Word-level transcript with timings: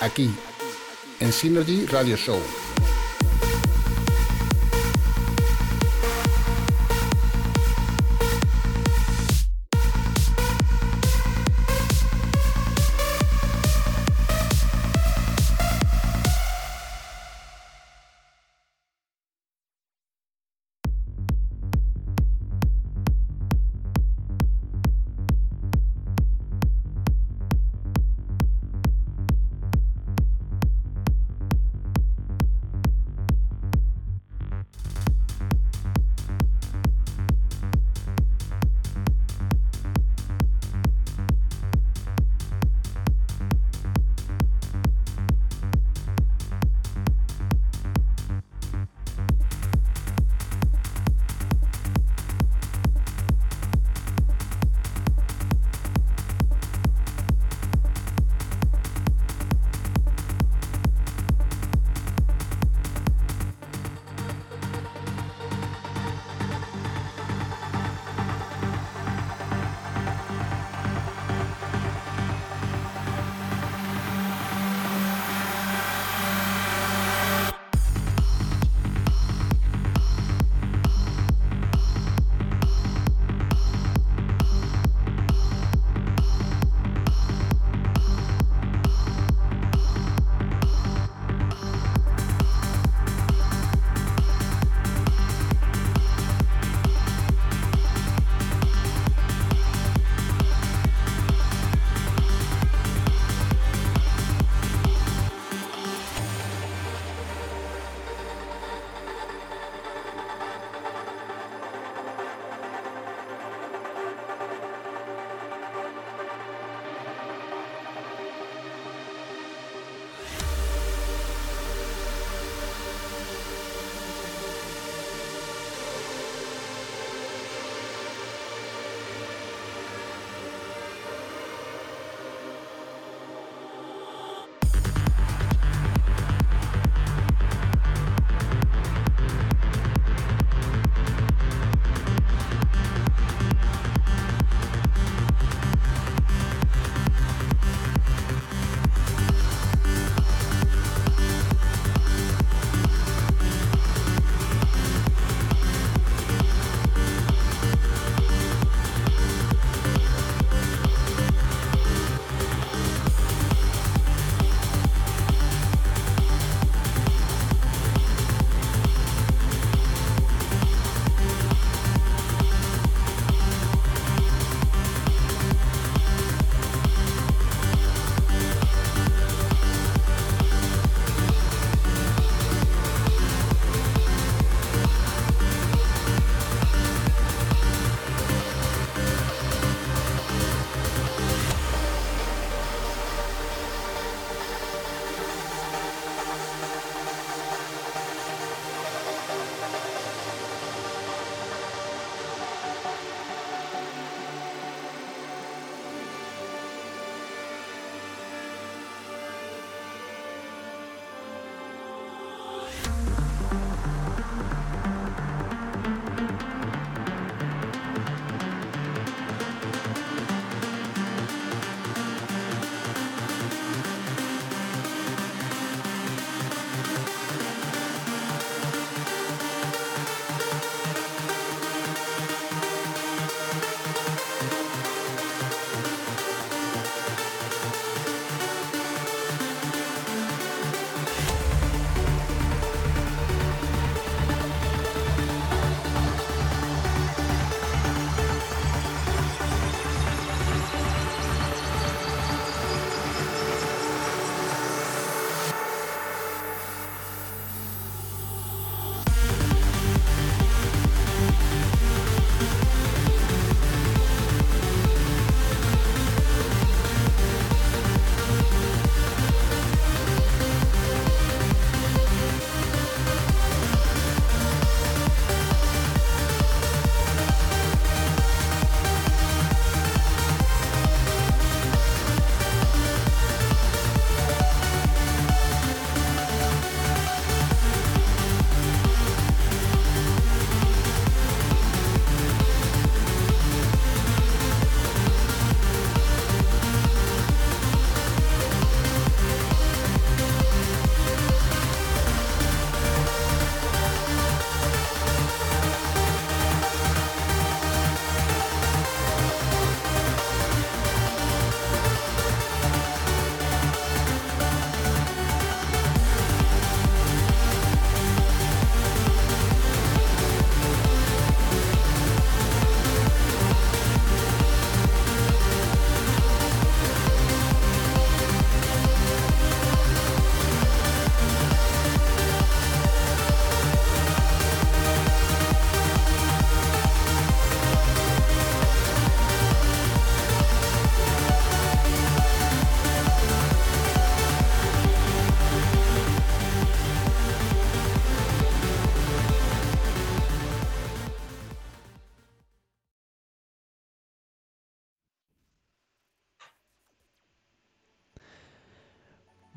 Aquí, 0.00 0.30
en 1.20 1.30
Synergy 1.30 1.84
Radio 1.86 2.16
Show. 2.16 2.40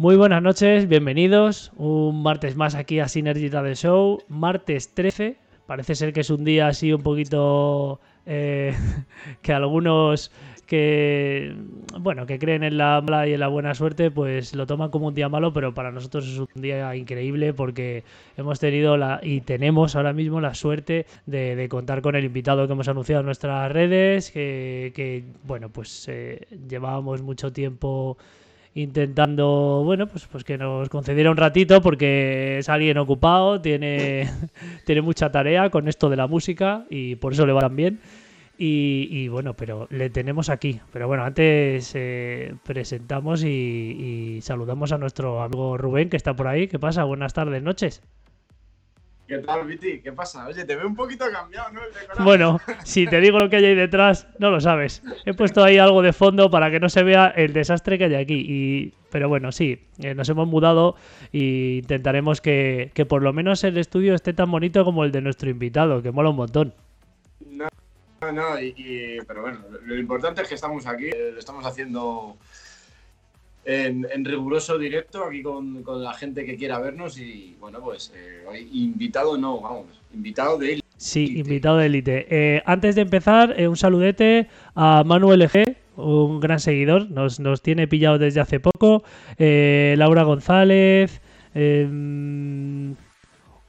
Muy 0.03 0.17
buenas 0.17 0.43
noches, 0.43 0.89
bienvenidos. 0.89 1.71
Un 1.77 2.23
martes 2.23 2.57
más 2.57 2.75
aquí 2.75 2.99
a 2.99 3.07
Synergy 3.07 3.47
Radio 3.47 3.73
Show, 3.73 4.21
martes 4.27 4.93
13. 4.93 5.37
Parece 5.65 5.95
ser 5.95 6.11
que 6.11 6.19
es 6.19 6.29
un 6.29 6.43
día 6.43 6.67
así 6.67 6.91
un 6.91 7.03
poquito 7.03 8.01
eh, 8.25 8.75
que 9.41 9.53
algunos 9.53 10.29
que 10.65 11.55
bueno 11.99 12.25
que 12.25 12.37
creen 12.37 12.63
en 12.63 12.77
la 12.77 12.99
mala 12.99 13.29
y 13.29 13.33
en 13.33 13.39
la 13.39 13.47
buena 13.47 13.75
suerte 13.75 14.11
pues 14.11 14.53
lo 14.53 14.65
toman 14.65 14.91
como 14.91 15.07
un 15.07 15.13
día 15.13 15.29
malo 15.29 15.53
pero 15.53 15.73
para 15.73 15.91
nosotros 15.91 16.27
es 16.27 16.37
un 16.37 16.61
día 16.61 16.93
increíble 16.97 17.53
porque 17.53 18.03
hemos 18.35 18.59
tenido 18.59 18.97
la 18.97 19.21
y 19.23 19.41
tenemos 19.41 19.95
ahora 19.95 20.11
mismo 20.11 20.41
la 20.41 20.53
suerte 20.53 21.05
de, 21.25 21.67
contar 21.69 22.01
con 22.01 22.15
el 22.15 22.25
invitado 22.25 22.65
que 22.67 22.73
hemos 22.73 22.89
anunciado 22.89 23.21
en 23.21 23.25
nuestras 23.27 23.71
redes 23.71 24.31
que, 24.31 25.23
bueno 25.45 25.69
pues 25.69 26.07
eh, 26.09 26.45
llevábamos 26.67 27.21
mucho 27.21 27.53
tiempo 27.53 28.17
intentando, 28.75 29.81
bueno, 29.83 30.07
pues, 30.07 30.27
pues 30.27 30.43
que 30.43 30.57
nos 30.57 30.89
concediera 30.89 31.31
un 31.31 31.37
ratito 31.37 31.81
porque 31.81 32.59
es 32.59 32.69
alguien 32.69 32.97
ocupado, 32.97 33.61
tiene, 33.61 34.29
tiene 34.85 35.01
mucha 35.01 35.31
tarea 35.31 35.69
con 35.69 35.87
esto 35.87 36.09
de 36.09 36.17
la 36.17 36.27
música 36.27 36.85
y 36.89 37.15
por 37.15 37.33
eso 37.33 37.45
le 37.45 37.53
va 37.53 37.61
tan 37.61 37.75
bien. 37.75 37.99
Y, 38.65 39.27
bueno, 39.27 39.55
pero 39.55 39.87
le 39.89 40.09
tenemos 40.09 40.49
aquí. 40.49 40.79
Pero 40.93 41.07
bueno, 41.07 41.23
antes 41.23 41.91
eh, 41.95 42.55
presentamos 42.63 43.43
y, 43.43 44.39
saludamos 44.41 44.91
a 44.91 44.97
nuestro 44.97 45.41
amigo 45.41 45.77
Rubén 45.77 46.09
que 46.09 46.17
está 46.17 46.35
por 46.35 46.47
ahí. 46.47 46.67
¿Qué 46.67 46.79
pasa? 46.79 47.03
Buenas 47.03 47.33
tardes, 47.33 47.61
noches. 47.61 48.01
¿Qué 49.33 49.39
tal, 49.39 49.65
Viti? 49.65 49.99
¿Qué 49.99 50.11
pasa? 50.11 50.45
Oye, 50.45 50.63
te 50.63 50.75
veo 50.75 50.85
un 50.85 50.95
poquito 50.95 51.25
cambiado, 51.31 51.71
¿no? 51.71 51.81
bueno, 52.23 52.59
si 52.83 53.07
te 53.07 53.19
digo 53.19 53.39
lo 53.39 53.49
que 53.49 53.55
hay 53.55 53.65
ahí 53.65 53.75
detrás, 53.75 54.27
no 54.37 54.51
lo 54.51 54.61
sabes. 54.61 55.01
He 55.25 55.33
puesto 55.33 55.63
ahí 55.63 55.79
algo 55.79 56.03
de 56.03 56.13
fondo 56.13 56.51
para 56.51 56.69
que 56.69 56.79
no 56.79 56.87
se 56.87 57.01
vea 57.01 57.29
el 57.29 57.51
desastre 57.51 57.97
que 57.97 58.05
hay 58.05 58.15
aquí. 58.15 58.45
Y... 58.47 58.93
Pero 59.09 59.29
bueno, 59.29 59.51
sí, 59.51 59.87
eh, 59.99 60.13
nos 60.13 60.29
hemos 60.29 60.47
mudado 60.47 60.95
e 61.31 61.79
intentaremos 61.81 62.41
que, 62.41 62.91
que 62.93 63.05
por 63.05 63.23
lo 63.23 63.33
menos 63.33 63.63
el 63.63 63.77
estudio 63.77 64.13
esté 64.13 64.33
tan 64.33 64.51
bonito 64.51 64.85
como 64.85 65.03
el 65.03 65.11
de 65.11 65.21
nuestro 65.21 65.49
invitado, 65.49 66.01
que 66.03 66.11
mola 66.11 66.29
un 66.29 66.35
montón. 66.35 66.73
No, 67.49 68.31
no, 68.31 68.59
y, 68.59 69.17
pero 69.27 69.41
bueno, 69.41 69.59
lo 69.83 69.97
importante 69.97 70.43
es 70.43 70.47
que 70.47 70.55
estamos 70.55 70.85
aquí, 70.87 71.05
eh, 71.05 71.31
lo 71.33 71.39
estamos 71.39 71.65
haciendo 71.65 72.37
en, 73.65 74.25
riguroso 74.25 74.77
directo 74.77 75.25
aquí 75.25 75.41
con, 75.41 75.83
la 76.01 76.13
gente 76.13 76.45
que 76.45 76.57
quiera 76.57 76.79
vernos 76.79 77.17
y 77.17 77.55
bueno, 77.59 77.79
pues 77.81 78.13
eh, 78.15 78.67
invitado 78.71 79.37
no, 79.37 79.59
vamos, 79.61 79.85
invitado 80.13 80.57
de 80.57 80.73
élite. 80.73 80.87
Sí, 80.97 81.39
invitado 81.39 81.77
de 81.77 81.85
élite. 81.87 82.27
Eh, 82.29 82.61
antes 82.65 82.95
de 82.95 83.01
empezar, 83.01 83.55
un 83.67 83.75
saludete 83.75 84.47
a 84.75 85.03
Manuel 85.03 85.41
G, 85.49 85.75
un 85.97 86.39
gran 86.39 86.59
seguidor, 86.59 87.09
nos, 87.11 87.39
nos 87.39 87.61
tiene 87.61 87.87
pillado 87.87 88.17
desde 88.17 88.39
hace 88.39 88.59
poco, 88.59 89.03
Laura 89.37 90.23
González, 90.23 91.21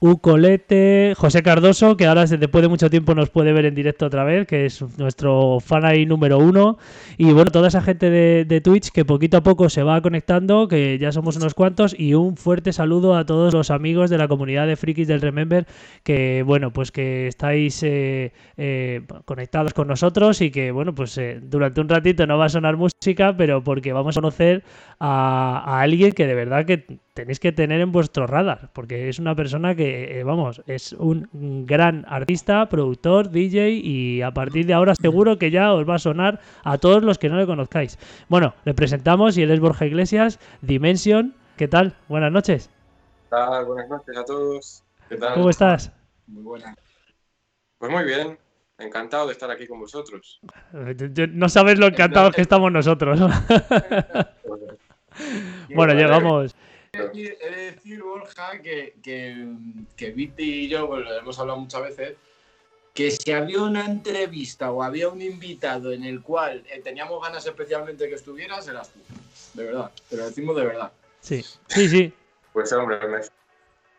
Ucolete, 0.06 1.14
José 1.16 1.42
Cardoso, 1.42 1.96
que 1.96 2.04
ahora 2.04 2.26
después 2.26 2.60
de 2.60 2.68
mucho 2.68 2.90
tiempo 2.90 3.14
nos 3.14 3.30
puede 3.30 3.54
ver 3.54 3.64
en 3.64 3.74
directo 3.74 4.04
otra 4.04 4.22
vez, 4.22 4.46
que 4.46 4.66
es 4.66 4.84
nuestro 4.98 5.60
fan 5.60 5.86
ahí 5.86 6.04
número 6.04 6.36
uno. 6.36 6.76
Y 7.16 7.32
bueno, 7.32 7.50
toda 7.50 7.68
esa 7.68 7.80
gente 7.80 8.10
de, 8.10 8.60
Twitch 8.60 8.90
que 8.90 9.06
poquito 9.06 9.38
a 9.38 9.42
poco 9.42 9.70
se 9.70 9.82
va 9.82 10.02
conectando, 10.02 10.68
que 10.68 10.98
ya 10.98 11.10
somos 11.10 11.36
unos 11.36 11.54
cuantos. 11.54 11.98
Y 11.98 12.12
un 12.12 12.36
fuerte 12.36 12.74
saludo 12.74 13.16
a 13.16 13.24
todos 13.24 13.54
los 13.54 13.70
amigos 13.70 14.10
de 14.10 14.18
la 14.18 14.28
comunidad 14.28 14.66
de 14.66 14.76
frikis 14.76 15.08
del 15.08 15.22
Remember, 15.22 15.66
que 16.02 16.42
bueno, 16.42 16.70
pues 16.70 16.92
que 16.92 17.26
estáis 17.26 17.82
eh, 17.82 18.34
eh, 18.58 19.00
conectados 19.24 19.72
con 19.72 19.88
nosotros 19.88 20.42
y 20.42 20.50
que 20.50 20.70
bueno, 20.70 20.94
pues 20.94 21.16
eh, 21.16 21.40
durante 21.42 21.80
un 21.80 21.88
ratito 21.88 22.26
no 22.26 22.36
va 22.36 22.44
a 22.44 22.50
sonar 22.50 22.76
música, 22.76 23.34
pero 23.38 23.64
porque 23.64 23.94
vamos 23.94 24.18
a 24.18 24.20
conocer 24.20 24.64
a, 25.00 25.62
a 25.64 25.80
alguien 25.80 26.12
que 26.12 26.26
de 26.26 26.34
verdad 26.34 26.66
que 26.66 27.03
tenéis 27.14 27.38
que 27.38 27.52
tener 27.52 27.80
en 27.80 27.92
vuestro 27.92 28.26
radar, 28.26 28.70
porque 28.72 29.08
es 29.08 29.20
una 29.20 29.36
persona 29.36 29.74
que, 29.74 30.18
eh, 30.18 30.24
vamos, 30.24 30.62
es 30.66 30.92
un 30.92 31.64
gran 31.64 32.04
artista, 32.08 32.68
productor, 32.68 33.30
DJ 33.30 33.70
y 33.70 34.20
a 34.20 34.32
partir 34.32 34.66
de 34.66 34.74
ahora 34.74 34.96
seguro 34.96 35.38
que 35.38 35.52
ya 35.52 35.72
os 35.72 35.88
va 35.88 35.94
a 35.94 35.98
sonar 36.00 36.40
a 36.64 36.76
todos 36.76 37.04
los 37.04 37.18
que 37.18 37.28
no 37.28 37.36
le 37.36 37.46
conozcáis. 37.46 37.98
Bueno, 38.28 38.54
le 38.64 38.74
presentamos 38.74 39.38
y 39.38 39.42
él 39.42 39.52
es 39.52 39.60
Borja 39.60 39.86
Iglesias, 39.86 40.40
Dimension. 40.60 41.34
¿Qué 41.56 41.68
tal? 41.68 41.94
Buenas 42.08 42.32
noches. 42.32 42.68
¿Qué 43.22 43.30
tal? 43.30 43.64
Buenas 43.64 43.88
noches 43.88 44.16
a 44.16 44.24
todos. 44.24 44.82
¿Qué 45.08 45.16
tal? 45.16 45.34
¿Cómo 45.34 45.50
estás? 45.50 45.92
Muy 46.26 46.42
buena. 46.42 46.74
Pues 47.78 47.92
muy 47.92 48.04
bien. 48.04 48.36
Encantado 48.76 49.28
de 49.28 49.34
estar 49.34 49.48
aquí 49.52 49.68
con 49.68 49.78
vosotros. 49.78 50.40
No 50.72 51.48
sabes 51.48 51.78
lo 51.78 51.86
encantados 51.86 52.34
que 52.34 52.42
estamos 52.42 52.72
nosotros. 52.72 53.20
bueno, 55.76 55.94
llegamos. 55.98 56.56
He 56.94 57.50
de 57.50 57.72
decir, 57.72 58.02
Borja, 58.02 58.60
que, 58.62 58.94
que, 59.02 59.46
que 59.96 60.10
Viti 60.10 60.64
y 60.64 60.68
yo, 60.68 60.86
pues 60.88 61.04
lo 61.04 61.18
hemos 61.18 61.38
hablado 61.38 61.60
muchas 61.60 61.82
veces, 61.82 62.16
que 62.94 63.10
si 63.10 63.32
había 63.32 63.60
una 63.60 63.84
entrevista 63.84 64.70
o 64.70 64.82
había 64.82 65.08
un 65.08 65.20
invitado 65.20 65.92
en 65.92 66.04
el 66.04 66.22
cual 66.22 66.64
eh, 66.70 66.80
teníamos 66.82 67.20
ganas 67.20 67.44
especialmente 67.44 68.08
que 68.08 68.14
estuvieras, 68.14 68.68
eras 68.68 68.90
tú. 68.90 69.00
De 69.54 69.64
verdad, 69.64 69.90
te 70.08 70.16
lo 70.16 70.26
decimos 70.26 70.56
de 70.56 70.64
verdad. 70.64 70.92
Sí, 71.20 71.44
sí, 71.66 71.88
sí. 71.88 72.12
Pues 72.52 72.72
hombre, 72.72 72.98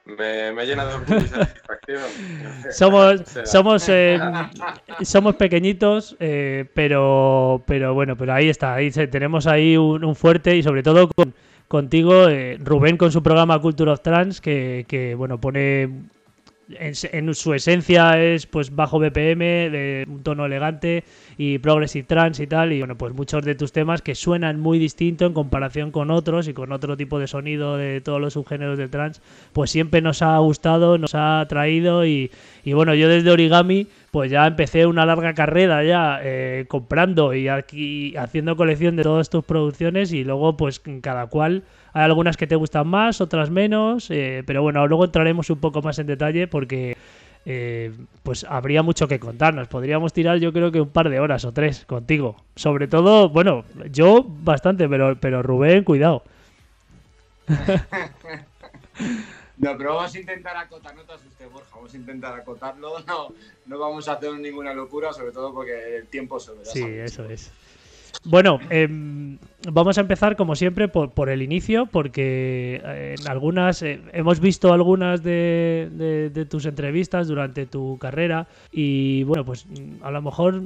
me, 0.05 0.53
me, 0.53 0.65
llena 0.65 0.85
de 0.85 1.27
satisfacción. 1.27 2.03
somos, 2.71 3.21
somos, 3.45 3.89
eh, 3.89 4.17
somos 5.03 5.35
pequeñitos, 5.35 6.15
eh, 6.19 6.65
pero, 6.73 7.61
pero 7.67 7.93
bueno, 7.93 8.15
pero 8.15 8.33
ahí 8.33 8.47
está. 8.47 8.75
Ahí 8.75 8.91
tenemos 8.91 9.45
ahí 9.45 9.75
un, 9.75 10.05
un 10.05 10.15
fuerte 10.15 10.55
y 10.55 10.63
sobre 10.63 10.83
todo 10.83 11.09
con 11.09 11.33
contigo, 11.67 12.27
eh, 12.27 12.57
Rubén 12.61 12.97
con 12.97 13.11
su 13.11 13.23
programa 13.23 13.59
Culture 13.59 13.91
of 13.91 14.01
Trans, 14.01 14.41
que, 14.41 14.85
que 14.87 15.15
bueno, 15.15 15.39
pone 15.39 15.89
en, 16.69 17.33
su 17.33 17.53
esencia 17.53 18.21
es 18.21 18.47
pues 18.47 18.75
bajo 18.75 18.99
BPM, 18.99 19.39
de 19.71 20.05
un 20.07 20.23
tono 20.23 20.45
elegante 20.45 21.03
y 21.37 21.59
progressive 21.59 22.05
trance 22.05 22.43
y 22.43 22.47
tal. 22.47 22.73
Y 22.73 22.79
bueno, 22.79 22.97
pues 22.97 23.13
muchos 23.13 23.43
de 23.43 23.55
tus 23.55 23.71
temas 23.71 24.01
que 24.01 24.15
suenan 24.15 24.59
muy 24.59 24.79
distinto 24.79 25.25
en 25.25 25.33
comparación 25.33 25.91
con 25.91 26.11
otros 26.11 26.47
y 26.47 26.53
con 26.53 26.71
otro 26.71 26.97
tipo 26.97 27.19
de 27.19 27.27
sonido 27.27 27.77
de 27.77 28.01
todos 28.01 28.19
los 28.19 28.33
subgéneros 28.33 28.77
de 28.77 28.87
trance, 28.87 29.21
pues 29.53 29.71
siempre 29.71 30.01
nos 30.01 30.21
ha 30.21 30.37
gustado, 30.39 30.97
nos 30.97 31.13
ha 31.15 31.45
traído 31.47 32.05
y, 32.05 32.31
y 32.65 32.73
bueno, 32.73 32.95
yo 32.95 33.07
desde 33.07 33.31
Origami 33.31 33.87
pues 34.11 34.31
ya 34.31 34.47
empecé 34.47 34.87
una 34.87 35.05
larga 35.05 35.33
carrera 35.33 35.83
ya 35.83 36.19
eh, 36.23 36.65
comprando 36.67 37.33
y 37.33 37.47
aquí 37.47 38.17
haciendo 38.17 38.57
colección 38.57 38.95
de 38.95 39.03
todas 39.03 39.29
tus 39.29 39.45
producciones 39.45 40.11
y 40.11 40.23
luego 40.23 40.57
pues 40.57 40.81
cada 41.01 41.27
cual 41.27 41.63
hay 41.93 42.03
algunas 42.03 42.37
que 42.37 42.47
te 42.47 42.55
gustan 42.55 42.87
más, 42.87 43.21
otras 43.21 43.51
menos, 43.51 44.09
eh, 44.09 44.43
pero 44.47 44.63
bueno, 44.63 44.87
luego 44.87 45.05
entraremos 45.05 45.49
un 45.51 45.59
poco 45.59 45.81
más 45.83 45.99
en 45.99 46.07
detalle 46.07 46.47
porque 46.47 46.97
eh, 47.45 47.93
pues 48.23 48.43
habría 48.49 48.81
mucho 48.81 49.07
que 49.07 49.19
contarnos. 49.19 49.67
Podríamos 49.67 50.11
tirar 50.11 50.39
yo 50.39 50.51
creo 50.51 50.71
que 50.71 50.81
un 50.81 50.89
par 50.89 51.09
de 51.09 51.19
horas 51.19 51.45
o 51.45 51.51
tres 51.51 51.85
contigo. 51.85 52.35
Sobre 52.55 52.87
todo, 52.87 53.29
bueno, 53.29 53.63
yo 53.91 54.25
bastante, 54.27 54.89
pero, 54.89 55.15
pero 55.19 55.43
Rubén, 55.43 55.83
cuidado. 55.83 56.23
No, 59.57 59.77
pero 59.77 59.95
vamos 59.95 60.13
a 60.13 60.19
intentar 60.19 60.57
acotar, 60.57 60.95
no 60.95 61.03
te 61.03 61.45
Borja, 61.45 61.75
vamos 61.75 61.93
a 61.93 61.97
intentar 61.97 62.39
acotarlo, 62.39 62.99
no, 63.07 63.29
no 63.65 63.79
vamos 63.79 64.07
a 64.07 64.13
hacer 64.13 64.33
ninguna 64.33 64.73
locura, 64.73 65.13
sobre 65.13 65.31
todo 65.31 65.53
porque 65.53 65.97
el 65.97 66.07
tiempo 66.07 66.39
se 66.39 66.53
Sí, 66.65 66.83
eso 66.83 67.25
es. 67.25 67.51
Bueno, 68.23 68.59
em, 68.69 69.37
vamos 69.71 69.97
a 69.97 70.01
empezar 70.01 70.35
como 70.35 70.55
siempre 70.55 70.87
por, 70.87 71.11
por 71.11 71.29
el 71.29 71.41
inicio, 71.41 71.85
porque 71.85 72.81
eh, 72.83 73.15
en 73.19 73.27
algunas 73.27 73.83
eh, 73.83 74.01
hemos 74.13 74.39
visto 74.39 74.73
algunas 74.73 75.21
de, 75.21 76.29
de, 76.33 76.45
tus 76.45 76.65
entrevistas 76.65 77.27
durante 77.27 77.65
tu 77.65 77.97
carrera 77.99 78.47
y 78.71 79.23
bueno, 79.25 79.45
pues 79.45 79.67
a 80.01 80.09
lo 80.09 80.21
mejor 80.21 80.63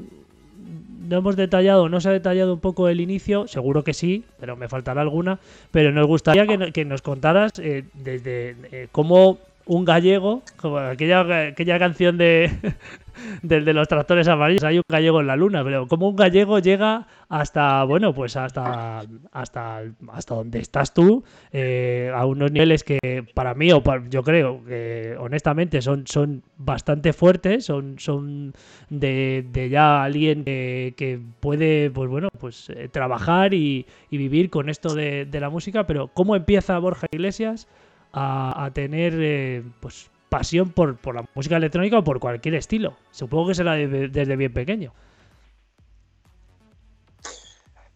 no 1.07 1.17
hemos 1.17 1.35
detallado, 1.35 1.89
no 1.89 2.01
se 2.01 2.09
ha 2.09 2.11
detallado 2.11 2.53
un 2.53 2.59
poco 2.59 2.87
el 2.87 3.01
inicio, 3.01 3.47
seguro 3.47 3.83
que 3.83 3.93
sí, 3.93 4.25
pero 4.39 4.55
me 4.55 4.67
faltará 4.67 5.01
alguna, 5.01 5.39
pero 5.71 5.91
nos 5.91 6.05
gustaría 6.07 6.45
que, 6.71 6.85
nos 6.85 7.01
contaras 7.01 7.53
eh, 7.59 7.85
desde 7.93 8.87
cómo 8.91 9.39
un 9.69 9.85
gallego, 9.85 10.41
como 10.57 10.79
aquella, 10.79 11.49
aquella 11.49 11.77
canción 11.77 12.17
de, 12.17 12.49
de 13.43 13.73
los 13.73 13.87
tractores 13.87 14.27
amarillos, 14.27 14.63
hay 14.63 14.77
un 14.77 14.83
gallego 14.89 15.21
en 15.21 15.27
la 15.27 15.35
luna, 15.35 15.63
pero 15.63 15.87
como 15.87 16.09
un 16.09 16.15
gallego 16.15 16.57
llega 16.57 17.05
hasta, 17.29 17.83
bueno, 17.83 18.11
pues 18.11 18.35
hasta 18.35 19.03
hasta, 19.31 19.83
hasta 20.11 20.33
donde 20.33 20.57
estás 20.57 20.91
tú, 20.95 21.23
eh, 21.51 22.11
a 22.15 22.25
unos 22.25 22.51
niveles 22.51 22.83
que 22.83 23.23
para 23.35 23.53
mí, 23.53 23.71
o 23.71 23.83
yo 24.09 24.23
creo 24.23 24.65
que 24.65 25.15
honestamente 25.19 25.83
son, 25.83 26.07
son 26.07 26.41
bastante 26.57 27.13
fuertes, 27.13 27.65
son, 27.65 27.99
son 27.99 28.53
de, 28.89 29.45
de 29.51 29.69
ya 29.69 30.03
alguien 30.03 30.45
que, 30.45 30.95
que, 30.97 31.19
puede, 31.41 31.91
pues 31.91 32.09
bueno, 32.09 32.29
pues 32.39 32.71
eh, 32.71 32.89
trabajar 32.91 33.53
y, 33.53 33.85
y, 34.09 34.17
vivir 34.17 34.49
con 34.49 34.67
esto 34.67 34.95
de, 34.95 35.25
de 35.25 35.39
la 35.39 35.51
música, 35.51 35.85
pero 35.85 36.07
¿cómo 36.07 36.35
empieza 36.35 36.79
Borja 36.79 37.05
Iglesias? 37.11 37.67
A, 38.13 38.69
tener 38.73 39.13
eh, 39.17 39.63
pues 39.79 40.09
pasión 40.29 40.71
por, 40.71 40.97
por, 40.97 41.15
la 41.15 41.25
música 41.35 41.57
electrónica 41.57 41.99
o 41.99 42.03
por 42.03 42.19
cualquier 42.19 42.55
estilo. 42.55 42.95
Supongo 43.11 43.49
que 43.49 43.55
será 43.55 43.73
desde 43.73 44.35
bien 44.35 44.53
pequeño. 44.53 44.93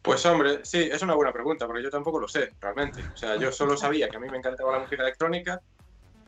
Pues 0.03 0.25
hombre, 0.25 0.59
sí, 0.63 0.89
es 0.91 1.01
una 1.01 1.15
buena 1.15 1.31
pregunta, 1.31 1.65
porque 1.65 1.81
yo 1.81 1.89
tampoco 1.89 2.19
lo 2.19 2.27
sé, 2.27 2.51
realmente. 2.59 3.01
O 3.13 3.15
sea, 3.15 3.37
yo 3.37 3.53
solo 3.53 3.77
sabía 3.77 4.09
que 4.09 4.17
a 4.17 4.19
mí 4.19 4.27
me 4.29 4.37
encantaba 4.37 4.73
la 4.73 4.79
música 4.79 5.01
electrónica. 5.01 5.61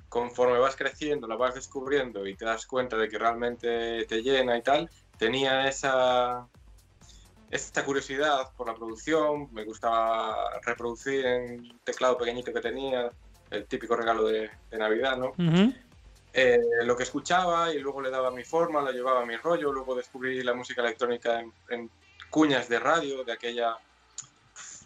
Conforme 0.08 0.58
vas 0.60 0.78
creciendo, 0.78 1.28
la 1.28 1.36
vas 1.36 1.56
descubriendo 1.56 2.26
y 2.26 2.36
te 2.36 2.46
das 2.46 2.66
cuenta 2.66 2.96
de 2.96 3.10
que 3.10 3.20
realmente 3.20 4.06
te 4.06 4.22
llena 4.22 4.58
y 4.58 4.62
tal, 4.62 4.90
tenía 5.18 5.68
esa, 5.68 6.48
esta 7.52 7.84
curiosidad 7.84 8.50
por 8.56 8.68
la 8.68 8.76
producción, 8.76 9.54
me 9.54 9.66
gustaba 9.66 10.58
reproducir 10.62 11.26
en 11.26 11.80
teclado 11.84 12.18
pequeñito 12.18 12.54
que 12.54 12.62
tenía, 12.62 13.12
el 13.52 13.66
típico 13.66 13.96
regalo 13.96 14.26
de, 14.28 14.50
de 14.70 14.78
Navidad, 14.78 15.18
¿no? 15.18 15.34
Eh, 16.34 16.60
lo 16.84 16.98
que 16.98 17.04
escuchaba 17.04 17.74
y 17.74 17.80
luego 17.80 18.02
le 18.02 18.10
daba 18.10 18.30
mi 18.30 18.44
forma, 18.44 18.82
lo 18.82 18.92
llevaba 18.92 19.22
a 19.22 19.26
mi 19.26 19.38
rollo, 19.38 19.72
luego 19.72 19.96
descubrí 19.96 20.44
la 20.44 20.54
música 20.54 20.82
electrónica 20.82 21.40
en, 21.40 21.54
en 21.70 21.90
cuñas 22.30 22.68
de 22.68 22.80
radio, 22.80 23.24
de 23.24 23.32
aquella, 23.32 23.78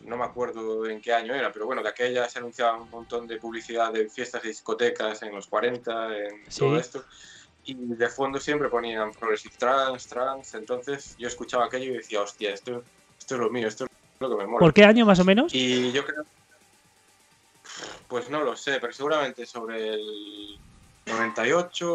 no 0.02 0.18
me 0.18 0.26
acuerdo 0.26 0.86
en 0.86 1.02
qué 1.02 1.12
año 1.12 1.34
era, 1.34 1.52
pero 1.52 1.66
bueno, 1.66 1.82
de 1.82 1.90
aquella 1.90 2.30
se 2.30 2.38
anunciaba 2.38 2.78
un 2.80 2.90
montón 2.92 3.26
de 3.26 3.38
publicidad 3.38 3.92
de 3.92 4.08
fiestas 4.10 4.46
y 4.46 4.50
discotecas 4.50 5.24
en 5.24 5.34
los 5.34 5.48
40, 5.48 6.18
en 6.18 6.52
Sí. 6.52 6.60
todo 6.60 6.78
esto, 6.78 7.04
y 7.64 7.74
de 7.74 8.10
fondo 8.10 8.40
siempre 8.40 8.70
ponían 8.70 9.12
Progressive 9.12 9.56
Trance, 9.58 10.08
Trance, 10.08 10.56
entonces 10.56 11.16
yo 11.18 11.28
escuchaba 11.28 11.66
aquello 11.66 11.94
y 11.94 11.98
decía, 11.98 12.22
hostia, 12.22 12.52
esto, 12.54 12.84
esto 13.18 13.36
es 13.36 13.42
lo 13.42 13.50
mío, 13.50 13.68
esto 13.68 13.86
es 13.86 13.90
lo 14.20 14.30
que 14.30 14.36
me 14.36 14.46
mola. 14.46 14.60
¿Por 14.60 14.74
qué 14.74 14.84
año 14.84 15.04
más 15.06 15.20
o 15.20 15.26
menos? 15.26 15.52
Y 15.54 15.92
yo 15.92 16.06
creo. 16.06 16.24
Pues 18.10 18.30
no 18.30 18.44
lo 18.44 18.56
sé, 18.56 18.80
pero 18.82 18.92
seguramente 18.92 19.46
sobre 19.46 19.94
el 19.94 20.60
98, 21.06 21.86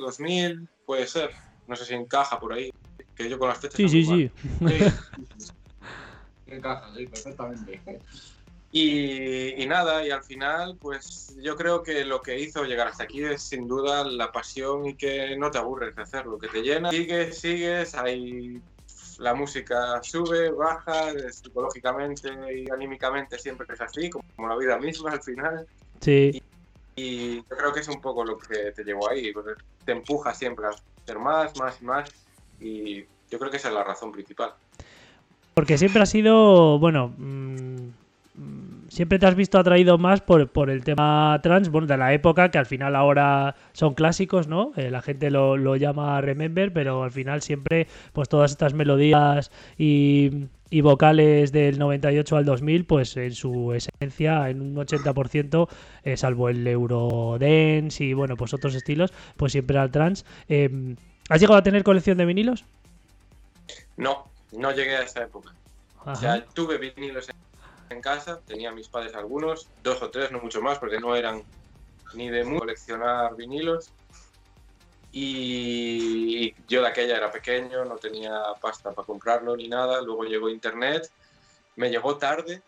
2000, 0.00 0.68
puede 0.86 1.06
ser. 1.06 1.32
No 1.66 1.74
sé 1.74 1.84
si 1.84 1.94
encaja 1.94 2.38
por 2.38 2.52
ahí. 2.52 2.70
Que 3.14 3.28
yo 3.28 3.38
con 3.38 3.48
las 3.48 3.58
fechas. 3.58 3.76
Sí, 3.76 3.88
sí, 3.88 4.04
sí. 4.04 4.30
Sí. 5.36 5.52
Encaja, 6.46 6.94
sí, 6.94 7.06
perfectamente. 7.08 7.82
Y, 8.70 9.60
y 9.60 9.66
nada, 9.66 10.06
y 10.06 10.10
al 10.10 10.22
final, 10.22 10.78
pues 10.80 11.34
yo 11.42 11.56
creo 11.56 11.82
que 11.82 12.04
lo 12.04 12.22
que 12.22 12.38
hizo 12.38 12.64
llegar 12.64 12.86
hasta 12.86 13.02
aquí 13.02 13.24
es 13.24 13.42
sin 13.42 13.66
duda 13.66 14.04
la 14.04 14.30
pasión 14.30 14.86
y 14.86 14.94
que 14.94 15.36
no 15.36 15.50
te 15.50 15.58
aburres 15.58 15.96
de 15.96 16.02
hacerlo, 16.02 16.38
que 16.38 16.46
te 16.48 16.62
llena. 16.62 16.90
Sigues, 16.90 17.40
sigues, 17.40 17.94
ahí 17.96 18.62
la 19.18 19.34
música 19.34 20.02
sube, 20.02 20.50
baja, 20.50 21.12
psicológicamente 21.30 22.28
y 22.54 22.70
anímicamente 22.70 23.38
siempre 23.38 23.66
es 23.72 23.80
así, 23.80 24.10
como 24.10 24.48
la 24.48 24.56
vida 24.56 24.78
misma 24.78 25.12
al 25.12 25.22
final. 25.22 25.66
Sí. 26.00 26.42
Y 26.96 27.36
yo 27.36 27.56
creo 27.56 27.72
que 27.72 27.80
es 27.80 27.88
un 27.88 28.00
poco 28.00 28.24
lo 28.24 28.38
que 28.38 28.72
te 28.72 28.84
llevó 28.84 29.10
ahí, 29.10 29.32
te 29.84 29.92
empuja 29.92 30.34
siempre 30.34 30.66
a 30.66 30.70
hacer 30.70 31.18
más, 31.18 31.58
más 31.58 31.80
y 31.80 31.84
más. 31.84 32.10
Y 32.60 33.04
yo 33.30 33.38
creo 33.38 33.50
que 33.50 33.58
esa 33.58 33.68
es 33.68 33.74
la 33.74 33.84
razón 33.84 34.12
principal. 34.12 34.54
Porque 35.54 35.78
siempre 35.78 36.02
ha 36.02 36.06
sido, 36.06 36.78
bueno, 36.78 37.14
mm, 37.16 37.88
siempre 38.88 39.18
te 39.18 39.26
has 39.26 39.34
visto 39.34 39.58
atraído 39.58 39.98
más 39.98 40.20
por, 40.20 40.48
por 40.48 40.70
el 40.70 40.84
tema 40.84 41.38
trans, 41.42 41.68
bueno, 41.68 41.86
de 41.86 41.96
la 41.96 42.12
época, 42.12 42.50
que 42.50 42.58
al 42.58 42.66
final 42.66 42.96
ahora 42.96 43.54
son 43.72 43.94
clásicos, 43.94 44.48
¿no? 44.48 44.72
Eh, 44.76 44.90
la 44.90 45.02
gente 45.02 45.30
lo, 45.30 45.56
lo 45.56 45.76
llama 45.76 46.20
Remember, 46.20 46.72
pero 46.72 47.02
al 47.02 47.12
final 47.12 47.42
siempre, 47.42 47.86
pues 48.12 48.28
todas 48.28 48.50
estas 48.50 48.74
melodías 48.74 49.50
y, 49.78 50.48
y 50.70 50.80
vocales 50.80 51.52
del 51.52 51.78
98 51.78 52.36
al 52.36 52.44
2000, 52.44 52.86
pues 52.86 53.16
en 53.16 53.34
su 53.34 53.72
esencia, 53.72 54.48
en 54.50 54.60
un 54.60 54.76
80%, 54.76 55.68
eh, 56.04 56.16
salvo 56.16 56.48
el 56.48 56.66
Eurodance 56.66 58.02
y, 58.04 58.14
bueno, 58.14 58.36
pues 58.36 58.54
otros 58.54 58.74
estilos, 58.74 59.12
pues 59.36 59.52
siempre 59.52 59.78
al 59.78 59.90
trans. 59.90 60.24
Eh, 60.48 60.96
¿Has 61.28 61.40
llegado 61.40 61.58
a 61.58 61.62
tener 61.62 61.82
colección 61.82 62.18
de 62.18 62.24
vinilos? 62.24 62.64
No, 63.96 64.28
no 64.52 64.70
llegué 64.72 64.96
a 64.96 65.02
esa 65.02 65.24
época. 65.24 65.52
O 66.04 66.14
sea, 66.14 66.44
tuve 66.54 66.78
vinilos 66.78 67.28
en, 67.28 67.36
en 67.90 68.00
casa, 68.00 68.40
tenía 68.46 68.72
mis 68.72 68.88
padres 68.88 69.14
algunos, 69.14 69.72
dos 69.82 70.02
o 70.02 70.10
tres, 70.10 70.30
no 70.32 70.40
mucho 70.40 70.60
más, 70.62 70.78
porque 70.78 70.98
no 71.00 71.14
eran 71.16 71.42
ni 72.14 72.30
de 72.30 72.44
mu- 72.44 72.58
coleccionar 72.60 73.34
vinilos. 73.36 73.94
Y 75.10 76.54
yo 76.66 76.82
de 76.82 76.88
aquella 76.88 77.16
era 77.16 77.30
pequeño, 77.30 77.84
no 77.84 77.96
tenía 77.96 78.32
pasta 78.60 78.92
para 78.92 79.06
comprarlo 79.06 79.56
ni 79.56 79.68
nada. 79.68 80.02
Luego 80.02 80.24
llegó 80.24 80.50
internet, 80.50 81.08
me 81.76 81.90
llegó 81.90 82.18
tarde, 82.18 82.62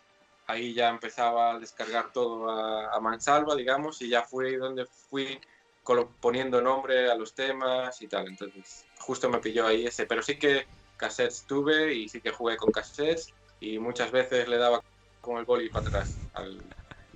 ahí 0.47 0.75
ya 0.75 0.89
empezaba 0.89 1.53
a 1.55 1.59
descargar 1.59 2.11
todo 2.13 2.49
a, 2.51 2.95
a 2.95 3.01
mansalva, 3.01 3.55
digamos, 3.55 4.01
y 4.03 4.09
ya 4.09 4.23
fue 4.25 4.57
donde 4.57 4.87
fui 4.87 5.39
poniendo 6.21 6.61
nombre 6.61 7.11
a 7.11 7.15
los 7.15 7.35
temas 7.35 8.01
y 8.03 8.09
tal. 8.09 8.29
Entonces, 8.29 8.87
justo 9.01 9.29
me 9.31 9.41
pilló 9.41 9.67
ahí 9.67 9.87
ese. 9.87 10.07
Pero 10.07 10.23
sí 10.23 10.39
que 10.39 10.67
cassettes 10.97 11.47
tuve 11.47 11.95
y 11.95 12.09
sí 12.09 12.21
que 12.21 12.31
jugué 12.33 12.57
con 12.57 12.71
cassettes 12.73 13.35
y 13.61 13.79
muchas 13.79 14.11
veces 14.13 14.49
le 14.49 14.59
daba 14.59 14.83
con 15.21 15.39
el 15.39 15.45
boli 15.45 15.69
para 15.69 15.87
atrás. 15.87 16.19
al- 16.35 16.59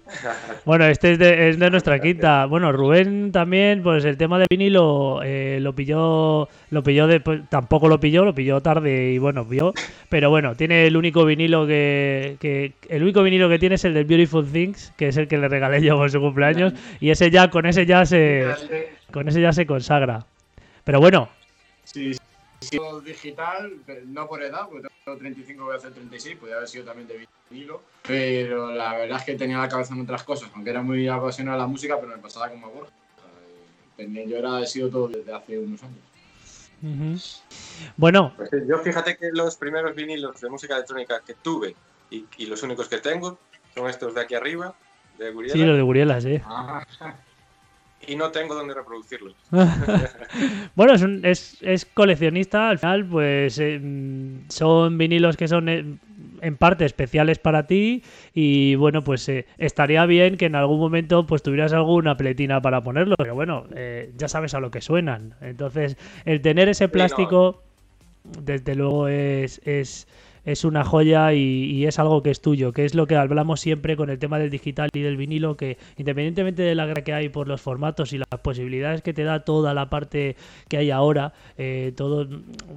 Bueno, 0.64 0.84
este 0.86 1.12
es 1.12 1.18
de, 1.18 1.48
es 1.50 1.58
de 1.58 1.70
nuestra 1.70 1.98
quinta. 2.00 2.46
Bueno, 2.46 2.72
Rubén 2.72 3.30
también, 3.32 3.82
pues 3.82 4.04
el 4.04 4.16
tema 4.16 4.38
del 4.38 4.46
vinilo 4.50 5.20
eh, 5.24 5.58
lo 5.60 5.74
pilló, 5.74 6.48
lo 6.70 6.82
pilló 6.82 7.06
de, 7.06 7.20
pues, 7.20 7.48
tampoco 7.48 7.88
lo 7.88 7.98
pilló, 8.00 8.24
lo 8.24 8.34
pilló 8.34 8.60
tarde 8.60 9.12
y 9.12 9.18
bueno, 9.18 9.44
vio. 9.44 9.74
Pero 10.08 10.30
bueno, 10.30 10.54
tiene 10.56 10.86
el 10.86 10.96
único 10.96 11.24
vinilo 11.24 11.66
que, 11.66 12.36
que, 12.40 12.72
el 12.88 13.02
único 13.02 13.22
vinilo 13.22 13.48
que 13.48 13.58
tiene 13.58 13.76
es 13.76 13.84
el 13.84 13.94
de 13.94 14.04
Beautiful 14.04 14.46
Things, 14.50 14.92
que 14.96 15.08
es 15.08 15.16
el 15.16 15.28
que 15.28 15.38
le 15.38 15.48
regalé 15.48 15.80
yo 15.82 15.96
por 15.96 16.10
su 16.10 16.20
cumpleaños 16.20 16.72
y 17.00 17.10
ese 17.10 17.30
ya, 17.30 17.48
con 17.50 17.66
ese 17.66 17.86
ya 17.86 18.04
se, 18.04 18.46
con 19.12 19.28
ese 19.28 19.40
ya 19.40 19.52
se 19.52 19.66
consagra. 19.66 20.26
Pero 20.84 21.00
bueno, 21.00 21.28
Sí, 21.84 22.14
sí, 22.14 22.20
digital, 23.04 23.72
pero 23.86 24.02
no 24.06 24.26
por 24.26 24.42
edad, 24.42 24.66
porque 24.68 24.88
tengo 25.04 25.18
35, 25.18 25.64
voy 25.64 25.74
a 25.74 25.76
hacer 25.76 25.92
36, 25.92 26.36
podría 26.36 26.56
haber 26.56 26.68
sido 26.68 26.84
también 26.84 27.08
de 27.08 27.26
vinilo, 27.50 27.82
pero 28.06 28.72
la 28.72 28.96
verdad 28.96 29.18
es 29.18 29.24
que 29.24 29.34
tenía 29.34 29.58
la 29.58 29.68
cabeza 29.68 29.94
en 29.94 30.00
otras 30.00 30.22
cosas, 30.24 30.50
aunque 30.54 30.70
era 30.70 30.82
muy 30.82 31.08
apasionado 31.08 31.56
a 31.58 31.62
la 31.62 31.66
música, 31.66 31.98
pero 32.00 32.16
me 32.16 32.22
pasaba 32.22 32.48
como 32.50 32.66
a 32.66 32.70
Borja. 32.70 32.90
Yo 33.98 34.36
era, 34.36 34.60
he 34.60 34.66
sido 34.66 34.88
todo 34.88 35.08
desde 35.08 35.32
hace 35.32 35.58
unos 35.58 35.80
años. 35.82 35.98
ujú. 36.82 37.16
bueno, 37.96 38.32
Pues 38.36 38.50
sí, 38.50 38.56
yo 38.66 38.78
fíjate 38.78 39.16
que 39.16 39.30
los 39.32 39.56
primeros 39.56 39.94
vinilos 39.94 40.40
de 40.40 40.48
música 40.50 40.74
electrónica 40.74 41.20
que 41.24 41.34
tuve 41.34 41.76
y, 42.10 42.26
y 42.38 42.46
los 42.46 42.62
únicos 42.62 42.88
que 42.88 42.98
tengo 42.98 43.38
son 43.74 43.88
estos 43.88 44.14
de 44.14 44.22
aquí 44.22 44.34
arriba, 44.34 44.74
de 45.18 45.30
Guriela, 45.30 45.54
sí, 45.54 45.64
lo 45.64 45.76
de 45.76 45.82
Gurielas, 45.82 46.24
eh. 46.24 46.42
Ah, 46.44 46.82
y 48.06 48.16
no 48.16 48.30
tengo 48.30 48.54
dónde 48.54 48.74
reproducirlos. 48.74 49.34
Bueno, 50.74 50.94
es, 50.94 51.02
un- 51.02 51.24
es, 51.24 51.58
es 51.62 51.84
coleccionista, 51.84 52.68
al 52.70 52.78
final, 52.78 53.06
pues 53.06 53.58
eh, 53.58 53.80
son 54.48 54.96
vinilos 54.98 55.36
que 55.36 55.46
son 55.48 55.68
eh, 55.68 55.84
en 56.40 56.56
parte 56.56 56.84
especiales 56.84 57.38
para 57.38 57.66
ti 57.66 58.02
y 58.34 58.74
bueno, 58.76 59.02
pues 59.02 59.28
eh, 59.28 59.46
estaría 59.58 60.04
bien 60.06 60.36
que 60.36 60.46
en 60.46 60.54
algún 60.56 60.78
momento 60.80 61.26
pues 61.26 61.42
tuvieras 61.42 61.72
alguna 61.72 62.16
pletina 62.16 62.60
para 62.62 62.82
ponerlo, 62.82 63.14
pero 63.18 63.34
bueno, 63.34 63.66
eh, 63.74 64.12
ya 64.16 64.28
sabes 64.28 64.54
a 64.54 64.60
lo 64.60 64.70
que 64.70 64.80
suenan. 64.80 65.34
Entonces, 65.40 65.96
el 66.24 66.40
tener 66.40 66.68
ese 66.68 66.86
no. 66.86 66.92
plástico, 66.92 67.62
desde 68.42 68.74
luego 68.74 69.08
es, 69.08 69.60
es, 69.64 70.08
es 70.44 70.64
una 70.64 70.84
joya 70.84 71.32
y, 71.34 71.86
es 71.86 71.98
algo 71.98 72.22
que 72.22 72.30
es 72.30 72.40
tuyo, 72.40 72.72
que 72.72 72.84
es 72.84 72.94
lo 72.94 73.06
que 73.06 73.16
hablamos 73.16 73.60
siempre 73.60 73.96
con 73.96 74.10
el 74.10 74.18
tema 74.18 74.38
del 74.38 74.50
digital 74.50 74.90
y 74.92 75.00
del 75.00 75.16
vinilo, 75.16 75.56
que 75.56 75.78
independientemente 75.96 76.62
de 76.62 76.74
la 76.74 76.86
guerra 76.86 77.02
que 77.02 77.12
hay 77.12 77.28
por 77.28 77.48
los 77.48 77.60
formatos 77.60 78.12
y 78.12 78.18
las 78.18 78.40
posibilidades 78.42 79.02
que 79.02 79.12
te 79.12 79.24
da 79.24 79.40
toda 79.44 79.74
la 79.74 79.88
parte 79.88 80.36
que 80.68 80.78
hay 80.78 80.90
ahora, 80.90 81.32
eh, 81.58 81.92
todo, 81.96 82.26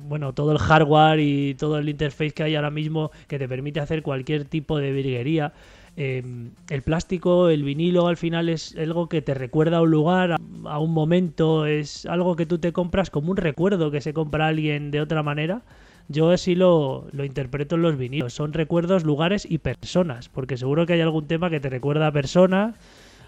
bueno, 0.08 0.34
todo 0.34 0.52
el 0.52 0.60
hardware 0.60 1.20
y 1.20 1.56
todo 1.56 1.78
el 1.80 1.90
interface 1.90 2.32
que 2.32 2.44
hay 2.44 2.56
ahora 2.56 2.72
mismo 2.72 3.12
que 3.28 3.40
te 3.40 3.48
permite 3.48 3.80
hacer 3.80 4.02
cualquier 4.04 4.46
tipo 4.46 4.78
de 4.78 4.92
virguería. 4.92 5.54
eh, 5.98 6.24
el 6.70 6.82
plástico, 6.82 7.50
el 7.50 7.64
vinilo 7.64 8.08
al 8.08 8.18
final 8.18 8.50
es 8.50 8.76
algo 8.78 9.08
que 9.08 9.22
te 9.22 9.34
recuerda 9.34 9.78
a 9.78 9.82
un 9.82 9.92
lugar, 9.92 10.34
a, 10.34 10.38
a 10.66 10.80
un 10.80 10.92
momento, 10.94 11.66
es 11.66 12.06
algo 12.06 12.36
que 12.36 12.46
tú 12.46 12.58
te 12.60 12.74
compras 12.74 13.10
como 13.10 13.32
un 13.32 13.38
recuerdo 13.38 13.92
que 13.92 14.02
se 14.02 14.14
compra 14.14 14.48
alguien 14.48 14.92
de 14.92 15.02
otra 15.02 15.24
manera. 15.24 15.62
Yo 16.08 16.30
así 16.30 16.56
lo, 16.56 17.08
lo 17.12 17.24
interpreto 17.26 17.76
en 17.76 17.82
los 17.82 17.98
vinilos. 17.98 18.34
Son 18.34 18.54
recuerdos, 18.54 19.04
lugares 19.04 19.46
y 19.50 19.58
personas. 19.58 20.30
Porque 20.30 20.58
seguro 20.58 20.86
que 20.86 20.94
hay 20.94 21.02
algún 21.02 21.28
tema 21.28 21.50
que 21.50 21.60
te 21.60 21.70
recuerda 21.70 22.08
a 22.08 22.12
persona 22.12 22.76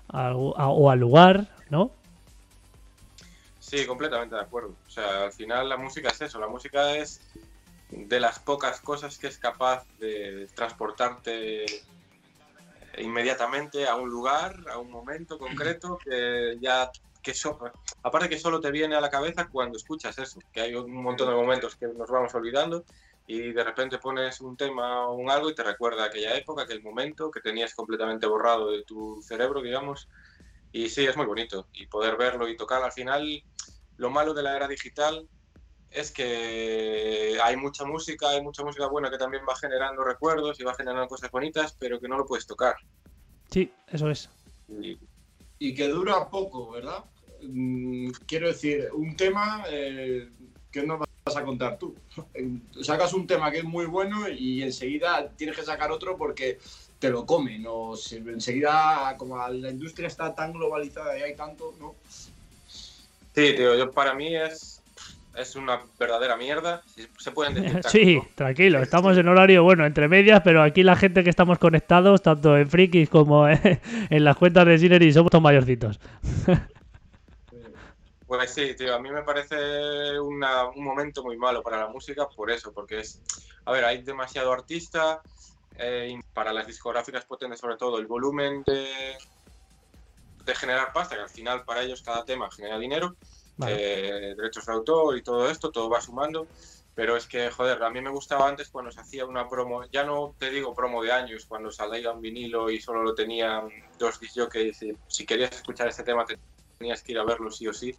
a- 0.09 0.27
a- 0.29 0.33
o 0.69 0.89
al 0.91 0.99
lugar, 0.99 1.47
¿no? 1.69 1.91
Sí, 3.59 3.85
completamente 3.85 4.35
de 4.35 4.41
acuerdo. 4.41 4.75
O 4.85 4.89
sea, 4.89 5.23
al 5.25 5.33
final 5.33 5.67
la 5.67 5.77
música 5.77 6.09
es 6.09 6.21
eso, 6.21 6.39
la 6.39 6.47
música 6.47 6.95
es 6.95 7.19
de 7.89 8.19
las 8.19 8.39
pocas 8.39 8.79
cosas 8.81 9.17
que 9.17 9.27
es 9.27 9.37
capaz 9.37 9.85
de 9.99 10.47
transportarte 10.55 11.65
inmediatamente 12.97 13.87
a 13.87 13.95
un 13.95 14.09
lugar, 14.09 14.55
a 14.71 14.77
un 14.77 14.89
momento 14.89 15.37
concreto 15.37 15.99
que 16.03 16.57
ya 16.61 16.89
que 17.27 17.33
so- 17.33 17.59
aparte 18.03 18.29
que 18.29 18.39
solo 18.39 18.61
te 18.61 18.71
viene 18.71 18.95
a 18.95 19.01
la 19.01 19.09
cabeza 19.09 19.49
cuando 19.51 19.77
escuchas 19.77 20.17
eso, 20.17 20.39
que 20.49 20.61
hay 20.61 20.73
un 20.73 20.93
montón 20.93 21.27
de 21.27 21.35
momentos 21.35 21.75
que 21.75 21.87
nos 21.87 22.09
vamos 22.09 22.33
olvidando 22.33 22.85
y 23.25 23.51
de 23.51 23.63
repente 23.65 23.97
pones 23.97 24.39
un 24.39 24.55
tema 24.55 25.09
o 25.09 25.15
un 25.15 25.29
algo 25.29 25.49
y 25.49 25.55
te 25.55 25.61
recuerda 25.61 26.05
aquella 26.05 26.33
época, 26.37 26.63
aquel 26.63 26.81
momento 26.81 27.29
que 27.29 27.41
tenías 27.41 27.75
completamente 27.75 28.25
borrado 28.25 28.71
de 28.71 28.83
tu 28.83 29.21
cerebro, 29.21 29.61
digamos. 29.61 30.07
Y 30.71 30.87
sí, 30.87 31.05
es 31.05 31.17
muy 31.17 31.25
bonito. 31.25 31.67
Y 31.73 31.87
poder 31.87 32.15
verlo 32.15 32.47
y 32.47 32.55
tocar 32.55 32.81
al 32.81 32.93
final, 32.93 33.43
lo 33.97 34.09
malo 34.09 34.33
de 34.33 34.43
la 34.43 34.55
era 34.55 34.69
digital 34.69 35.27
es 35.89 36.13
que 36.13 37.37
hay 37.43 37.57
mucha 37.57 37.83
música, 37.83 38.29
hay 38.29 38.41
mucha 38.41 38.63
música 38.63 38.87
buena 38.87 39.09
que 39.09 39.17
también 39.17 39.43
va 39.47 39.55
generando 39.57 40.05
recuerdos 40.05 40.57
y 40.61 40.63
va 40.63 40.73
generando 40.75 41.07
cosas 41.07 41.29
bonitas, 41.29 41.75
pero 41.77 41.99
que 41.99 42.07
no 42.07 42.17
lo 42.17 42.25
puedes 42.25 42.45
tocar. 42.45 42.75
Sí, 43.51 43.73
eso 43.87 44.09
es. 44.09 44.29
Y, 45.59 45.73
que 45.75 45.87
dura 45.89 46.29
poco, 46.29 46.71
¿verdad? 46.71 47.03
Mm, 47.43 48.09
quiero 48.25 48.47
decir, 48.47 48.89
un 48.93 49.15
tema 49.15 49.63
eh, 49.69 50.29
que 50.71 50.83
no 50.83 50.97
vas 50.97 51.37
a 51.37 51.43
contar 51.43 51.77
tú. 51.77 51.95
Sacas 52.81 53.13
un 53.13 53.27
tema 53.27 53.51
que 53.51 53.59
es 53.59 53.63
muy 53.63 53.85
bueno 53.85 54.27
y 54.29 54.63
enseguida 54.63 55.29
tienes 55.35 55.55
que 55.55 55.63
sacar 55.63 55.91
otro 55.91 56.17
porque 56.17 56.59
te 56.99 57.09
lo 57.09 57.25
comen. 57.25 57.65
O 57.67 57.95
enseguida, 58.11 59.15
como 59.17 59.37
la 59.47 59.69
industria 59.69 60.07
está 60.07 60.33
tan 60.33 60.53
globalizada 60.53 61.17
y 61.17 61.21
hay 61.21 61.35
tanto, 61.35 61.73
¿no? 61.79 61.95
Sí, 62.09 63.53
tío, 63.55 63.75
yo 63.75 63.91
para 63.91 64.15
mí 64.15 64.35
es, 64.35 64.81
es 65.35 65.55
una 65.55 65.81
verdadera 65.99 66.35
mierda. 66.37 66.81
Se 67.19 67.31
pueden 67.31 67.53
decir. 67.53 67.81
Sí, 67.87 68.19
tranquilo, 68.35 68.81
estamos 68.81 69.17
en 69.17 69.27
horario 69.27 69.63
bueno, 69.63 69.85
entre 69.85 70.07
medias, 70.07 70.41
pero 70.43 70.63
aquí 70.63 70.83
la 70.83 70.95
gente 70.95 71.23
que 71.23 71.29
estamos 71.29 71.59
conectados, 71.59 72.21
tanto 72.21 72.57
en 72.57 72.69
Frikis 72.69 73.09
como 73.09 73.47
en 74.09 74.23
las 74.23 74.35
cuentas 74.37 74.65
de 74.65 74.79
Synergy, 74.79 75.11
somos 75.11 75.29
todos 75.29 75.43
mayorcitos. 75.43 75.99
Pues 78.27 78.53
sí, 78.53 78.75
tío, 78.75 78.93
a 78.93 78.99
mí 78.99 79.09
me 79.09 79.23
parece 79.23 80.19
un 80.19 80.37
momento 80.75 81.23
muy 81.23 81.37
malo 81.37 81.63
para 81.63 81.79
la 81.79 81.87
música 81.87 82.27
por 82.27 82.51
eso, 82.51 82.73
porque 82.73 82.99
es, 82.99 83.21
a 83.63 83.71
ver, 83.71 83.85
hay 83.85 84.03
demasiado 84.03 84.51
artista, 84.51 85.23
eh, 85.79 86.19
para 86.33 86.51
las 86.51 86.67
discográficas 86.67 87.23
potentes 87.25 87.59
sobre 87.59 87.77
todo 87.77 87.99
el 87.99 88.05
volumen 88.05 88.63
de, 88.63 89.17
de 90.45 90.55
generar 90.55 90.91
pasta, 90.91 91.15
que 91.15 91.21
al 91.21 91.29
final 91.29 91.63
para 91.63 91.83
ellos 91.83 92.01
cada 92.01 92.25
tema 92.25 92.49
genera 92.51 92.77
dinero, 92.77 93.15
eh, 93.65 94.33
derechos 94.35 94.65
de 94.65 94.73
autor 94.73 95.17
y 95.17 95.23
todo 95.23 95.49
esto, 95.49 95.71
todo 95.71 95.89
va 95.89 96.01
sumando. 96.01 96.47
Pero 96.93 97.15
es 97.15 97.27
que, 97.27 97.51
joder, 97.51 97.81
a 97.83 97.91
mí 97.91 98.01
me 98.01 98.09
gustaba 98.09 98.49
antes 98.49 98.69
cuando 98.69 98.91
se 98.91 98.99
hacía 98.99 99.25
una 99.25 99.47
promo, 99.47 99.85
ya 99.91 100.03
no 100.03 100.35
te 100.37 100.49
digo 100.49 100.73
promo 100.73 101.03
de 101.03 101.11
años, 101.11 101.45
cuando 101.47 101.71
salía 101.71 102.11
un 102.11 102.21
vinilo 102.21 102.71
y 102.71 102.81
solo 102.81 103.03
lo 103.03 103.13
tenían 103.13 103.69
dos 103.99 104.19
disjockeys 104.19 104.81
y 104.81 104.97
si 105.07 105.25
querías 105.25 105.51
escuchar 105.51 105.87
este 105.87 106.03
tema 106.03 106.25
tenías 106.79 107.03
que 107.03 107.11
ir 107.11 107.19
a 107.19 107.23
verlo 107.23 107.51
sí 107.51 107.67
o 107.67 107.73
sí. 107.73 107.95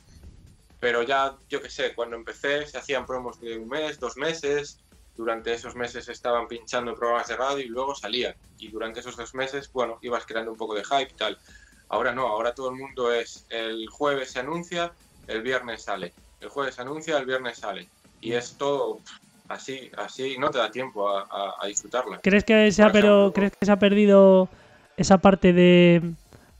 Pero 0.80 1.02
ya, 1.02 1.36
yo 1.48 1.60
qué 1.60 1.70
sé, 1.70 1.94
cuando 1.94 2.16
empecé 2.16 2.66
se 2.66 2.78
hacían 2.78 3.04
promos 3.04 3.40
de 3.40 3.58
un 3.58 3.68
mes, 3.68 3.98
dos 3.98 4.16
meses, 4.16 4.78
durante 5.16 5.52
esos 5.52 5.74
meses 5.74 6.08
estaban 6.08 6.46
pinchando 6.46 6.94
programas 6.94 7.26
de 7.26 7.36
radio 7.36 7.64
y 7.64 7.68
luego 7.68 7.94
salían. 7.94 8.34
Y 8.58 8.68
durante 8.68 9.00
esos 9.00 9.16
dos 9.16 9.34
meses, 9.34 9.70
bueno, 9.72 9.98
ibas 10.02 10.24
creando 10.24 10.52
un 10.52 10.56
poco 10.56 10.74
de 10.74 10.84
hype 10.84 11.10
y 11.10 11.16
tal. 11.16 11.38
Ahora 11.88 12.12
no, 12.12 12.28
ahora 12.28 12.54
todo 12.54 12.70
el 12.70 12.76
mundo 12.76 13.12
es 13.12 13.44
el 13.50 13.88
jueves 13.88 14.30
se 14.30 14.40
anuncia, 14.40 14.92
el 15.26 15.42
viernes 15.42 15.82
sale. 15.82 16.12
El 16.40 16.48
jueves 16.48 16.76
se 16.76 16.82
anuncia, 16.82 17.18
el 17.18 17.26
viernes 17.26 17.58
sale. 17.58 17.88
Y 18.20 18.34
es 18.34 18.54
todo 18.56 19.00
así, 19.48 19.90
así, 19.96 20.36
no 20.38 20.50
te 20.50 20.58
da 20.58 20.70
tiempo 20.70 21.08
a, 21.10 21.66
disfrutarla. 21.66 22.20
¿Crees 22.20 22.44
que, 22.44 22.70
se 22.70 22.82
ha, 22.82 22.92
pero, 22.92 23.32
¿Crees 23.34 23.52
que 23.58 23.66
se 23.66 23.72
ha 23.72 23.78
perdido 23.78 24.48
esa 24.96 25.18
parte 25.18 25.52
de, 25.52 26.02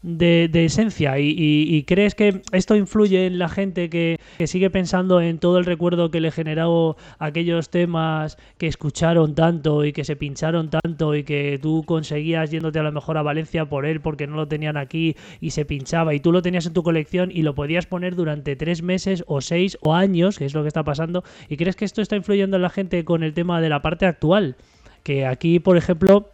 de, 0.03 0.65
esencia 0.65 1.19
y, 1.19 1.83
crees 1.85 2.15
que 2.15 2.43
esto 2.53 2.77
influye 2.77 3.27
en 3.27 3.39
la 3.39 3.49
gente 3.49 3.91
que, 3.91 4.19
sigue 4.47 4.71
pensando 4.71 5.21
en 5.21 5.39
todo 5.39 5.59
el 5.59 5.65
recuerdo 5.65 6.11
que 6.11 6.21
le 6.21 6.31
generó 6.31 6.97
aquellos 7.19 7.71
temas 7.71 8.39
que 8.59 8.69
escucharon 8.69 9.35
tanto 9.35 9.85
y 9.85 9.93
que 9.93 10.05
se 10.05 10.17
pincharon 10.17 10.71
tanto 10.71 11.17
y 11.17 11.25
que 11.25 11.59
tú 11.61 11.83
conseguías 11.85 12.51
yéndote 12.51 12.79
a 12.79 12.85
lo 12.85 12.93
mejor 12.93 13.19
a 13.19 13.23
Valencia 13.23 13.69
por 13.69 13.87
él 13.87 14.01
porque 14.01 14.27
no 14.27 14.37
lo 14.37 14.47
tenían 14.47 14.77
aquí 14.77 15.17
y 15.41 15.51
se 15.51 15.65
pinchaba 15.65 16.15
y 16.15 16.21
tú 16.21 16.31
lo 16.31 16.43
tenías 16.43 16.67
en 16.67 16.73
tu 16.73 16.83
colección 16.83 17.31
y 17.33 17.43
lo 17.43 17.55
podías 17.55 17.87
poner 17.87 18.15
durante 18.15 18.55
tres 18.55 18.83
meses 18.83 19.25
o 19.27 19.41
seis 19.41 19.77
o 19.83 19.95
años, 19.95 20.39
que 20.39 20.45
es 20.45 20.55
lo 20.55 20.63
que 20.63 20.69
está 20.69 20.85
pasando, 20.85 21.25
y 21.49 21.57
crees 21.57 21.77
que 21.77 21.85
esto 21.85 22.03
está 22.03 22.17
influyendo 22.17 22.57
en 22.57 22.63
la 22.63 22.71
gente 22.71 23.05
con 23.05 23.23
el 23.23 23.35
tema 23.35 23.61
de 23.61 23.69
la 23.69 23.83
parte 23.83 24.07
actual, 24.07 24.57
que 25.03 25.27
aquí 25.27 25.59
por 25.59 25.77
ejemplo 25.77 26.31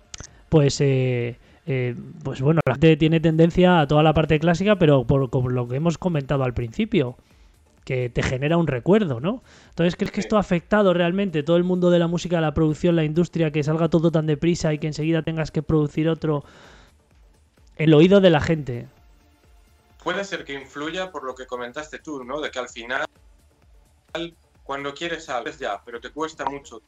pues 0.48 0.80
eh, 0.80 1.36
eh, 1.66 1.94
pues 2.22 2.40
bueno, 2.40 2.60
la 2.66 2.74
gente 2.74 2.96
tiene 2.96 3.20
tendencia 3.20 3.80
a 3.80 3.86
toda 3.86 4.02
la 4.02 4.12
parte 4.12 4.38
clásica, 4.38 4.76
pero 4.76 5.06
por 5.06 5.52
lo 5.52 5.68
que 5.68 5.76
hemos 5.76 5.98
comentado 5.98 6.44
al 6.44 6.54
principio, 6.54 7.16
que 7.84 8.08
te 8.08 8.22
genera 8.22 8.56
un 8.56 8.66
recuerdo, 8.66 9.20
¿no? 9.20 9.42
Entonces, 9.70 9.96
¿crees 9.96 10.10
que 10.10 10.20
esto 10.20 10.36
ha 10.36 10.40
afectado 10.40 10.94
realmente 10.94 11.42
todo 11.42 11.56
el 11.56 11.64
mundo 11.64 11.90
de 11.90 11.98
la 11.98 12.06
música, 12.06 12.40
la 12.40 12.54
producción, 12.54 12.96
la 12.96 13.04
industria, 13.04 13.50
que 13.50 13.62
salga 13.62 13.88
todo 13.88 14.10
tan 14.10 14.26
deprisa 14.26 14.72
y 14.72 14.78
que 14.78 14.86
enseguida 14.86 15.22
tengas 15.22 15.50
que 15.50 15.62
producir 15.62 16.08
otro? 16.08 16.44
El 17.76 17.92
oído 17.92 18.20
de 18.20 18.30
la 18.30 18.40
gente. 18.40 18.86
Puede 20.02 20.24
ser 20.24 20.44
que 20.44 20.54
influya 20.54 21.10
por 21.10 21.24
lo 21.24 21.34
que 21.34 21.46
comentaste 21.46 21.98
tú, 21.98 22.24
¿no? 22.24 22.40
De 22.40 22.50
que 22.50 22.58
al 22.58 22.68
final, 22.68 23.06
cuando 24.62 24.94
quieres 24.94 25.28
algo, 25.28 25.50
ya, 25.50 25.82
pero 25.84 26.00
te 26.00 26.10
cuesta 26.10 26.44
mucho 26.44 26.82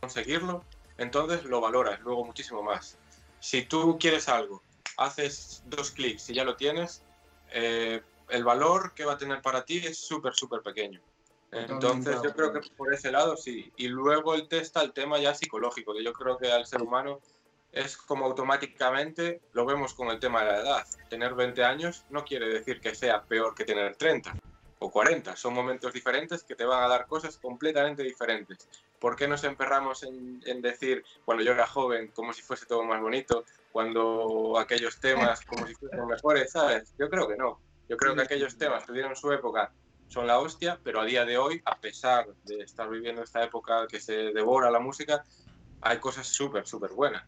conseguirlo, 0.00 0.64
entonces 0.96 1.44
lo 1.44 1.60
valoras 1.60 2.00
luego 2.00 2.24
muchísimo 2.24 2.62
más 2.62 2.96
si 3.40 3.62
tú 3.62 3.98
quieres 3.98 4.28
algo, 4.28 4.62
haces 4.96 5.62
dos 5.66 5.90
clics 5.90 6.28
y 6.30 6.34
ya 6.34 6.44
lo 6.44 6.56
tienes, 6.56 7.02
eh, 7.52 8.02
el 8.28 8.44
valor 8.44 8.92
que 8.94 9.04
va 9.04 9.14
a 9.14 9.18
tener 9.18 9.40
para 9.42 9.64
ti 9.64 9.78
es 9.78 9.98
súper, 9.98 10.34
súper 10.34 10.62
pequeño. 10.62 11.00
Entonces 11.50 12.20
yo 12.22 12.32
creo 12.34 12.52
que 12.52 12.60
por 12.76 12.92
ese 12.92 13.10
lado 13.10 13.36
sí. 13.36 13.72
Y 13.76 13.88
luego 13.88 14.34
el 14.34 14.48
testa 14.48 14.82
el 14.82 14.92
tema 14.92 15.18
ya 15.18 15.34
psicológico, 15.34 15.94
que 15.94 16.04
yo 16.04 16.12
creo 16.12 16.36
que 16.36 16.52
al 16.52 16.66
ser 16.66 16.82
humano 16.82 17.20
es 17.72 17.96
como 17.96 18.26
automáticamente 18.26 19.40
lo 19.52 19.64
vemos 19.64 19.94
con 19.94 20.08
el 20.08 20.18
tema 20.18 20.44
de 20.44 20.52
la 20.52 20.60
edad. 20.60 20.86
Tener 21.08 21.34
20 21.34 21.64
años 21.64 22.04
no 22.10 22.24
quiere 22.24 22.48
decir 22.48 22.80
que 22.80 22.94
sea 22.94 23.22
peor 23.22 23.54
que 23.54 23.64
tener 23.64 23.96
30 23.96 24.34
o 24.80 24.90
40. 24.90 25.36
Son 25.36 25.54
momentos 25.54 25.92
diferentes 25.92 26.42
que 26.42 26.54
te 26.54 26.64
van 26.64 26.82
a 26.82 26.88
dar 26.88 27.06
cosas 27.06 27.38
completamente 27.38 28.02
diferentes. 28.02 28.68
¿Por 29.00 29.16
qué 29.16 29.28
nos 29.28 29.44
emperramos 29.44 30.02
en, 30.02 30.40
decir 30.60 31.04
cuando 31.24 31.44
yo 31.44 31.52
era 31.52 31.66
joven 31.66 32.08
como 32.08 32.32
si 32.32 32.42
fuese 32.42 32.66
todo 32.66 32.82
más 32.82 33.00
bonito, 33.00 33.44
cuando 33.70 34.58
aquellos 34.58 34.98
temas 34.98 35.44
como 35.44 35.66
si 35.66 35.74
fuesen 35.74 36.06
mejores, 36.06 36.50
¿sabes? 36.50 36.94
Yo 36.98 37.08
creo 37.08 37.28
que 37.28 37.36
no. 37.36 37.60
Yo 37.88 37.96
creo 37.96 38.14
que 38.14 38.22
aquellos 38.22 38.58
temas 38.58 38.84
tuvieron 38.84 39.14
su 39.14 39.32
época 39.32 39.72
son 40.08 40.26
la 40.26 40.38
hostia, 40.38 40.80
pero 40.82 41.00
a 41.00 41.04
día 41.04 41.24
de 41.24 41.38
hoy, 41.38 41.60
a 41.64 41.78
pesar 41.78 42.26
de 42.44 42.60
estar 42.60 42.88
viviendo 42.88 43.22
esta 43.22 43.44
época 43.44 43.86
que 43.86 44.00
se 44.00 44.32
devora 44.32 44.70
la 44.70 44.80
música, 44.80 45.24
hay 45.80 45.98
cosas 45.98 46.26
súper, 46.26 46.66
súper 46.66 46.92
buenas. 46.92 47.24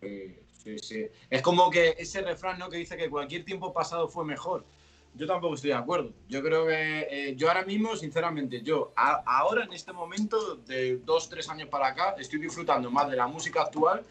Sí, 0.00 0.78
sí, 0.78 1.06
Es 1.30 1.42
como 1.42 1.70
que 1.70 1.94
ese 1.98 2.22
refrán 2.22 2.58
¿no? 2.58 2.68
que 2.68 2.78
dice 2.78 2.96
que 2.96 3.10
cualquier 3.10 3.44
tiempo 3.44 3.72
pasado 3.72 4.08
fue 4.08 4.24
mejor 4.24 4.64
yo 5.14 5.26
tampoco 5.26 5.54
estoy 5.54 5.70
de 5.70 5.76
acuerdo. 5.76 6.12
Yo 6.28 6.42
creo 6.42 6.66
que 6.66 7.06
eh, 7.10 7.34
yo 7.36 7.48
ahora 7.48 7.64
mismo, 7.64 7.96
sinceramente, 7.96 8.62
yo 8.62 8.92
ahora 8.96 9.64
en 9.64 9.72
este 9.72 9.92
momento, 9.92 10.56
de 10.56 10.98
dos, 10.98 11.28
tres 11.28 11.48
años 11.48 11.68
para 11.68 11.88
acá, 11.88 12.14
estoy 12.18 12.40
disfrutando 12.40 12.90
más 12.90 13.10
de 13.10 13.16
la 13.16 13.26
música 13.26 13.62
actual 13.62 14.04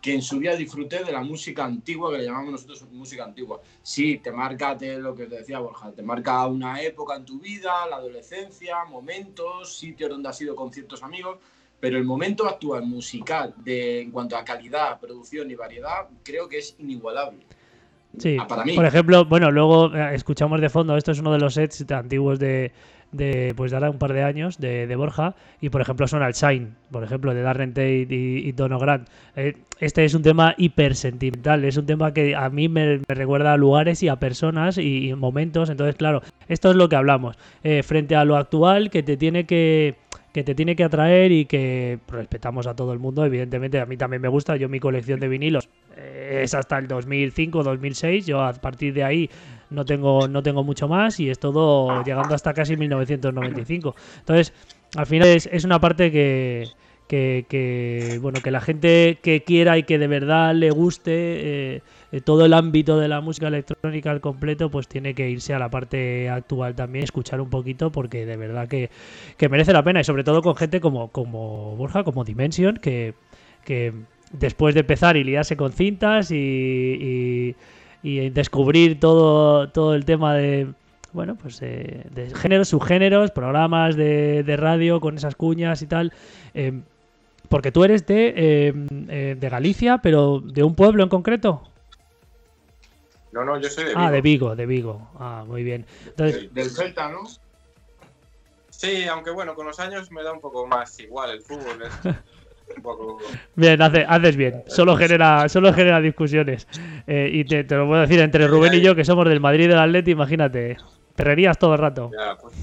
que 0.00 0.14
en 0.14 0.22
su 0.22 0.38
día 0.38 0.54
disfruté 0.54 1.02
de 1.02 1.10
la 1.10 1.22
música 1.22 1.64
antigua, 1.64 2.12
que 2.12 2.18
le 2.18 2.24
llamamos 2.26 2.52
nosotros 2.52 2.82
música 2.92 3.24
antigua. 3.24 3.60
Sí, 3.82 4.18
te 4.18 4.30
marca 4.30 4.74
lo 4.74 5.14
que 5.14 5.26
te 5.26 5.38
decía 5.38 5.58
Borja, 5.58 5.90
te 5.90 6.02
marca 6.02 6.46
una 6.46 6.80
época 6.80 7.16
en 7.16 7.24
tu 7.24 7.40
vida, 7.40 7.86
la 7.88 7.96
adolescencia, 7.96 8.84
momentos, 8.84 9.76
sitios 9.76 10.10
donde 10.10 10.28
has 10.28 10.40
ido 10.40 10.54
con 10.54 10.72
ciertos 10.72 11.02
amigos, 11.02 11.38
pero 11.80 11.98
el 11.98 12.04
momento 12.04 12.46
actual 12.46 12.86
musical 12.86 13.54
de, 13.58 14.02
en 14.02 14.10
cuanto 14.10 14.36
a 14.36 14.44
calidad, 14.44 15.00
producción 15.00 15.50
y 15.50 15.54
variedad, 15.54 16.08
creo 16.22 16.48
que 16.48 16.58
es 16.58 16.76
inigualable. 16.78 17.44
Sí, 18.18 18.36
ah, 18.40 18.46
por 18.46 18.84
ejemplo, 18.84 19.24
bueno, 19.26 19.50
luego 19.50 19.94
eh, 19.94 20.14
escuchamos 20.14 20.60
de 20.60 20.70
fondo, 20.70 20.96
esto 20.96 21.12
es 21.12 21.18
uno 21.18 21.32
de 21.32 21.38
los 21.38 21.54
sets 21.54 21.84
antiguos 21.90 22.38
de, 22.38 22.72
de 23.12 23.54
pues 23.56 23.70
de 23.70 23.76
ahora 23.76 23.90
un 23.90 23.98
par 23.98 24.12
de 24.12 24.22
años 24.22 24.58
de, 24.58 24.94
Borja 24.96 25.34
y 25.60 25.70
por 25.70 25.80
ejemplo 25.80 26.06
suena 26.06 26.26
el 26.26 26.34
Shine 26.34 26.68
por 26.90 27.04
ejemplo 27.04 27.34
de 27.34 27.42
Darren 27.42 27.70
Tate 27.70 28.06
y, 28.08 28.52
Dono 28.52 28.78
Grant. 28.78 29.08
Eh, 29.36 29.56
este 29.80 30.04
es 30.04 30.14
un 30.14 30.22
tema 30.22 30.54
hiper 30.56 30.94
sentimental 30.94 31.64
es 31.64 31.76
un 31.76 31.86
tema 31.86 32.12
que 32.12 32.34
a 32.34 32.48
mí 32.50 32.68
me, 32.68 33.00
recuerda 33.08 33.52
a 33.52 33.56
lugares 33.56 34.02
y 34.02 34.08
a 34.08 34.16
personas 34.16 34.78
y, 34.78 35.14
momentos. 35.14 35.70
Entonces 35.70 35.96
claro 35.96 36.22
esto 36.48 36.70
es 36.70 36.76
lo 36.76 36.88
que 36.88 36.96
hablamos. 36.96 37.36
Eh, 37.62 37.82
frente 37.82 38.16
a 38.16 38.24
lo 38.24 38.36
actual 38.36 38.90
que 38.90 39.02
te 39.02 39.16
tiene 39.16 39.46
que 39.46 39.96
que 40.36 40.44
te 40.44 40.54
tiene 40.54 40.76
que 40.76 40.84
atraer 40.84 41.32
y 41.32 41.46
que 41.46 41.98
respetamos 42.08 42.66
a 42.66 42.76
todo 42.76 42.92
el 42.92 42.98
mundo. 42.98 43.24
Evidentemente, 43.24 43.80
a 43.80 43.86
mí 43.86 43.96
también 43.96 44.20
me 44.20 44.28
gusta. 44.28 44.54
Yo 44.56 44.68
mi 44.68 44.80
colección 44.80 45.18
de 45.18 45.28
vinilos 45.28 45.70
eh, 45.96 46.42
es 46.42 46.52
hasta 46.52 46.76
el 46.76 46.88
2005, 46.88 47.62
2006. 47.62 48.26
Yo 48.26 48.42
a 48.42 48.52
partir 48.52 48.92
de 48.92 49.02
ahí 49.02 49.30
no 49.70 49.86
tengo, 49.86 50.28
no 50.28 50.42
tengo 50.42 50.62
mucho 50.62 50.88
más 50.88 51.18
y 51.20 51.30
es 51.30 51.38
todo 51.38 52.04
llegando 52.04 52.34
hasta 52.34 52.52
casi 52.52 52.76
1995. 52.76 53.96
Entonces, 54.18 54.52
al 54.94 55.06
final 55.06 55.28
es, 55.28 55.48
es 55.50 55.64
una 55.64 55.80
parte 55.80 56.12
que, 56.12 56.68
que, 57.06 58.18
bueno 58.20 58.40
que 58.42 58.50
la 58.50 58.60
gente 58.60 59.18
que 59.22 59.42
quiera 59.44 59.78
y 59.78 59.84
que 59.84 59.98
de 59.98 60.06
verdad 60.06 60.54
le 60.54 60.70
guste 60.70 61.76
eh, 61.76 61.82
todo 62.24 62.44
el 62.44 62.52
ámbito 62.52 62.98
de 62.98 63.08
la 63.08 63.20
música 63.20 63.48
electrónica 63.48 64.10
al 64.10 64.20
completo 64.20 64.70
pues 64.70 64.88
tiene 64.88 65.14
que 65.14 65.30
irse 65.30 65.54
a 65.54 65.58
la 65.58 65.70
parte 65.70 66.28
actual 66.28 66.74
también 66.74 67.04
escuchar 67.04 67.40
un 67.40 67.50
poquito 67.50 67.92
porque 67.92 68.26
de 68.26 68.36
verdad 68.36 68.68
que, 68.68 68.90
merece 69.48 69.72
la 69.72 69.82
pena 69.82 70.00
y 70.00 70.04
sobre 70.04 70.24
todo 70.24 70.42
con 70.42 70.56
gente 70.56 70.80
como 70.80 71.08
como 71.08 71.76
Borja 71.76 72.02
como 72.04 72.24
Dimension 72.24 72.76
que, 72.76 73.14
que 73.64 73.92
después 74.32 74.74
de 74.74 74.80
empezar 74.80 75.16
y 75.16 75.24
liarse 75.24 75.56
con 75.56 75.72
cintas 75.72 76.30
y, 76.30 77.54
y 78.02 78.30
descubrir 78.30 78.98
todo 78.98 79.68
todo 79.70 79.94
el 79.94 80.04
tema 80.04 80.34
de 80.34 80.68
bueno, 81.16 81.34
pues 81.34 81.62
eh, 81.62 82.04
de 82.10 82.28
géneros, 82.34 82.68
subgéneros, 82.68 83.30
programas 83.30 83.96
de, 83.96 84.42
de 84.42 84.56
radio 84.58 85.00
con 85.00 85.16
esas 85.16 85.34
cuñas 85.34 85.80
y 85.80 85.86
tal. 85.86 86.12
Eh, 86.52 86.82
porque 87.48 87.72
tú 87.72 87.84
eres 87.84 88.06
de, 88.06 88.34
eh, 88.36 88.72
eh, 89.08 89.36
de 89.38 89.48
Galicia, 89.48 89.98
pero 89.98 90.40
de 90.40 90.62
un 90.62 90.74
pueblo 90.74 91.02
en 91.02 91.08
concreto. 91.08 91.62
No, 93.32 93.44
no, 93.44 93.58
yo 93.60 93.68
soy 93.68 93.84
de 93.84 93.90
Vigo. 93.90 94.00
Ah, 94.06 94.10
de 94.10 94.20
Vigo, 94.22 94.56
de 94.56 94.66
Vigo. 94.66 95.10
Ah, 95.18 95.44
muy 95.46 95.62
bien. 95.62 95.84
Entonces, 96.06 96.52
Del 96.54 96.70
Celta, 96.70 97.08
¿no? 97.10 97.20
Sí, 98.70 99.04
aunque 99.08 99.30
bueno, 99.30 99.54
con 99.54 99.66
los 99.66 99.78
años 99.80 100.10
me 100.10 100.22
da 100.22 100.32
un 100.32 100.40
poco 100.40 100.66
más 100.66 100.98
igual 101.00 101.30
el 101.30 101.42
fútbol. 101.42 101.82
Es 101.82 101.92
un 102.76 102.82
poco... 102.82 103.18
bien, 103.54 103.80
hace- 103.80 104.04
haces 104.06 104.36
bien. 104.36 104.62
Solo 104.66 104.96
genera, 104.96 105.48
solo 105.48 105.72
genera 105.72 106.00
discusiones. 106.00 106.66
Eh, 107.06 107.30
y 107.32 107.44
te, 107.44 107.64
te 107.64 107.74
lo 107.74 107.86
puedo 107.86 108.00
decir 108.02 108.20
entre 108.20 108.46
Rubén 108.46 108.74
y 108.74 108.80
yo, 108.80 108.94
que 108.94 109.04
somos 109.04 109.26
del 109.28 109.40
Madrid 109.40 109.64
y 109.64 109.68
del 109.68 109.78
Atleti, 109.78 110.10
imagínate. 110.12 110.76
Perrerías 111.14 111.58
todo 111.58 111.72
el 111.74 111.78
rato. 111.78 112.10
Ya, 112.12 112.36
pues, 112.40 112.54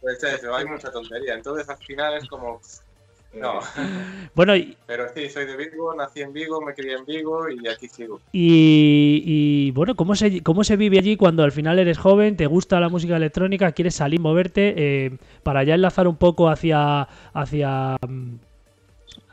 pues 0.00 0.22
eso, 0.22 0.54
hay 0.54 0.66
mucha 0.66 0.90
tontería. 0.90 1.34
Entonces 1.34 1.68
al 1.68 1.78
final 1.78 2.14
es 2.16 2.26
como... 2.28 2.60
No, 3.34 3.60
Bueno, 4.34 4.54
y, 4.56 4.76
pero 4.86 5.06
sí, 5.14 5.28
soy 5.28 5.46
de 5.46 5.56
Vigo, 5.56 5.94
nací 5.94 6.20
en 6.20 6.32
Vigo, 6.32 6.60
me 6.60 6.74
crié 6.74 6.94
en 6.94 7.04
Vigo 7.06 7.48
y 7.50 7.66
aquí 7.68 7.88
sigo. 7.88 8.20
y- 8.32 9.22
y, 9.24 9.70
bueno, 9.72 9.94
¿cómo 9.94 10.14
se, 10.14 10.42
¿cómo 10.42 10.64
se 10.64 10.76
vive 10.76 10.98
allí 10.98 11.16
cuando 11.16 11.42
al 11.42 11.52
final 11.52 11.78
eres 11.78 11.98
joven, 11.98 12.36
te 12.36 12.46
gusta 12.46 12.78
la 12.80 12.88
música 12.88 13.16
electrónica, 13.16 13.72
quieres 13.72 13.94
salir, 13.94 14.20
moverte? 14.20 14.74
eh, 14.76 15.18
para 15.42 15.64
ya 15.64 15.74
enlazar 15.74 16.06
un 16.08 16.16
poco 16.16 16.48
hacia, 16.48 17.02
hacia, 17.32 17.96
mm, 18.06 18.34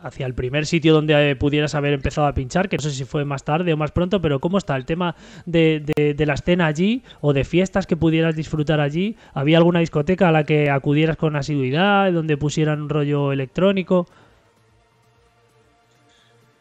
hacia 0.02 0.26
el 0.26 0.34
primer 0.34 0.66
sitio 0.66 0.94
donde 0.94 1.32
eh, 1.32 1.36
pudieras 1.36 1.76
haber 1.76 1.94
empezado 1.94 2.28
a 2.28 2.34
pinchar, 2.34 2.70
que 2.70 2.78
no 2.78 2.84
sé 2.84 2.92
si 2.92 3.06
fue 3.06 3.26
más 3.26 3.44
tarde 3.44 3.74
o 3.74 3.78
más 3.78 3.92
pronto, 3.92 4.22
pero 4.22 4.40
¿cómo 4.40 4.58
está 4.58 4.76
el 4.76 4.86
tema 4.86 5.16
de, 5.46 5.84
de- 5.96 6.14
de 6.14 6.26
la 6.26 6.34
escena 6.34 6.66
allí 6.68 7.04
o 7.22 7.34
de 7.34 7.44
fiestas 7.44 7.88
que 7.88 7.96
pudieras 7.98 8.36
disfrutar 8.36 8.80
allí? 8.80 9.18
¿Había 9.34 9.58
alguna 9.58 9.80
discoteca 9.80 10.30
a 10.30 10.32
la 10.32 10.44
que 10.44 10.70
acudieras 10.70 11.18
con 11.18 11.36
asiduidad, 11.36 12.12
donde 12.12 12.38
pusieran 12.38 12.82
un 12.82 12.90
rollo 12.90 13.32
electrónico? 13.32 14.08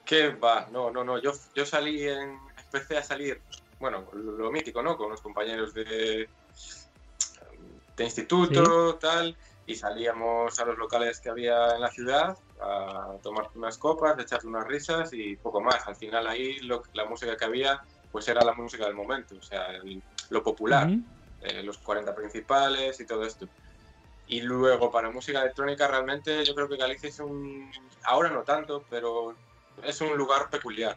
¿Qué 0.05 0.29
va? 0.31 0.69
No, 0.73 0.91
no, 0.91 1.05
no. 1.05 1.21
Yo, 1.21 1.33
yo 1.55 1.67
salí 1.67 2.03
en. 2.03 2.39
Empecé 2.65 2.97
a 2.99 3.03
salir, 3.03 3.41
bueno, 3.79 4.05
lo, 4.13 4.33
lo 4.39 4.51
mítico, 4.53 4.83
¿no? 4.83 4.97
Con 4.97 5.11
los 5.11 5.21
compañeros 5.21 5.73
de, 5.75 6.29
de 7.97 8.05
instituto, 8.05 8.95
tal, 8.97 9.35
y 9.69 9.75
salíamos 9.75 10.59
a 10.59 10.65
los 10.65 10.79
locales 10.79 11.21
que 11.21 11.29
había 11.29 11.75
en 11.75 11.83
la 11.83 11.91
ciudad 11.91 12.35
a 12.63 13.19
tomar 13.23 13.51
unas 13.55 13.77
copas, 13.77 14.19
a 14.19 14.23
echar 14.23 14.41
unas 14.47 14.67
risas 14.67 15.11
y 15.13 15.37
poco 15.37 15.61
más. 15.61 15.87
Al 15.87 15.95
final 15.95 16.27
ahí 16.27 16.59
lo- 16.61 16.83
la 16.95 17.05
música 17.05 17.37
que 17.37 17.45
había, 17.45 17.79
pues 18.11 18.27
era 18.29 18.43
la 18.43 18.55
música 18.55 18.87
del 18.87 18.95
momento, 18.95 19.37
o 19.37 19.43
sea, 19.43 19.67
el- 19.73 20.03
lo 20.31 20.43
popular 20.43 20.87
Ujú. 20.89 21.03
eh, 21.43 21.63
los 21.63 21.79
40 21.79 22.15
principales 22.15 22.99
y 22.99 23.07
todo 23.07 23.25
esto. 23.25 23.47
Y 24.27 24.41
luego 24.41 24.91
para 24.91 25.11
música 25.11 25.41
electrónica 25.43 25.87
realmente 25.87 26.45
yo 26.45 26.55
creo 26.55 26.69
que 26.69 26.77
Galicia 26.77 27.11
es 27.11 27.21
un, 27.21 27.71
ahora 28.05 28.31
no 28.31 28.43
tanto, 28.45 28.85
pero 28.91 29.37
es 29.85 30.01
un 30.01 30.17
lugar 30.17 30.49
peculiar. 30.51 30.97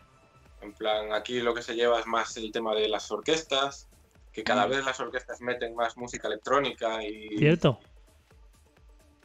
En 0.62 0.74
plan, 0.74 1.12
aquí 1.14 1.42
lo 1.42 1.54
que 1.54 1.62
se 1.62 1.76
lleva 1.76 2.00
es 2.00 2.08
más 2.08 2.38
el 2.38 2.52
tema 2.54 2.74
de 2.74 2.88
las 2.88 3.12
orquestas, 3.12 3.88
que 4.32 4.44
cada 4.44 4.66
Mm. 4.66 4.70
vez 4.70 4.86
las 4.86 5.00
orquestas 5.02 5.42
meten 5.42 5.76
más 5.76 5.98
música 5.98 6.28
electrónica 6.30 7.04
y 7.04 7.38
¿Cierto? 7.38 7.80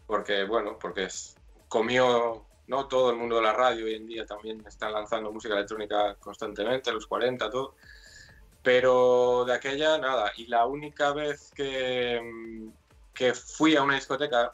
Porque 0.06 0.44
bueno, 0.44 0.78
porque 0.78 1.04
es, 1.04 1.36
comió 1.68 2.44
no 2.68 2.88
todo 2.88 3.10
el 3.10 3.16
mundo 3.16 3.36
de 3.36 3.42
la 3.42 3.52
radio 3.52 3.84
hoy 3.84 3.94
en 3.94 4.06
día 4.06 4.26
también 4.26 4.64
están 4.66 4.92
lanzando 4.92 5.30
música 5.32 5.54
electrónica 5.54 6.16
constantemente, 6.16 6.92
los 6.92 7.06
40, 7.06 7.48
todo. 7.50 7.74
Pero 8.62 9.44
de 9.44 9.54
aquella 9.54 9.98
nada. 9.98 10.32
Y 10.36 10.46
la 10.46 10.66
única 10.66 11.12
vez 11.12 11.52
que, 11.54 12.68
que 13.14 13.34
fui 13.34 13.76
a 13.76 13.82
una 13.82 13.94
discoteca 13.94 14.52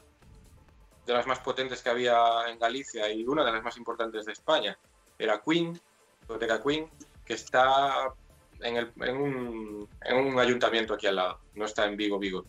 de 1.05 1.13
las 1.13 1.25
más 1.25 1.39
potentes 1.39 1.81
que 1.81 1.89
había 1.89 2.47
en 2.47 2.59
Galicia 2.59 3.11
y 3.11 3.25
una 3.25 3.43
de 3.43 3.51
las 3.51 3.63
más 3.63 3.75
importantes 3.77 4.25
de 4.25 4.31
España 4.33 4.77
era 5.17 5.41
Queen, 5.41 5.79
discoteca 6.19 6.61
Queen, 6.61 6.89
que 7.25 7.33
está 7.33 8.13
en, 8.61 8.77
el- 8.77 8.93
en 9.01 9.17
un, 9.17 9.89
en 10.01 10.15
un 10.17 10.39
ayuntamiento 10.39 10.93
aquí 10.93 11.07
al 11.07 11.15
lado, 11.15 11.39
no 11.55 11.65
está 11.65 11.85
en 11.85 11.97
Vigo, 11.97 12.19
Vigo. 12.19 12.45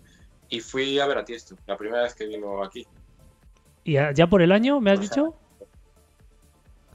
Y 0.48 0.60
fui 0.60 0.98
a 1.00 1.06
ver 1.06 1.18
a 1.18 1.24
Tiesto, 1.24 1.56
la 1.66 1.76
primera 1.76 2.02
vez 2.02 2.14
que 2.14 2.26
vino 2.26 2.62
aquí. 2.62 2.86
¿Y 3.84 3.94
ya 3.94 4.26
por 4.28 4.40
el 4.42 4.52
año, 4.52 4.80
me 4.80 4.90
has 4.92 4.98
O 5.00 5.02
sea, 5.02 5.08
dicho? 5.10 5.34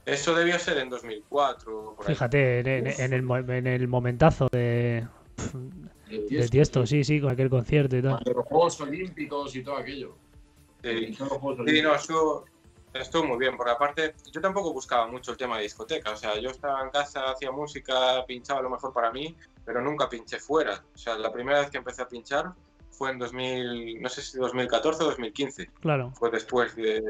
Eso 0.06 0.34
debió 0.34 0.58
ser 0.58 0.78
en 0.78 0.88
2004. 0.88 1.94
Por. 1.96 2.06
Fíjate, 2.06 2.60
en, 2.60 2.66
en- 2.86 3.00
en 3.00 3.12
el, 3.12 3.22
mo- 3.22 3.36
en 3.38 3.66
el 3.66 3.86
momentazo 3.86 4.48
de, 4.50 5.06
de 6.10 6.48
Tiesto, 6.48 6.86
sí, 6.86 7.04
sí, 7.04 7.20
con 7.20 7.30
aquel 7.30 7.50
concierto 7.50 7.96
y 7.96 8.02
tal. 8.02 8.18
De 8.24 8.32
los 8.34 8.44
Juegos 8.46 8.80
Olímpicos 8.80 9.54
y 9.54 9.62
todo 9.62 9.76
aquello. 9.76 10.16
Sí, 10.82 11.14
no, 11.82 11.94
estuvo, 11.94 12.46
estuvo 12.94 13.24
muy 13.24 13.38
bien, 13.38 13.56
porque 13.56 13.72
aparte 13.72 14.14
yo 14.32 14.40
tampoco 14.40 14.72
buscaba 14.72 15.06
mucho 15.06 15.32
el 15.32 15.36
tema 15.36 15.58
de 15.58 15.64
discoteca, 15.64 16.12
o 16.12 16.16
sea, 16.16 16.40
yo 16.40 16.48
estaba 16.50 16.82
en 16.82 16.88
casa, 16.90 17.24
hacía 17.30 17.52
música, 17.52 18.24
pinchaba 18.26 18.62
lo 18.62 18.70
mejor 18.70 18.92
para 18.94 19.12
mí, 19.12 19.36
pero 19.64 19.82
nunca 19.82 20.08
pinché 20.08 20.38
fuera. 20.40 20.82
O 20.94 20.98
sea, 20.98 21.16
la 21.18 21.30
primera 21.30 21.60
vez 21.60 21.70
que 21.70 21.76
empecé 21.78 22.00
a 22.02 22.08
pinchar 22.08 22.52
fue 23.00 23.12
en 23.12 23.18
2000, 23.18 24.02
no 24.02 24.10
sé 24.10 24.20
si 24.20 24.36
2014 24.36 25.02
o 25.02 25.06
2015, 25.06 25.70
Claro. 25.80 26.12
fue 26.18 26.30
después 26.30 26.76
de, 26.76 27.02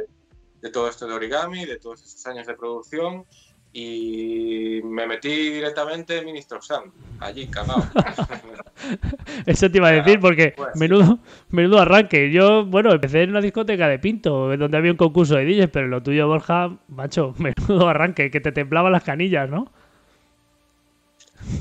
de 0.63 0.71
todo 0.71 0.89
esto 0.89 1.05
de 1.09 1.15
origami, 1.15 1.65
de 1.67 1.81
todos 1.81 2.01
estos 2.05 2.25
años 2.29 2.47
de 2.47 2.55
producción, 2.55 3.25
y 3.73 4.81
me 4.85 5.09
metí 5.09 5.51
directamente 5.51 6.19
en 6.19 6.27
Ministro 6.27 6.63
Sound, 6.63 6.93
allí, 7.19 7.49
cagado. 7.49 7.83
Eso 9.47 9.69
te 9.69 9.79
iba 9.79 9.89
a 9.89 9.91
decir 9.91 10.21
porque 10.21 10.55
pues. 10.57 10.77
menudo, 10.77 11.19
menudo 11.49 11.81
arranque. 11.81 12.31
Yo, 12.31 12.65
bueno, 12.67 12.93
empecé 12.93 13.25
en 13.25 13.31
una 13.31 13.41
discoteca 13.41 13.89
de 13.89 13.99
Pinto, 13.99 14.57
donde 14.57 14.77
había 14.77 14.93
un 14.93 14.97
concurso 14.97 15.35
de 15.35 15.45
DJs, 15.45 15.71
pero 15.73 15.89
lo 15.89 16.05
tuyo, 16.05 16.29
Borja, 16.29 16.71
macho, 16.87 17.35
menudo 17.39 17.89
arranque, 17.89 18.31
que 18.31 18.41
te 18.41 18.53
temblaban 18.53 18.93
las 18.93 19.03
canillas, 19.03 19.51
¿no? 19.51 19.73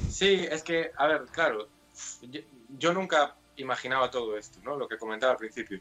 Sí, 0.08 0.46
es 0.52 0.62
que, 0.62 0.92
a 0.96 1.08
ver, 1.08 1.22
claro, 1.32 1.68
yo, 2.30 2.42
yo 2.78 2.94
nunca 2.94 3.34
imaginaba 3.62 4.12
todo 4.12 4.38
esto, 4.38 4.60
¿no? 4.64 4.76
Lo 4.76 4.88
que 4.88 4.98
comentaba 4.98 5.34
al 5.34 5.38
principio. 5.38 5.80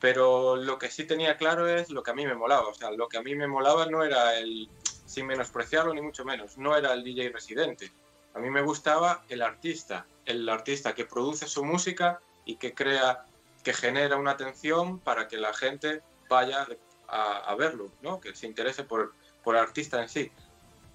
Pero 0.00 0.56
lo 0.56 0.78
que 0.78 0.90
sí 0.90 1.04
tenía 1.04 1.36
claro 1.36 1.66
es 1.68 1.90
lo 1.90 2.02
que 2.02 2.10
a 2.10 2.14
mí 2.14 2.26
me 2.26 2.34
molaba. 2.34 2.68
O 2.68 2.74
sea, 2.74 2.90
lo 2.90 3.08
que 3.08 3.18
a 3.18 3.22
mí 3.22 3.34
me 3.34 3.46
molaba 3.46 3.86
no 3.86 4.04
era 4.04 4.38
el, 4.38 4.68
sin 5.06 5.26
menospreciarlo 5.26 5.94
ni 5.94 6.02
mucho 6.02 6.24
menos, 6.24 6.58
no 6.58 6.76
era 6.76 6.92
el 6.92 7.02
DJ 7.02 7.30
residente. 7.30 7.92
A 8.34 8.38
mí 8.38 8.50
me 8.50 8.60
gustaba 8.60 9.24
el 9.28 9.40
artista, 9.40 10.06
el 10.26 10.46
artista 10.48 10.94
que 10.94 11.06
produce 11.06 11.46
su 11.46 11.64
música 11.64 12.20
y 12.44 12.56
que 12.56 12.74
crea, 12.74 13.24
que 13.64 13.72
genera 13.72 14.16
una 14.16 14.32
atención 14.32 14.98
para 14.98 15.26
que 15.26 15.38
la 15.38 15.54
gente 15.54 16.02
vaya 16.28 16.66
a, 17.08 17.38
a 17.38 17.54
verlo, 17.54 17.90
¿no? 18.02 18.20
Que 18.20 18.34
se 18.34 18.46
interese 18.46 18.84
por, 18.84 19.14
por 19.42 19.54
el 19.54 19.62
artista 19.62 20.02
en 20.02 20.08
sí. 20.08 20.30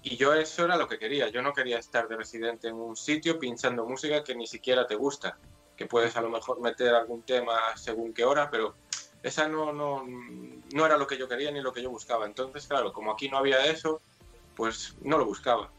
Y 0.02 0.16
yo 0.16 0.34
eso 0.34 0.64
era 0.64 0.76
lo 0.76 0.88
que 0.88 0.98
quería. 0.98 1.28
Yo 1.28 1.42
no 1.42 1.52
quería 1.52 1.78
estar 1.78 2.08
de 2.08 2.16
residente 2.16 2.68
en 2.68 2.74
un 2.74 2.96
sitio 2.96 3.38
pinchando 3.38 3.86
música 3.86 4.24
que 4.24 4.34
ni 4.34 4.46
siquiera 4.46 4.86
te 4.86 4.96
gusta. 4.96 5.38
Que 5.82 5.88
puedes 5.88 6.16
a 6.16 6.20
lo 6.20 6.30
mejor 6.30 6.60
meter 6.60 6.94
algún 6.94 7.22
tema 7.22 7.54
según 7.74 8.14
qué 8.14 8.24
hora, 8.24 8.48
pero 8.48 8.76
esa 9.20 9.48
no, 9.48 9.72
no, 9.72 10.04
no 10.72 10.86
era 10.86 10.96
lo 10.96 11.08
que 11.08 11.18
yo 11.18 11.28
quería 11.28 11.50
ni 11.50 11.60
lo 11.60 11.72
que 11.72 11.82
yo 11.82 11.90
buscaba. 11.90 12.24
Entonces, 12.24 12.68
claro, 12.68 12.92
como 12.92 13.10
aquí 13.10 13.28
no 13.28 13.36
había 13.36 13.66
eso, 13.66 14.00
pues 14.54 14.96
no 15.02 15.18
lo 15.18 15.24
buscaba. 15.24 15.72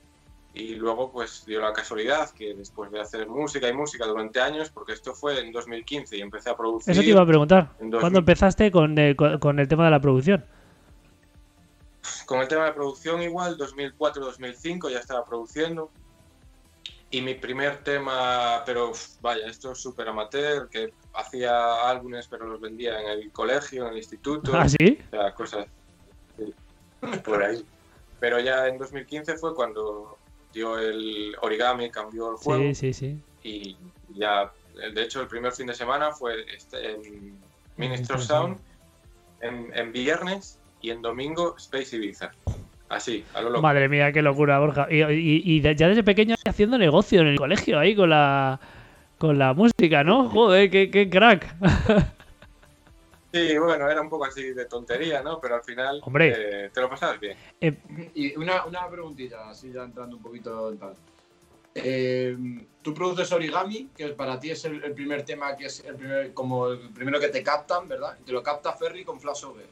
Y 0.54 0.76
luego, 0.76 1.10
pues 1.10 1.46
dio 1.46 1.62
la 1.62 1.72
casualidad 1.72 2.32
que 2.32 2.54
después 2.54 2.92
de 2.92 3.00
hacer 3.00 3.30
música 3.30 3.70
y 3.70 3.74
música 3.74 4.06
durante 4.06 4.42
años, 4.42 4.70
porque 4.72 4.92
esto 4.92 5.14
fue 5.14 5.40
en 5.40 5.54
2015 5.54 6.18
y 6.18 6.20
empecé 6.20 6.50
a 6.50 6.58
producir. 6.58 6.92
Eso 6.92 7.00
te 7.00 7.08
iba 7.08 7.22
a 7.22 7.26
preguntar. 7.26 7.72
en 7.80 7.90
2000. 7.90 8.00
¿Cuándo 8.02 8.20
empezaste 8.20 8.72
con, 8.72 9.00
eh, 9.00 9.16
con, 9.16 9.40
con 9.40 9.58
el 9.58 9.70
tema 9.70 9.86
de 9.86 9.92
la 9.92 10.02
producción? 10.02 10.46
Con 12.26 12.42
el 12.42 12.50
tema 12.50 12.66
de 12.66 12.74
producción 12.74 13.22
igual, 13.22 13.58
2004-2005 13.58 14.92
ya 14.92 15.00
estaba 15.00 15.24
produciendo. 15.24 15.90
Y 17.14 17.22
mi 17.22 17.36
primer 17.36 17.84
tema, 17.84 18.64
pero 18.66 18.92
vaya, 19.22 19.46
esto 19.46 19.74
es 19.74 19.78
súper 19.80 20.08
amateur, 20.08 20.68
que 20.68 20.92
hacía 21.14 21.88
álbumes 21.88 22.28
pero 22.28 22.48
los 22.48 22.60
vendía 22.60 23.00
en 23.00 23.08
el 23.08 23.32
colegio, 23.32 23.86
en 23.86 23.92
el 23.92 24.00
instituto, 24.00 24.52
¿Ah, 24.56 24.68
sí? 24.68 24.98
o 25.06 25.10
sea, 25.12 25.32
cosas 25.36 25.68
por 27.24 27.44
ahí. 27.44 27.64
Pero 28.20 28.40
ya 28.40 28.68
en 28.68 28.80
2015 28.80 29.38
fue 29.38 29.54
cuando 29.54 30.18
dio 30.52 30.80
el 30.80 31.36
origami, 31.42 31.92
cambió 31.92 32.32
el 32.32 32.38
juego 32.38 32.64
Sí, 32.74 32.74
sí, 32.74 32.94
sí. 32.94 33.20
y 33.44 33.78
ya, 34.16 34.52
de 34.74 35.04
hecho 35.04 35.22
el 35.22 35.28
primer 35.28 35.52
fin 35.52 35.68
de 35.68 35.76
semana 35.76 36.14
fue 36.14 36.44
este, 36.52 36.94
en 36.94 37.02
Ministro 37.78 38.16
Ministro 38.16 38.20
Sound, 38.22 38.58
en, 39.42 39.72
en 39.76 39.92
viernes 39.92 40.58
y 40.82 40.90
en 40.90 41.04
domingo 41.04 41.56
Space 41.58 41.96
Ibiza. 41.96 42.32
Así, 42.94 43.24
a 43.34 43.42
lo 43.42 43.50
loco. 43.50 43.62
Madre 43.62 43.90
mía, 43.90 44.12
qué 44.12 44.22
locura, 44.22 44.60
Borja. 44.60 44.88
Y, 44.90 45.02
y- 45.02 45.42
y 45.46 45.60
de- 45.62 45.76
ya 45.76 45.88
desde 45.88 46.04
pequeño 46.04 46.36
haciendo 46.46 46.78
negocio 46.78 47.22
en 47.22 47.28
el 47.28 47.38
colegio 47.38 47.80
ahí 47.80 47.96
con 47.96 48.10
la 48.10 48.60
con 49.18 49.38
la 49.40 49.54
música, 49.54 50.04
¿no? 50.04 50.30
Joder, 50.30 50.70
qué, 50.70 50.92
qué 50.92 51.10
crack. 51.10 51.56
Sí, 53.32 53.58
bueno, 53.58 53.90
era 53.90 54.02
un 54.02 54.10
poco 54.10 54.26
así 54.26 54.54
de 54.54 54.66
tontería, 54.66 55.24
¿no? 55.24 55.40
Pero 55.42 55.56
al 55.56 55.64
final 55.64 56.02
Hombre. 56.04 56.34
eh, 56.66 56.70
te 56.72 56.82
lo 56.82 56.90
pasabas 56.90 57.20
bien. 57.20 57.36
Y 58.14 58.36
una, 58.36 58.64
una 58.66 58.88
preguntita, 58.90 59.50
así 59.50 59.72
ya 59.72 59.84
entrando 59.84 60.18
un 60.18 60.22
poquito 60.22 60.72
en 60.72 60.78
tal. 60.78 60.94
Eh, 61.74 62.38
tú 62.84 62.94
produces 62.94 63.32
origami, 63.32 63.90
que 63.98 64.10
para 64.10 64.40
ti 64.40 64.52
es 64.52 64.64
el, 64.66 64.80
primer 64.94 65.24
tema, 65.24 65.56
que 65.56 65.66
es 65.66 65.84
el 65.84 65.96
primer, 65.96 66.34
como 66.34 66.68
el 66.68 66.90
primero 66.90 67.20
que 67.20 67.30
te 67.30 67.42
captan, 67.42 67.88
¿verdad? 67.88 68.16
Te 68.24 68.32
lo 68.32 68.44
capta 68.44 68.74
Ferry 68.74 69.04
con 69.04 69.20
Flashover. 69.20 69.66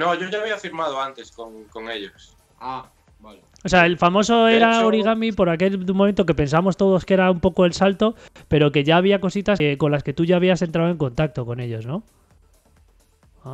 No, 0.00 0.14
yo 0.14 0.30
ya 0.30 0.40
había 0.40 0.56
firmado 0.56 0.98
antes 0.98 1.30
con, 1.30 1.64
con 1.64 1.90
ellos. 1.90 2.34
Ah, 2.58 2.88
vale. 3.18 3.42
O 3.62 3.68
sea, 3.68 3.84
el 3.84 3.98
famoso 3.98 4.48
era 4.48 4.86
origami 4.86 5.30
por 5.30 5.50
aquel 5.50 5.76
momento 5.92 6.24
que 6.24 6.32
pensamos 6.32 6.78
todos 6.78 7.04
que 7.04 7.12
era 7.12 7.30
un 7.30 7.40
poco 7.40 7.66
el 7.66 7.74
salto, 7.74 8.14
pero 8.48 8.72
que 8.72 8.82
ya 8.82 8.96
había 8.96 9.20
cositas 9.20 9.58
con 9.76 9.92
las 9.92 10.02
que 10.02 10.14
tú 10.14 10.24
ya 10.24 10.36
habías 10.36 10.62
entrado 10.62 10.88
en 10.88 10.96
contacto 10.96 11.44
con 11.44 11.60
ellos, 11.60 11.84
¿no? 11.84 12.02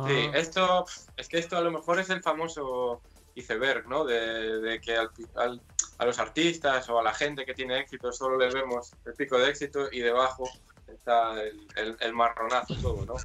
Sí, 0.07 0.29
ah. 0.31 0.31
esto 0.35 0.85
es 1.17 1.27
que 1.27 1.37
esto 1.37 1.57
a 1.57 1.61
lo 1.61 1.69
mejor 1.69 1.99
es 1.99 2.09
el 2.11 2.21
famoso 2.21 3.01
iceberg, 3.35 3.85
¿no? 3.89 4.05
De, 4.05 4.79
que 4.81 4.95
a 4.95 6.05
los 6.05 6.17
artistas 6.17 6.87
o 6.87 6.97
a 6.97 7.03
la 7.03 7.13
gente 7.13 7.45
que 7.45 7.55
tiene 7.55 7.77
éxito 7.79 8.13
solo 8.13 8.37
les 8.37 8.53
vemos 8.53 8.93
el 9.05 9.15
pico 9.15 9.37
de 9.37 9.49
éxito 9.49 9.89
y 9.91 9.99
debajo 9.99 10.49
está 10.87 11.43
el, 11.43 12.13
marronazo 12.13 12.73
todo, 12.81 13.05
¿no? 13.05 13.15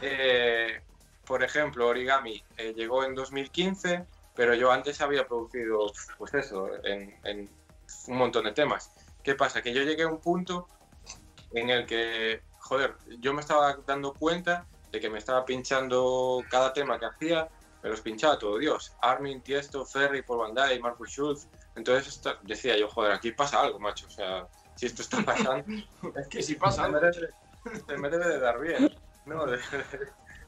Eh, 0.00 0.80
por 1.26 1.42
ejemplo, 1.42 1.88
Origami 1.88 2.42
eh, 2.56 2.72
llegó 2.74 3.04
en 3.04 3.14
2015, 3.14 4.04
pero 4.34 4.54
yo 4.54 4.72
antes 4.72 5.00
había 5.00 5.26
producido, 5.26 5.92
pues 6.18 6.34
eso, 6.34 6.68
en, 6.84 7.48
un 8.08 8.16
montón 8.16 8.44
de 8.44 8.52
temas. 8.52 8.90
¿Qué 9.22 9.34
pasa? 9.34 9.62
Que 9.62 9.72
yo 9.72 9.82
llegué 9.82 10.02
a 10.02 10.08
un 10.08 10.20
punto 10.20 10.66
en 11.52 11.70
el 11.70 11.86
que, 11.86 12.42
joder, 12.58 12.94
yo 13.20 13.32
me 13.34 13.40
estaba 13.40 13.76
dando 13.86 14.14
cuenta 14.14 14.66
de 14.90 15.00
que 15.00 15.10
me 15.10 15.18
estaba 15.18 15.44
pinchando 15.44 16.42
cada 16.50 16.72
tema 16.72 16.98
que 16.98 17.06
hacía, 17.06 17.48
me 17.82 17.90
los 17.90 18.00
pinchaba 18.00 18.38
todo 18.38 18.58
Dios. 18.58 18.92
Armin, 19.00 19.42
Tiesto, 19.42 19.84
Ferry, 19.84 20.22
Paul 20.22 20.38
Van 20.38 20.54
Dyke, 20.54 20.80
Marcus 20.80 21.10
Schultz. 21.10 21.48
Entonces 21.76 22.20
decía 22.42 22.76
yo, 22.76 22.88
joder, 22.88 23.12
aquí 23.12 23.32
pasa 23.32 23.60
algo, 23.60 23.78
macho. 23.78 24.06
O 24.06 24.10
sea, 24.10 24.46
si 24.74 24.86
esto 24.86 25.02
está 25.02 25.22
pasando, 25.22 25.64
es 26.16 26.28
que 26.28 26.42
si 26.42 26.54
pasa. 26.56 26.90
Se 27.86 27.96
me 27.96 28.10
debe 28.10 28.28
de 28.28 28.38
dar 28.40 28.60
bien. 28.60 28.90
¿no? 29.26 29.46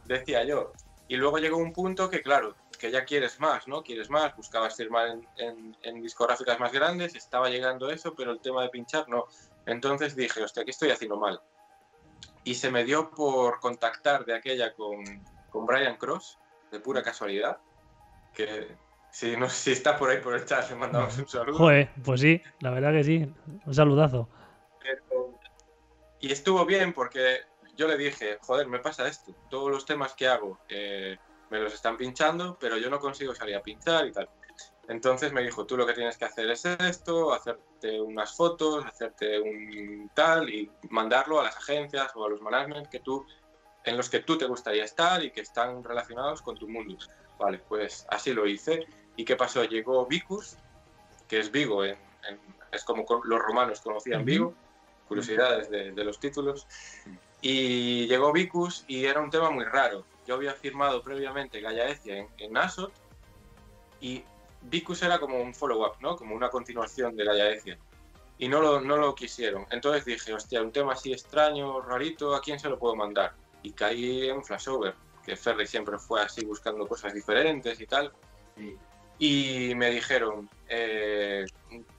Decía 0.07 0.45
yo. 0.45 0.73
Y 1.09 1.17
luego 1.17 1.39
llegó 1.39 1.59
un 1.59 1.73
punto 1.73 2.09
que, 2.09 2.23
claro, 2.23 2.55
que 2.79 2.91
ya 2.91 3.05
quieres 3.05 3.39
más, 3.41 3.69
¿no? 3.69 3.83
Quieres 3.83 4.11
más, 4.11 4.35
buscabas 4.37 4.77
firmar 4.77 5.19
en, 5.37 5.77
en, 5.83 6.03
discográficas 6.03 6.59
más 6.59 6.73
grandes, 6.73 7.15
estaba 7.15 7.51
llegando 7.51 7.91
eso, 7.91 8.15
pero 8.15 8.33
el 8.33 8.41
tema 8.41 8.63
de 8.63 8.71
pinchar 8.71 9.09
no. 9.09 9.27
Entonces 9.67 10.17
dije, 10.17 10.43
hostia, 10.43 10.65
¿qué 10.65 10.71
estoy 10.71 10.91
haciendo 10.91 11.19
mal? 11.19 11.41
Y 12.43 12.55
se 12.55 12.71
me 12.71 12.85
dio 12.85 13.11
por 13.11 13.61
contactar 13.61 14.25
de 14.25 14.35
aquella 14.35 14.75
con, 14.75 15.05
con 15.51 15.67
Brian 15.67 15.97
Cross, 15.97 16.39
de 16.71 16.81
pura 16.81 17.03
casualidad, 17.03 17.59
que 18.35 18.77
si, 19.11 19.37
no, 19.37 19.49
si 19.49 19.73
está 19.73 19.97
por 19.97 20.11
ahí 20.11 20.19
por 20.19 20.35
el 20.35 20.45
chat, 20.45 20.69
le 20.71 20.77
mandamos 20.77 21.17
un 21.19 21.29
saludo. 21.29 21.57
Joder, 21.57 21.91
pues 22.05 22.21
sí, 22.21 22.43
la 22.61 22.71
verdad 22.71 22.93
que 22.93 23.05
sí, 23.05 23.33
un 23.65 23.75
saludazo. 23.75 24.29
y 26.21 26.33
estuvo 26.33 26.65
bien 26.67 26.93
porque 26.93 27.43
yo 27.77 27.89
le 27.89 27.97
dije, 27.97 28.39
joder, 28.43 28.67
me 28.67 28.79
pasa 28.79 29.09
esto, 29.09 29.35
todos 29.51 29.71
los 29.71 29.85
temas 29.85 30.15
que 30.15 30.29
hago 30.29 30.59
eh, 30.69 31.17
me 31.51 31.59
los 31.59 31.75
están 31.75 31.97
pinchando, 31.97 32.57
pero 32.59 32.77
yo 32.77 32.91
no 32.91 32.99
consigo 32.99 33.35
salir 33.35 33.57
a 33.57 33.63
pinchar 33.63 34.07
y 34.07 34.13
tal. 34.13 34.29
Entonces 34.89 35.33
me 35.33 35.43
dijo, 35.43 35.65
tú 35.65 35.77
lo 35.77 35.87
que 35.87 35.95
tienes 35.95 36.19
que 36.19 36.27
hacer 36.27 36.51
es 36.51 36.65
esto, 36.65 37.33
hacerte 37.33 38.01
unas 38.01 38.37
fotos, 38.37 38.85
hacerte 38.85 39.41
un 39.41 40.11
tal 40.15 40.51
y 40.51 40.71
mandarlo 40.91 41.41
a 41.41 41.45
las 41.45 41.57
agencias 41.57 42.13
o 42.15 42.27
a 42.27 42.29
los 42.29 42.43
management 42.43 42.89
que 42.89 43.01
tú, 43.01 43.27
en 43.85 43.97
los 43.97 44.11
que 44.11 44.21
tú 44.21 44.37
te 44.37 44.47
gustaría 44.47 44.85
estar 44.85 45.25
y 45.25 45.31
que 45.31 45.41
están 45.41 45.83
relacionados 45.83 46.43
con 46.43 46.57
tu 46.57 46.69
mundo. 46.69 46.97
Vale, 47.39 47.59
pues 47.69 48.07
así 48.11 48.33
lo 48.35 48.47
hice. 48.47 48.87
¿Y 49.17 49.25
qué 49.25 49.37
pasó? 49.37 49.65
Llegó 49.65 50.07
Vicus, 50.07 50.57
que 51.29 51.39
es 51.39 51.51
Vigo, 51.51 51.85
es 51.85 52.85
como 52.85 53.05
los 53.25 53.41
romanos 53.41 53.81
conocían 53.81 54.25
Vigo, 54.25 54.55
curiosidades 55.09 55.71
de, 55.71 55.93
de 55.93 56.05
los 56.05 56.19
títulos. 56.19 56.67
Y 57.45 58.07
llegó 58.07 58.33
Vicus 58.33 58.87
y 58.89 59.05
era 59.05 59.21
un 59.21 59.29
tema 59.29 59.51
muy 59.51 59.67
raro. 59.67 60.03
Yo 60.27 60.37
había 60.37 60.55
firmado 60.55 61.03
previamente 61.03 61.61
Gallaecia 61.61 62.17
en, 62.17 62.29
en 62.39 62.55
Nasot 62.55 62.91
y 64.01 64.25
Vicus 64.63 65.03
era 65.03 65.19
como 65.19 65.39
un 65.39 65.53
follow-up, 65.53 65.97
¿no? 66.01 66.17
Como 66.17 66.35
una 66.35 66.49
continuación 66.49 67.15
de 67.17 67.25
Gallaecia. 67.27 67.79
Y 68.39 68.49
no 68.49 68.63
lo, 68.63 68.81
no 68.81 68.97
lo 68.97 69.15
quisieron. 69.15 69.67
Entonces 69.71 70.07
dije, 70.07 70.33
hostia, 70.33 70.63
un 70.63 70.73
tema 70.73 70.95
así 70.95 71.13
extraño, 71.13 71.83
rarito, 71.83 72.35
¿a 72.35 72.41
quién 72.41 72.59
se 72.59 72.71
lo 72.71 72.79
puedo 72.79 72.97
mandar? 72.97 73.35
Y 73.63 73.73
caí 73.73 74.27
en 74.31 74.43
Flashover, 74.43 74.95
que 75.23 75.37
Ferry 75.37 75.67
siempre 75.67 75.99
fue 75.99 76.23
así 76.23 76.47
buscando 76.47 76.87
cosas 76.87 77.13
diferentes 77.13 77.79
y 77.79 77.87
tal. 77.87 78.11
Y 79.19 79.75
me 79.75 79.91
dijeron, 79.91 80.49
eh, 80.67 81.45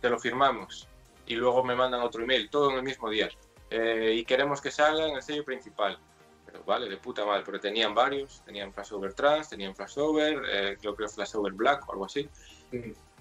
te 0.02 0.10
lo 0.10 0.18
firmamos. 0.18 0.88
Y 1.28 1.36
luego 1.36 1.64
me 1.64 1.76
mandan 1.76 2.02
otro 2.02 2.24
email, 2.24 2.50
todo 2.50 2.72
en 2.72 2.78
el 2.78 2.84
mismo 2.84 3.12
día. 3.12 3.30
Eh, 3.78 4.14
y 4.14 4.24
queremos 4.24 4.62
que 4.62 4.72
salga 4.72 5.06
en 5.06 5.18
el 5.18 5.22
sello 5.22 5.44
principal. 5.44 6.00
Pero 6.46 6.64
vale, 6.64 6.88
de 6.88 6.96
puta 6.96 7.26
madre, 7.26 7.44
porque 7.44 7.60
tenían 7.60 7.94
varios, 7.94 8.42
tenían 8.46 8.72
Flashover 8.72 9.14
Trans, 9.14 9.50
tenían 9.50 9.76
Flashover, 9.76 10.42
eh, 10.50 10.78
creo 10.80 10.96
que 10.96 11.10
Flashover 11.10 11.52
Black 11.52 11.88
o 11.90 11.92
algo 11.92 12.06
así. 12.06 12.30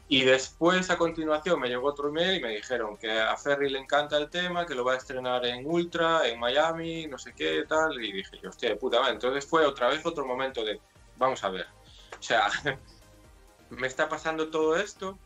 Y 0.07 0.23
después, 0.23 0.91
a 0.91 0.97
continuación, 0.97 1.59
me 1.59 1.69
llegó 1.69 1.89
otro 1.89 2.09
email 2.09 2.37
y 2.39 2.43
me 2.43 2.51
dijeron 2.51 2.97
que 2.97 3.11
a 3.11 3.37
Ferry 3.37 3.69
le 3.69 3.81
encanta 3.81 4.17
el 4.17 4.31
tema, 4.31 4.65
que 4.65 4.77
lo 4.77 4.85
va 4.85 4.93
a 4.93 4.97
estrenar 4.97 5.45
en 5.45 5.67
Ultra, 5.67 6.29
en 6.29 6.39
Miami, 6.39 7.09
no 7.09 7.19
sé 7.19 7.33
qué, 7.35 7.65
tal. 7.69 8.01
Y 8.01 8.13
dije 8.13 8.39
yo, 8.41 8.51
hostia, 8.51 8.69
de 8.69 8.77
puta 8.77 9.01
madre. 9.01 9.15
Entonces 9.15 9.45
fue 9.45 9.67
otra 9.67 9.89
vez 9.89 10.07
otro 10.07 10.25
momento 10.25 10.65
de, 10.65 10.81
vamos 11.17 11.43
a 11.43 11.49
ver. 11.49 11.67
O 12.17 12.23
sea, 12.23 12.49
me 13.71 13.89
está 13.89 14.09
pasando 14.09 14.51
todo 14.51 14.77
esto, 14.77 15.19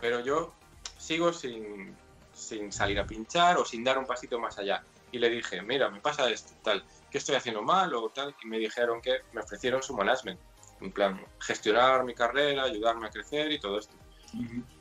pero 0.00 0.18
yo 0.18 0.52
sigo 0.98 1.32
sin, 1.32 1.94
sin 2.42 2.72
salir 2.72 2.98
a 2.98 3.06
pinchar 3.06 3.56
o 3.58 3.64
sin 3.64 3.84
dar 3.84 3.98
un 3.98 4.06
pasito 4.06 4.38
más 4.38 4.58
allá. 4.58 4.82
Y 5.10 5.18
le 5.18 5.28
dije, 5.28 5.62
mira, 5.62 5.90
me 5.90 6.00
pasa 6.00 6.28
esto, 6.30 6.52
tal, 6.62 6.84
¿qué 7.10 7.18
estoy 7.18 7.34
haciendo 7.34 7.62
mal 7.62 7.94
o 7.94 8.08
tal? 8.08 8.34
Y 8.42 8.46
me 8.46 8.58
dijeron 8.58 9.00
que 9.00 9.22
me 9.32 9.40
ofrecieron 9.40 9.82
su 9.82 9.94
management, 9.94 10.40
en 10.80 10.92
plan, 10.92 11.24
gestionar 11.40 12.04
mi 12.04 12.14
carrera, 12.14 12.64
ayudarme 12.64 13.06
a 13.06 13.10
crecer 13.10 13.52
y 13.52 13.60
todo 13.60 13.78
esto. 13.78 13.94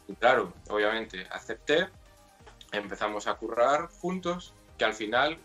Y 0.08 0.15
claro, 0.15 0.54
obviamente 0.69 1.28
acepté, 1.30 1.89
empezamos 2.71 3.28
a 3.28 3.36
currar 3.36 3.89
juntos, 4.00 4.54
que 4.78 4.86
al 4.86 4.93
final, 4.93 5.38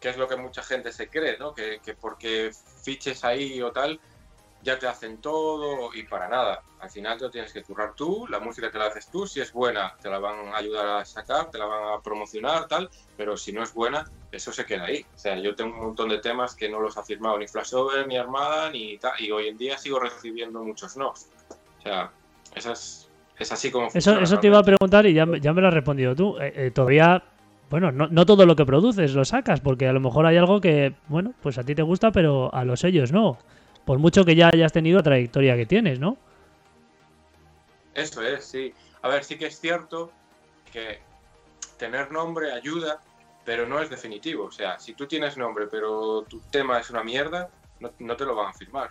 que 0.00 0.10
es 0.10 0.16
lo 0.18 0.28
que 0.28 0.36
mucha 0.36 0.62
gente 0.62 0.92
se 0.92 1.08
cree, 1.08 1.38
¿no? 1.38 1.54
Que, 1.54 1.80
que 1.82 1.94
porque 1.94 2.52
fiches 2.82 3.24
ahí 3.24 3.60
o 3.62 3.72
tal, 3.72 3.98
ya 4.62 4.78
te 4.78 4.86
hacen 4.86 5.18
todo 5.18 5.94
y 5.94 6.02
para 6.04 6.28
nada. 6.28 6.62
Al 6.80 6.90
final 6.90 7.18
te 7.18 7.24
lo 7.24 7.30
tienes 7.30 7.52
que 7.52 7.62
currar 7.62 7.94
tú, 7.94 8.26
la 8.28 8.38
música 8.38 8.70
te 8.70 8.78
la 8.78 8.86
haces 8.86 9.10
tú, 9.10 9.26
si 9.26 9.40
es 9.40 9.52
buena 9.52 9.94
te 10.00 10.08
la 10.08 10.18
van 10.18 10.48
a 10.48 10.56
ayudar 10.56 11.00
a 11.00 11.04
sacar, 11.04 11.50
te 11.50 11.58
la 11.58 11.66
van 11.66 11.94
a 11.94 12.02
promocionar, 12.02 12.68
tal, 12.68 12.88
pero 13.16 13.36
si 13.36 13.52
no 13.52 13.62
es 13.62 13.74
buena, 13.74 14.04
eso 14.30 14.52
se 14.52 14.64
queda 14.64 14.84
ahí. 14.84 15.04
O 15.14 15.18
sea, 15.18 15.38
yo 15.38 15.54
tengo 15.54 15.74
un 15.76 15.86
montón 15.86 16.08
de 16.08 16.18
temas 16.18 16.54
que 16.54 16.68
no 16.68 16.80
los 16.80 16.96
ha 16.96 17.02
firmado 17.02 17.38
ni 17.38 17.48
Flashover, 17.48 18.06
ni 18.06 18.16
Armada, 18.16 18.70
ni 18.70 18.98
tal, 18.98 19.12
y 19.18 19.30
hoy 19.30 19.48
en 19.48 19.58
día 19.58 19.78
sigo 19.78 19.98
recibiendo 19.98 20.62
muchos 20.62 20.96
no. 20.96 21.08
O 21.08 21.82
sea, 21.82 22.10
es, 22.54 23.08
es 23.38 23.52
así 23.52 23.70
como... 23.70 23.88
Eso, 23.92 24.18
eso 24.18 24.38
te 24.38 24.46
iba 24.46 24.58
a 24.58 24.62
preguntar 24.62 25.06
y 25.06 25.14
ya, 25.14 25.26
ya 25.40 25.52
me 25.52 25.60
lo 25.60 25.68
has 25.68 25.74
respondido 25.74 26.14
tú. 26.14 26.38
Eh, 26.38 26.52
eh, 26.54 26.70
todavía 26.70 27.22
bueno, 27.70 27.92
no, 27.92 28.08
no, 28.08 28.24
todo 28.24 28.46
lo 28.46 28.56
que 28.56 28.64
produces 28.64 29.14
lo 29.14 29.24
sacas, 29.24 29.60
porque 29.60 29.86
a 29.86 29.92
lo 29.92 30.00
mejor 30.00 30.24
hay 30.24 30.38
algo 30.38 30.60
que, 30.60 30.94
bueno, 31.08 31.34
pues 31.42 31.58
a 31.58 31.64
ti 31.64 31.74
te 31.74 31.82
gusta, 31.82 32.12
pero 32.12 32.52
a 32.54 32.64
los 32.64 32.80
sellos 32.80 33.12
no. 33.12 33.38
Por 33.88 33.98
mucho 33.98 34.22
que 34.22 34.36
ya 34.36 34.50
hayas 34.52 34.70
tenido 34.70 34.98
la 34.98 35.02
trayectoria 35.02 35.56
que 35.56 35.64
tienes, 35.64 35.98
¿no? 35.98 36.18
Eso 37.94 38.20
es, 38.20 38.44
sí. 38.44 38.74
A 39.00 39.08
ver, 39.08 39.24
sí 39.24 39.38
que 39.38 39.46
es 39.46 39.58
cierto 39.58 40.12
que 40.70 41.00
tener 41.78 42.12
nombre 42.12 42.52
ayuda, 42.52 43.00
pero 43.46 43.66
no 43.66 43.80
es 43.80 43.88
definitivo. 43.88 44.44
O 44.44 44.50
sea, 44.50 44.78
si 44.78 44.92
tú 44.92 45.06
tienes 45.06 45.38
nombre, 45.38 45.68
pero 45.68 46.20
tu 46.28 46.38
tema 46.50 46.78
es 46.78 46.90
una 46.90 47.02
mierda, 47.02 47.48
no, 47.80 48.14
te 48.14 48.26
lo 48.26 48.34
van 48.34 48.48
a 48.48 48.52
firmar. 48.52 48.90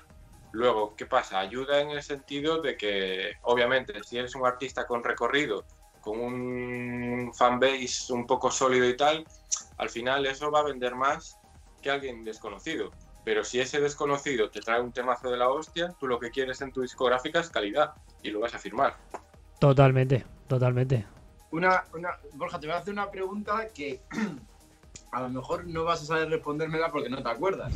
Luego, 0.52 0.96
¿qué 0.96 1.06
pasa? 1.06 1.42
Ayuda 1.42 1.80
en 1.80 1.92
el 1.92 2.02
sentido 2.02 2.60
de 2.64 2.76
que, 2.76 3.34
obviamente, 3.44 4.04
si 4.04 4.18
eres 4.18 4.34
un 4.34 4.48
artista 4.48 4.88
con 4.88 5.04
recorrido, 5.04 5.64
con 6.02 6.20
un 6.20 7.32
fanbase 7.36 8.12
un 8.12 8.26
poco 8.26 8.50
sólido 8.50 8.90
y 8.90 8.98
tal, 8.98 9.28
al 9.78 9.90
final 9.92 10.26
eso 10.26 10.50
va 10.50 10.62
a 10.62 10.64
vender 10.64 10.96
más 10.96 11.38
que 11.84 11.92
alguien 11.92 12.24
desconocido. 12.24 12.90
Pero 13.28 13.44
si 13.44 13.60
ese 13.60 13.82
desconocido 13.82 14.50
te 14.50 14.62
trae 14.62 14.80
un 14.80 14.94
temazo 14.94 15.30
de 15.30 15.36
la 15.36 15.50
hostia, 15.50 15.94
tú 16.00 16.08
lo 16.08 16.18
que 16.18 16.32
quieres 16.32 16.62
en 16.62 16.72
tu 16.72 16.82
discográfica 16.82 17.42
es 17.42 17.50
calidad 17.50 17.94
y 18.24 18.30
lo 18.30 18.40
vas 18.40 18.56
a 18.56 18.58
firmar. 18.58 18.96
Totalmente, 19.60 20.24
totalmente. 20.48 21.06
Una, 21.52 21.84
una, 21.94 22.12
Borja, 22.36 22.58
te 22.58 22.68
voy 22.68 22.76
a 22.78 22.80
hacer 22.80 22.94
una 22.94 23.12
pregunta 23.12 23.68
que 23.76 24.00
a 25.12 25.24
lo 25.24 25.28
mejor 25.28 25.68
no 25.68 25.84
vas 25.84 26.04
a 26.04 26.06
saber 26.06 26.30
respondérmela 26.30 26.90
porque 26.90 27.10
no 27.10 27.22
te 27.22 27.28
acuerdas. 27.28 27.74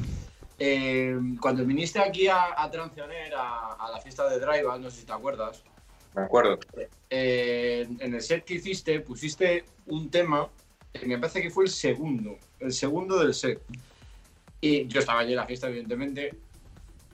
Eh, 0.57 1.19
cuando 1.41 1.65
viniste 1.65 1.99
aquí 1.99 2.29
a, 2.29 2.53
a 2.55 2.71
Transioner, 2.71 3.33
a, 3.35 3.89
la 3.91 3.99
fiesta 3.99 4.29
de 4.29 4.39
Drive, 4.39 4.79
no 4.79 4.89
sé 4.89 5.01
si 5.01 5.05
te 5.05 5.11
acuerdas. 5.11 5.65
Me 6.15 6.21
acuerdo. 6.21 6.59
Eh, 7.09 7.89
en 7.99 8.13
el 8.13 8.21
set 8.21 8.45
que 8.45 8.53
hiciste, 8.53 9.01
pusiste 9.01 9.65
un 9.87 10.09
tema, 10.09 10.47
que 10.93 11.05
me 11.05 11.17
parece 11.17 11.41
que 11.41 11.49
fue 11.49 11.65
el 11.65 11.69
segundo, 11.69 12.37
el 12.61 12.71
segundo 12.71 13.19
del 13.19 13.33
set. 13.33 13.61
Y 14.61 14.87
yo 14.87 14.99
estaba 14.99 15.19
allí 15.21 15.31
en 15.31 15.37
la 15.37 15.47
fiesta, 15.47 15.67
evidentemente. 15.67 16.37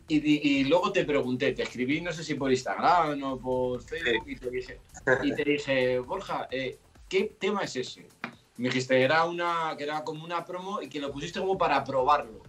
Y, 0.10 0.64
luego 0.66 0.92
te 0.94 1.04
pregunté, 1.04 1.52
te 1.52 1.64
escribí, 1.64 2.00
no 2.00 2.14
sé 2.14 2.24
si 2.24 2.36
por 2.36 2.50
Instagram 2.50 3.22
o 3.24 3.40
por 3.40 3.82
Facebook, 3.82 4.30
y 4.30 4.36
te 4.38 4.50
dije, 4.50 4.80
y 5.22 5.34
te 5.34 5.44
dije 5.44 6.00
Borja, 6.00 6.48
eh, 6.50 6.78
¿qué 7.10 7.36
tema 7.38 7.64
es 7.64 7.76
ese? 7.76 8.08
Me 8.56 8.70
dijiste 8.70 9.02
era 9.02 9.26
una, 9.26 9.76
que 9.78 9.84
era 9.84 10.06
como 10.06 10.24
una 10.24 10.46
promo 10.46 10.82
y 10.82 10.88
que 10.88 11.02
lo 11.02 11.12
pusiste 11.12 11.40
como 11.40 11.58
para 11.58 11.84
probarlo. 11.84 12.42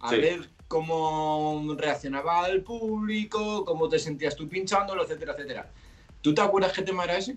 A 0.00 0.10
Sí. 0.10 0.16
ver 0.16 0.50
cómo 0.68 1.74
reaccionaba 1.78 2.48
el 2.48 2.62
público, 2.62 3.64
cómo 3.64 3.88
te 3.88 3.98
sentías 3.98 4.36
tú 4.36 4.46
pinchándolo, 4.46 5.04
etcétera, 5.04 5.32
etcétera. 5.32 5.72
¿Tú 6.20 6.34
te 6.34 6.42
acuerdas 6.42 6.72
qué 6.72 6.82
tema 6.82 7.04
era 7.04 7.16
ese? 7.16 7.36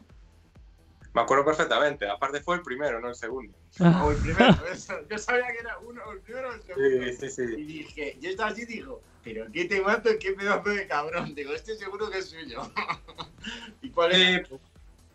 Me 1.18 1.24
acuerdo 1.24 1.46
perfectamente. 1.46 2.08
Aparte 2.08 2.42
fue 2.42 2.58
el 2.58 2.62
primero, 2.62 3.00
no 3.00 3.10
el 3.10 3.16
segundo. 3.16 3.58
O 4.04 4.12
el 4.12 4.18
primero. 4.18 4.56
eso. 4.72 4.94
Yo 5.10 5.18
sabía 5.18 5.48
que 5.48 5.58
era 5.62 5.80
uno, 5.80 6.12
el 6.12 6.20
primero 6.20 6.50
o 6.50 6.54
el 6.54 6.62
segundo. 6.62 7.06
Sí, 7.06 7.14
sí, 7.14 7.30
sí. 7.32 7.54
Y 7.58 7.64
dije, 7.66 8.18
yo 8.22 8.30
estaba 8.30 8.52
así 8.52 8.62
y 8.62 8.66
digo, 8.66 9.02
pero 9.24 9.52
qué 9.52 9.66
te 9.66 9.82
mato, 9.82 10.12
qué 10.20 10.34
pedazo 10.34 10.70
de 10.70 10.88
cabrón. 10.88 11.34
Digo, 11.34 11.54
este 11.54 11.76
seguro 11.76 12.12
que 12.12 12.20
es 12.20 12.30
suyo. 12.30 12.62
¿Y 13.82 13.90
cuál 13.90 14.12
era? 14.12 14.46
Sí, 14.46 14.60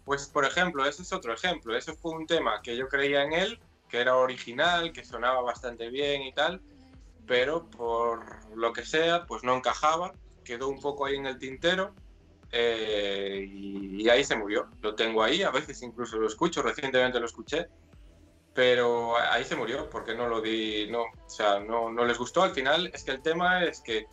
pues 0.05 0.27
por 0.27 0.45
ejemplo, 0.45 0.85
ese 0.85 1.03
es 1.03 1.13
otro 1.13 1.35
ejemplo. 1.35 1.77
Ese 1.77 1.93
fue 1.95 2.11
un 2.17 2.27
tema 2.27 2.61
que 2.63 2.77
yo 2.77 2.89
creía 2.89 3.23
en 3.23 3.35
él, 3.35 3.61
que 3.89 4.01
era 4.01 4.17
original, 4.17 4.93
que 4.93 5.05
sonaba 5.05 5.41
bastante 5.43 5.89
bien 5.89 6.23
y 6.23 6.33
tal, 6.33 6.61
pero 7.29 7.71
por 7.71 8.25
lo 8.57 8.73
que 8.73 8.85
sea, 8.85 9.25
pues 9.25 9.45
no 9.45 9.55
encajaba, 9.55 10.15
quedó 10.43 10.69
un 10.69 10.81
poco 10.81 11.07
ahí 11.07 11.15
en 11.15 11.27
el 11.27 11.39
tintero 11.39 11.95
eh, 12.53 13.47
y, 13.49 14.09
ahí 14.09 14.25
se 14.25 14.37
murió. 14.37 14.69
Lo 14.83 14.95
tengo 14.95 15.23
ahí, 15.23 15.43
a 15.43 15.51
veces 15.51 15.83
incluso 15.83 16.19
lo 16.19 16.27
escucho, 16.27 16.63
recientemente 16.63 17.19
lo 17.19 17.27
escuché, 17.27 17.67
pero 18.55 19.17
ahí 19.17 19.45
se 19.45 19.57
murió 19.57 19.89
porque 19.89 20.15
no 20.15 20.29
lo 20.29 20.41
di, 20.41 20.89
no, 20.91 21.03
o 21.03 21.29
sea, 21.31 21.61
no, 21.61 21.91
no 21.91 22.05
les 22.05 22.19
gustó. 22.19 22.43
Al 22.43 22.53
final 22.53 22.91
es 22.93 23.05
que 23.05 23.13
el 23.13 23.23
tema 23.23 23.65
es 23.65 23.81
que 23.81 24.07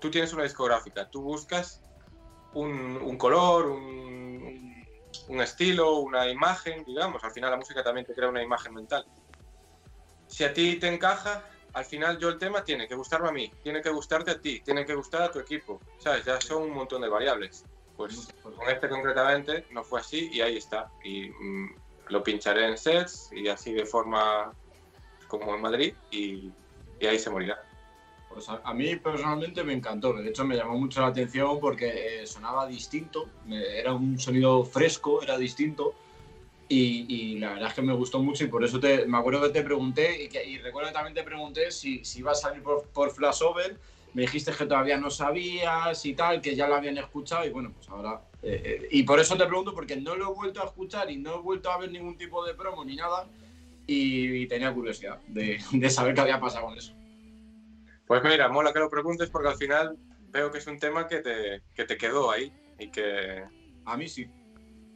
tú 0.00 0.10
tienes 0.10 0.32
una 0.32 0.42
discográfica, 0.42 1.08
tú 1.08 1.22
buscas 1.22 1.80
un, 2.54 2.96
un 2.96 3.16
color, 3.16 3.66
un- 3.66 4.86
un 5.28 5.40
estilo, 5.40 5.96
una 6.00 6.28
imagen, 6.28 6.84
digamos. 6.84 7.24
Al 7.24 7.32
final 7.32 7.50
la 7.50 7.56
música 7.56 7.82
también 7.82 8.06
te 8.06 8.14
crea 8.14 8.28
una 8.28 8.42
imagen 8.42 8.74
mental. 8.74 9.04
Si 10.28 10.44
a 10.44 10.52
ti 10.52 10.76
te 10.76 10.88
encaja, 10.88 11.44
al 11.72 11.84
final 11.84 12.18
yo 12.18 12.28
el 12.28 12.38
tema 12.38 12.62
tiene 12.64 12.86
que 12.86 12.94
gustarme 12.94 13.28
a 13.28 13.32
mí, 13.32 13.50
tiene 13.62 13.80
que 13.80 13.90
gustarte 13.90 14.30
a 14.30 14.40
ti, 14.40 14.60
tiene 14.60 14.84
que 14.84 14.94
gustar 14.94 15.22
a 15.22 15.30
tu 15.30 15.38
equipo. 15.38 15.80
¿Sabes? 15.98 16.24
Ya 16.24 16.40
son 16.40 16.62
un 16.62 16.70
montón 16.70 17.02
de 17.02 17.08
variables. 17.08 17.64
Pues 17.96 18.28
con 18.42 18.54
este 18.68 18.88
concretamente 18.88 19.66
no 19.70 19.82
fue 19.82 20.00
así 20.00 20.28
y 20.32 20.40
ahí 20.40 20.56
está. 20.58 20.90
Y 21.02 21.28
mm, 21.30 21.76
lo 22.08 22.22
pincharé 22.22 22.66
en 22.68 22.76
sets 22.76 23.30
y 23.32 23.48
así 23.48 23.72
de 23.72 23.86
forma 23.86 24.52
como 25.26 25.54
en 25.54 25.60
Madrid 25.62 25.94
y, 26.10 26.52
y 27.00 27.06
ahí 27.06 27.18
se 27.18 27.30
morirá. 27.30 27.58
Pues 28.28 28.48
a, 28.48 28.60
a 28.64 28.74
mí 28.74 28.96
personalmente 28.96 29.64
me 29.64 29.72
encantó. 29.72 30.12
De 30.12 30.28
hecho, 30.28 30.44
me 30.44 30.56
llamó 30.56 30.78
mucho 30.78 31.00
la 31.00 31.06
atención 31.08 31.58
porque 31.60 32.22
eh, 32.22 32.26
sonaba 32.26 32.66
distinto. 32.66 33.26
me- 33.46 33.78
era 33.78 33.92
un 33.94 34.18
sonido 34.18 34.64
fresco, 34.64 35.22
era 35.22 35.38
distinto. 35.38 35.94
Y, 36.68 37.06
y 37.34 37.38
la 37.38 37.52
verdad 37.54 37.68
es 37.68 37.74
que 37.74 37.82
me 37.82 37.94
gustó 37.94 38.18
mucho 38.20 38.42
y 38.44 38.48
por 38.48 38.64
eso 38.64 38.80
te, 38.80 39.06
me 39.06 39.16
acuerdo 39.18 39.40
que 39.42 39.50
te 39.50 39.62
pregunté 39.62 40.24
y, 40.24 40.28
que, 40.28 40.44
y 40.44 40.58
recuerdo 40.58 40.88
que 40.88 40.94
también 40.94 41.14
te 41.14 41.22
pregunté 41.22 41.70
si, 41.70 42.04
si 42.04 42.18
iba 42.18 42.32
a 42.32 42.34
salir 42.34 42.60
por, 42.62 42.88
por 42.88 43.12
Flashover. 43.12 43.78
Me 44.16 44.22
dijiste 44.22 44.50
que 44.50 44.64
todavía 44.64 44.96
no 44.96 45.10
sabías 45.10 46.06
y 46.06 46.14
tal, 46.14 46.40
que 46.40 46.56
ya 46.56 46.66
lo 46.66 46.76
habían 46.76 46.96
escuchado 46.96 47.44
y 47.44 47.50
bueno, 47.50 47.70
pues 47.74 47.86
ahora... 47.90 48.22
eh, 48.42 48.62
eh, 48.64 48.88
y 48.90 49.02
por 49.02 49.20
eso 49.20 49.36
te 49.36 49.44
pregunto 49.44 49.74
porque 49.74 49.94
no 49.96 50.16
lo 50.16 50.30
he 50.30 50.34
vuelto 50.34 50.62
a 50.62 50.64
escuchar 50.64 51.10
y 51.10 51.18
no 51.18 51.34
he 51.34 51.42
vuelto 51.42 51.70
a 51.70 51.76
ver 51.76 51.90
ningún 51.92 52.16
tipo 52.16 52.42
de 52.46 52.54
promo 52.54 52.82
ni 52.82 52.96
nada 52.96 53.28
y, 53.86 54.36
y 54.42 54.46
tenía 54.46 54.72
curiosidad 54.72 55.20
de, 55.26 55.60
de 55.70 55.90
saber 55.90 56.14
qué 56.14 56.22
había 56.22 56.40
pasado 56.40 56.64
con 56.64 56.78
eso. 56.78 56.94
Pues 58.06 58.22
mira, 58.24 58.48
mola 58.48 58.72
que 58.72 58.78
lo 58.78 58.88
preguntes 58.88 59.28
porque 59.28 59.48
al 59.48 59.56
final 59.56 59.98
veo 60.30 60.50
que 60.50 60.58
es 60.58 60.66
un 60.66 60.78
tema 60.78 61.06
que 61.06 61.18
te, 61.18 61.60
que 61.74 61.84
te 61.84 61.98
quedó 61.98 62.30
ahí 62.30 62.50
y 62.78 62.88
que 62.90 63.44
A 63.84 63.98
mí 63.98 64.08
sí. 64.08 64.30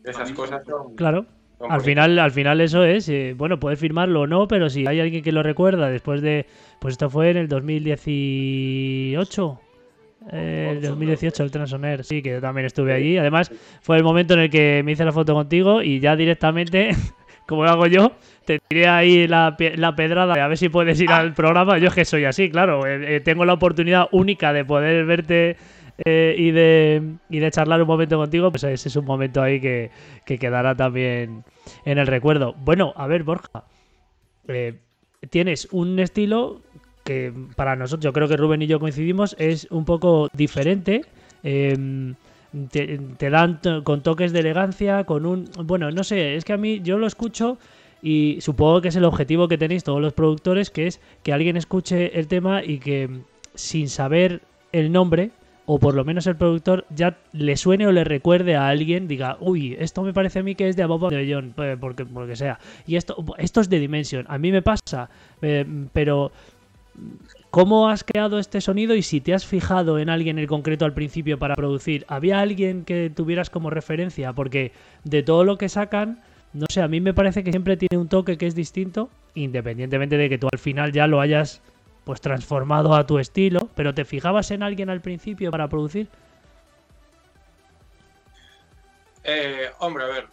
A 0.06 0.10
esas 0.12 0.30
mí 0.30 0.34
cosas 0.34 0.64
son... 0.64 0.96
Claro. 0.96 1.26
Al 1.68 1.82
final, 1.82 2.18
al 2.18 2.30
final 2.30 2.60
eso 2.60 2.84
es, 2.84 3.08
eh, 3.08 3.34
bueno, 3.36 3.60
puedes 3.60 3.78
firmarlo 3.78 4.22
o 4.22 4.26
no, 4.26 4.48
pero 4.48 4.70
si 4.70 4.86
hay 4.86 5.00
alguien 5.00 5.22
que 5.22 5.32
lo 5.32 5.42
recuerda 5.42 5.90
después 5.90 6.22
de, 6.22 6.46
pues 6.78 6.92
esto 6.92 7.10
fue 7.10 7.30
en 7.30 7.36
el 7.36 7.48
2018, 7.48 9.60
eh, 10.32 10.68
el 10.70 10.78
Ocho, 10.78 10.90
2018 10.90 11.42
el 11.42 11.50
Transoner, 11.50 12.04
sí, 12.04 12.22
que 12.22 12.30
yo 12.30 12.40
también 12.40 12.66
estuve 12.66 12.92
allí. 12.92 13.18
Además, 13.18 13.50
fue 13.80 13.96
el 13.96 14.04
momento 14.04 14.34
en 14.34 14.40
el 14.40 14.50
que 14.50 14.82
me 14.84 14.92
hice 14.92 15.04
la 15.04 15.12
foto 15.12 15.34
contigo 15.34 15.82
y 15.82 16.00
ya 16.00 16.16
directamente, 16.16 16.90
como 17.46 17.64
lo 17.64 17.70
hago 17.70 17.86
yo, 17.86 18.12
te 18.44 18.58
tiré 18.68 18.88
ahí 18.88 19.26
la, 19.26 19.56
la 19.76 19.94
pedrada 19.94 20.42
a 20.42 20.48
ver 20.48 20.58
si 20.58 20.68
puedes 20.68 21.00
ir 21.00 21.10
al 21.10 21.34
programa. 21.34 21.78
Yo 21.78 21.88
es 21.88 21.94
que 21.94 22.04
soy 22.04 22.24
así, 22.24 22.50
claro, 22.50 22.86
eh, 22.86 23.16
eh, 23.16 23.20
tengo 23.20 23.44
la 23.44 23.54
oportunidad 23.54 24.08
única 24.12 24.52
de 24.52 24.64
poder 24.64 25.04
verte 25.04 25.56
eh, 26.04 26.34
y, 26.36 26.50
de, 26.50 27.02
y 27.28 27.38
de 27.38 27.50
charlar 27.50 27.80
un 27.80 27.88
momento 27.88 28.16
contigo, 28.18 28.50
pues 28.50 28.64
ese 28.64 28.88
es 28.88 28.96
un 28.96 29.04
momento 29.04 29.42
ahí 29.42 29.60
que, 29.60 29.90
que 30.24 30.38
quedará 30.38 30.74
también 30.74 31.44
en 31.84 31.98
el 31.98 32.06
recuerdo. 32.06 32.54
Bueno, 32.64 32.92
a 32.96 33.06
ver, 33.06 33.22
Borja, 33.22 33.64
eh, 34.48 34.74
tienes 35.30 35.68
un 35.72 35.98
estilo 35.98 36.62
que 37.04 37.32
para 37.56 37.76
nosotros, 37.76 38.04
yo 38.04 38.12
creo 38.12 38.28
que 38.28 38.36
Rubén 38.36 38.62
y 38.62 38.66
yo 38.66 38.80
coincidimos, 38.80 39.34
es 39.38 39.66
un 39.70 39.84
poco 39.84 40.28
diferente. 40.32 41.02
eh, 41.42 42.14
te, 42.70 43.30
dan 43.30 43.60
con 43.84 44.02
toques 44.02 44.32
de 44.32 44.40
elegancia, 44.40 45.04
con 45.04 45.26
un... 45.26 45.48
Bueno, 45.64 45.90
no 45.90 46.04
sé, 46.04 46.36
es 46.36 46.44
que 46.44 46.52
a 46.52 46.56
mí 46.56 46.80
yo 46.82 46.98
lo 46.98 47.06
escucho 47.06 47.58
y 48.02 48.38
supongo 48.40 48.80
que 48.80 48.88
es 48.88 48.96
el 48.96 49.04
objetivo 49.04 49.48
que 49.48 49.58
tenéis 49.58 49.84
todos 49.84 50.00
los 50.00 50.12
productores, 50.12 50.70
que 50.70 50.86
es 50.86 51.00
que 51.22 51.32
alguien 51.32 51.56
escuche 51.56 52.18
el 52.18 52.26
tema 52.26 52.64
y 52.64 52.78
que 52.78 53.08
sin 53.54 53.88
saber 53.88 54.42
el 54.72 54.90
nombre, 54.90 55.30
o 55.72 55.78
por 55.78 55.94
lo 55.94 56.04
menos 56.04 56.26
el 56.26 56.34
productor, 56.34 56.84
ya 56.90 57.16
le 57.30 57.56
suene 57.56 57.86
o 57.86 57.92
le 57.92 58.02
recuerde 58.02 58.56
a 58.56 58.66
alguien, 58.66 59.06
diga, 59.06 59.36
uy, 59.38 59.76
esto 59.78 60.02
me 60.02 60.12
parece 60.12 60.40
a 60.40 60.42
mí 60.42 60.56
que 60.56 60.68
es 60.68 60.74
de 60.74 60.82
Aboba 60.82 61.10
de 61.10 61.32
John, 61.32 61.54
eh, 61.58 61.76
porque, 61.80 62.04
porque 62.04 62.34
sea. 62.34 62.58
Y 62.88 62.96
esto, 62.96 63.24
esto 63.38 63.60
es 63.60 63.70
de 63.70 63.78
Dimension. 63.78 64.26
A 64.28 64.36
mí 64.36 64.50
me 64.50 64.62
pasa, 64.62 65.08
eh, 65.42 65.64
pero 65.92 66.32
¿cómo 67.50 67.88
has 67.88 68.02
creado 68.02 68.40
este 68.40 68.60
sonido 68.60 68.96
y 68.96 69.02
si 69.02 69.20
te 69.20 69.32
has 69.32 69.46
fijado 69.46 70.00
en 70.00 70.10
alguien 70.10 70.40
en 70.40 70.48
concreto 70.48 70.84
al 70.84 70.92
principio 70.92 71.38
para 71.38 71.54
producir? 71.54 72.04
¿Había 72.08 72.40
alguien 72.40 72.84
que 72.84 73.08
tuvieras 73.08 73.48
como 73.48 73.70
referencia? 73.70 74.32
Porque 74.32 74.72
de 75.04 75.22
todo 75.22 75.44
lo 75.44 75.56
que 75.56 75.68
sacan, 75.68 76.18
no 76.52 76.66
sé, 76.68 76.82
a 76.82 76.88
mí 76.88 77.00
me 77.00 77.14
parece 77.14 77.44
que 77.44 77.52
siempre 77.52 77.76
tiene 77.76 77.96
un 77.96 78.08
toque 78.08 78.38
que 78.38 78.48
es 78.48 78.56
distinto, 78.56 79.08
independientemente 79.36 80.16
de 80.16 80.28
que 80.28 80.36
tú 80.36 80.48
al 80.52 80.58
final 80.58 80.90
ya 80.90 81.06
lo 81.06 81.20
hayas 81.20 81.62
pues 82.10 82.20
transformado 82.20 82.92
a 82.96 83.06
tu 83.06 83.20
estilo, 83.20 83.68
pero 83.76 83.94
¿te 83.94 84.04
fijabas 84.04 84.50
en 84.50 84.64
alguien 84.64 84.90
al 84.90 85.00
principio 85.00 85.52
para 85.52 85.68
producir? 85.68 86.08
Eh, 89.22 89.70
hombre, 89.78 90.02
a 90.02 90.06
ver, 90.08 90.28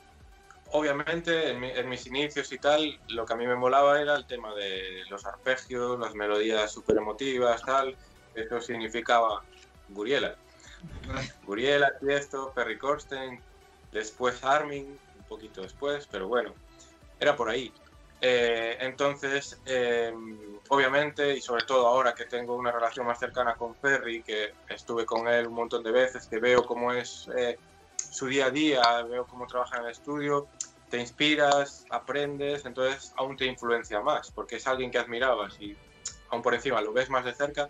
obviamente 0.71 1.51
en, 1.51 1.59
mi- 1.59 1.69
en 1.69 1.87
mis 1.87 2.07
inicios 2.07 2.51
y 2.51 2.57
tal, 2.57 2.99
lo 3.09 3.27
que 3.27 3.33
a 3.33 3.35
mí 3.35 3.45
me 3.45 3.55
molaba 3.55 4.01
era 4.01 4.15
el 4.15 4.25
tema 4.25 4.55
de 4.55 5.03
los 5.07 5.23
arpegios, 5.27 5.99
las 5.99 6.15
melodías 6.15 6.71
súper 6.71 6.97
emotivas, 6.97 7.61
tal. 7.61 7.95
Eso 8.33 8.59
significaba 8.59 9.45
Guriela. 9.87 10.35
Guriela, 11.43 11.91
Tiesto, 11.99 12.53
Perry 12.55 12.79
Corsten, 12.79 13.43
después 13.91 14.43
Armin, 14.43 14.99
un 15.13 15.23
poquito 15.25 15.61
después, 15.61 16.07
pero 16.07 16.27
bueno, 16.27 16.55
era 17.19 17.35
por 17.35 17.49
ahí. 17.51 17.71
Eh, 18.19 18.77
entonces, 18.79 19.61
eh, 19.65 20.11
obviamente, 20.69 21.35
y 21.35 21.41
sobre 21.41 21.65
todo 21.65 21.87
ahora 21.87 22.13
que 22.13 22.25
tengo 22.25 22.55
una 22.55 22.71
relación 22.71 23.05
más 23.05 23.19
cercana 23.19 23.55
con 23.55 23.75
Perry, 23.75 24.23
que 24.23 24.53
estuve 24.69 25.05
con 25.05 25.27
él 25.27 25.47
un 25.47 25.53
montón 25.53 25.83
de 25.83 25.91
veces, 25.91 26.27
que 26.27 26.39
veo 26.39 26.65
cómo 26.65 26.91
es 26.91 27.29
eh, 27.37 27.57
su 27.95 28.27
día 28.27 28.47
a 28.47 28.51
día, 28.51 29.03
veo 29.03 29.27
cómo 29.27 29.45
trabaja 29.45 29.77
en 29.77 29.85
el 29.85 29.91
estudio, 29.91 30.47
te 30.89 30.99
inspiras, 30.99 31.85
aprendes, 31.89 32.65
entonces 32.65 33.13
aún 33.17 33.37
te 33.37 33.45
influencia 33.45 33.99
más, 34.01 34.31
porque 34.31 34.55
es 34.55 34.65
alguien 34.65 34.89
que 34.89 34.97
admirabas 34.97 35.59
y 35.59 35.75
aún 36.29 36.41
por 36.41 36.55
encima 36.55 36.81
lo 36.81 36.93
ves 36.93 37.09
más 37.09 37.25
de 37.25 37.35
cerca 37.35 37.69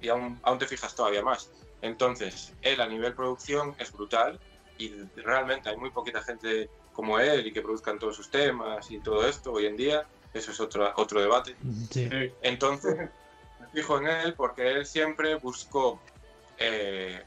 y 0.00 0.08
aún, 0.08 0.40
aún 0.42 0.58
te 0.58 0.66
fijas 0.66 0.94
todavía 0.94 1.22
más. 1.22 1.50
Entonces, 1.82 2.54
él 2.62 2.80
a 2.80 2.86
nivel 2.86 3.14
producción 3.14 3.74
es 3.78 3.92
brutal 3.92 4.40
y 4.78 4.90
realmente 5.16 5.68
hay 5.68 5.76
muy 5.76 5.90
poquita 5.90 6.22
gente 6.22 6.70
como 6.92 7.18
él 7.18 7.46
y 7.46 7.52
que 7.52 7.62
produzcan 7.62 7.98
todos 7.98 8.16
sus 8.16 8.30
temas 8.30 8.90
y 8.90 8.98
todo 8.98 9.26
esto 9.26 9.52
hoy 9.52 9.66
en 9.66 9.76
día. 9.76 10.06
Eso 10.32 10.52
es 10.52 10.60
otro, 10.60 10.92
otro 10.96 11.20
debate. 11.20 11.56
Sí. 11.90 12.08
Entonces, 12.42 12.96
me 13.60 13.68
fijo 13.68 13.98
en 13.98 14.06
él 14.06 14.34
porque 14.34 14.70
él 14.70 14.86
siempre 14.86 15.34
buscó 15.36 16.00
eh, 16.58 17.22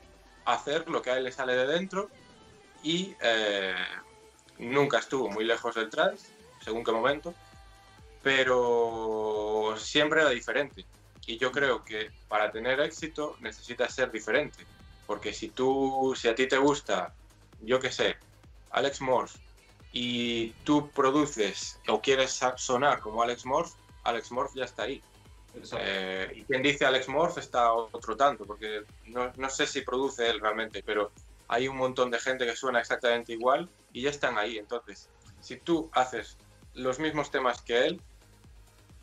hacer 0.45 0.89
lo 0.89 1.01
que 1.01 1.09
a 1.11 1.17
él 1.17 1.25
le 1.25 1.31
sale 1.31 1.55
de 1.55 1.67
dentro 1.67 2.09
y 2.83 3.15
eh, 3.21 3.75
nunca 4.59 4.99
estuvo 4.99 5.29
muy 5.29 5.45
lejos 5.45 5.75
del 5.75 5.89
trance, 5.89 6.27
según 6.61 6.83
qué 6.83 6.91
momento, 6.91 7.33
pero 8.21 9.75
siempre 9.77 10.21
era 10.21 10.29
diferente. 10.29 10.85
Y 11.25 11.37
yo 11.37 11.51
creo 11.51 11.83
que 11.83 12.11
para 12.27 12.51
tener 12.51 12.79
éxito 12.81 13.37
necesitas 13.39 13.93
ser 13.95 14.11
diferente, 14.11 14.65
porque 15.07 15.33
si 15.33 15.49
tú, 15.49 16.13
si 16.17 16.27
a 16.27 16.35
ti 16.35 16.47
te 16.47 16.57
gusta, 16.57 17.13
yo 17.61 17.79
qué 17.79 17.91
sé, 17.91 18.17
Alex 18.71 19.01
Morse, 19.01 19.39
y 19.93 20.49
tú 20.63 20.89
produces 20.89 21.79
o 21.87 22.01
quieres 22.01 22.41
sonar 22.57 22.99
como 22.99 23.21
Alex 23.21 23.45
Morse, 23.45 23.75
Alex 24.03 24.31
Morse 24.31 24.59
ya 24.59 24.65
está 24.65 24.83
ahí. 24.83 25.01
Eh, 25.77 26.33
y 26.35 26.43
quien 26.45 26.63
dice 26.63 26.83
Alex 26.83 27.07
Morse 27.07 27.39
está 27.39 27.71
otro 27.71 28.17
tanto, 28.17 28.43
porque 28.43 28.81
no, 29.05 29.31
no 29.37 29.49
sé 29.51 29.67
si 29.67 29.81
produce 29.81 30.27
él 30.27 30.39
realmente, 30.39 30.81
pero 30.83 31.11
hay 31.47 31.67
un 31.67 31.77
montón 31.77 32.09
de 32.09 32.19
gente 32.19 32.45
que 32.45 32.55
suena 32.55 32.79
exactamente 32.79 33.33
igual 33.33 33.69
y 33.93 34.01
ya 34.01 34.09
están 34.09 34.39
ahí. 34.39 34.57
Entonces, 34.57 35.09
si 35.41 35.57
tú 35.57 35.91
haces 35.93 36.37
los 36.73 36.97
mismos 36.97 37.29
temas 37.29 37.61
que 37.61 37.85
él, 37.85 38.01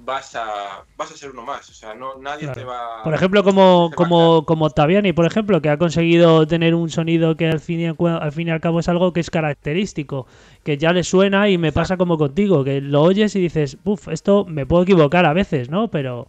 vas 0.03 0.35
a, 0.35 0.85
vas 0.97 1.13
a 1.13 1.17
ser 1.17 1.31
uno 1.31 1.43
más. 1.43 1.69
O 1.71 1.75
sea, 1.75 1.95
no, 1.95 2.19
nadie 2.19 2.45
Claro. 2.45 2.61
te 2.61 2.65
va 2.65 3.03
Por 3.05 3.15
ejemplo, 3.15 3.43
como, 3.45 3.91
como, 3.95 4.45
como 4.45 4.67
Octaviani, 4.67 5.13
por 5.13 5.27
ejemplo, 5.27 5.61
que 5.61 5.69
ha 5.71 5.79
conseguido 5.79 6.47
tener 6.47 6.75
un 6.75 6.91
sonido 6.91 7.37
que 7.37 7.49
al 7.49 7.61
fin, 7.61 7.81
y 7.81 7.87
al 7.87 8.33
fin 8.33 8.49
y 8.49 8.51
al 8.51 8.61
cabo 8.61 8.81
es 8.81 8.89
algo 8.89 9.13
que 9.13 9.21
es 9.21 9.31
característico, 9.31 10.27
que 10.65 10.79
ya 10.79 10.93
le 10.93 11.05
suena 11.05 11.49
y 11.49 11.59
me 11.59 11.73
pasa 11.73 11.97
como 11.97 12.19
contigo, 12.19 12.65
que 12.65 12.81
lo 12.81 13.03
oyes 13.03 13.35
y 13.37 13.41
dices, 13.41 13.79
uff, 13.85 14.09
esto 14.09 14.45
me 14.47 14.67
puedo 14.67 14.83
equivocar 14.83 15.27
a 15.27 15.33
veces, 15.33 15.71
¿no? 15.71 15.89
Pero 15.89 16.29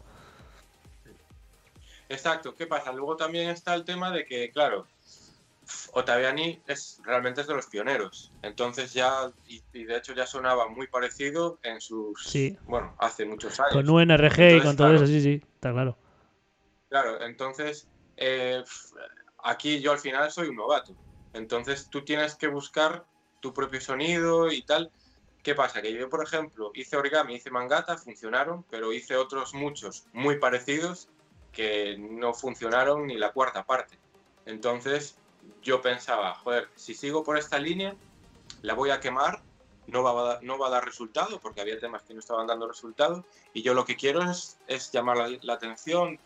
Exacto, 2.09 2.53
¿qué 2.53 2.67
pasa? 2.67 2.91
Luego 2.91 3.15
también 3.15 3.49
está 3.49 3.73
el 3.73 3.85
tema 3.85 4.11
de 4.11 4.25
que, 4.25 4.51
claro, 4.51 4.85
Ottaviani 5.93 6.61
es 6.67 6.99
realmente 7.03 7.41
es 7.41 7.47
de 7.47 7.53
los 7.55 7.67
pioneros. 7.67 8.31
Entonces 8.41 8.93
ya, 8.93 9.31
y, 9.47 9.61
y 9.73 9.83
de 9.85 9.97
hecho 9.97 10.13
ya 10.13 10.25
sonaba 10.25 10.67
muy 10.67 10.87
parecido 10.87 11.59
en 11.63 11.81
sus, 11.81 12.23
Sí. 12.23 12.57
bueno, 12.65 12.95
hace 12.99 13.25
muchos 13.25 13.59
años. 13.59 13.73
con 13.73 13.89
UNRG 13.89 14.39
y 14.39 14.43
Entonces, 14.43 14.63
con 14.63 14.75
todo 14.77 14.87
claro. 14.89 15.03
eso, 15.03 15.07
sí, 15.07 15.21
sí, 15.21 15.41
está 15.55 15.71
claro. 15.71 15.97
Claro, 16.89 17.21
entonces 17.23 17.87
eh, 18.17 18.63
aquí 19.43 19.79
yo 19.81 19.91
al 19.91 19.99
final 19.99 20.31
soy 20.31 20.49
un 20.49 20.55
novato. 20.57 20.95
Entonces 21.33 21.87
tú 21.89 22.03
tienes 22.03 22.35
que 22.35 22.47
buscar 22.47 23.05
tu 23.39 23.53
propio 23.53 23.79
sonido 23.81 24.51
y 24.51 24.61
tal. 24.63 24.91
¿Qué 25.41 25.55
pasa? 25.55 25.81
Que 25.81 25.93
yo, 25.93 26.09
por 26.09 26.23
ejemplo, 26.23 26.71
hice 26.75 26.97
origami, 26.97 27.35
hice 27.35 27.49
mangata, 27.49 27.97
funcionaron, 27.97 28.63
pero 28.69 28.93
hice 28.93 29.15
otros 29.15 29.53
muchos 29.53 30.05
muy 30.13 30.37
parecidos 30.37 31.09
que 31.51 31.97
no 31.97 32.33
funcionaron 32.33 33.07
ni 33.07 33.17
la 33.17 33.31
cuarta 33.31 33.63
parte. 33.65 33.97
Entonces 34.45 35.17
yo 35.63 35.81
pensaba, 35.81 36.35
joder, 36.35 36.69
si 36.75 36.93
sigo 36.93 37.23
por 37.23 37.37
esta 37.37 37.59
línea, 37.59 37.95
la 38.61 38.73
voy 38.73 38.89
a 38.89 38.99
quemar, 38.99 39.41
no 39.87 40.03
va 40.03 40.33
a, 40.33 40.39
no 40.41 40.57
va 40.57 40.67
a 40.67 40.71
dar 40.71 40.85
resultado, 40.85 41.39
porque 41.39 41.61
había 41.61 41.79
temas 41.79 42.03
que 42.03 42.13
no 42.13 42.19
estaban 42.19 42.47
dando 42.47 42.67
resultado, 42.67 43.25
y 43.53 43.61
yo 43.61 43.73
lo 43.73 43.85
que 43.85 43.95
quiero 43.95 44.21
es, 44.29 44.57
es 44.67 44.91
llamar 44.91 45.17
la, 45.17 45.37
la 45.41 45.53
atención, 45.53 46.19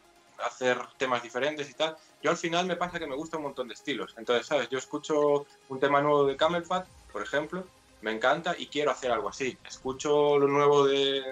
hacer 0.44 0.80
temas 0.98 1.24
diferentes 1.24 1.70
y 1.70 1.74
tal. 1.74 1.96
Yo 2.22 2.32
al 2.32 2.38
final 2.38 2.66
me 2.66 2.76
pasa 2.76 3.00
que 3.00 3.08
me 3.08 3.16
gusta 3.16 3.38
un 3.38 3.44
montón 3.44 3.68
de 3.68 3.74
estilos. 3.74 4.14
Entonces, 4.18 4.48
¿sabes? 4.48 4.70
Yo 4.70 4.78
escucho 4.78 5.46
un 5.70 5.80
tema 5.80 6.02
nuevo 6.02 6.26
de 6.26 6.36
Camel 6.36 6.64
por 7.12 7.22
ejemplo, 7.22 7.66
me 8.02 8.12
encanta 8.12 8.56
y 8.58 8.68
quiero 8.68 8.92
hacer 8.92 9.12
algo 9.12 9.30
así. 9.30 9.58
Escucho 9.66 10.38
lo 10.38 10.48
nuevo 10.48 10.86
de, 10.86 11.24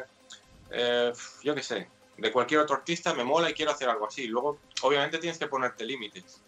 eh, 0.72 1.14
yo 1.44 1.56
qué 1.56 1.64
sé, 1.64 1.88
de 2.18 2.32
cualquier 2.32 2.62
otro 2.62 2.76
artista, 2.76 3.14
me 3.14 3.24
mola 3.24 3.50
y 3.50 3.54
quiero 3.54 3.72
hacer 3.72 3.90
algo 3.90 4.08
así. 4.08 4.28
Luego, 4.28 4.60
obviamente 4.82 5.18
tienes 5.18 5.38
que 5.38 5.48
ponerte 5.48 5.86
límites 5.86 6.42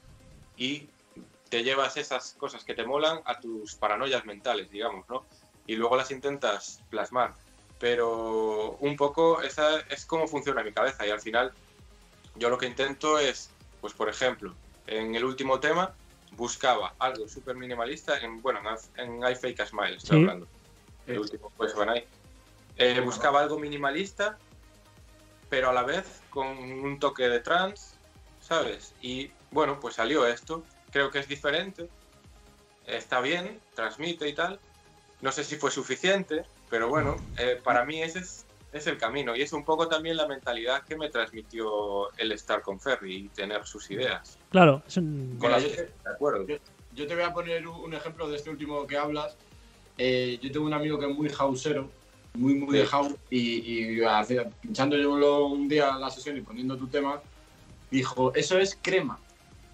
y 0.58 0.88
te 1.50 1.64
llevas 1.64 1.98
esas 1.98 2.34
cosas 2.34 2.64
que 2.64 2.74
te 2.74 2.86
molan 2.86 3.22
a 3.26 3.40
tus 3.40 3.76
paranoias 3.76 4.26
mentales, 4.26 4.70
digamos, 4.70 5.08
¿no? 5.10 5.26
Y 5.68 5.76
luego 5.76 5.96
las 5.96 6.12
intentas 6.12 6.82
plasmar. 6.90 7.34
Pero 7.80 8.78
un 8.80 8.96
poco 8.96 9.42
esa 9.42 9.80
es 9.90 10.06
como 10.06 10.28
funciona 10.28 10.64
mi 10.64 10.72
cabeza 10.72 11.06
y 11.06 11.10
al 11.10 11.20
final 11.20 11.52
yo 12.36 12.50
lo 12.50 12.58
que 12.58 12.66
intento 12.68 13.20
es, 13.20 13.50
pues 13.82 13.94
por 13.94 14.10
ejemplo, 14.10 14.56
en 14.88 15.16
el 15.16 15.24
último 15.26 15.60
tema 15.60 15.94
buscaba 16.32 16.96
algo 17.00 17.28
súper 17.28 17.56
minimalista, 17.56 18.20
en, 18.20 18.42
bueno, 18.42 18.60
en, 18.98 19.24
en 19.24 19.32
I 19.32 19.36
Fake 19.36 19.60
a 19.62 19.66
Smile 19.66 19.98
estoy 19.98 20.18
Sí. 20.18 20.22
hablando, 20.24 20.48
el 21.08 21.20
último, 21.20 21.52
pues 21.56 21.76
van 21.76 21.90
ahí. 21.90 22.08
Eh, 22.78 23.00
buscaba 23.00 23.42
algo 23.42 23.58
minimalista, 23.58 24.38
pero 25.50 25.70
a 25.70 25.74
la 25.74 25.84
vez 25.84 26.22
con 26.30 26.48
un 26.48 27.00
toque 27.00 27.30
de 27.30 27.40
trance, 27.40 27.96
¿sabes? 28.42 28.94
Y 29.02 29.32
bueno, 29.52 29.80
pues 29.80 29.96
salió 29.96 30.26
esto, 30.28 30.64
creo 30.96 31.12
que 31.12 31.20
es 31.20 31.28
diferente, 31.28 31.90
está 32.88 33.20
bien, 33.20 33.60
transmite 33.74 34.30
y 34.30 34.34
tal. 34.34 34.62
No 35.20 35.30
sé 35.34 35.44
si 35.44 35.58
fue 35.58 35.70
suficiente, 35.70 36.46
pero 36.70 36.88
bueno, 36.88 37.18
eh, 37.38 37.60
para 37.62 37.84
mí 37.84 38.02
ese 38.02 38.20
es, 38.20 38.46
es 38.72 38.88
el 38.88 38.98
camino 38.98 39.36
y 39.36 39.42
es 39.42 39.52
un 39.52 39.66
poco 39.66 39.90
también 39.90 40.16
la 40.16 40.26
mentalidad 40.26 40.84
que 40.86 40.96
me 40.96 41.10
transmitió 41.10 42.14
el 42.18 42.32
estar 42.32 42.62
con 42.62 42.80
Ferry 42.80 43.26
y 43.26 43.28
tener 43.28 43.66
sus 43.66 43.92
ideas. 43.92 44.38
Claro, 44.52 44.84
es 44.88 44.96
un... 44.96 45.36
Con 45.38 45.50
Mira, 45.50 45.60
las 45.60 45.64
yo 45.64 45.76
te- 45.76 45.82
de 45.82 46.14
acuerdo. 46.14 46.46
Yo 46.94 47.08
te 47.08 47.14
voy 47.14 47.24
a 47.26 47.34
poner 47.34 47.68
un 47.68 47.94
ejemplo 47.94 48.30
de 48.30 48.38
este 48.38 48.50
último 48.50 48.88
que 48.88 48.96
hablas. 48.98 49.36
Eh, 49.98 50.40
yo 50.42 50.50
tengo 50.50 50.66
un 50.66 50.74
amigo 50.74 50.98
que 50.98 51.08
es 51.12 51.14
muy 51.14 51.30
hausero, 51.38 51.92
muy, 52.36 52.54
muy 52.56 52.78
de 52.78 52.86
house, 52.86 53.16
y, 53.30 53.98
y 53.98 54.02
hace- 54.06 54.50
pinchándolo 54.62 55.48
un 55.48 55.68
día 55.68 55.98
la 55.98 56.10
sesión 56.10 56.38
y 56.38 56.42
poniendo 56.42 56.78
tu 56.78 56.88
tema, 56.88 57.22
dijo, 57.92 58.34
eso 58.34 58.58
es 58.58 58.80
crema, 58.82 59.20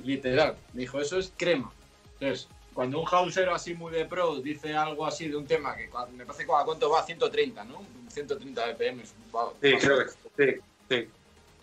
literal. 0.04 0.56
Dijo, 0.74 1.00
eso 1.00 1.18
es 1.20 1.34
crema. 1.38 1.72
Entonces, 2.20 2.48
cuando 2.74 3.00
un 3.00 3.08
hausero 3.12 3.54
así 3.54 3.74
muy 3.74 3.92
de 3.92 4.06
pro 4.06 4.40
dice 4.42 4.74
algo 4.76 5.06
así 5.06 5.28
de 5.28 5.36
un 5.36 5.46
tema 5.46 5.76
que 5.76 5.90
me 6.16 6.26
parece 6.26 6.46
que 6.46 6.52
a 6.54 6.64
cuánto 6.64 6.90
va 6.90 7.04
130, 7.04 7.64
¿no? 7.66 7.82
130 8.10 8.66
BPM. 8.68 9.04
va- 9.36 9.52
Sí, 9.62 9.72
va- 9.74 9.80
creo 9.80 9.98
que 10.06 10.12
sí, 10.54 10.60
sí. 10.90 11.08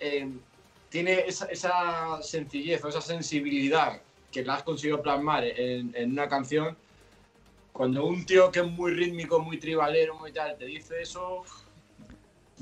eh, 0.00 0.28
tiene 0.90 1.24
esa, 1.26 1.46
esa 1.46 2.20
sencillez 2.22 2.82
o 2.84 2.88
esa 2.88 3.00
sensibilidad 3.00 4.00
que 4.32 4.44
la 4.44 4.54
has 4.56 4.62
conseguido 4.62 5.00
plasmar 5.02 5.44
en, 5.44 5.94
en 5.94 6.12
una 6.12 6.28
canción. 6.28 6.76
Cuando 7.72 8.04
un 8.04 8.26
tío 8.26 8.50
que 8.50 8.60
es 8.60 8.66
muy 8.66 8.92
rítmico, 8.92 9.38
muy 9.40 9.58
tribalero, 9.58 10.14
muy 10.16 10.32
tal, 10.32 10.56
te 10.58 10.64
dice 10.66 11.00
eso, 11.00 11.44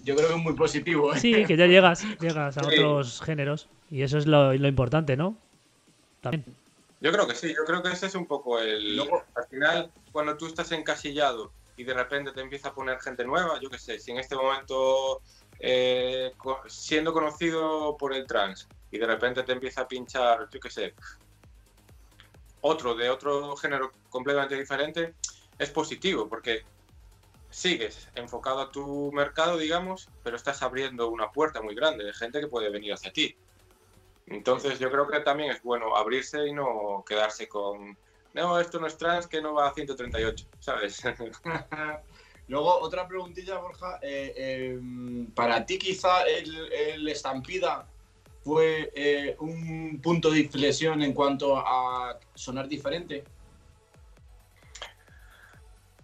yo 0.04 0.14
creo 0.14 0.28
que 0.28 0.34
es 0.34 0.40
muy 0.42 0.52
positivo. 0.54 1.12
¿eh? 1.14 1.18
Sí, 1.18 1.44
que 1.46 1.56
ya 1.56 1.66
llegas, 1.66 2.04
llegas 2.20 2.56
a 2.58 2.62
Sí. 2.64 2.68
otros 2.78 3.22
géneros 3.22 3.68
y 3.90 4.02
eso 4.02 4.18
es 4.18 4.26
lo, 4.26 4.52
lo 4.52 4.68
importante, 4.68 5.16
¿no? 5.16 5.36
También. 6.20 6.44
Yo 7.00 7.12
creo 7.12 7.26
que 7.26 7.34
sí, 7.34 7.54
yo 7.54 7.64
creo 7.64 7.82
que 7.82 7.90
ese 7.90 8.06
es 8.06 8.14
un 8.14 8.26
poco 8.26 8.58
el... 8.58 8.96
Luego- 8.96 9.22
Al 9.34 9.46
final, 9.48 9.92
cuando 10.10 10.36
tú 10.36 10.46
estás 10.46 10.72
encasillado 10.72 11.52
y 11.76 11.84
de 11.84 11.92
repente 11.94 12.32
te 12.32 12.40
empieza 12.40 12.68
a 12.68 12.74
poner 12.74 12.98
gente 13.00 13.24
nueva, 13.24 13.60
yo 13.60 13.68
qué 13.68 13.78
sé, 13.78 13.98
si 13.98 14.10
en 14.12 14.18
este 14.18 14.34
momento 14.34 15.20
eh, 15.58 16.32
siendo 16.68 17.12
conocido 17.12 17.96
por 17.98 18.14
el 18.14 18.26
trans 18.26 18.68
y 18.90 18.98
de 18.98 19.06
repente 19.06 19.42
te 19.42 19.52
empieza 19.52 19.82
a 19.82 19.88
pinchar, 19.88 20.48
yo 20.50 20.58
qué 20.60 20.70
sé, 20.70 20.94
otro 22.60 22.94
de 22.94 23.10
otro 23.10 23.56
género 23.56 23.92
completamente 24.08 24.56
diferente, 24.56 25.14
es 25.58 25.70
positivo 25.70 26.28
porque 26.28 26.62
sigues 27.50 28.08
enfocado 28.14 28.60
a 28.60 28.70
tu 28.70 29.12
mercado, 29.12 29.56
digamos, 29.58 30.08
pero 30.22 30.36
estás 30.36 30.62
abriendo 30.62 31.08
una 31.10 31.30
puerta 31.30 31.62
muy 31.62 31.74
grande 31.74 32.04
de 32.04 32.12
gente 32.14 32.40
que 32.40 32.48
puede 32.48 32.70
venir 32.70 32.92
hacia 32.92 33.12
ti. 33.12 33.36
Entonces 34.26 34.78
yo 34.78 34.90
creo 34.90 35.06
que 35.08 35.20
también 35.20 35.50
es 35.50 35.62
bueno 35.62 35.96
abrirse 35.96 36.46
y 36.46 36.52
no 36.52 37.04
quedarse 37.06 37.48
con, 37.48 37.96
no, 38.34 38.58
esto 38.58 38.80
no 38.80 38.86
es 38.86 38.98
trans, 38.98 39.26
que 39.26 39.40
no 39.40 39.54
va 39.54 39.68
a 39.68 39.74
138, 39.74 40.46
¿sabes? 40.58 41.02
Luego, 42.48 42.78
otra 42.80 43.08
preguntilla, 43.08 43.58
Borja. 43.58 43.98
eh, 44.02 44.32
eh, 44.36 44.80
para 45.34 45.64
ti, 45.64 45.78
quizá 45.78 46.22
el, 46.24 46.72
el 46.72 47.08
Estampida 47.08 47.88
fue 48.44 48.92
eh, 48.94 49.36
un 49.40 50.00
punto 50.00 50.30
de 50.30 50.40
inflexión 50.40 51.02
en 51.02 51.12
cuanto 51.12 51.56
a 51.56 52.18
sonar 52.34 52.68
diferente. 52.68 53.24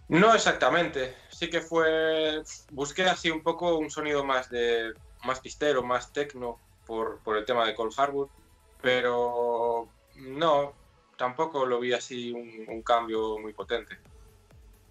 no 0.09 0.33
exactamente, 0.35 1.15
sí 1.29 1.49
que 1.49 1.61
fue, 1.61 2.41
busqué 2.71 3.03
así 3.03 3.31
un 3.31 3.41
poco 3.41 3.77
un 3.77 3.89
sonido 3.89 4.25
más 4.25 4.49
de, 4.49 4.93
más 5.23 5.39
pistero, 5.39 5.83
más 5.83 6.11
tecno 6.11 6.59
por, 6.85 7.21
por 7.23 7.37
el 7.37 7.45
tema 7.45 7.65
de 7.67 7.75
Cold 7.75 7.93
Harbor, 7.97 8.31
pero 8.81 9.93
no, 10.15 10.79
tampoco 11.17 11.65
lo 11.65 11.79
vi 11.79 11.93
así 11.93 12.31
un, 12.31 12.65
un 12.67 12.83
cambio 12.83 13.37
muy 13.39 13.53
potente. 13.53 13.97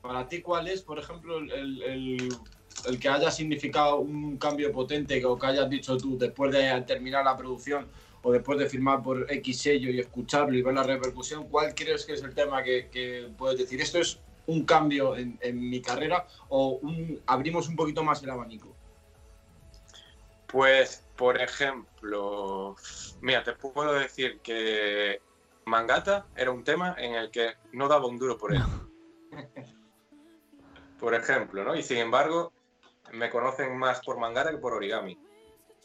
Para 0.01 0.29
ti, 0.29 0.43
¿cuál 0.43 0.69
es, 0.69 0.83
por 0.83 0.99
ejemplo, 0.99 1.39
el, 1.39 1.51
el- 1.83 2.37
el 2.85 2.99
que 2.99 3.09
haya 3.09 3.31
significado 3.31 4.01
un 4.01 4.37
cambio 4.39 4.73
potente 4.73 5.25
o 5.25 5.39
que 5.39 5.47
hayas 5.47 5.71
dicho 5.71 6.01
tú 6.01 6.19
después 6.19 6.51
de 6.53 6.81
terminar 6.83 7.25
la 7.25 7.37
producción 7.37 7.93
o 8.23 8.33
después 8.33 8.59
de 8.59 8.69
firmar 8.69 9.03
por 9.03 9.31
X 9.31 9.61
sello 9.63 9.91
y 9.91 10.01
escucharlo 10.01 10.57
y 10.57 10.63
ver 10.63 10.75
la 10.75 10.83
repercusión? 10.83 11.49
¿Cuál 11.49 11.75
crees 11.75 12.05
que 12.05 12.15
es 12.15 12.23
el 12.25 12.35
tema 12.35 12.63
que, 12.65 12.91
que 12.91 13.33
puedes 13.37 13.59
decir? 13.59 13.81
Esto 13.81 13.99
es 13.99 14.25
un 14.47 14.65
cambio 14.65 15.17
en, 15.17 15.39
en 15.41 15.61
mi 15.71 15.81
carrera 15.81 16.27
o 16.49 16.79
un- 16.83 17.23
abrimos 17.27 17.69
un 17.69 17.77
poquito 17.77 18.03
más 18.03 18.23
el 18.25 18.31
abanico. 18.31 18.72
Pues, 20.53 21.09
por 21.17 21.41
ejemplo, 21.41 22.77
mira, 23.23 23.43
te 23.43 23.55
puedo 23.55 23.95
decir 23.95 24.41
que 24.41 25.21
Mangata 25.65 26.27
era 26.37 26.51
un 26.51 26.63
tema 26.63 26.95
en 26.99 27.15
el 27.15 27.31
que 27.31 27.55
no 27.73 27.89
daba 27.89 28.07
un 28.07 28.19
duro 28.19 28.37
por 28.37 28.55
él. 28.55 28.63
Por 31.01 31.15
ejemplo, 31.15 31.65
¿no? 31.65 31.75
Y 31.75 31.83
sin 31.83 31.97
embargo, 31.97 32.53
me 33.13 33.29
conocen 33.29 33.77
más 33.77 34.01
por 34.03 34.21
Mangata 34.21 34.53
que 34.53 34.59
por 34.59 34.73
Origami. 34.73 35.19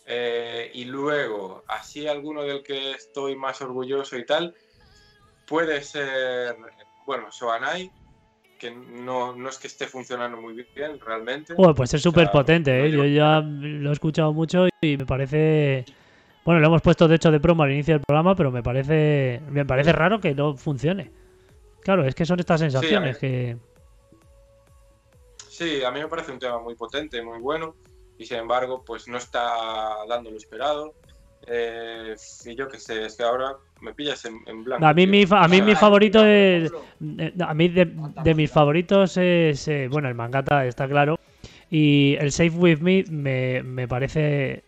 Eh, 0.06 0.70
y 0.76 0.86
luego, 0.86 1.64
así 1.68 2.08
alguno 2.08 2.44
del 2.44 2.62
que 2.62 2.92
estoy 2.92 3.36
más 3.36 3.60
orgulloso 3.64 4.16
y 4.16 4.28
tal, 4.28 4.56
puede 5.48 5.82
ser, 5.82 6.56
bueno, 7.08 7.32
Soanai, 7.32 7.92
que 8.58 8.72
no, 8.72 9.36
no 9.36 9.50
es 9.50 9.58
que 9.58 9.68
esté 9.68 9.88
funcionando 9.88 10.42
muy 10.42 10.54
bien 10.54 11.00
realmente. 11.00 11.54
Joder, 11.56 11.76
pues 11.76 11.94
es 11.94 12.00
O 12.00 12.04
sea, 12.04 12.12
súper 12.12 12.32
potente, 12.32 12.86
¿eh? 12.86 12.92
Yo 12.92 13.06
ya 13.06 13.42
lo 13.42 13.90
he 13.90 13.94
escuchado 13.94 14.34
mucho 14.34 14.68
y 14.82 14.98
me 14.98 15.06
parece... 15.06 15.86
Bueno, 16.44 16.62
lo 16.62 16.68
hemos 16.68 16.82
puesto 16.82 17.08
de 17.08 17.16
hecho 17.16 17.30
de 17.30 17.40
promo 17.40 17.64
al 17.64 17.72
inicio 17.72 17.96
del 17.96 18.04
programa, 18.06 18.36
pero 18.36 18.52
me 18.52 18.64
parece 18.64 19.42
me 19.50 19.66
parece 19.66 19.92
raro 19.92 20.20
que 20.20 20.34
no 20.34 20.56
funcione. 20.56 21.12
Claro, 21.82 22.06
es 22.06 22.16
que 22.16 22.26
son 22.26 22.40
estas 22.40 22.60
sensaciones 22.60 23.18
que... 23.18 23.58
Sí, 25.50 25.84
a 25.84 25.92
mí 25.92 26.00
me 26.00 26.08
parece 26.08 26.32
un 26.32 26.40
tema 26.40 26.60
muy 26.60 26.76
potente, 26.76 27.22
muy 27.22 27.40
bueno, 27.40 27.76
y 28.18 28.26
sin 28.26 28.38
embargo, 28.38 28.84
pues 28.86 29.08
no 29.08 29.18
está 29.18 30.06
dando 30.08 30.30
lo 30.30 30.38
esperado. 30.38 30.94
Eh, 31.50 32.16
y 32.46 32.56
yo 32.56 32.68
qué 32.68 32.78
sé, 32.78 33.06
es 33.06 33.16
que 33.16 33.24
ahora 33.24 33.56
me 33.82 33.94
pillas 33.94 34.26
en, 34.26 34.64
blanco. 34.66 34.86
A 34.86 34.94
mí, 34.94 35.08
mi, 35.08 35.26
a 35.30 35.48
mí 35.48 35.62
mi 35.62 35.76
favorito 35.76 36.26
es. 36.26 36.72
A 37.40 37.54
mí 37.54 37.70
de, 37.70 38.34
mis 38.36 38.52
favoritos 38.52 39.16
es. 39.16 39.68
Eh, 39.70 39.88
bueno, 39.90 40.10
el 40.10 40.16
Mangata 40.16 40.66
está 40.66 40.88
claro. 40.88 41.18
Y 41.70 42.16
el 42.20 42.32
Safe 42.32 42.50
With 42.50 42.80
Me 42.80 43.06
me, 43.10 43.64
me 43.64 43.88
parece 43.88 44.64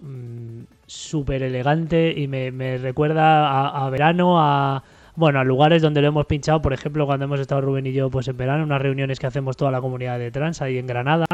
mm, 0.00 0.62
súper 0.86 1.44
elegante 1.44 2.12
y 2.16 2.26
me, 2.26 2.50
me 2.50 2.78
recuerda 2.78 3.68
a, 3.68 3.88
verano, 3.90 4.40
a. 4.40 4.82
Bueno, 5.14 5.40
a 5.40 5.44
lugares 5.44 5.80
donde 5.80 6.02
lo 6.02 6.08
hemos 6.08 6.26
pinchado, 6.26 6.60
por 6.60 6.74
ejemplo, 6.74 7.06
cuando 7.06 7.24
hemos 7.24 7.40
estado 7.40 7.62
Rubén 7.62 7.86
y 7.86 7.92
yo 7.92 8.10
pues 8.10 8.28
en 8.28 8.36
verano, 8.36 8.64
unas 8.64 8.82
reuniones 8.82 9.18
que 9.18 9.26
hacemos 9.26 9.56
toda 9.56 9.70
la 9.70 9.80
comunidad 9.80 10.18
de 10.18 10.30
trans 10.30 10.60
ahí 10.60 10.76
en 10.76 10.86
Granada 10.86 11.24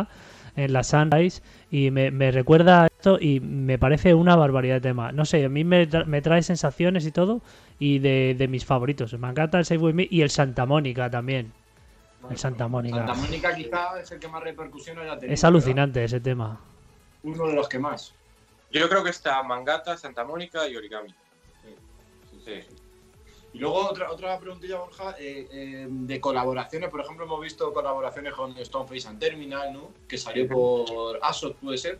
en 0.56 0.72
la 0.72 0.84
Sunrise 0.84 1.42
y 1.70 1.90
me, 1.90 2.30
recuerda 2.30 2.86
esto 2.86 3.18
y 3.20 3.40
me 3.40 3.78
parece 3.78 4.14
una 4.14 4.36
barbaridad 4.36 4.76
de 4.76 4.80
tema. 4.80 5.12
No 5.12 5.24
sé, 5.24 5.44
a 5.44 5.48
mí 5.48 5.64
me, 5.64 5.86
trae 5.86 6.42
sensaciones 6.42 7.06
y 7.06 7.12
todo 7.12 7.40
y 7.78 7.98
de, 7.98 8.46
mis 8.48 8.64
favoritos. 8.64 9.12
Me 9.18 9.28
encanta 9.28 9.58
el 9.58 9.64
Save 9.64 9.80
With 9.80 9.94
Me 9.94 10.08
y 10.10 10.22
el 10.22 10.30
Santa 10.30 10.66
Mónica 10.66 11.10
también. 11.10 11.52
el 12.30 12.36
Santa 12.36 12.68
Mónica. 12.68 12.98
Santa 12.98 13.14
Mónica 13.14 13.54
quizá 13.54 14.00
es 14.00 14.10
el 14.12 14.18
que 14.18 14.28
más 14.28 14.42
repercusión 14.42 14.98
haya 14.98 15.14
tenido. 15.14 15.34
Es 15.34 15.44
alucinante 15.44 16.04
ese 16.04 16.20
tema. 16.20 16.60
Uno 17.22 17.46
de 17.46 17.54
los 17.54 17.68
que 17.68 17.78
más. 17.78 18.14
Yo 18.70 18.88
creo 18.88 19.04
que 19.04 19.10
está 19.10 19.42
Mangata, 19.42 19.96
Santa 19.96 20.24
Mónica 20.24 20.68
y 20.68 20.76
Origami. 20.76 21.14
sí. 22.44 22.60
Y 23.54 23.58
luego 23.58 23.90
otra, 23.90 24.10
otra 24.10 24.38
preguntilla, 24.38 24.78
Borja, 24.78 25.14
eh, 25.18 25.46
eh, 25.52 25.86
de 25.88 26.20
colaboraciones. 26.20 26.88
Por 26.88 27.00
ejemplo, 27.00 27.26
hemos 27.26 27.40
visto 27.40 27.72
colaboraciones 27.72 28.32
con 28.32 28.56
Stoneface 28.56 29.08
and 29.08 29.18
Terminal, 29.18 29.72
¿no? 29.72 29.90
Que 30.08 30.16
salió 30.16 30.48
por 30.48 31.18
ASOT, 31.20 31.56
puede 31.56 31.76
ser. 31.76 31.98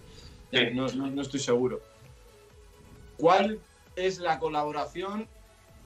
No, 0.73 0.89
no, 0.89 1.23
estoy 1.23 1.41
seguro. 1.41 1.81
¿Cuál 3.19 3.59
es 3.97 4.19
la 4.19 4.39
colaboración, 4.39 5.29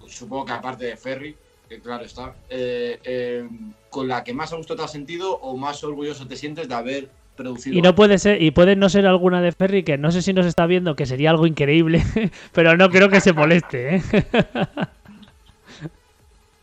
supongo 0.06 0.44
que 0.44 0.52
aparte 0.52 0.84
de 0.84 0.96
Ferry, 0.96 1.36
que 1.68 1.80
claro 1.80 2.04
está, 2.04 2.36
eh, 2.48 3.48
con 3.90 4.06
la 4.06 4.22
que 4.22 4.32
más 4.32 4.52
a 4.52 4.56
gusto 4.56 4.76
te 4.76 4.82
has 4.82 4.92
sentido 4.92 5.34
o 5.34 5.56
más 5.56 5.82
orgulloso 5.82 6.28
te 6.28 6.36
sientes 6.36 6.68
de 6.68 6.74
haber 6.74 7.08
producido? 7.36 7.76
Y 7.76 7.82
no 7.82 7.96
puede 7.96 8.18
ser, 8.18 8.40
y 8.40 8.52
puede 8.52 8.76
no 8.76 8.88
ser 8.88 9.06
alguna 9.06 9.42
de 9.42 9.50
Ferry, 9.50 9.82
que 9.82 9.98
no 9.98 10.12
sé 10.12 10.22
si 10.22 10.32
nos 10.32 10.46
está 10.46 10.66
viendo, 10.66 10.94
que 10.94 11.06
sería 11.06 11.30
algo 11.30 11.46
increíble, 11.46 12.04
pero 12.52 12.76
no 12.76 12.88
creo 12.88 13.08
que 13.08 13.20
se 13.20 13.32
moleste, 13.32 13.96
¿eh? 13.96 14.02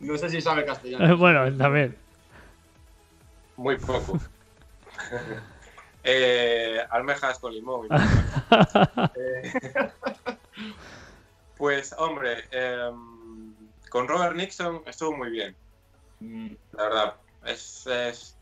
No 0.04 0.18
sé 0.18 0.28
si 0.28 0.40
sabe 0.40 0.64
castellano. 0.64 1.16
bueno, 1.18 1.56
también. 1.56 1.96
Muy 3.56 3.76
poco. 3.78 4.18
eh, 6.04 6.84
almejas 6.90 7.38
con 7.38 7.52
limón. 7.52 7.88
Eh, 9.16 9.52
pues, 11.56 11.94
hombre, 11.98 12.44
em, 12.50 13.54
con 13.88 14.06
Robert 14.06 14.36
Nixon 14.36 14.82
estuvo 14.86 15.16
muy 15.16 15.30
bien. 15.30 15.56
Mm. 16.20 16.50
La 16.72 16.82
verdad. 16.82 17.14
Es, 17.46 18.36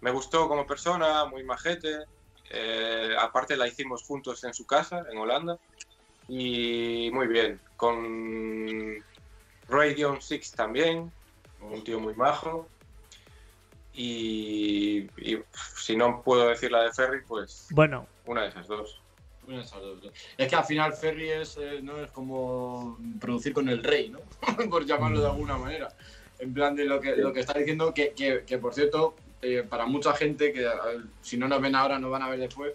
me 0.00 0.10
gustó 0.10 0.48
como 0.48 0.66
persona, 0.66 1.24
muy 1.24 1.42
majete. 1.42 2.04
Eh, 2.50 3.14
aparte 3.18 3.56
la 3.56 3.66
hicimos 3.66 4.02
juntos 4.02 4.44
en 4.44 4.54
su 4.54 4.66
casa, 4.66 5.04
en 5.10 5.18
Holanda. 5.18 5.58
Y 6.28 7.10
muy 7.12 7.26
bien. 7.26 7.60
Con 7.76 9.02
Radion 9.70 10.20
Six 10.20 10.52
también, 10.52 11.10
un 11.60 11.84
tío 11.84 12.00
muy 12.00 12.14
majo. 12.14 12.68
Y, 13.94 15.08
si 15.76 15.96
no 15.96 16.22
puedo 16.22 16.48
decir 16.48 16.70
la 16.70 16.84
de 16.84 16.92
Ferry, 16.92 17.20
pues 17.26 17.66
bueno. 17.70 18.06
una 18.26 18.42
de 18.42 18.48
esas 18.48 18.66
dos. 18.66 19.00
Es 20.38 20.48
que 20.48 20.56
al 20.56 20.64
final 20.64 20.92
Ferry 20.92 21.30
es, 21.30 21.56
eh, 21.56 21.80
¿no? 21.82 21.98
es 21.98 22.10
como 22.12 22.98
producir 23.20 23.52
con 23.52 23.68
el 23.68 23.82
rey, 23.82 24.08
¿no? 24.08 24.20
por 24.70 24.84
llamarlo 24.84 25.20
de 25.20 25.26
alguna 25.26 25.58
manera. 25.58 25.88
En 26.38 26.54
plan 26.54 26.74
de 26.76 26.84
lo 26.84 27.00
que, 27.00 27.16
lo 27.16 27.32
que 27.32 27.40
está 27.40 27.58
diciendo, 27.58 27.92
que, 27.92 28.12
que, 28.14 28.58
por 28.58 28.72
cierto, 28.72 29.16
eh, 29.42 29.64
para 29.68 29.86
mucha 29.86 30.14
gente 30.14 30.52
que 30.52 30.68
si 31.20 31.36
no 31.36 31.48
nos 31.48 31.60
ven 31.60 31.74
ahora, 31.74 31.98
no 31.98 32.10
van 32.10 32.22
a 32.22 32.30
ver 32.30 32.38
después, 32.38 32.72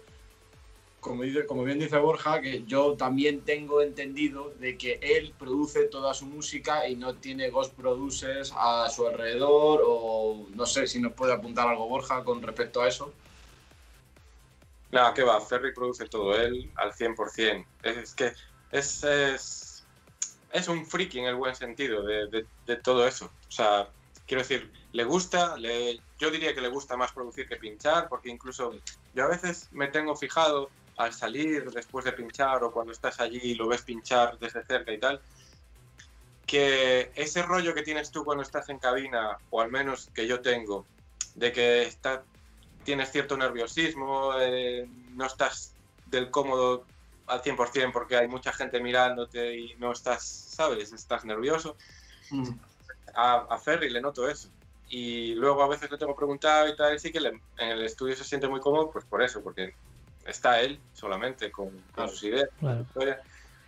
como, 1.46 1.64
bien 1.64 1.78
dice 1.78 1.98
Borja, 1.98 2.40
que 2.40 2.64
yo 2.64 2.94
también 2.94 3.42
tengo 3.42 3.80
entendido 3.80 4.52
de 4.58 4.76
que 4.76 4.98
él 5.00 5.32
produce 5.38 5.84
toda 5.84 6.12
su 6.14 6.26
música 6.26 6.88
y 6.88 6.96
no 6.96 7.14
tiene 7.14 7.50
ghost 7.50 7.74
producers 7.74 8.52
a 8.56 8.88
su 8.90 9.06
alrededor 9.06 9.82
o 9.86 10.46
no 10.54 10.66
sé 10.66 10.86
si 10.86 11.00
nos 11.00 11.12
puede 11.12 11.32
apuntar 11.32 11.68
algo 11.68 11.88
Borja 11.88 12.24
con 12.24 12.42
respecto 12.42 12.82
a 12.82 12.88
eso. 12.88 13.12
Nada, 14.90 15.14
que 15.14 15.22
va, 15.22 15.40
Ferry 15.40 15.72
produce 15.72 16.06
todo 16.08 16.34
él 16.34 16.70
al 16.74 16.92
100%. 16.92 17.64
Es 17.82 18.14
que 18.14 18.32
es, 18.72 19.04
es, 19.04 19.86
es 20.52 20.68
un 20.68 20.86
friki 20.86 21.20
en 21.20 21.26
el 21.26 21.36
buen 21.36 21.54
sentido 21.54 22.02
de, 22.02 22.46
de, 22.66 22.76
todo 22.76 23.06
eso. 23.06 23.30
O 23.48 23.52
sea, 23.52 23.88
quiero 24.26 24.42
decir, 24.42 24.72
le 24.92 25.04
gusta, 25.04 25.56
le, 25.56 26.00
yo 26.18 26.30
diría 26.30 26.54
que 26.54 26.60
le 26.60 26.68
gusta 26.68 26.96
más 26.96 27.12
producir 27.12 27.48
que 27.48 27.56
pinchar, 27.56 28.08
porque 28.08 28.28
incluso 28.28 28.74
yo 29.14 29.24
a 29.24 29.28
veces 29.28 29.68
me 29.72 29.88
tengo 29.88 30.16
fijado 30.16 30.70
al 30.96 31.12
salir 31.12 31.70
después 31.70 32.04
de 32.04 32.12
pinchar 32.12 32.64
o 32.64 32.72
cuando 32.72 32.92
estás 32.92 33.20
allí 33.20 33.40
y 33.42 33.54
lo 33.54 33.68
ves 33.68 33.82
pinchar 33.82 34.38
desde 34.38 34.64
cerca 34.64 34.92
y 34.92 34.98
tal, 34.98 35.20
que 36.46 37.10
ese 37.14 37.42
rollo 37.42 37.74
que 37.74 37.82
tienes 37.82 38.10
tú 38.10 38.24
cuando 38.24 38.42
estás 38.42 38.68
en 38.68 38.78
cabina, 38.78 39.36
o 39.50 39.60
al 39.60 39.70
menos 39.70 40.10
que 40.14 40.26
yo 40.26 40.40
tengo, 40.40 40.86
de 41.34 41.52
que 41.52 41.82
está, 41.82 42.22
tienes 42.84 43.10
cierto 43.10 43.36
nerviosismo, 43.36 44.32
eh, 44.38 44.88
no 45.14 45.26
estás 45.26 45.74
del 46.06 46.30
cómodo 46.30 46.84
al 47.26 47.42
100% 47.42 47.92
porque 47.92 48.16
hay 48.16 48.28
mucha 48.28 48.52
gente 48.52 48.80
mirándote 48.80 49.56
y 49.56 49.74
no 49.74 49.92
estás, 49.92 50.24
¿sabes? 50.24 50.92
Estás 50.92 51.24
nervioso. 51.24 51.76
Mm. 52.30 52.50
A, 53.14 53.46
a, 53.50 53.58
Ferry 53.58 53.90
le 53.90 54.00
noto 54.00 54.28
eso. 54.28 54.48
Y 54.88 55.34
luego 55.34 55.62
a 55.64 55.68
veces 55.68 55.90
le 55.90 55.98
tengo 55.98 56.14
preguntado 56.14 56.68
y 56.68 56.76
tal, 56.76 56.94
y 56.94 56.98
sí 57.00 57.10
que 57.10 57.18
en 57.18 57.40
el 57.58 57.82
estudio 57.82 58.14
se 58.14 58.22
siente 58.22 58.46
muy 58.46 58.60
cómodo, 58.60 58.90
pues 58.92 59.04
por 59.04 59.20
eso, 59.20 59.42
porque 59.42 59.74
está 60.26 60.60
él 60.60 60.78
solamente 60.92 61.50
con, 61.50 61.70
sus 62.08 62.24
ideas, 62.24 62.48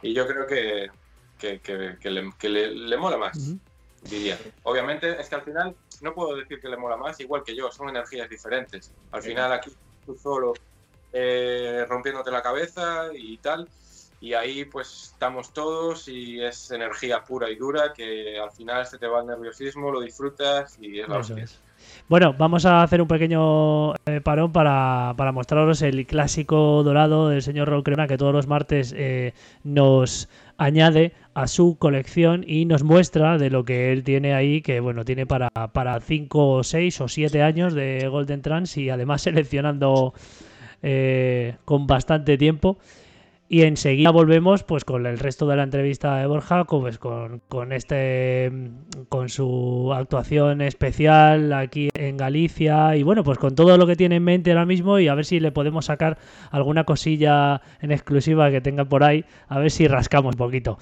y 0.03 0.15
yo 0.15 0.27
creo 0.27 0.47
que, 0.47 0.91
que, 1.39 2.11
le, 2.11 2.97
mola 2.97 3.17
más, 3.17 3.55
diría. 4.03 4.39
Obviamente 4.63 5.21
es 5.21 5.29
que 5.29 5.35
al 5.35 5.43
final 5.43 5.77
no 6.01 6.15
puedo 6.15 6.37
decir 6.37 6.61
que 6.61 6.69
le 6.69 6.77
mola 6.77 6.97
más, 6.97 7.19
igual 7.21 7.43
que 7.45 7.55
yo, 7.55 7.71
son 7.71 7.89
energías 7.89 8.29
diferentes. 8.29 8.93
Al 9.13 9.23
final 9.23 9.53
aquí 9.53 9.71
tú 10.07 10.17
solo 10.17 10.55
eh, 11.13 11.85
rompiéndote 11.89 12.31
la 12.31 12.43
cabeza 12.43 13.09
y 13.15 13.39
tal, 13.39 13.69
y 14.21 14.35
ahí 14.35 14.65
pues 14.65 15.11
estamos 15.13 15.53
todos 15.53 16.09
y 16.09 16.43
es 16.43 16.71
energía 16.71 17.25
pura 17.25 17.51
y 17.51 17.57
dura 17.57 17.93
que 17.93 18.39
al 18.39 18.51
final 18.51 18.87
se 18.87 18.99
te 18.99 19.07
va 19.07 19.21
el 19.21 19.27
nerviosismo, 19.27 19.91
lo 19.91 20.01
disfrutas 20.01 20.77
y 20.81 21.01
es 21.01 21.09
la 21.09 21.23
bueno, 22.09 22.35
vamos 22.39 22.65
a 22.67 22.83
hacer 22.83 23.03
un 23.03 23.09
pequeño 23.09 23.95
eh, 24.07 24.21
parón 24.23 24.53
para, 24.53 25.15
mostraros 25.33 25.83
el 25.83 26.07
clásico 26.07 26.83
dorado 26.83 27.29
del 27.29 27.43
señor 27.43 27.83
Crema 27.83 28.07
que 28.07 28.17
todos 28.17 28.33
los 28.33 28.47
martes 28.47 28.95
eh, 28.97 29.35
nos 29.65 30.29
añade 30.57 31.13
a 31.35 31.47
su 31.47 31.77
colección 31.79 32.45
y 32.47 32.65
nos 32.65 32.83
muestra 32.83 33.39
de 33.39 33.51
lo 33.51 33.65
que 33.65 33.93
él 33.93 34.03
tiene 34.05 34.35
ahí, 34.35 34.61
que 34.61 34.81
bueno, 34.81 35.05
tiene 35.05 35.27
para, 35.27 35.51
para 35.51 36.01
5, 36.01 36.65
6 36.65 37.01
o 37.01 37.09
7 37.09 37.43
años 37.43 37.75
de 37.75 38.09
Golden 38.09 38.43
Trans 38.43 38.77
y 38.77 38.91
además 38.91 39.23
seleccionando 39.29 40.15
eh, 40.83 41.57
con 41.65 41.87
bastante 41.87 42.39
tiempo. 42.39 42.79
Y 43.51 43.63
enseguida 43.63 44.11
volvemos 44.11 44.63
pues 44.63 44.85
con 44.85 45.07
el 45.07 45.19
resto 45.19 45.47
de 45.47 45.57
la 45.57 45.63
entrevista 45.63 46.17
de 46.17 46.27
Borja, 46.27 46.65
pues, 46.65 46.99
con, 46.99 47.41
con, 47.49 47.73
este 47.73 48.53
con 49.09 49.31
su 49.31 49.91
actuación 49.95 50.61
especial 50.61 51.55
aquí 51.55 51.89
en 51.95 52.19
Galicia 52.19 52.95
y 52.95 53.03
bueno, 53.03 53.25
pues 53.25 53.39
con 53.39 53.55
todo 53.55 53.79
lo 53.79 53.87
que 53.87 53.97
tiene 53.97 54.17
en 54.17 54.25
mente 54.25 54.51
ahora 54.51 54.67
mismo 54.67 54.99
y 54.99 55.09
a 55.09 55.15
ver 55.15 55.25
si 55.25 55.41
le 55.41 55.51
podemos 55.51 55.87
sacar 55.87 56.19
alguna 56.51 56.85
cosilla 56.85 57.63
en 57.81 57.91
exclusiva 57.91 58.51
que 58.51 58.61
tenga 58.61 58.85
por 58.85 59.03
ahí, 59.03 59.25
a 59.49 59.59
ver 59.59 59.71
si 59.71 59.89
rascamos 59.89 60.35
un 60.35 60.39
poquito. 60.39 60.79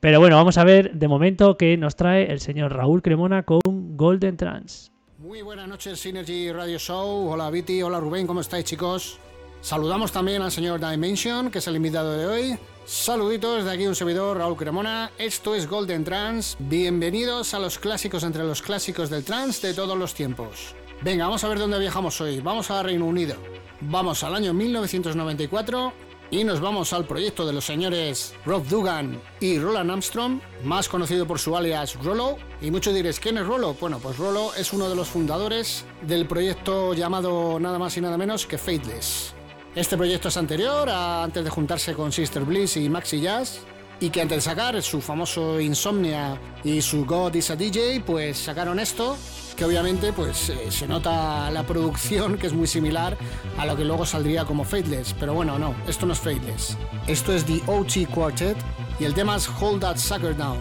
Pero 0.00 0.18
bueno, 0.18 0.36
vamos 0.36 0.56
a 0.56 0.64
ver 0.64 0.94
de 0.94 1.08
momento 1.08 1.58
qué 1.58 1.76
nos 1.76 1.94
trae 1.94 2.32
el 2.32 2.40
señor 2.40 2.74
Raúl 2.74 3.02
Cremona 3.02 3.42
con 3.42 3.60
Golden 3.64 4.38
Trans. 4.38 4.92
Muy 5.18 5.42
buenas 5.42 5.68
noches, 5.68 6.00
Synergy 6.00 6.52
Radio 6.52 6.78
Show. 6.78 7.28
Hola 7.28 7.50
Viti, 7.50 7.82
hola 7.82 8.00
Rubén, 8.00 8.26
¿cómo 8.26 8.40
estáis 8.40 8.64
chicos? 8.64 9.20
Saludamos 9.60 10.12
también 10.12 10.40
al 10.40 10.52
señor 10.52 10.78
Dimension, 10.80 11.50
que 11.50 11.58
es 11.58 11.66
el 11.66 11.76
invitado 11.76 12.12
de 12.12 12.26
hoy. 12.26 12.58
Saluditos 12.84 13.64
de 13.64 13.72
aquí 13.72 13.86
un 13.86 13.94
servidor, 13.94 14.38
Raúl 14.38 14.56
Cremona. 14.56 15.10
Esto 15.18 15.54
es 15.54 15.68
Golden 15.68 16.04
Trans. 16.04 16.56
Bienvenidos 16.60 17.52
a 17.54 17.58
los 17.58 17.78
clásicos 17.78 18.22
entre 18.22 18.44
los 18.44 18.62
clásicos 18.62 19.10
del 19.10 19.24
trans 19.24 19.60
de 19.60 19.74
todos 19.74 19.98
los 19.98 20.14
tiempos. 20.14 20.74
Venga, 21.02 21.24
vamos 21.24 21.42
a 21.42 21.48
ver 21.48 21.58
dónde 21.58 21.78
viajamos 21.78 22.20
hoy. 22.20 22.40
Vamos 22.40 22.70
a 22.70 22.82
Reino 22.82 23.04
Unido. 23.04 23.34
Vamos 23.80 24.22
al 24.22 24.36
año 24.36 24.54
1994 24.54 25.92
y 26.30 26.44
nos 26.44 26.60
vamos 26.60 26.92
al 26.92 27.04
proyecto 27.04 27.44
de 27.44 27.52
los 27.52 27.64
señores 27.64 28.34
Rob 28.46 28.64
Dugan 28.68 29.20
y 29.40 29.58
Roland 29.58 29.90
Armstrong, 29.90 30.40
más 30.62 30.88
conocido 30.88 31.26
por 31.26 31.40
su 31.40 31.56
alias 31.56 31.96
Rollo. 32.02 32.36
Y 32.60 32.70
muchos 32.70 32.94
diréis, 32.94 33.18
¿quién 33.18 33.38
es 33.38 33.46
Rollo? 33.46 33.74
Bueno, 33.74 33.98
pues 33.98 34.18
Rollo 34.18 34.54
es 34.54 34.72
uno 34.72 34.88
de 34.88 34.94
los 34.94 35.08
fundadores 35.08 35.84
del 36.02 36.26
proyecto 36.26 36.94
llamado 36.94 37.58
nada 37.58 37.78
más 37.78 37.96
y 37.96 38.00
nada 38.00 38.16
menos 38.16 38.46
que 38.46 38.56
Fateless. 38.56 39.34
Este 39.74 39.96
proyecto 39.96 40.28
es 40.28 40.36
anterior 40.36 40.88
a 40.88 41.22
antes 41.22 41.44
de 41.44 41.50
juntarse 41.50 41.94
con 41.94 42.10
Sister 42.10 42.44
Bliss 42.44 42.76
y 42.76 42.88
Maxi 42.88 43.20
Jazz, 43.20 43.60
y 44.00 44.10
que 44.10 44.22
antes 44.22 44.36
de 44.36 44.42
sacar 44.42 44.80
su 44.82 45.00
famoso 45.00 45.60
Insomnia 45.60 46.40
y 46.64 46.80
su 46.80 47.04
God 47.04 47.34
is 47.34 47.50
a 47.50 47.56
DJ, 47.56 48.00
pues 48.00 48.38
sacaron 48.38 48.78
esto, 48.78 49.16
que 49.56 49.64
obviamente 49.64 50.12
pues 50.12 50.50
eh, 50.50 50.70
se 50.70 50.86
nota 50.86 51.50
la 51.50 51.64
producción 51.64 52.38
que 52.38 52.46
es 52.46 52.52
muy 52.52 52.66
similar 52.66 53.16
a 53.56 53.66
lo 53.66 53.76
que 53.76 53.84
luego 53.84 54.06
saldría 54.06 54.44
como 54.44 54.64
Fateless, 54.64 55.14
pero 55.18 55.34
bueno, 55.34 55.58
no, 55.58 55.74
esto 55.88 56.06
no 56.06 56.12
es 56.12 56.20
Fateless. 56.20 56.76
Esto 57.06 57.32
es 57.32 57.44
The 57.44 57.60
OT 57.66 58.08
Quartet 58.12 58.56
y 59.00 59.04
el 59.04 59.14
tema 59.14 59.36
es 59.36 59.48
Hold 59.48 59.80
That 59.80 59.96
Sucker 59.96 60.36
Down, 60.36 60.60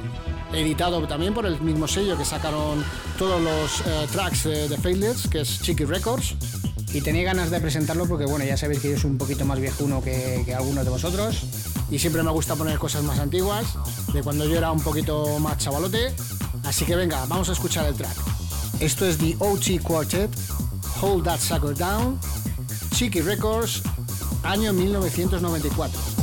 editado 0.52 1.06
también 1.08 1.34
por 1.34 1.46
el 1.46 1.60
mismo 1.62 1.88
sello 1.88 2.18
que 2.18 2.26
sacaron 2.26 2.84
todos 3.20 3.40
los 3.42 3.82
eh, 3.82 4.08
tracks 4.12 4.44
de, 4.46 4.68
de 4.68 4.78
Fateless, 4.78 5.28
que 5.28 5.42
es 5.42 5.62
Chicky 5.62 5.86
Records. 5.86 6.36
Y 6.94 7.02
tenía 7.02 7.24
ganas 7.24 7.52
de 7.52 7.60
presentarlo 7.60 8.08
porque 8.08 8.26
bueno, 8.26 8.46
ya 8.46 8.58
sabéis 8.58 8.80
que 8.80 8.92
yo 8.92 8.98
soy 8.98 9.12
un 9.12 9.18
poquito 9.18 9.46
más 9.46 9.60
viejuno 9.60 10.02
que, 10.02 10.44
que 10.46 10.56
algunos 10.56 10.86
de 10.86 10.92
vosotros 10.92 11.46
y 11.90 12.00
siempre 12.00 12.24
me 12.24 12.32
gusta 12.32 12.56
poner 12.56 12.78
cosas 12.78 13.04
más 13.04 13.20
antiguas, 13.20 13.66
de 14.14 14.22
cuando 14.22 14.46
yo 14.46 14.58
era 14.58 14.72
un 14.72 14.82
poquito 14.82 15.40
más 15.40 15.58
chavalote. 15.58 16.14
Así 16.66 16.86
que 16.86 16.96
venga, 16.96 17.26
vamos 17.28 17.50
a 17.50 17.54
escuchar 17.54 17.86
el 17.86 17.96
track. 17.96 18.16
Esto 18.80 19.06
es 19.06 19.18
The 19.18 19.36
OT 19.40 19.82
Quartet, 19.82 20.30
Hold 21.02 21.24
That 21.26 21.40
Sucker 21.40 21.76
Down, 21.76 22.20
Chicky 22.92 23.22
Records, 23.22 23.82
año 24.44 24.74
1994. 24.74 26.17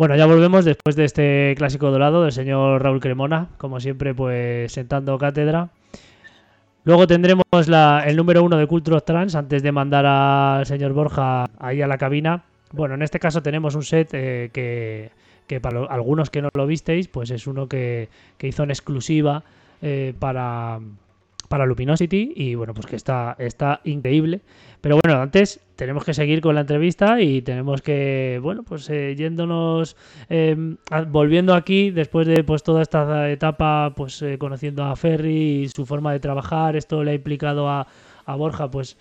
Bueno, 0.00 0.16
ya 0.16 0.24
volvemos 0.24 0.64
después 0.64 0.96
de 0.96 1.04
este 1.04 1.54
clásico 1.58 1.90
dorado 1.90 2.22
del 2.22 2.32
señor 2.32 2.82
Raúl 2.82 3.00
Cremona, 3.00 3.48
como 3.58 3.80
siempre, 3.80 4.14
pues 4.14 4.72
sentando 4.72 5.18
cátedra. 5.18 5.68
Luego 6.84 7.06
tendremos 7.06 7.44
la- 7.66 8.02
el 8.06 8.16
número 8.16 8.42
uno 8.42 8.56
de 8.56 8.66
Culture 8.66 9.02
Trans 9.02 9.34
antes 9.34 9.62
de 9.62 9.72
mandar 9.72 10.06
al 10.06 10.64
señor 10.64 10.94
Borja 10.94 11.44
ahí 11.58 11.82
a 11.82 11.86
la 11.86 11.98
cabina. 11.98 12.44
Bueno, 12.72 12.94
en 12.94 13.02
este 13.02 13.18
caso 13.18 13.42
tenemos 13.42 13.74
un 13.74 13.82
set 13.82 14.08
eh, 14.14 14.48
que, 14.54 15.10
que 15.46 15.60
para 15.60 15.84
algunos 15.84 16.30
que 16.30 16.40
no 16.40 16.48
lo 16.54 16.66
visteis, 16.66 17.06
pues 17.08 17.30
es 17.30 17.46
uno 17.46 17.68
que, 17.68 18.08
que 18.38 18.48
hizo 18.48 18.62
en 18.62 18.70
exclusiva 18.70 19.42
eh, 19.82 20.14
para, 20.18 20.80
para 21.50 21.66
Luminosity 21.66 22.32
y 22.36 22.54
bueno, 22.54 22.72
pues 22.72 22.86
que 22.86 22.96
está, 22.96 23.36
está 23.38 23.82
increíble. 23.84 24.40
Pero 24.80 24.98
bueno, 25.04 25.20
antes 25.20 25.60
tenemos 25.80 26.04
que 26.04 26.12
seguir 26.12 26.42
con 26.42 26.54
la 26.54 26.60
entrevista 26.60 27.22
y 27.22 27.40
tenemos 27.40 27.80
que, 27.80 28.38
bueno, 28.42 28.64
pues 28.64 28.90
eh, 28.90 29.14
yéndonos, 29.16 29.96
eh, 30.28 30.54
volviendo 31.08 31.54
aquí 31.54 31.90
después 31.90 32.26
de 32.26 32.44
pues 32.44 32.62
toda 32.62 32.82
esta 32.82 33.30
etapa, 33.30 33.94
pues 33.96 34.20
eh, 34.20 34.36
conociendo 34.36 34.84
a 34.84 34.94
Ferry 34.94 35.62
y 35.62 35.68
su 35.68 35.86
forma 35.86 36.12
de 36.12 36.20
trabajar, 36.20 36.76
esto 36.76 37.02
le 37.02 37.12
ha 37.12 37.14
implicado 37.14 37.66
a, 37.70 37.86
a 38.26 38.34
Borja, 38.36 38.70
pues 38.70 38.98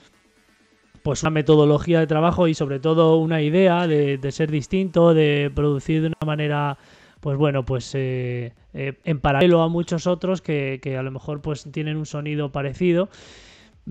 pues 1.04 1.22
una 1.24 1.32
metodología 1.32 2.00
de 2.00 2.08
trabajo 2.08 2.48
y 2.48 2.54
sobre 2.54 2.80
todo 2.80 3.18
una 3.18 3.42
idea 3.42 3.86
de, 3.86 4.18
de 4.18 4.32
ser 4.32 4.50
distinto, 4.50 5.14
de 5.14 5.52
producir 5.54 6.02
de 6.02 6.08
una 6.08 6.26
manera, 6.26 6.78
pues 7.20 7.38
bueno, 7.38 7.66
pues 7.66 7.94
eh, 7.94 8.54
eh, 8.74 8.94
en 9.04 9.20
paralelo 9.20 9.62
a 9.64 9.68
muchos 9.68 10.08
otros 10.08 10.42
que, 10.42 10.80
que 10.82 10.96
a 10.96 11.04
lo 11.04 11.12
mejor 11.12 11.42
pues 11.42 11.68
tienen 11.74 11.98
un 11.98 12.06
sonido 12.06 12.54
parecido. 12.54 13.10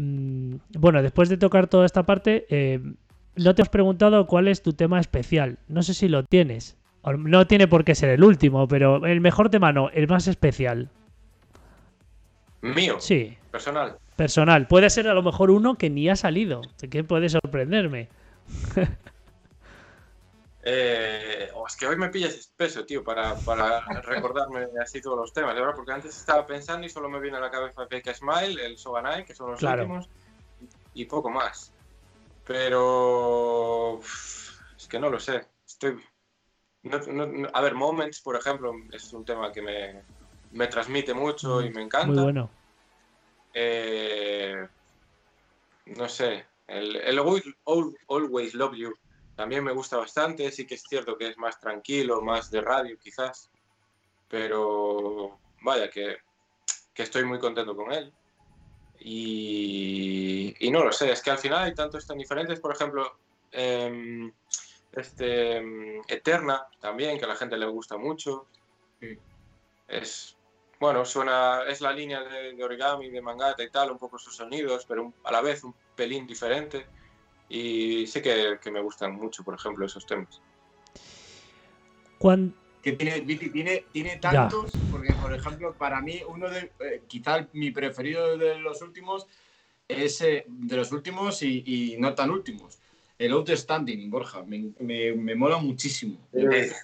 Mm, 0.01 0.55
Bueno, 0.79 1.03
después 1.03 1.29
de 1.29 1.37
tocar 1.37 1.67
toda 1.67 1.85
esta 1.85 2.05
parte, 2.05 2.47
eh, 2.51 2.81
no 3.35 3.55
te 3.55 3.63
has 3.63 3.69
preguntado 3.69 4.27
cuál 4.27 4.47
es 4.47 4.63
tu 4.63 4.73
tema 4.73 5.01
especial. 5.01 5.59
No 5.67 5.83
sé 5.83 5.93
si 5.93 6.09
lo 6.09 6.23
tienes. 6.23 6.77
No 7.05 7.47
tiene 7.47 7.67
por 7.67 7.85
qué 7.85 7.95
ser 7.95 8.11
el 8.11 8.23
último, 8.23 8.69
pero 8.69 9.05
el 9.07 9.21
mejor 9.21 9.51
tema 9.51 9.73
no, 9.73 9.89
el 9.91 10.07
más 10.09 10.29
especial. 10.29 10.89
Mío, 12.61 12.97
Sí, 13.01 13.37
personal. 13.51 13.97
personal. 14.17 14.67
Puede 14.67 14.91
ser 14.91 15.09
a 15.09 15.15
lo 15.15 15.23
mejor 15.23 15.51
uno 15.51 15.77
que 15.77 15.91
ni 15.91 16.09
ha 16.09 16.17
salido, 16.17 16.61
que 16.91 17.05
puede 17.05 17.29
sorprenderme. 17.29 18.09
Eh, 20.71 21.49
oh, 21.55 21.67
es 21.67 21.77
que 21.77 21.87
hoy 21.87 21.97
me 21.97 22.11
pillas 22.11 22.35
espeso, 22.35 22.85
tío, 22.85 23.03
para, 23.03 23.35
para 23.37 23.81
recordarme 24.03 24.67
así 24.83 25.01
todos 25.01 25.17
los 25.17 25.33
temas, 25.33 25.55
verdad, 25.55 25.73
porque 25.75 25.93
antes 25.93 26.15
estaba 26.15 26.45
pensando 26.45 26.87
y 26.87 26.91
solo 26.91 27.09
me 27.09 27.21
viene 27.21 27.39
a 27.39 27.41
la 27.41 27.51
cabeza 27.51 27.87
Fake 27.89 28.15
Smile, 28.15 28.67
el 28.67 28.77
Soganai, 28.77 29.25
que 29.25 29.35
son 29.35 29.51
los 29.53 29.61
Claro. 29.61 29.85
últimos, 29.85 30.11
y 30.93 31.07
poco 31.07 31.31
más. 31.31 31.75
Pero 32.45 33.99
es 34.01 34.87
que 34.89 34.99
no 34.99 35.09
lo 35.09 35.19
sé. 35.19 35.49
Estoy. 35.67 36.03
no- 36.83 36.99
no- 36.99 37.27
no- 37.27 37.49
a 37.53 37.61
ver, 37.63 37.75
Moments, 37.75 38.21
por 38.21 38.37
ejemplo, 38.37 38.73
es 38.93 39.11
un 39.15 39.25
tema 39.25 39.51
que 39.51 39.63
me, 39.63 40.05
me 40.51 40.67
transmite 40.67 41.15
mucho 41.15 41.63
y 41.63 41.71
me 41.71 41.83
encanta. 41.83 42.09
Muy 42.09 42.23
bueno. 42.25 42.51
Eh, 43.55 44.69
no 45.87 46.09
sé, 46.11 46.47
el, 46.67 46.97
el 46.97 47.19
Always- 47.19 47.57
Al- 47.65 47.97
Always 48.09 48.53
Love 48.55 48.75
You 48.77 48.95
también 49.39 49.63
me 49.63 49.73
gusta 49.73 49.97
bastante. 49.97 50.51
Sí 50.51 50.67
que 50.67 50.75
es 50.75 50.83
cierto 50.83 51.17
que 51.17 51.29
es 51.29 51.39
más 51.39 51.61
tranquilo, 51.61 52.21
más 52.23 52.51
de 52.51 52.61
radio 52.61 52.99
quizás, 52.99 53.49
pero 54.27 55.39
vaya 55.63 55.89
que, 55.89 56.17
que 56.93 57.05
estoy 57.05 57.25
muy 57.25 57.39
contento 57.39 57.77
con 57.77 57.93
él. 57.93 58.13
Y, 58.99 60.57
y 60.59 60.71
no 60.73 60.83
lo 60.85 60.91
sé, 60.91 61.13
es 61.13 61.23
que 61.23 61.31
al 61.31 61.39
final 61.39 61.63
hay 61.63 61.73
tantos 61.73 62.05
tan 62.05 62.19
diferentes, 62.19 62.59
por 62.59 62.75
ejemplo, 62.75 63.17
em, 63.53 64.33
este 64.91 65.59
em, 65.59 66.03
Eterna 66.09 66.67
también, 66.81 67.17
que 67.17 67.25
a 67.25 67.29
la 67.29 67.37
gente 67.37 67.57
le 67.57 67.67
gusta 67.67 67.97
mucho. 67.97 68.49
Sí. 69.01 69.17
Es, 69.87 70.37
bueno, 70.81 71.05
suena, 71.05 71.63
es 71.69 71.81
la 71.81 71.93
línea 71.93 72.25
de, 72.25 72.55
de 72.55 72.65
origami, 72.65 73.09
de 73.09 73.23
mangata 73.23 73.63
y 73.63 73.71
tal, 73.71 73.93
un 73.93 73.99
poco 73.99 74.19
sus 74.19 74.35
sonidos, 74.35 74.85
pero 74.89 75.05
un- 75.05 75.15
a 75.23 75.31
la 75.31 75.43
vez 75.43 75.63
un 75.63 75.77
pelín 75.95 76.27
diferente. 76.27 76.89
Y 77.49 78.07
sí 78.07 78.21
que, 78.21 78.59
que 78.63 78.71
me 78.71 78.81
gustan 78.83 79.15
mucho, 79.15 79.43
por 79.43 79.55
ejemplo, 79.55 79.87
esos 79.87 80.07
temas. 80.07 80.41
Cuan- 82.19 82.55
que 82.83 82.93
tiene, 82.93 83.21
tiene, 83.23 83.85
tiene 83.93 84.17
tantos, 84.19 84.79
porque 84.91 85.15
por 85.17 85.33
ejemplo, 85.35 85.75
para 85.77 86.01
mí, 86.01 86.21
uno 86.29 86.49
de, 86.49 86.71
eh, 86.81 87.03
quizá 87.09 87.49
mi 87.53 87.71
preferido 87.71 88.37
de 88.39 88.59
los 88.59 88.83
últimos 88.83 89.27
es 89.89 90.21
eh, 90.21 90.45
de 90.47 90.77
los 90.77 90.93
últimos 90.93 91.43
y, 91.43 91.63
y 91.67 91.97
no 91.99 92.15
tan 92.15 92.31
últimos. 92.31 92.79
El 93.19 93.33
Outstanding, 93.33 94.11
Borja, 94.11 94.45
me, 94.45 94.71
me, 94.79 95.13
me 95.13 95.35
mola 95.35 95.57
muchísimo. 95.59 96.19
Parece 96.33 96.77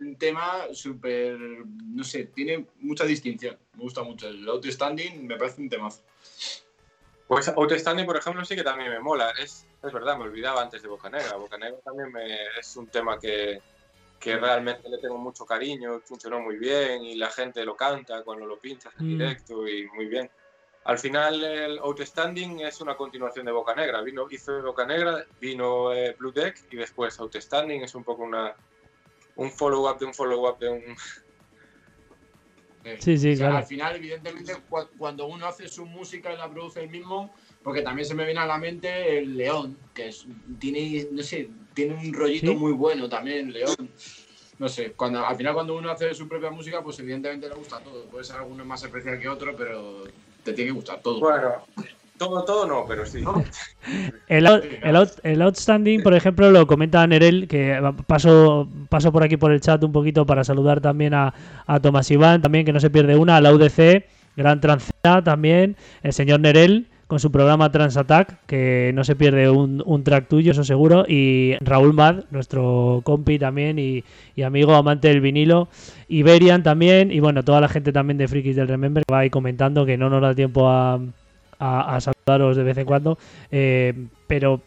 un 0.00 0.16
tema 0.16 0.66
súper, 0.72 1.38
no 1.38 2.04
sé, 2.04 2.24
tiene 2.26 2.66
mucha 2.80 3.04
distinción. 3.04 3.56
Me 3.74 3.82
gusta 3.84 4.02
mucho. 4.02 4.28
El 4.28 4.46
Outstanding 4.48 5.26
me 5.26 5.36
parece 5.36 5.62
un 5.62 5.68
temazo. 5.70 6.02
Pues 7.28 7.46
Outstanding, 7.48 8.06
por 8.06 8.16
ejemplo, 8.16 8.42
sí 8.44 8.56
que 8.56 8.64
también 8.64 8.90
me 8.90 9.00
mola. 9.00 9.30
Es, 9.38 9.66
es 9.82 9.92
verdad, 9.92 10.16
me 10.16 10.24
olvidaba 10.24 10.62
antes 10.62 10.82
de 10.82 10.88
Bocanegra. 10.88 11.36
Bocanegra 11.36 11.78
también 11.84 12.10
me, 12.10 12.24
es 12.58 12.74
un 12.76 12.86
tema 12.88 13.18
que, 13.18 13.60
que 14.18 14.38
realmente 14.38 14.88
le 14.88 14.96
tengo 14.98 15.18
mucho 15.18 15.44
cariño, 15.44 16.00
funcionó 16.00 16.40
muy 16.40 16.56
bien 16.56 17.04
y 17.04 17.16
la 17.16 17.30
gente 17.30 17.64
lo 17.66 17.76
canta 17.76 18.22
cuando 18.22 18.46
lo 18.46 18.58
pinchas 18.58 18.94
en 18.98 19.06
Mm. 19.06 19.18
directo 19.18 19.68
y 19.68 19.86
muy 19.88 20.06
bien. 20.06 20.30
Al 20.84 20.98
final 20.98 21.44
el 21.44 21.78
Outstanding 21.80 22.60
es 22.60 22.80
una 22.80 22.96
continuación 22.96 23.44
de 23.44 23.52
Bocanegra. 23.52 24.00
Vino, 24.00 24.26
hizo 24.30 24.62
Bocanegra, 24.62 25.26
vino 25.38 25.92
eh, 25.92 26.16
Blue 26.18 26.32
Deck 26.32 26.64
y 26.70 26.76
después 26.76 27.20
Outstanding 27.20 27.82
es 27.82 27.94
un 27.94 28.04
poco 28.04 28.22
una, 28.22 28.56
un 29.36 29.52
follow-up 29.52 29.98
de 29.98 30.06
un 30.06 30.14
follow-up 30.14 30.58
de 30.58 30.70
un... 30.70 30.96
Sí, 32.98 33.18
sí, 33.18 33.32
o 33.32 33.36
sea, 33.36 33.46
claro. 33.46 33.56
Al 33.58 33.64
final, 33.64 33.96
evidentemente, 33.96 34.52
cua- 34.68 34.88
cuando 34.96 35.26
uno 35.26 35.46
hace 35.46 35.68
su 35.68 35.84
música 35.84 36.32
y 36.32 36.36
la 36.36 36.50
produce 36.50 36.80
él 36.80 36.88
mismo, 36.88 37.34
porque 37.62 37.82
también 37.82 38.06
se 38.06 38.14
me 38.14 38.24
viene 38.24 38.40
a 38.40 38.46
la 38.46 38.58
mente 38.58 39.18
el 39.18 39.36
León, 39.36 39.76
que 39.94 40.08
es, 40.08 40.26
tiene, 40.58 41.08
no 41.12 41.22
sé, 41.22 41.50
tiene 41.74 41.94
un 41.94 42.12
rollito 42.12 42.52
¿Sí? 42.52 42.56
muy 42.56 42.72
bueno 42.72 43.08
también, 43.08 43.52
León. 43.52 43.74
No 44.58 44.68
sé, 44.68 44.92
cuando, 44.94 45.24
al 45.24 45.36
final 45.36 45.54
cuando 45.54 45.76
uno 45.76 45.90
hace 45.90 46.12
su 46.14 46.26
propia 46.26 46.50
música, 46.50 46.82
pues 46.82 46.98
evidentemente 46.98 47.48
le 47.48 47.54
gusta 47.54 47.80
todo. 47.80 48.08
Puede 48.10 48.24
ser 48.24 48.36
alguno 48.36 48.64
más 48.64 48.82
especial 48.82 49.18
que 49.20 49.28
otro, 49.28 49.54
pero 49.54 50.02
te 50.42 50.52
tiene 50.52 50.70
que 50.70 50.74
gustar 50.74 51.00
todo. 51.00 51.20
Bueno, 51.20 51.64
todo, 52.18 52.44
todo 52.44 52.66
no, 52.66 52.84
pero 52.86 53.06
sí. 53.06 53.22
El, 54.28 54.46
out- 54.46 54.64
el, 54.82 54.96
out- 54.96 55.20
el 55.22 55.40
outstanding, 55.40 56.02
por 56.02 56.12
ejemplo, 56.14 56.50
lo 56.50 56.66
comenta 56.66 57.06
Nerel, 57.06 57.48
que 57.48 57.78
paso, 58.06 58.68
paso 58.90 59.10
por 59.12 59.22
aquí 59.22 59.36
por 59.36 59.52
el 59.52 59.60
chat 59.60 59.82
un 59.82 59.92
poquito 59.92 60.26
para 60.26 60.44
saludar 60.44 60.80
también 60.80 61.14
a, 61.14 61.32
a 61.66 61.80
Tomás 61.80 62.10
Iván, 62.10 62.42
también 62.42 62.66
que 62.66 62.72
no 62.72 62.80
se 62.80 62.90
pierde 62.90 63.16
una, 63.16 63.36
a 63.36 63.40
la 63.40 63.52
UDC, 63.54 64.04
gran 64.36 64.60
transera 64.60 65.22
también, 65.24 65.76
el 66.02 66.12
señor 66.12 66.40
Nerel 66.40 66.86
con 67.06 67.20
su 67.20 67.32
programa 67.32 67.72
Transattack, 67.72 68.44
que 68.46 68.92
no 68.94 69.02
se 69.02 69.16
pierde 69.16 69.48
un, 69.48 69.82
un 69.86 70.04
track 70.04 70.28
tuyo, 70.28 70.52
eso 70.52 70.62
seguro, 70.62 71.06
y 71.08 71.54
Raúl 71.60 71.94
Mad, 71.94 72.24
nuestro 72.30 73.00
compi 73.02 73.38
también 73.38 73.78
y, 73.78 74.04
y 74.36 74.42
amigo 74.42 74.74
amante 74.74 75.08
del 75.08 75.22
vinilo, 75.22 75.68
Iberian 76.08 76.62
también, 76.62 77.10
y 77.10 77.20
bueno, 77.20 77.42
toda 77.42 77.62
la 77.62 77.68
gente 77.68 77.92
también 77.92 78.18
de 78.18 78.28
Frikis 78.28 78.56
del 78.56 78.68
Remember 78.68 79.02
que 79.06 79.14
va 79.14 79.20
ahí 79.20 79.30
comentando 79.30 79.86
que 79.86 79.96
no 79.96 80.10
nos 80.10 80.20
da 80.20 80.34
tiempo 80.34 80.68
a, 80.68 81.00
a, 81.58 82.00
saludaros 82.00 82.56
de 82.56 82.62
vez 82.62 82.78
en 82.78 82.86
cuando. 82.86 83.18
Eh, 83.50 84.06
pero 84.26 84.60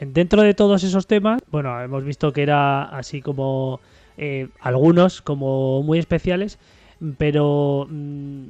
dentro 0.00 0.42
de 0.42 0.54
todos 0.54 0.82
esos 0.84 1.06
temas, 1.06 1.42
bueno, 1.50 1.80
hemos 1.80 2.04
visto 2.04 2.32
que 2.32 2.42
era 2.42 2.84
así 2.84 3.20
como 3.20 3.80
eh, 4.16 4.48
algunos 4.60 5.22
como 5.22 5.82
muy 5.82 5.98
especiales, 5.98 6.58
pero 7.18 7.86
mm, 7.90 8.44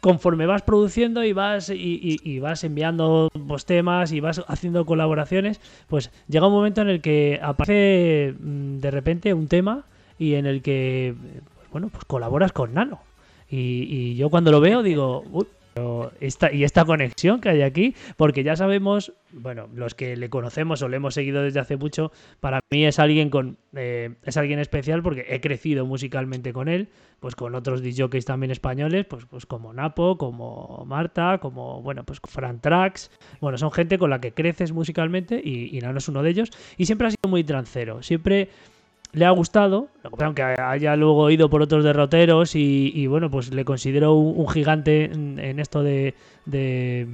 conforme 0.00 0.46
vas 0.46 0.62
produciendo 0.62 1.24
y 1.24 1.32
vas 1.32 1.70
y, 1.70 2.38
vas 2.38 2.64
enviando 2.64 3.30
pues, 3.48 3.64
temas 3.64 4.12
y 4.12 4.20
vas 4.20 4.42
haciendo 4.48 4.84
colaboraciones, 4.84 5.60
pues 5.88 6.10
llega 6.28 6.46
un 6.46 6.52
momento 6.52 6.82
en 6.82 6.88
el 6.88 7.00
que 7.00 7.40
aparece 7.42 8.34
mm, 8.38 8.78
de 8.78 8.90
repente 8.90 9.34
un 9.34 9.48
tema 9.48 9.84
y 10.18 10.34
en 10.34 10.46
el 10.46 10.62
que 10.62 11.14
pues, 11.56 11.70
bueno, 11.70 11.88
pues 11.88 12.04
colaboras 12.04 12.52
con 12.52 12.74
Nano. 12.74 13.00
Y, 13.50 13.86
y 13.88 14.16
yo 14.16 14.30
cuando 14.30 14.50
lo 14.50 14.60
veo 14.60 14.82
digo, 14.82 15.22
"Uy, 15.30 15.46
esta, 16.20 16.52
y 16.52 16.64
esta 16.64 16.84
conexión 16.84 17.40
que 17.40 17.48
hay 17.48 17.62
aquí, 17.62 17.94
porque 18.16 18.44
ya 18.44 18.56
sabemos, 18.56 19.12
bueno, 19.32 19.68
los 19.74 19.94
que 19.94 20.16
le 20.16 20.30
conocemos 20.30 20.82
o 20.82 20.88
le 20.88 20.96
hemos 20.96 21.14
seguido 21.14 21.42
desde 21.42 21.60
hace 21.60 21.76
mucho, 21.76 22.12
para 22.40 22.60
mí 22.70 22.84
es 22.84 22.98
alguien 22.98 23.30
con 23.30 23.58
eh, 23.74 24.14
es 24.24 24.36
alguien 24.36 24.58
especial 24.58 25.02
porque 25.02 25.26
he 25.28 25.40
crecido 25.40 25.84
musicalmente 25.86 26.52
con 26.52 26.68
él, 26.68 26.88
pues 27.20 27.34
con 27.34 27.54
otros 27.54 27.82
DJs 27.82 28.24
también 28.24 28.50
españoles, 28.50 29.06
pues, 29.06 29.24
pues 29.26 29.46
como 29.46 29.72
Napo, 29.72 30.16
como 30.18 30.84
Marta, 30.86 31.38
como 31.38 31.82
bueno, 31.82 32.04
pues 32.04 32.20
Fran 32.28 32.60
Trax, 32.60 33.10
bueno, 33.40 33.58
son 33.58 33.72
gente 33.72 33.98
con 33.98 34.10
la 34.10 34.20
que 34.20 34.32
creces 34.32 34.72
musicalmente 34.72 35.40
y, 35.42 35.76
y 35.76 35.80
Nano 35.80 35.98
es 35.98 36.08
uno 36.08 36.22
de 36.22 36.30
ellos, 36.30 36.50
y 36.76 36.86
siempre 36.86 37.08
ha 37.08 37.10
sido 37.10 37.28
muy 37.28 37.44
trancero, 37.44 38.02
siempre 38.02 38.48
le 39.14 39.24
ha 39.24 39.30
gustado, 39.30 39.88
aunque 40.18 40.42
haya 40.42 40.96
luego 40.96 41.30
ido 41.30 41.48
por 41.48 41.62
otros 41.62 41.84
derroteros 41.84 42.54
y, 42.54 43.06
bueno, 43.06 43.30
pues 43.30 43.54
le 43.54 43.64
considero 43.64 44.14
un, 44.14 44.48
gigante 44.48 45.04
en, 45.04 45.58
esto 45.60 45.82
de, 45.82 46.14
de, 46.46 47.06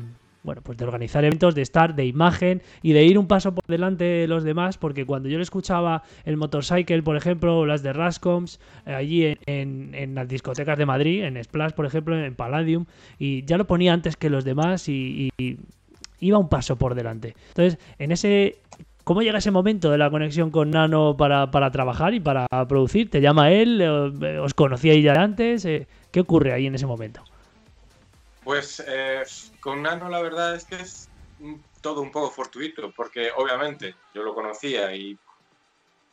bueno, 0.43 0.63
pues 0.63 0.79
de 0.79 0.85
organizar 0.85 1.25
eventos, 1.25 1.55
de 1.55 1.63
estar, 1.63 1.95
de 1.95 2.07
imagen 2.07 2.63
y 2.83 2.95
de 2.95 3.05
ir 3.05 3.19
un 3.19 3.27
paso 3.27 3.55
por 3.55 3.65
delante 3.67 4.05
de 4.05 4.27
los 4.27 4.45
demás, 4.45 4.79
porque 4.79 5.05
cuando 5.05 5.29
yo 5.29 5.37
le 5.37 5.43
escuchaba 5.43 6.03
el 6.25 6.39
Motorcycle, 6.39 7.03
por 7.03 7.17
ejemplo, 7.17 7.59
o 7.59 7.67
las 7.67 7.83
de 7.83 7.93
Rascoms, 7.93 8.61
eh, 8.87 8.95
allí 8.95 9.37
en 9.47 10.15
las 10.15 10.27
discotecas 10.27 10.79
de 10.79 10.87
Madrid, 10.87 11.25
en 11.25 11.43
Splash, 11.43 11.73
por 11.73 11.85
ejemplo, 11.85 12.19
en 12.19 12.35
Palladium, 12.35 12.87
y 13.19 13.45
ya 13.45 13.59
lo 13.59 13.67
ponía 13.67 13.93
antes 13.93 14.17
que 14.17 14.31
los 14.31 14.45
demás 14.45 14.89
y, 14.89 15.31
y 15.39 15.59
iba 16.21 16.39
un 16.39 16.49
paso 16.49 16.77
por 16.77 16.95
delante. 16.95 17.35
Entonces, 17.49 17.79
en 17.99 18.13
ese 18.13 18.59
¿Cómo 19.05 19.23
llega 19.23 19.39
ese 19.39 19.51
momento 19.51 19.91
de 19.91 19.99
la 19.99 20.11
conexión 20.11 20.51
con 20.51 20.71
Nano 20.71 21.17
para, 21.17 21.51
para 21.51 21.71
trabajar 21.71 22.15
y 22.15 22.21
para 22.21 22.47
producir? 22.69 23.11
¿Te 23.11 23.21
llama 23.21 23.51
él? 23.51 23.81
Eh, 23.81 24.39
¿Os 24.39 24.55
conocíais 24.55 25.03
ya 25.03 25.15
antes? 25.15 25.65
Eh, 25.65 25.87
¿Qué 26.11 26.21
ocurre 26.21 26.53
ahí 26.53 26.67
en 26.67 26.75
ese 26.75 26.87
momento? 26.87 27.23
Pues 28.45 28.83
eh, 28.87 29.23
con 29.61 29.83
Nano 29.83 30.09
la 30.09 30.21
verdad 30.21 30.55
es 30.55 30.65
que 30.65 30.77
es 30.77 31.09
todo 31.81 32.03
un 32.03 32.11
poco 32.11 32.31
fortuito, 32.31 32.93
porque 32.95 33.31
obviamente 33.37 33.95
yo 34.15 34.23
lo 34.23 34.35
conocía 34.35 34.95
y 34.95 35.19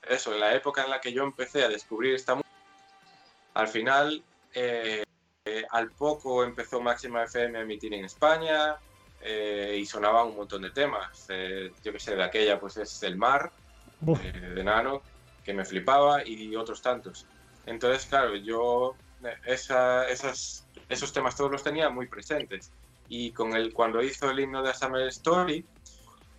eso, 0.08 0.34
en 0.34 0.40
la 0.40 0.54
época 0.54 0.84
en 0.84 0.90
la 0.90 1.02
que 1.02 1.12
yo 1.12 1.24
empecé 1.24 1.64
a 1.64 1.70
descubrir 1.70 2.16
esta 2.16 2.36
música, 2.36 2.50
al 3.54 3.68
final, 3.68 4.24
eh, 4.54 5.04
eh, 5.46 5.66
al 5.72 5.92
poco 5.92 6.44
empezó 6.44 6.80
Máxima 6.82 7.24
FM 7.24 7.58
a 7.58 7.62
emitir 7.62 7.94
en 7.94 8.06
España 8.06 8.76
eh, 9.28 9.78
y 9.80 9.86
sonaba 9.86 10.23
un 10.25 10.36
montón 10.38 10.61
de 10.61 10.71
temas. 10.71 11.25
Eh, 11.30 11.71
yo 11.84 11.91
que 11.91 11.99
sé, 11.99 12.15
de 12.15 12.23
aquella 12.23 12.59
pues 12.59 12.78
es 12.78 13.01
El 13.03 13.17
Mar, 13.17 13.51
eh, 14.23 14.32
de 14.55 14.63
Nano, 14.63 15.01
que 15.43 15.53
me 15.53 15.65
flipaba, 15.65 16.21
y 16.25 16.55
otros 16.55 16.82
tantos. 16.82 17.28
Entonces, 17.65 18.05
claro, 18.07 18.36
yo 18.36 18.97
eh, 19.23 19.36
esa- 19.45 20.07
esas, 20.07 20.69
esos 20.89 21.11
temas 21.13 21.36
todos 21.36 21.51
los 21.51 21.63
tenía 21.63 21.89
muy 21.89 22.07
presentes. 22.07 22.73
Y 23.07 23.32
con 23.34 23.53
el, 23.55 23.73
cuando 23.73 24.01
hizo 24.01 24.30
el 24.30 24.39
himno 24.39 24.61
de 24.63 24.69
A 24.71 24.73
Summer 24.73 25.07
Story, 25.07 25.67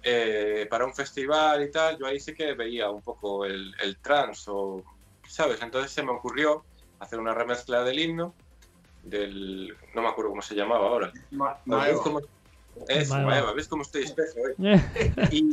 eh, 0.03 0.67
para 0.71 0.85
un 0.87 0.95
festival 0.95 1.63
y 1.65 1.71
tal, 1.71 1.99
yo 1.99 2.07
ahí 2.07 2.21
sí 2.21 2.35
que 2.35 2.55
veía 2.55 2.91
un 2.91 3.03
poco 3.03 3.45
el, 3.45 3.75
el 3.81 3.99
trance, 4.01 4.51
o, 4.53 4.85
¿sabes? 5.27 5.61
Entonces 5.63 5.93
se 5.93 6.03
me 6.03 6.13
ocurrió 6.13 6.67
hacer 7.01 7.19
una 7.19 7.35
remezcla 7.35 7.83
del 7.85 7.99
himno, 7.99 8.37
del, 9.03 9.77
no 9.95 10.03
me 10.03 10.09
acuerdo 10.09 10.31
cómo 10.31 10.43
se 10.43 10.55
llamaba 10.55 10.87
ahora. 10.89 11.13
Ma- 11.31 11.55
¿Ves 11.65 11.77
Maeva. 11.77 12.03
cómo, 12.05 12.21
eso. 12.89 13.19
Maeva, 13.19 13.53
¿ves 13.53 13.69
cómo 13.69 13.83
estoy 13.83 14.05
espeso 14.05 14.39
hoy? 14.41 14.67
eh, 14.67 15.13
Y, 15.31 15.49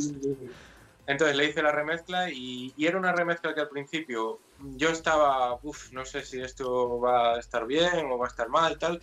Entonces 1.06 1.36
le 1.36 1.46
hice 1.46 1.62
la 1.62 1.72
remezcla 1.72 2.30
y, 2.30 2.72
y 2.76 2.86
era 2.86 2.98
una 2.98 3.12
remezcla 3.12 3.54
que 3.54 3.60
al 3.60 3.68
principio 3.68 4.40
yo 4.58 4.90
estaba, 4.90 5.58
uff, 5.62 5.92
no 5.92 6.04
sé 6.04 6.22
si 6.24 6.40
esto 6.40 6.98
va 6.98 7.34
a 7.34 7.38
estar 7.38 7.66
bien 7.66 8.10
o 8.10 8.18
va 8.18 8.26
a 8.26 8.28
estar 8.28 8.48
mal, 8.48 8.78
tal. 8.78 9.00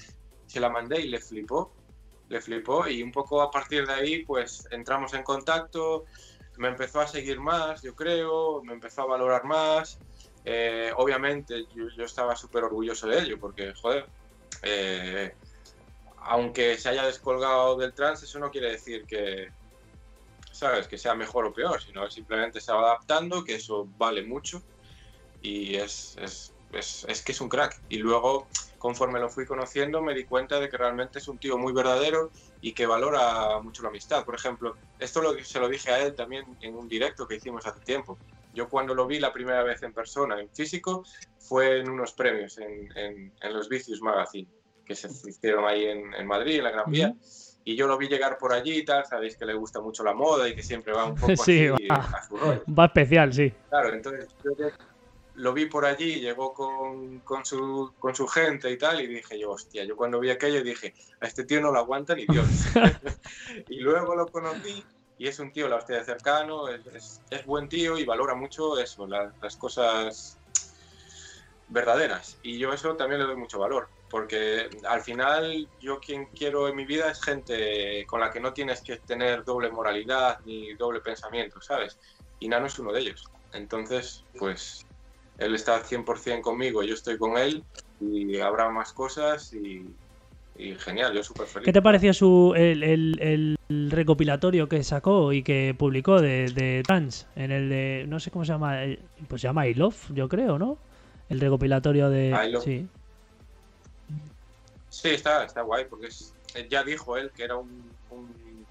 Se 0.47 0.59
la 0.59 0.69
mandé 0.69 1.01
y 1.01 1.07
le 1.07 1.19
flipó, 1.19 1.71
le 2.29 2.41
flipó 2.41 2.87
y 2.87 3.01
un 3.01 3.11
poco 3.11 3.41
a 3.41 3.49
partir 3.49 3.87
de 3.87 3.93
ahí 3.93 4.25
pues 4.25 4.67
entramos 4.71 5.13
en 5.13 5.23
contacto, 5.23 6.05
me 6.57 6.67
empezó 6.67 6.99
a 6.99 7.07
seguir 7.07 7.39
más, 7.39 7.81
yo 7.81 7.95
creo, 7.95 8.61
me 8.63 8.73
empezó 8.73 9.03
a 9.03 9.07
valorar 9.07 9.45
más. 9.45 9.97
Eh, 10.45 10.91
obviamente 10.97 11.65
yo, 11.73 11.87
yo 11.95 12.03
estaba 12.03 12.35
súper 12.35 12.65
orgulloso 12.65 13.07
de 13.07 13.19
ello 13.19 13.39
porque, 13.39 13.73
joder, 13.81 14.07
eh, 14.61 15.33
aunque 16.25 16.77
se 16.77 16.89
haya 16.89 17.05
descolgado 17.05 17.77
del 17.77 17.93
trans, 17.93 18.23
eso 18.23 18.39
no 18.39 18.51
quiere 18.51 18.71
decir 18.71 19.05
que, 19.05 19.51
¿sabes? 20.51 20.87
Que 20.87 20.97
sea 20.97 21.15
mejor 21.15 21.45
o 21.45 21.53
peor, 21.53 21.81
sino 21.81 22.09
simplemente 22.09 22.61
se 22.61 22.71
va 22.71 22.81
adaptando, 22.81 23.43
que 23.43 23.55
eso 23.55 23.87
vale 23.97 24.23
mucho 24.23 24.63
y 25.41 25.75
es, 25.75 26.17
es, 26.21 26.53
es, 26.71 27.05
es, 27.07 27.21
que 27.21 27.33
es 27.33 27.41
un 27.41 27.49
crack. 27.49 27.79
Y 27.89 27.97
luego, 27.97 28.47
conforme 28.79 29.19
lo 29.19 29.29
fui 29.29 29.45
conociendo, 29.45 30.01
me 30.01 30.13
di 30.15 30.23
cuenta 30.23 30.59
de 30.59 30.69
que 30.69 30.77
realmente 30.77 31.19
es 31.19 31.27
un 31.27 31.37
tío 31.37 31.57
muy 31.57 31.73
verdadero 31.73 32.31
y 32.61 32.73
que 32.73 32.85
valora 32.85 33.59
mucho 33.61 33.83
la 33.83 33.89
amistad. 33.89 34.23
Por 34.25 34.35
ejemplo, 34.35 34.75
esto 34.99 35.21
lo, 35.21 35.37
se 35.43 35.59
lo 35.59 35.67
dije 35.67 35.91
a 35.91 35.99
él 35.99 36.15
también 36.15 36.45
en 36.61 36.75
un 36.75 36.87
directo 36.87 37.27
que 37.27 37.35
hicimos 37.35 37.65
hace 37.67 37.81
tiempo. 37.81 38.17
Yo 38.53 38.69
cuando 38.69 38.95
lo 38.95 39.05
vi 39.05 39.19
la 39.19 39.33
primera 39.33 39.63
vez 39.63 39.83
en 39.83 39.93
persona, 39.93 40.39
en 40.39 40.49
físico, 40.49 41.03
fue 41.39 41.79
en 41.79 41.89
unos 41.89 42.13
premios, 42.13 42.57
en, 42.57 42.95
en, 42.95 43.33
en 43.41 43.53
los 43.53 43.67
Vicious 43.67 43.99
Magazine, 43.99 44.47
que 44.85 44.95
se 44.95 45.07
hicieron 45.07 45.65
ahí 45.65 45.85
en, 45.85 46.13
en 46.13 46.27
Madrid, 46.27 46.57
en 46.57 46.63
la 46.63 46.71
Gran 46.71 46.91
Vía. 46.91 47.09
Uh 47.09 47.13
-huh 47.13 47.43
y 47.65 47.75
yo 47.75 47.87
lo 47.87 47.97
vi 47.97 48.07
llegar 48.07 48.37
por 48.37 48.53
allí 48.53 48.79
y 48.79 48.85
tal, 48.85 49.05
sabéis 49.05 49.37
que 49.37 49.45
le 49.45 49.53
gusta 49.53 49.79
mucho 49.79 50.03
la 50.03 50.13
moda 50.13 50.47
y 50.47 50.55
que 50.55 50.63
siempre 50.63 50.93
va 50.93 51.05
un 51.05 51.15
poco 51.19 51.43
sí, 51.43 51.67
así 51.67 51.87
va, 51.87 51.95
a 51.95 52.27
su 52.27 52.37
rollo. 52.37 52.63
Va 52.67 52.85
especial, 52.85 53.33
sí. 53.33 53.53
Claro, 53.69 53.93
entonces 53.93 54.27
yo 54.43 54.51
lo 55.35 55.53
vi 55.53 55.65
por 55.65 55.85
allí, 55.85 56.19
llegó 56.19 56.53
con, 56.53 57.19
con, 57.19 57.45
su, 57.45 57.93
con 57.97 58.15
su 58.15 58.27
gente 58.27 58.69
y 58.69 58.77
tal, 58.77 59.01
y 59.01 59.07
dije 59.07 59.39
yo, 59.39 59.51
hostia, 59.51 59.83
yo 59.83 59.95
cuando 59.95 60.19
vi 60.19 60.29
aquello 60.29 60.61
dije, 60.61 60.93
a 61.21 61.25
este 61.25 61.45
tío 61.45 61.61
no 61.61 61.71
lo 61.71 61.79
aguanta 61.79 62.15
ni 62.15 62.25
Dios. 62.25 62.45
y 63.69 63.79
luego 63.79 64.15
lo 64.15 64.27
conocí 64.27 64.83
y 65.17 65.27
es 65.27 65.39
un 65.39 65.51
tío, 65.51 65.67
la 65.67 65.77
hostia 65.77 65.97
de 65.97 66.03
cercano, 66.03 66.67
es, 66.67 66.85
es, 66.87 67.21
es 67.29 67.45
buen 67.45 67.69
tío 67.69 67.97
y 67.97 68.03
valora 68.03 68.35
mucho 68.35 68.77
eso, 68.77 69.07
la, 69.07 69.31
las 69.41 69.55
cosas 69.55 70.37
verdaderas. 71.69 72.37
Y 72.43 72.59
yo 72.59 72.73
eso 72.73 72.95
también 72.95 73.21
le 73.21 73.27
doy 73.27 73.37
mucho 73.37 73.57
valor 73.57 73.87
porque 74.13 74.69
al 74.87 75.01
final 75.01 75.67
yo 75.81 75.99
quien 75.99 76.27
quiero 76.27 76.67
en 76.67 76.75
mi 76.75 76.85
vida 76.85 77.09
es 77.09 77.19
gente 77.19 78.05
con 78.05 78.19
la 78.19 78.29
que 78.29 78.39
no 78.39 78.53
tienes 78.53 78.81
que 78.81 78.97
tener 78.97 79.43
doble 79.43 79.71
moralidad 79.71 80.37
ni 80.45 80.75
doble 80.75 80.99
pensamiento, 80.99 81.59
¿sabes? 81.59 81.97
Y 82.39 82.47
Nano 82.47 82.67
es 82.67 82.77
uno 82.77 82.93
de 82.93 82.99
ellos. 82.99 83.23
Entonces, 83.53 84.23
pues 84.37 84.85
él 85.39 85.55
está 85.55 85.81
100% 85.81 86.41
conmigo, 86.41 86.83
yo 86.83 86.93
estoy 86.93 87.17
con 87.17 87.39
él 87.39 87.63
y 87.99 88.39
habrá 88.39 88.69
más 88.69 88.93
cosas 88.93 89.51
y, 89.51 89.83
y 90.59 90.75
genial, 90.75 91.15
yo 91.15 91.23
súper 91.23 91.47
feliz. 91.47 91.65
¿Qué 91.65 91.73
te 91.73 91.81
pareció 91.81 92.13
su, 92.13 92.53
el, 92.55 92.83
el, 92.83 93.57
el, 93.67 93.89
recopilatorio 93.89 94.69
que 94.69 94.83
sacó 94.83 95.33
y 95.33 95.41
que 95.41 95.73
publicó 95.75 96.21
de, 96.21 96.51
de 96.51 96.83
Trans? 96.85 97.25
En 97.35 97.51
el 97.51 97.67
de, 97.67 98.05
no 98.07 98.19
sé 98.19 98.29
cómo 98.29 98.45
se 98.45 98.51
llama, 98.51 98.77
pues 99.27 99.41
se 99.41 99.47
llama 99.47 99.65
I 99.65 99.73
Love, 99.73 100.13
yo 100.13 100.29
creo, 100.29 100.59
¿no? 100.59 100.77
El 101.29 101.39
recopilatorio 101.39 102.11
de... 102.11 102.27
I 102.27 102.51
Love. 102.51 102.63
Sí. 102.63 102.87
Sí, 104.93 105.09
está, 105.09 105.43
está 105.43 105.63
guay, 105.63 105.85
porque 105.85 106.05
es, 106.05 106.35
ya 106.69 106.83
dijo 106.83 107.17
él 107.17 107.31
que 107.35 107.43
era 107.43 107.55
un, 107.55 107.91
un, 108.11 108.63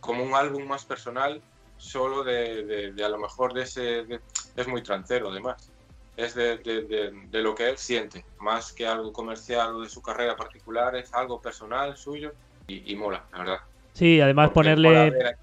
como 0.00 0.24
un 0.24 0.34
álbum 0.34 0.66
más 0.66 0.86
personal, 0.86 1.42
solo 1.76 2.24
de, 2.24 2.64
de, 2.64 2.92
de 2.92 3.04
a 3.04 3.10
lo 3.10 3.18
mejor 3.18 3.52
de 3.52 3.64
ese... 3.64 3.82
De, 4.04 4.20
es 4.56 4.66
muy 4.66 4.82
trancero, 4.82 5.28
además. 5.28 5.70
Es 6.16 6.34
de, 6.34 7.12
lo 7.30 7.54
que 7.54 7.68
él 7.68 7.76
siente, 7.76 8.24
más 8.38 8.72
que 8.72 8.86
algo 8.86 9.12
comercial 9.12 9.76
o 9.76 9.80
de 9.82 9.90
su 9.90 10.00
carrera 10.00 10.34
particular, 10.34 10.96
es 10.96 11.12
algo 11.12 11.42
personal 11.42 11.94
suyo 11.94 12.32
y, 12.66 12.90
y 12.90 12.96
mola, 12.96 13.26
la 13.32 13.38
verdad. 13.38 13.60
Sí, 13.92 14.18
además 14.18 14.52
porque 14.54 14.70
ponerle... 14.70 15.36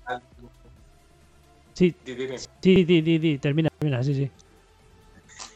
Sí, 1.74 1.96
sí, 2.60 2.86
di, 2.86 3.02
di, 3.02 3.38
termina, 3.38 3.70
termina, 3.70 4.04
sí, 4.04 4.16
sí. 4.16 4.32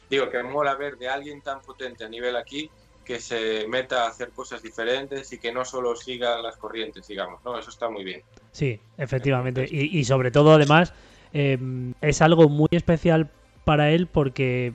Digo 0.08 0.30
que 0.30 0.44
mola 0.44 0.76
ver 0.76 1.00
de 1.00 1.10
alguien 1.10 1.42
tan 1.42 1.62
potente 1.62 2.06
a 2.06 2.10
nivel 2.10 2.36
aquí 2.36 2.70
que 3.08 3.22
se 3.22 3.66
meta 3.70 4.03
a 4.03 4.10
hacer 4.10 4.32
cosas 4.32 4.62
diferentes 4.62 5.32
y 5.32 5.39
que 5.39 5.53
no 5.53 5.64
solo 5.64 5.95
siga 5.95 6.41
las 6.41 6.58
corrientes, 6.58 7.08
digamos, 7.08 7.43
¿no? 7.45 7.58
Eso 7.58 7.70
está 7.70 7.89
muy 7.89 8.03
bien. 8.03 8.22
Sí, 8.51 8.80
efectivamente. 8.97 9.66
Y, 9.70 9.97
y 9.97 10.03
sobre 10.03 10.30
todo, 10.30 10.51
además, 10.51 10.93
eh, 11.32 11.58
es 12.01 12.22
algo 12.22 12.49
muy 12.49 12.68
especial 12.72 13.30
para 13.64 13.91
él 13.91 14.08
porque 14.08 14.74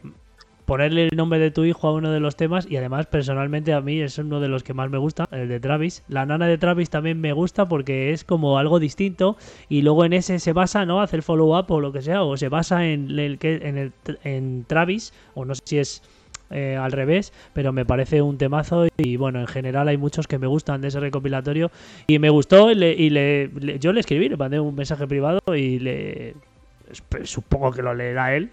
ponerle 0.64 1.08
el 1.08 1.16
nombre 1.16 1.38
de 1.38 1.50
tu 1.50 1.64
hijo 1.64 1.88
a 1.88 1.92
uno 1.92 2.10
de 2.10 2.20
los 2.20 2.36
temas 2.36 2.66
y 2.70 2.76
además 2.76 3.06
personalmente 3.06 3.74
a 3.74 3.82
mí 3.82 4.00
es 4.00 4.16
uno 4.16 4.40
de 4.40 4.48
los 4.48 4.62
que 4.62 4.72
más 4.72 4.88
me 4.88 4.96
gusta, 4.96 5.26
el 5.30 5.48
de 5.48 5.60
Travis. 5.60 6.02
La 6.08 6.24
nana 6.24 6.46
de 6.46 6.56
Travis 6.56 6.88
también 6.88 7.20
me 7.20 7.34
gusta 7.34 7.68
porque 7.68 8.12
es 8.12 8.24
como 8.24 8.56
algo 8.56 8.78
distinto 8.78 9.36
y 9.68 9.82
luego 9.82 10.06
en 10.06 10.14
ese 10.14 10.38
se 10.38 10.54
basa, 10.54 10.86
¿no? 10.86 11.02
Hacer 11.02 11.22
follow 11.22 11.58
up 11.58 11.70
o 11.70 11.80
lo 11.80 11.92
que 11.92 12.00
sea, 12.00 12.22
o 12.22 12.38
se 12.38 12.48
basa 12.48 12.86
en 12.86 13.18
el 13.18 13.38
que 13.38 13.56
en, 13.56 13.76
el, 13.76 13.92
en 14.24 14.64
Travis, 14.64 15.12
o 15.34 15.44
no 15.44 15.54
sé 15.54 15.62
si 15.66 15.78
es 15.78 16.02
eh, 16.52 16.76
al 16.76 16.92
revés, 16.92 17.32
pero 17.52 17.72
me 17.72 17.84
parece 17.84 18.22
un 18.22 18.38
temazo 18.38 18.86
y 18.96 19.16
bueno, 19.16 19.40
en 19.40 19.46
general 19.46 19.88
hay 19.88 19.96
muchos 19.96 20.26
que 20.26 20.38
me 20.38 20.46
gustan 20.46 20.80
de 20.80 20.88
ese 20.88 21.00
recopilatorio 21.00 21.70
y 22.06 22.18
me 22.18 22.30
gustó 22.30 22.70
y, 22.70 22.74
le, 22.74 22.92
y 22.92 23.10
le, 23.10 23.50
yo 23.80 23.92
le 23.92 24.00
escribí, 24.00 24.28
le 24.28 24.36
mandé 24.36 24.60
un 24.60 24.74
mensaje 24.74 25.06
privado 25.06 25.40
y 25.54 25.78
le 25.78 26.34
supongo 27.24 27.72
que 27.72 27.82
lo 27.82 27.94
leerá 27.94 28.34
él 28.34 28.50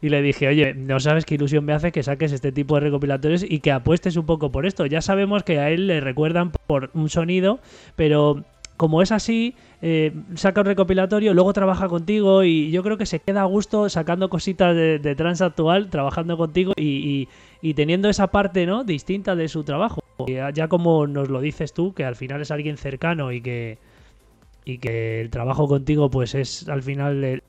y 0.00 0.08
le 0.08 0.22
dije, 0.22 0.48
oye, 0.48 0.74
no 0.74 0.98
sabes 1.00 1.24
qué 1.24 1.34
ilusión 1.34 1.64
me 1.64 1.72
hace 1.72 1.92
que 1.92 2.02
saques 2.02 2.32
este 2.32 2.52
tipo 2.52 2.74
de 2.74 2.80
recopilatorios 2.80 3.44
y 3.46 3.60
que 3.60 3.72
apuestes 3.72 4.16
un 4.16 4.26
poco 4.26 4.50
por 4.50 4.66
esto. 4.66 4.86
Ya 4.86 5.00
sabemos 5.00 5.42
que 5.42 5.58
a 5.58 5.70
él 5.70 5.86
le 5.86 6.00
recuerdan 6.00 6.52
por 6.66 6.90
un 6.94 7.08
sonido, 7.08 7.60
pero 7.94 8.44
como 8.76 9.02
es 9.02 9.12
así, 9.12 9.54
eh, 9.84 10.12
saca 10.36 10.60
un 10.60 10.66
recopilatorio, 10.66 11.34
luego 11.34 11.52
trabaja 11.52 11.88
contigo 11.88 12.44
y 12.44 12.70
yo 12.70 12.84
creo 12.84 12.96
que 12.96 13.04
se 13.04 13.18
queda 13.18 13.42
a 13.42 13.46
gusto 13.46 13.88
sacando 13.88 14.30
cositas 14.30 14.76
de, 14.76 15.00
de 15.00 15.14
trans 15.16 15.42
actual, 15.42 15.90
trabajando 15.90 16.36
contigo 16.36 16.72
y, 16.76 17.28
y, 17.62 17.68
y, 17.68 17.74
teniendo 17.74 18.08
esa 18.08 18.28
parte 18.28 18.64
no 18.64 18.84
distinta 18.84 19.34
de 19.34 19.48
su 19.48 19.64
trabajo. 19.64 20.00
Ya, 20.28 20.50
ya 20.50 20.68
como 20.68 21.08
nos 21.08 21.30
lo 21.30 21.40
dices 21.40 21.72
tú, 21.72 21.94
que 21.94 22.04
al 22.04 22.14
final 22.14 22.40
es 22.40 22.52
alguien 22.52 22.76
cercano 22.76 23.32
y 23.32 23.40
que, 23.40 23.78
y 24.64 24.78
que 24.78 25.20
el 25.20 25.30
trabajo 25.30 25.66
contigo 25.66 26.10
pues 26.10 26.36
es 26.36 26.68
al 26.68 26.84
final 26.84 27.24
el, 27.24 27.42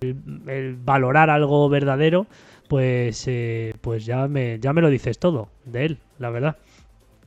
el 0.48 0.76
valorar 0.76 1.30
algo 1.30 1.70
verdadero, 1.70 2.26
pues, 2.68 3.28
eh, 3.28 3.76
pues 3.82 4.08
ya, 4.08 4.28
me, 4.28 4.58
ya 4.60 4.74
me 4.74 4.82
lo 4.82 4.90
dices 4.90 5.20
todo 5.20 5.50
de 5.66 5.86
él, 5.86 5.98
la 6.18 6.32
verdad. 6.32 6.58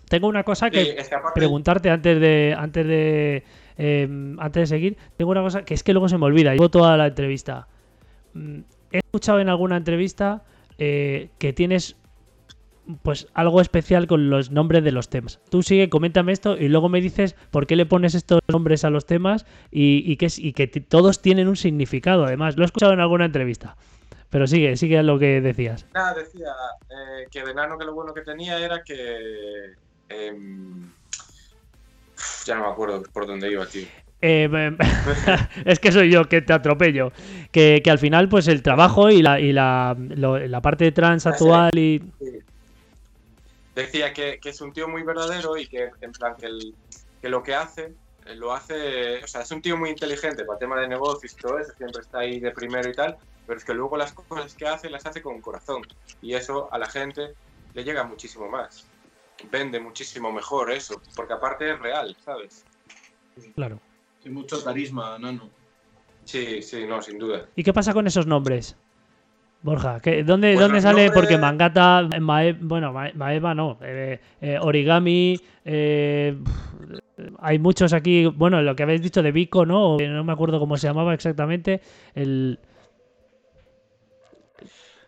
Tengo 0.09 0.27
una 0.27 0.43
cosa 0.43 0.71
que, 0.71 0.85
sí, 0.85 0.91
es 0.97 1.09
que 1.09 1.17
preguntarte 1.35 1.91
antes 1.91 2.21
de 2.21 2.57
antes 2.59 2.87
de 2.87 3.45
eh, 3.79 4.09
antes 4.39 4.63
de 4.63 4.67
seguir, 4.67 4.97
tengo 5.17 5.31
una 5.31 5.43
cosa 5.43 5.65
que 5.65 5.75
es 5.75 5.83
que 5.83 5.93
luego 5.93 6.09
se 6.09 6.19
me 6.19 6.27
olvida. 6.27 6.53
Llevo 6.53 6.71
toda 6.71 6.97
la 6.97 7.07
entrevista. 7.07 7.69
Mm, 8.35 8.61
he 8.93 8.99
escuchado 8.99 9.41
en 9.41 9.49
alguna 9.49 9.77
entrevista 9.77 10.43
eh, 10.79 11.31
que 11.39 11.53
tienes 11.53 11.97
pues 13.03 13.27
algo 13.35 13.61
especial 13.61 14.07
con 14.07 14.31
los 14.31 14.51
nombres 14.51 14.85
de 14.85 14.93
los 14.93 15.09
temas. 15.09 15.41
Tú 15.51 15.63
sigue, 15.63 15.89
coméntame 15.89 16.33
esto 16.33 16.57
y 16.57 16.69
luego 16.69 16.89
me 16.89 17.01
dices 17.01 17.35
por 17.51 17.67
qué 17.67 17.75
le 17.75 17.87
pones 17.87 18.15
estos 18.15 18.41
nombres 18.49 18.85
a 18.85 18.91
los 18.91 19.07
temas 19.07 19.45
y, 19.71 20.17
que, 20.17 20.67
todos 20.89 21.21
tienen 21.21 21.49
un 21.49 21.57
significado. 21.57 22.25
Además, 22.25 22.57
lo 22.57 22.63
he 22.63 22.67
escuchado 22.67 22.93
en 22.93 23.01
alguna 23.01 23.25
entrevista. 23.25 23.77
Pero 24.31 24.47
sigue, 24.47 24.77
sigue 24.77 25.03
lo 25.03 25.19
que 25.19 25.41
decías. 25.41 25.87
Nada, 25.95 26.15
decía 26.15 26.49
eh, 26.91 27.27
que 27.31 27.45
de 27.45 27.55
Nano 27.55 27.79
que 27.79 27.85
lo 27.85 27.95
bueno 27.95 28.13
que 28.13 28.23
tenía 28.23 28.59
era 28.59 28.83
que 28.83 29.73
eh, 30.09 30.35
ya 32.45 32.57
no 32.57 32.63
me 32.63 32.71
acuerdo 32.71 33.03
por 33.13 33.27
dónde 33.27 33.51
iba, 33.51 33.67
tío. 33.67 33.87
Eh, 34.23 34.49
es 35.65 35.79
que 35.79 35.93
soy 35.93 36.11
yo 36.11 36.29
que 36.29 36.43
te 36.43 36.53
atropello. 36.53 37.13
Que, 37.53 37.81
que 37.83 37.91
al 37.91 37.99
final, 37.99 38.29
pues 38.29 38.49
el 38.49 38.63
trabajo 38.63 39.11
y 39.11 39.23
la, 39.23 39.39
y 39.41 39.53
la, 39.53 39.97
lo, 39.99 40.39
la 40.39 40.61
parte 40.61 40.91
trans 40.93 41.27
actual 41.27 41.71
y. 41.77 42.03
Sí. 42.21 42.39
Decía 43.75 44.15
que, 44.15 44.39
que, 44.41 44.49
es 44.49 44.61
un 44.63 44.73
tío 44.73 44.89
muy 44.89 45.03
verdadero 45.03 45.57
y 45.59 45.67
que, 45.67 45.91
en 46.01 46.13
plan, 46.13 46.35
que, 46.37 46.47
el, 46.47 46.75
que 47.21 47.29
lo 47.29 47.43
que 47.43 47.55
hace, 47.55 47.93
eh, 48.25 48.35
lo 48.35 48.55
hace. 48.55 49.23
O 49.23 49.27
sea, 49.27 49.43
es 49.43 49.51
un 49.51 49.61
tío 49.61 49.77
muy 49.77 49.91
inteligente 49.91 50.45
para 50.45 50.55
el 50.55 50.61
tema 50.61 50.81
de 50.81 50.89
negocios 50.89 51.35
y 51.35 51.37
todo 51.37 51.59
eso, 51.59 51.73
siempre 51.77 52.01
está 52.01 52.21
ahí 52.21 52.41
de 52.41 52.53
primero 52.53 52.89
y 52.89 52.95
tal, 52.95 53.19
pero 53.47 53.59
es 53.59 53.65
que 53.67 53.75
luego 53.75 53.99
las 53.99 54.15
cosas 54.15 54.55
que 54.55 54.67
hace 54.67 54.89
las 54.89 55.05
hace 55.05 55.21
con 55.21 55.43
corazón. 55.43 55.83
Y 56.23 56.33
eso 56.33 56.73
a 56.73 56.79
la 56.79 56.87
gente 56.87 57.35
le 57.75 57.85
llega 57.85 58.03
muchísimo 58.03 58.49
más 58.49 58.87
vende 59.51 59.81
muchísimo 59.81 60.33
mejor 60.33 60.71
eso, 60.71 61.01
porque 61.15 61.35
aparte 61.35 61.71
es 61.73 61.79
real, 61.79 62.17
¿sabes? 62.25 62.65
Claro. 63.55 63.81
Hay 64.25 64.31
mucho 64.31 64.63
carisma, 64.65 65.19
Nano. 65.19 65.51
Sí, 66.25 66.61
sí, 66.63 66.85
no, 66.87 67.01
sin 67.01 67.19
duda. 67.19 67.47
¿Y 67.55 67.63
qué 67.63 67.73
pasa 67.73 67.93
con 67.93 68.07
esos 68.07 68.27
nombres? 68.27 68.77
Borja, 69.63 70.01
¿qué, 70.01 70.23
¿dónde, 70.23 70.53
pues 70.53 70.61
¿dónde 70.61 70.81
sale? 70.81 71.07
Nombres... 71.07 71.21
Porque 71.21 71.39
Mangata, 71.39 72.09
Mae, 72.21 72.53
bueno, 72.53 72.93
Maeva 72.93 73.55
no, 73.55 73.79
eh, 73.83 74.21
eh, 74.41 74.59
Origami, 74.61 75.41
eh, 75.65 76.37
hay 77.39 77.59
muchos 77.59 77.93
aquí, 77.93 78.27
bueno, 78.27 78.63
lo 78.63 78.77
que 78.77 78.83
habéis 78.83 79.03
dicho 79.03 79.23
de 79.23 79.33
Vico, 79.33 79.67
¿no? 79.67 79.97
No 79.97 80.25
me 80.25 80.33
acuerdo 80.33 80.61
cómo 80.61 80.77
se 80.77 80.87
llamaba 80.87 81.15
exactamente, 81.15 81.81
el... 82.15 82.61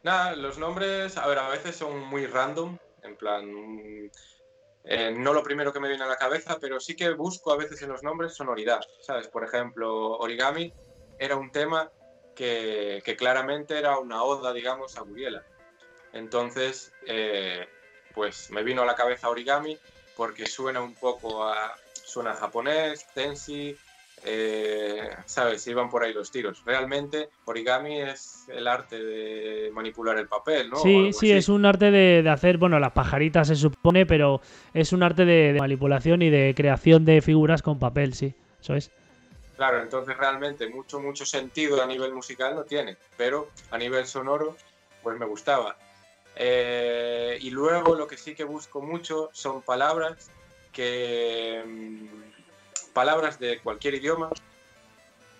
Nada, 0.03 0.35
los 0.37 0.59
nombres, 0.59 1.17
a 1.19 1.27
ver, 1.27 1.39
a 1.39 1.49
veces 1.51 1.77
son 1.77 2.07
muy 2.09 2.27
random, 2.27 2.79
en 3.09 3.17
plan, 3.17 4.11
eh, 4.85 5.13
no 5.17 5.33
lo 5.33 5.43
primero 5.43 5.73
que 5.73 5.81
me 5.81 5.89
viene 5.89 6.05
a 6.05 6.09
la 6.09 6.17
cabeza, 6.17 6.59
pero 6.61 6.81
sí 6.81 6.95
que 6.95 7.11
busco 7.11 7.53
a 7.53 7.57
veces 7.57 7.83
en 7.83 7.91
los 7.91 8.03
nombres 8.03 8.35
sonoridad, 8.35 8.81
¿sabes? 9.01 9.29
Por 9.29 9.45
ejemplo, 9.45 10.17
Origami 10.19 10.73
era 11.19 11.37
un 11.37 11.51
tema 11.51 11.91
que, 12.35 13.03
que 13.05 13.17
claramente 13.17 13.77
era 13.77 13.99
una 13.99 14.23
oda, 14.23 14.53
digamos, 14.53 14.97
a 14.97 15.03
Guriela. 15.03 15.45
Entonces, 16.13 16.93
eh, 17.07 17.69
pues 18.15 18.51
me 18.51 18.63
vino 18.63 18.83
a 18.83 18.87
la 18.87 18.95
cabeza 18.95 19.29
Origami 19.29 19.79
porque 20.17 20.47
suena 20.47 20.81
un 20.81 20.95
poco 20.95 21.45
a, 21.45 21.77
suena 21.93 22.33
a 22.33 22.37
japonés, 22.37 23.07
tensi, 23.15 23.77
eh, 24.25 25.09
¿sabes? 25.27 25.67
Iban 25.67 25.89
por 25.89 26.03
ahí 26.03 26.13
los 26.13 26.31
tiros. 26.31 26.63
Realmente, 26.65 27.31
origami 27.45 28.01
es 28.01 28.45
el 28.49 28.67
arte 28.67 29.03
de 29.03 29.71
manipular 29.73 30.19
el 30.19 30.29
papel, 30.29 30.71
¿no? 30.71 30.77
Sí, 30.77 31.13
sí, 31.13 31.33
es 31.33 31.49
un 31.49 31.65
arte 31.67 31.91
de, 31.91 32.29
hacer, 32.29 32.59
bueno, 32.59 32.79
las 32.79 32.93
pajaritas 32.93 33.49
se 33.49 33.57
supone, 33.57 34.07
pero 34.07 34.41
es 34.75 34.93
un 34.93 35.03
arte 35.03 35.25
de, 35.25 35.57
manipulación 35.59 36.23
y 36.23 36.31
de 36.31 36.55
creación 36.57 37.05
de 37.05 37.23
figuras 37.23 37.63
con 37.63 37.79
papel, 37.79 38.15
sí, 38.15 38.35
eso 38.61 38.75
es. 38.75 38.91
Claro, 39.57 39.83
entonces 39.83 40.17
realmente 40.17 40.69
mucho, 40.69 41.01
mucho 41.01 41.27
sentido 41.27 41.83
a 41.83 41.87
nivel 41.87 42.15
musical 42.15 42.55
no 42.55 42.65
tiene, 42.65 42.97
pero 43.17 43.49
a 43.71 43.79
nivel 43.79 44.07
sonoro, 44.07 44.57
pues 45.03 45.19
me 45.19 45.27
gustaba. 45.27 45.77
Eh, 46.37 47.37
y 47.41 47.51
luego 47.51 47.97
lo 47.97 48.07
que 48.07 48.17
sí 48.17 48.35
que 48.35 48.45
busco 48.45 48.81
mucho 48.81 49.31
son 49.33 49.63
palabras 49.63 50.31
que 50.73 51.65
mm, 51.67 52.28
palabras 52.99 53.39
de 53.39 53.61
cualquier 53.61 53.95
idioma 53.95 54.29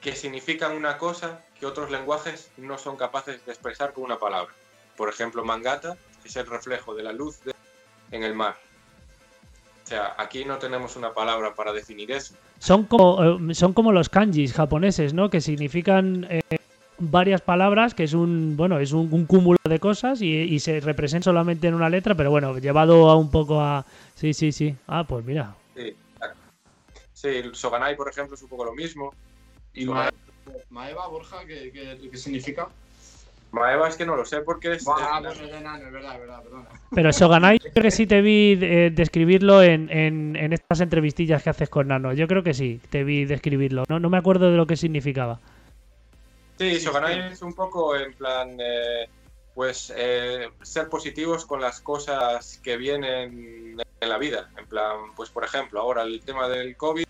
que 0.01 0.15
significan 0.15 0.77
una 0.77 0.97
cosa 0.97 1.41
que 1.59 1.67
otros 1.67 1.91
lenguajes 1.91 2.53
no 2.57 2.79
son 2.79 2.97
capaces 2.97 3.45
de 3.45 3.51
expresar 3.51 3.93
con 3.93 4.05
una 4.05 4.17
palabra. 4.17 4.55
Por 4.97 5.09
ejemplo, 5.09 5.45
mangata 5.45 5.97
es 6.25 6.37
el 6.37 6.47
reflejo 6.47 6.95
de 6.95 7.03
la 7.03 7.11
luz 7.11 7.41
en 8.13 8.23
el 8.23 8.33
mar. 8.33 8.55
O 9.85 9.89
sea, 9.89 10.15
aquí 10.19 10.45
no 10.45 10.59
tenemos 10.59 10.95
una 10.95 11.13
palabra 11.13 11.53
para 11.53 11.73
definir 11.73 12.13
eso. 12.13 12.35
Son 12.61 12.85
como, 12.85 13.25
eh, 13.51 13.55
son 13.57 13.73
como 13.73 13.91
los 13.91 14.09
kanjis 14.09 14.53
japoneses, 14.53 15.13
¿no? 15.13 15.29
Que 15.29 15.41
significan 15.41 16.29
eh, 16.31 16.59
varias 16.99 17.41
palabras, 17.41 17.93
que 17.93 18.05
es 18.05 18.13
un 18.13 18.57
bueno 18.57 18.79
es 18.79 18.93
un, 18.93 19.27
cúmulo 19.27 19.59
de 19.69 19.81
cosas 19.81 20.23
y, 20.23 20.61
se 20.61 20.79
representa 20.79 21.25
solamente 21.25 21.67
en 21.67 21.75
una 21.75 21.91
letra, 21.91 22.15
pero 22.15 22.31
bueno, 22.31 22.57
llevado 22.59 23.11
a 23.11 23.17
un 23.17 23.33
poco 23.33 23.61
a... 23.61 23.85
Sí, 24.15 24.33
sí, 24.33 24.53
sí. 24.53 24.77
Ah, 24.87 25.03
pues 25.03 25.25
mira. 25.25 25.57
Sí, 27.19 27.43
Soganai, 27.53 27.97
por 27.97 28.09
ejemplo, 28.09 28.37
es 28.37 28.43
un 28.43 28.49
poco 28.49 28.65
lo 28.65 28.73
mismo. 28.73 29.13
¿Y 29.75 29.87
Maeva, 30.71 31.09
Borja, 31.09 31.39
¿qué, 31.45 31.99
significa? 32.15 32.69
Maeva 33.51 33.89
es 33.89 33.97
que 33.97 34.07
no 34.07 34.15
lo 34.15 34.25
sé 34.25 34.43
porque 34.43 34.75
es... 34.75 34.87
Ah, 34.87 35.19
bueno, 35.21 35.33
es 35.33 35.53
enano, 35.53 35.85
es 35.85 35.93
verdad, 35.93 36.15
es 36.15 36.21
verdad, 36.21 36.43
perdona. 36.45 36.69
Pero 36.95 37.13
Soganai, 37.13 37.59
creo 37.59 37.83
que 37.83 37.91
sí 37.91 38.07
te 38.07 38.21
vi 38.21 38.57
eh, 38.63 38.93
describirlo 38.95 39.65
en, 39.65 39.91
en, 39.91 40.37
en, 40.37 40.53
estas 40.53 40.81
entrevistillas 40.81 41.43
que 41.43 41.51
haces 41.51 41.69
con 41.69 41.89
Nano. 41.89 42.13
Yo 42.13 42.29
creo 42.29 42.45
que 42.45 42.55
sí, 42.55 42.81
te 42.89 43.03
vi 43.03 43.25
describirlo. 43.25 43.83
No, 43.89 43.99
no 43.99 44.11
me 44.11 44.19
acuerdo 44.19 44.53
de 44.53 44.57
lo 44.57 44.69
que 44.69 44.77
significaba. 44.77 45.41
Sí, 46.57 46.79
Shogunai 46.79 47.33
es 47.33 47.43
un 47.43 47.53
poco 47.53 47.97
en 47.97 48.13
plan, 48.13 48.57
eh, 48.61 49.09
pues, 49.59 49.93
eh, 49.97 50.53
ser 50.63 50.89
positivos 50.89 51.45
con 51.45 51.61
las 51.61 51.81
cosas 51.81 52.61
que 52.63 52.77
vienen 52.77 53.77
en 54.01 54.09
la 54.09 54.17
vida. 54.17 54.53
En 54.57 54.69
plan, 54.69 55.13
pues, 55.17 55.31
por 55.31 55.43
ejemplo, 55.43 55.81
ahora 55.81 56.05
el 56.05 56.21
tema 56.21 56.49
del 56.49 56.77
COVID 56.77 57.05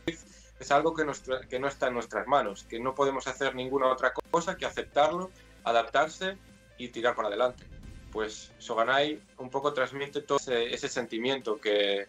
es 0.58 0.70
algo 0.70 0.94
que, 0.94 1.04
no 1.04 1.68
está 1.68 1.88
en 1.88 1.92
nuestras 1.92 2.26
manos, 2.26 2.64
que 2.64 2.80
no 2.80 2.94
podemos 2.94 3.26
hacer 3.26 3.54
ninguna 3.54 3.88
otra 3.88 4.14
cosa 4.30 4.56
que 4.56 4.64
aceptarlo, 4.64 5.30
adaptarse 5.62 6.38
y 6.78 6.88
tirar 6.88 7.14
para 7.14 7.28
adelante. 7.28 7.64
Pues 8.12 8.50
Soganai 8.56 9.20
un 9.36 9.50
poco 9.50 9.74
transmite 9.74 10.22
todo 10.22 10.38
ese, 10.38 10.72
ese 10.72 10.88
sentimiento 10.88 11.60
que, 11.60 12.06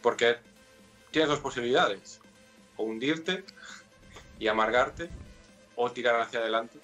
porque 0.00 0.38
tienes 1.10 1.28
dos 1.28 1.40
posibilidades, 1.40 2.22
o 2.78 2.84
hundirte 2.84 3.44
y 4.38 4.48
amargarte, 4.48 5.10
o 5.76 5.90
tirar 5.90 6.22
hacia 6.22 6.40
adelante. 6.40 6.78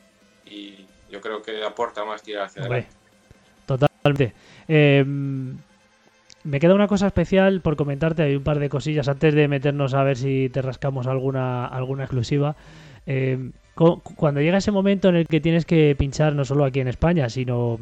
Y 0.45 0.87
yo 1.11 1.21
creo 1.21 1.43
que 1.43 1.63
aporta 1.65 2.05
más 2.05 2.23
tirar 2.23 2.45
hacia 2.45 2.63
adelante. 2.63 2.89
Totalmente. 3.67 4.33
Eh, 4.69 5.05
me 6.43 6.59
queda 6.59 6.75
una 6.75 6.89
cosa 6.89 7.07
especial 7.07 7.61
por 7.61 7.77
comentarte, 7.77 8.23
hay 8.23 8.37
un 8.37 8.43
par 8.43 8.59
de 8.59 8.69
cosillas 8.69 9.09
antes 9.09 9.35
de 9.35 9.47
meternos 9.49 9.93
a 9.95 10.03
ver 10.03 10.17
si 10.17 10.49
te 10.49 10.63
rascamos 10.63 11.07
alguna, 11.07 11.67
alguna 11.67 12.05
exclusiva. 12.05 12.57
Eh, 13.07 13.51
cuando 13.75 14.41
llega 14.41 14.59
ese 14.59 14.73
momento 14.73 15.09
en 15.09 15.17
el 15.17 15.27
que 15.27 15.41
tienes 15.41 15.65
que 15.65 15.95
pinchar 15.99 16.35
no 16.35 16.45
solo 16.45 16.65
aquí 16.65 16.81
en 16.81 16.89
España, 16.89 17.29
sino 17.29 17.79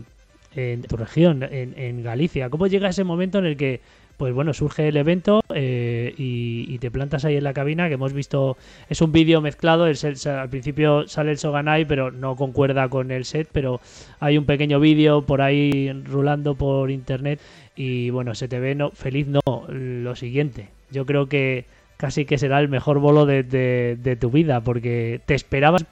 en 0.55 0.83
tu 0.83 0.97
región, 0.97 1.43
en, 1.43 1.75
en 1.77 2.03
Galicia, 2.03 2.51
¿cómo 2.51 2.67
llega 2.67 2.89
ese 2.89 3.05
momento 3.05 3.39
en 3.39 3.47
el 3.47 3.57
que 3.57 3.81
pues 4.19 4.35
bueno, 4.35 4.53
surge 4.53 4.89
el 4.89 4.97
evento 4.97 5.41
eh, 5.55 6.13
y, 6.19 6.77
te 6.79 6.91
plantas 6.91 7.25
ahí 7.25 7.37
en 7.37 7.45
la 7.45 7.55
cabina, 7.55 7.89
que 7.89 7.95
hemos 7.95 8.13
visto, 8.13 8.57
es 8.89 9.01
un 9.01 9.13
vídeo 9.13 9.41
mezclado, 9.41 9.85
al 9.85 10.51
principio 10.51 11.09
sale 11.09 11.31
el 11.31 11.39
Soganai, 11.39 11.85
pero 11.87 12.11
no 12.11 12.37
concuerda 12.37 12.89
con 12.89 13.11
el 13.11 13.25
set, 13.25 13.49
pero 13.53 13.81
hay 14.21 14.37
un 14.37 14.45
pequeño 14.45 14.81
vídeo 14.81 15.23
por 15.23 15.41
ahí 15.41 15.93
rulando 16.05 16.57
por 16.57 16.91
internet 16.91 17.41
y 17.77 18.11
bueno, 18.11 18.35
se 18.35 18.49
te 18.49 18.59
ve 18.59 18.75
no, 18.75 18.91
feliz, 18.91 19.27
no, 19.29 19.41
lo 19.69 20.17
siguiente. 20.17 20.69
Yo 20.91 21.07
creo 21.07 21.29
que 21.29 21.67
casi 21.97 22.25
que 22.25 22.39
será 22.39 22.61
el 22.61 22.69
mejor 22.69 22.99
bolo 22.99 23.25
de, 23.25 23.43
de 23.43 24.17
tu 24.17 24.31
vida, 24.31 24.61
porque 24.61 25.21
te 25.27 25.35
esperabas 25.35 25.85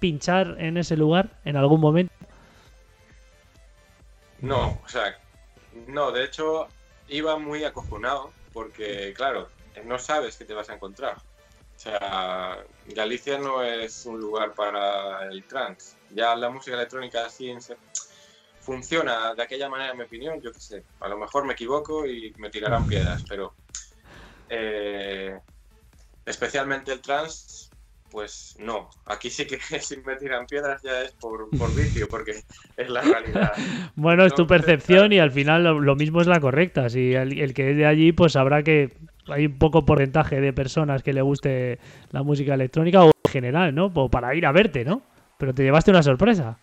pinchar 0.00 0.56
en 0.58 0.76
ese 0.76 0.96
lugar 0.96 1.30
en 1.44 1.56
algún 1.56 1.80
momento. 1.80 2.12
No, 4.40 4.80
o 4.84 4.88
sea, 4.88 5.16
no, 5.86 6.10
de 6.10 6.24
hecho 6.24 6.68
iba 7.08 7.38
muy 7.38 7.64
acojonado 7.64 8.32
porque, 8.52 9.12
claro, 9.14 9.48
no 9.84 9.98
sabes 9.98 10.36
qué 10.36 10.44
te 10.44 10.54
vas 10.54 10.68
a 10.70 10.74
encontrar. 10.74 11.16
O 11.16 11.78
sea, 11.78 12.64
Galicia 12.86 13.38
no 13.38 13.62
es 13.62 14.06
un 14.06 14.20
lugar 14.20 14.54
para 14.54 15.26
el 15.28 15.44
trance. 15.44 15.96
Ya 16.10 16.36
la 16.36 16.50
música 16.50 16.76
electrónica 16.76 17.26
así 17.26 17.52
funciona 18.60 19.34
de 19.34 19.42
aquella 19.42 19.68
manera, 19.68 19.90
en 19.90 19.98
mi 19.98 20.04
opinión, 20.04 20.40
yo 20.40 20.52
qué 20.52 20.60
sé. 20.60 20.84
A 21.00 21.08
lo 21.08 21.18
mejor 21.18 21.44
me 21.44 21.54
equivoco 21.54 22.06
y 22.06 22.32
me 22.36 22.50
tirarán 22.50 22.86
piedras, 22.86 23.24
pero 23.28 23.56
eh, 24.48 25.40
especialmente 26.24 26.92
el 26.92 27.00
trance 27.00 27.71
pues 28.12 28.54
no, 28.58 28.90
aquí 29.06 29.30
sí 29.30 29.46
que 29.46 29.58
si 29.80 29.96
me 29.96 30.16
tiran 30.16 30.46
piedras 30.46 30.82
ya 30.82 31.00
es 31.00 31.12
por, 31.12 31.48
por 31.50 31.74
vicio, 31.74 32.06
porque 32.08 32.42
es 32.76 32.90
la 32.90 33.00
realidad. 33.00 33.52
bueno, 33.96 34.24
es 34.24 34.34
tu 34.34 34.46
percepción 34.46 35.12
y 35.12 35.18
al 35.18 35.32
final 35.32 35.64
lo, 35.64 35.96
mismo 35.96 36.20
es 36.20 36.26
la 36.26 36.38
correcta. 36.38 36.90
Si 36.90 37.14
el, 37.14 37.54
que 37.54 37.70
es 37.70 37.76
de 37.76 37.86
allí, 37.86 38.12
pues 38.12 38.34
sabrá 38.34 38.62
que 38.62 38.92
hay 39.28 39.46
un 39.46 39.58
poco 39.58 39.86
porcentaje 39.86 40.40
de 40.40 40.52
personas 40.52 41.02
que 41.02 41.14
le 41.14 41.22
guste 41.22 41.78
la 42.10 42.22
música 42.22 42.54
electrónica 42.54 43.02
o 43.02 43.06
en 43.06 43.32
general, 43.32 43.74
¿no? 43.74 43.90
O 43.94 44.10
para 44.10 44.34
ir 44.34 44.44
a 44.44 44.52
verte, 44.52 44.84
¿no? 44.84 45.02
Pero 45.38 45.54
te 45.54 45.62
llevaste 45.62 45.90
una 45.90 46.02
sorpresa. 46.02 46.58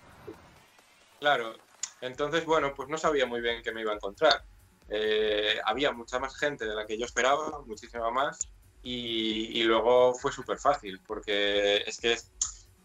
Claro, 1.19 1.55
entonces, 2.01 2.45
bueno, 2.45 2.73
pues 2.75 2.87
no 2.87 2.97
sabía 2.97 3.25
muy 3.25 3.41
bien 3.41 3.61
qué 3.63 3.71
me 3.71 3.81
iba 3.81 3.91
a 3.91 3.95
encontrar. 3.95 4.43
Eh, 4.87 5.55
había 5.65 5.91
mucha 5.91 6.19
más 6.19 6.37
gente 6.37 6.65
de 6.65 6.75
la 6.75 6.85
que 6.85 6.97
yo 6.97 7.05
esperaba, 7.05 7.61
muchísima 7.65 8.09
más, 8.11 8.39
y, 8.81 9.63
luego 9.63 10.13
fue 10.13 10.31
súper 10.31 10.57
fácil, 10.57 10.99
porque 11.05 11.77
es 11.85 11.99
que 11.99 12.17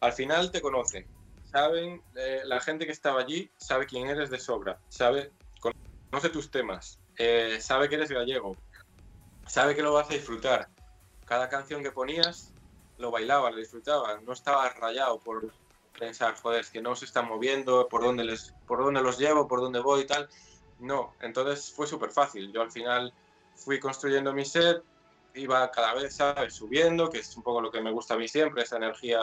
al 0.00 0.12
final 0.12 0.50
te 0.50 0.60
conocen, 0.60 1.06
saben, 1.44 2.02
eh, 2.16 2.42
la 2.44 2.60
gente 2.60 2.86
que 2.86 2.92
estaba 2.92 3.20
allí 3.20 3.50
sabe 3.56 3.86
quién 3.86 4.08
eres 4.08 4.30
de 4.30 4.38
sobra, 4.38 4.78
sabe, 4.88 5.32
conoce 5.60 6.30
tus 6.30 6.50
temas, 6.50 6.98
eh, 7.16 7.58
sabe 7.60 7.88
que 7.88 7.94
eres 7.94 8.10
gallego, 8.10 8.56
sabe 9.46 9.74
que 9.74 9.82
lo 9.82 9.92
vas 9.92 10.10
a 10.10 10.14
disfrutar. 10.14 10.68
Cada 11.24 11.48
canción 11.48 11.82
que 11.82 11.90
ponías 11.90 12.52
lo 12.98 13.10
bailaba, 13.10 13.50
lo 13.50 13.56
disfrutaba, 13.56 14.20
no 14.20 14.32
estaba 14.32 14.68
rayado 14.70 15.18
por 15.20 15.52
pensar, 15.98 16.34
joder, 16.36 16.60
es 16.60 16.70
que 16.70 16.82
no 16.82 16.96
se 16.96 17.04
están 17.04 17.28
moviendo, 17.28 17.88
por 17.88 18.02
dónde, 18.02 18.24
les, 18.24 18.52
por 18.66 18.82
dónde 18.82 19.00
los 19.00 19.18
llevo, 19.18 19.48
por 19.48 19.60
dónde 19.60 19.80
voy 19.80 20.02
y 20.02 20.06
tal. 20.06 20.28
No, 20.80 21.14
entonces 21.20 21.72
fue 21.72 21.86
súper 21.86 22.10
fácil. 22.10 22.52
Yo 22.52 22.62
al 22.62 22.70
final 22.70 23.12
fui 23.54 23.78
construyendo 23.78 24.32
mi 24.32 24.44
set, 24.44 24.82
iba 25.34 25.70
cada 25.70 25.94
vez, 25.94 26.14
¿sabes? 26.14 26.54
Subiendo, 26.54 27.10
que 27.10 27.18
es 27.18 27.36
un 27.36 27.42
poco 27.42 27.60
lo 27.60 27.70
que 27.70 27.80
me 27.80 27.90
gusta 27.90 28.14
a 28.14 28.18
mí 28.18 28.28
siempre, 28.28 28.62
esa 28.62 28.76
energía 28.76 29.20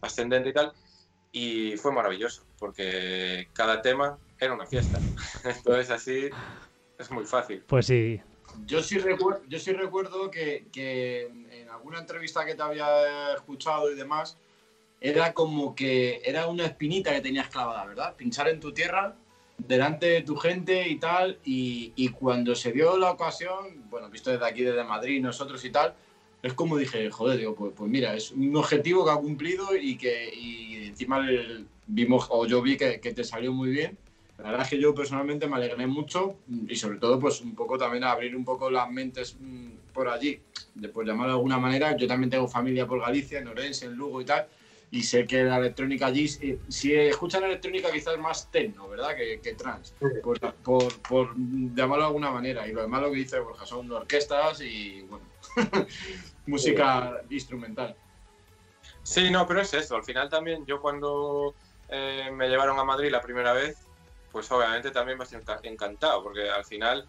ascendente 0.00 0.50
y 0.50 0.52
tal. 0.52 0.72
Y 1.32 1.76
fue 1.76 1.92
maravilloso, 1.92 2.44
porque 2.58 3.48
cada 3.52 3.82
tema 3.82 4.18
era 4.38 4.54
una 4.54 4.66
fiesta. 4.66 4.98
Entonces 5.44 5.90
así 5.90 6.30
es 6.98 7.10
muy 7.10 7.24
fácil. 7.24 7.64
Pues 7.66 7.86
sí. 7.86 8.20
Yo 8.66 8.82
sí 8.82 8.98
recuerdo, 8.98 9.42
yo 9.48 9.58
sí 9.58 9.72
recuerdo 9.72 10.30
que, 10.30 10.68
que 10.72 11.24
en 11.24 11.68
alguna 11.68 11.98
entrevista 11.98 12.44
que 12.46 12.54
te 12.54 12.62
había 12.62 13.34
escuchado 13.34 13.90
y 13.90 13.96
demás, 13.96 14.38
era 15.00 15.34
como 15.34 15.74
que 15.74 16.22
era 16.24 16.46
una 16.46 16.64
espinita 16.64 17.12
que 17.12 17.20
tenías 17.20 17.48
clavada, 17.48 17.84
¿verdad? 17.84 18.14
Pinchar 18.16 18.48
en 18.48 18.60
tu 18.60 18.72
tierra 18.72 19.16
delante 19.58 20.06
de 20.06 20.22
tu 20.22 20.36
gente 20.36 20.88
y 20.88 20.98
tal, 20.98 21.38
y, 21.44 22.08
cuando 22.10 22.54
se 22.54 22.72
dio 22.72 22.96
la 22.98 23.12
ocasión, 23.12 23.88
bueno, 23.90 24.10
visto 24.10 24.30
desde 24.30 24.46
aquí, 24.46 24.62
desde 24.62 24.84
Madrid, 24.84 25.22
nosotros 25.22 25.64
y 25.64 25.70
tal, 25.70 25.94
es 26.42 26.52
como 26.52 26.76
dije, 26.76 27.10
joder, 27.10 27.38
digo, 27.38 27.54
pues, 27.54 27.72
pues 27.74 27.90
mira, 27.90 28.14
es 28.14 28.30
un 28.32 28.54
objetivo 28.56 29.04
que 29.04 29.10
ha 29.12 29.16
cumplido 29.16 29.74
y 29.76 29.96
que 29.96 30.32
y 30.34 30.86
encima 30.88 31.26
vimos, 31.86 32.26
o 32.30 32.46
yo 32.46 32.60
vi 32.60 32.76
que, 32.76 33.00
que, 33.00 33.14
te 33.14 33.24
salió 33.24 33.52
muy 33.52 33.70
bien. 33.70 33.96
La 34.38 34.50
verdad 34.50 34.62
es 34.62 34.70
que 34.70 34.80
yo 34.80 34.94
personalmente 34.94 35.46
me 35.46 35.56
alegré 35.56 35.86
mucho 35.86 36.36
y 36.68 36.76
sobre 36.76 36.98
todo 36.98 37.18
pues 37.20 37.40
un 37.40 37.54
poco 37.54 37.78
también 37.78 38.04
abrir 38.04 38.36
un 38.36 38.44
poco 38.44 38.68
las 38.68 38.90
mentes 38.90 39.36
mm, 39.40 39.92
por 39.92 40.08
allí, 40.08 40.40
de 40.74 40.88
por 40.88 41.06
llamarlo 41.06 41.32
de 41.32 41.38
alguna 41.38 41.58
manera. 41.58 41.96
Yo 41.96 42.06
también 42.06 42.30
tengo 42.30 42.48
familia 42.48 42.86
por 42.86 43.00
Galicia, 43.00 43.38
en 43.38 43.48
Orense, 43.48 43.86
en 43.86 43.94
Lugo 43.94 44.20
y 44.20 44.24
tal, 44.24 44.46
y 44.94 45.02
sé 45.02 45.26
que 45.26 45.42
la 45.42 45.56
electrónica 45.56 46.06
allí, 46.06 46.28
si 46.28 46.94
escuchan 46.94 47.42
electrónica 47.42 47.90
quizás 47.90 48.16
más 48.16 48.48
techno, 48.52 48.88
¿verdad? 48.88 49.16
Que, 49.16 49.40
que 49.40 49.54
trans, 49.54 49.92
por, 50.22 50.38
por, 50.62 51.02
por, 51.02 51.34
llamarlo 51.36 52.04
de 52.04 52.06
alguna 52.06 52.30
manera. 52.30 52.68
Y 52.68 52.72
lo 52.72 52.82
demás 52.82 53.02
lo 53.02 53.10
que 53.10 53.16
dice 53.16 53.40
Borja 53.40 53.66
son 53.66 53.90
orquestas 53.90 54.60
y, 54.60 55.02
bueno, 55.02 55.26
música 56.46 57.22
instrumental. 57.28 57.96
Sí, 59.02 59.32
no, 59.32 59.48
pero 59.48 59.62
es 59.62 59.74
eso. 59.74 59.96
Al 59.96 60.04
final 60.04 60.28
también 60.28 60.64
yo 60.64 60.80
cuando 60.80 61.56
eh, 61.88 62.30
me 62.32 62.48
llevaron 62.48 62.78
a 62.78 62.84
Madrid 62.84 63.10
la 63.10 63.20
primera 63.20 63.52
vez, 63.52 63.76
pues 64.30 64.48
obviamente 64.52 64.92
también 64.92 65.18
me 65.18 65.24
encantado, 65.68 66.22
porque 66.22 66.48
al 66.48 66.64
final 66.64 67.04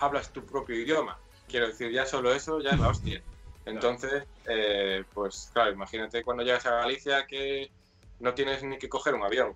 hablas 0.00 0.32
tu 0.32 0.44
propio 0.44 0.74
idioma. 0.74 1.20
Quiero 1.46 1.68
decir, 1.68 1.92
ya 1.92 2.04
solo 2.04 2.34
eso 2.34 2.60
ya 2.60 2.70
es 2.70 2.80
la 2.80 2.88
hostia. 2.88 3.22
Entonces, 3.68 4.24
eh, 4.48 5.04
pues 5.12 5.50
claro, 5.52 5.72
imagínate 5.72 6.22
cuando 6.22 6.42
llegas 6.42 6.64
a 6.66 6.76
Galicia 6.76 7.26
que 7.26 7.70
no 8.20 8.34
tienes 8.34 8.62
ni 8.64 8.78
que 8.78 8.88
coger 8.88 9.14
un 9.14 9.22
avión. 9.22 9.54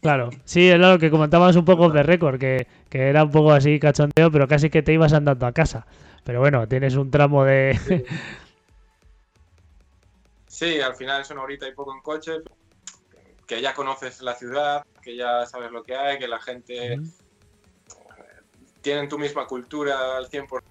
Claro, 0.00 0.30
sí, 0.44 0.68
es 0.68 0.78
lo 0.78 0.98
que 0.98 1.10
comentabas 1.10 1.56
un 1.56 1.64
poco 1.64 1.90
de 1.90 2.02
récord, 2.02 2.38
que, 2.38 2.66
era 2.90 3.24
un 3.24 3.30
poco 3.30 3.52
así 3.52 3.78
cachondeo, 3.80 4.30
pero 4.30 4.48
casi 4.48 4.70
que 4.70 4.82
te 4.82 4.92
ibas 4.92 5.12
andando 5.12 5.46
a 5.46 5.52
casa. 5.52 5.86
Pero 6.24 6.40
bueno, 6.40 6.66
tienes 6.68 6.96
un 6.96 7.10
tramo 7.10 7.44
de... 7.44 7.78
Sí, 10.46 10.80
al 10.80 10.94
final 10.94 11.20
es 11.20 11.30
una 11.32 11.42
horita 11.42 11.66
y 11.66 11.72
poco 11.72 11.92
en 11.92 12.00
coche, 12.00 12.34
que 13.44 13.60
ya 13.60 13.74
conoces 13.74 14.22
la 14.22 14.36
ciudad, 14.36 14.84
que 15.02 15.16
ya 15.16 15.44
sabes 15.46 15.72
lo 15.72 15.82
que 15.82 15.96
hay, 15.96 16.16
que 16.16 16.28
la 16.28 16.38
gente 16.38 17.00
tiene 18.80 19.08
tu 19.08 19.18
misma 19.18 19.48
cultura 19.48 20.16
al 20.16 20.30
100%. 20.30 20.62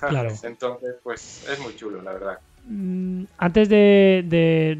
Claro. 0.00 0.30
Entonces, 0.42 0.96
pues 1.02 1.46
es 1.50 1.58
muy 1.60 1.74
chulo, 1.76 2.02
la 2.02 2.12
verdad. 2.12 2.38
Mm, 2.68 3.24
antes 3.38 3.68
de, 3.68 4.76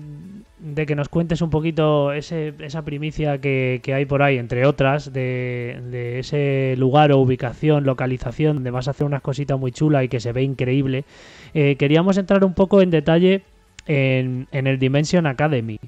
de, 0.58 0.86
que 0.86 0.94
nos 0.94 1.08
cuentes 1.08 1.40
un 1.40 1.50
poquito 1.50 2.12
esa 2.12 2.82
primicia 2.84 3.38
que, 3.40 3.80
hay 3.94 4.04
por 4.04 4.22
ahí, 4.22 4.38
entre 4.38 4.66
otras, 4.66 5.12
de, 5.12 6.18
ese 6.18 6.74
lugar 6.76 7.12
o 7.12 7.18
ubicación, 7.18 7.84
localización, 7.84 8.56
donde 8.56 8.70
vas 8.70 8.88
a 8.88 8.90
hacer 8.90 9.06
unas 9.06 9.22
cositas 9.22 9.58
muy 9.58 9.72
chulas 9.72 10.04
y 10.04 10.08
que 10.08 10.20
se 10.20 10.32
ve 10.32 10.42
increíble, 10.42 11.04
eh, 11.54 11.76
queríamos 11.76 12.18
entrar 12.18 12.44
un 12.44 12.54
poco 12.54 12.82
en 12.82 12.90
detalle 12.90 13.42
en, 13.86 14.46
el 14.52 14.78
Dimension 14.78 15.26
Academy. 15.26 15.78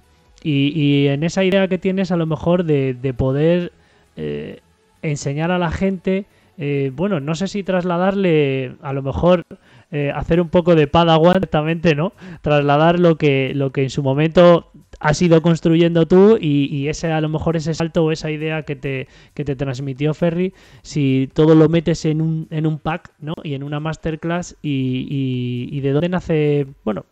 Y, 0.42 1.08
en 1.08 1.22
esa 1.22 1.44
idea 1.44 1.68
que 1.68 1.76
tienes 1.76 2.10
a 2.12 2.16
lo 2.16 2.24
mejor 2.24 2.64
de, 2.64 3.14
poder 3.16 3.72
eh, 4.16 4.60
enseñar 5.02 5.50
a 5.50 5.58
la 5.58 5.70
gente 5.70 6.24
eh, 6.62 6.92
bueno, 6.94 7.20
no 7.20 7.34
sé 7.34 7.48
si 7.48 7.62
trasladarle, 7.62 8.76
a 8.82 8.92
lo 8.92 9.00
mejor 9.00 9.44
eh, 9.90 10.12
hacer 10.14 10.42
un 10.42 10.50
poco 10.50 10.74
de 10.74 10.86
padawan 10.86 11.32
directamente, 11.36 11.94
¿no? 11.94 12.12
Trasladar 12.42 13.00
lo 13.00 13.16
que, 13.16 13.52
lo 13.54 13.72
que 13.72 13.84
en 13.84 13.88
su 13.88 14.02
momento 14.02 14.70
has 15.00 15.22
ido 15.22 15.40
construyendo 15.40 16.06
tú 16.06 16.36
y, 16.38 16.86
ese 16.88 17.11
a 17.12 17.22
lo 17.22 17.30
mejor 17.30 17.56
ese 17.56 17.72
salto 17.72 18.04
o 18.04 18.12
esa 18.12 18.30
idea 18.30 18.64
que 18.64 18.76
te, 18.76 19.08
que 19.32 19.46
te 19.46 19.56
transmitió 19.56 20.12
Ferry, 20.12 20.52
si 20.82 21.30
todo 21.32 21.54
lo 21.54 21.70
metes 21.70 22.04
en 22.04 22.20
un, 22.20 22.46
en 22.50 22.66
un 22.66 22.78
pack, 22.78 23.11
¿no? 23.20 23.32
Y 23.42 23.54
en 23.54 23.62
una 23.62 23.80
masterclass 23.80 24.58
y, 24.61 25.66
y 25.72 25.80
de 25.80 25.92
dónde 25.92 26.11
nace, 26.11 26.66
bueno, 26.84 27.06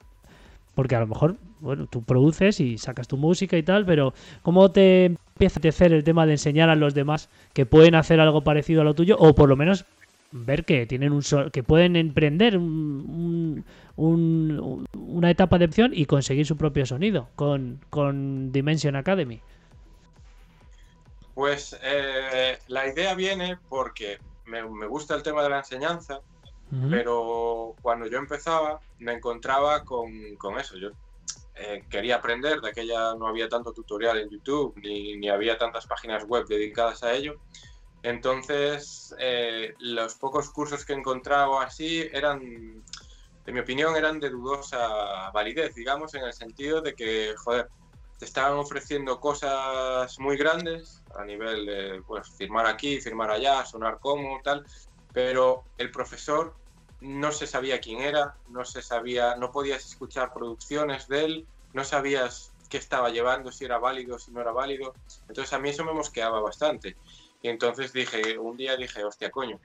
porque 0.75 0.95
a 0.95 1.01
lo 1.01 1.07
mejor 1.07 1.39
bueno, 1.61 1.87
tú 1.87 2.03
produces 2.03 2.61
y 2.61 2.79
sacas 2.79 3.09
tu 3.09 3.17
música 3.17 3.57
y 3.57 3.63
tal, 3.63 3.85
pero 3.85 4.15
¿cómo 4.43 4.71
te 4.71 5.17
empieza 5.39 5.61
a 5.63 5.69
hacer 5.69 5.93
el 5.93 6.03
tema 6.03 6.27
de 6.27 6.33
enseñar 6.33 6.69
a 6.69 6.75
los 6.75 6.95
demás 6.95 7.29
que 7.53 7.65
pueden 7.65 7.95
hacer 7.95 8.19
algo 8.19 8.43
parecido 8.43 8.81
a 8.81 8.85
lo 8.85 8.95
tuyo 8.95 9.17
o 9.19 9.37
por 9.37 9.49
lo 9.49 9.55
menos 9.55 9.85
ver 10.33 10.65
que 10.65 10.85
tienen 10.85 11.13
un 11.13 11.23
que 11.53 11.63
pueden 11.63 11.95
emprender 11.95 12.59
una 12.59 13.63
etapa 15.31 15.59
de 15.59 15.67
opción 15.67 15.93
y 15.95 16.07
conseguir 16.07 16.45
su 16.45 16.57
propio 16.57 16.85
sonido 16.87 17.29
con, 17.37 17.81
con 17.89 18.51
Dimension 18.51 18.97
Academy? 18.97 19.41
Pues 21.35 21.79
eh, 21.85 22.59
la 22.67 22.89
idea 22.89 23.15
viene 23.15 23.59
porque 23.69 24.19
me, 24.45 24.69
me, 24.69 24.87
gusta 24.87 25.15
el 25.15 25.23
tema 25.23 25.45
de 25.45 25.51
la 25.51 25.59
enseñanza, 25.59 26.21
pero 26.91 27.77
cuando 27.81 28.09
yo 28.09 28.19
empezaba 28.19 28.81
me 28.99 29.13
encontraba 29.13 29.85
con, 29.85 30.35
con 30.37 30.59
eso. 30.59 30.77
Yo 30.77 30.91
eh, 31.59 31.85
quería 31.91 32.17
aprender, 32.17 32.61
de 32.61 32.69
aquella 32.71 33.15
no 33.15 33.27
había 33.27 33.49
tanto 33.49 33.73
tutorial 33.73 34.19
en 34.19 34.31
YouTube 34.31 34.75
ni, 34.83 35.17
ni 35.17 35.29
había 35.29 35.59
tantas 35.59 35.87
páginas 35.87 36.25
web 36.25 36.47
dedicadas 36.47 37.03
a 37.03 37.13
ello. 37.13 37.41
Entonces, 38.03 39.15
eh, 39.19 39.75
los 39.81 40.15
pocos 40.15 40.51
cursos 40.51 40.85
que 40.85 40.93
encontraba 40.93 41.65
así 41.65 42.09
eran, 42.13 42.41
en 42.41 43.55
mi 43.55 43.61
opinión, 43.61 43.97
eran 43.97 44.21
de 44.21 44.31
dudosa 44.31 45.31
validez, 45.33 45.75
digamos, 45.75 46.15
en 46.15 46.23
el 46.23 46.33
sentido 46.33 46.81
de 46.81 46.95
que, 46.95 47.35
joder, 47.37 47.69
te 48.19 48.25
estaban 48.25 48.59
ofreciendo 48.59 49.21
cosas 49.21 50.19
muy 50.19 50.37
grandes 50.37 51.03
a 51.17 51.25
nivel 51.25 51.67
de 51.67 52.03
pues, 52.07 52.29
firmar 52.37 52.67
aquí, 52.67 53.01
firmar 53.01 53.31
allá, 53.31 53.65
sonar 53.65 53.99
como, 54.01 54.41
tal, 54.43 54.65
pero 55.13 55.65
el 55.79 55.91
profesor 55.91 56.55
no 57.01 57.33
se 57.33 57.47
sabía 57.47 57.81
quién 57.81 58.01
era, 58.01 58.37
no 58.49 58.65
se 58.65 58.83
sabía, 58.83 59.37
no 59.37 59.51
podías 59.53 59.87
escuchar 59.87 60.33
producciones 60.33 61.09
de 61.09 61.25
él, 61.25 61.49
no 61.73 61.85
sabías 61.85 62.53
qué 62.69 62.79
estaba 62.79 63.11
llevando, 63.11 63.53
si 63.53 63.65
era 63.65 63.79
válido, 63.79 64.19
si 64.19 64.31
no 64.33 64.41
era 64.41 64.53
válido. 64.53 64.95
Entonces 65.29 65.53
a 65.53 65.59
mí 65.59 65.71
eso 65.71 65.85
me 65.85 65.93
mosqueaba 65.93 66.41
bastante. 66.41 66.97
Y 67.43 67.49
entonces 67.49 67.93
dije, 67.93 68.39
un 68.39 68.57
día 68.57 68.77
dije, 68.77 69.05
hostia, 69.05 69.31
coño, 69.31 69.61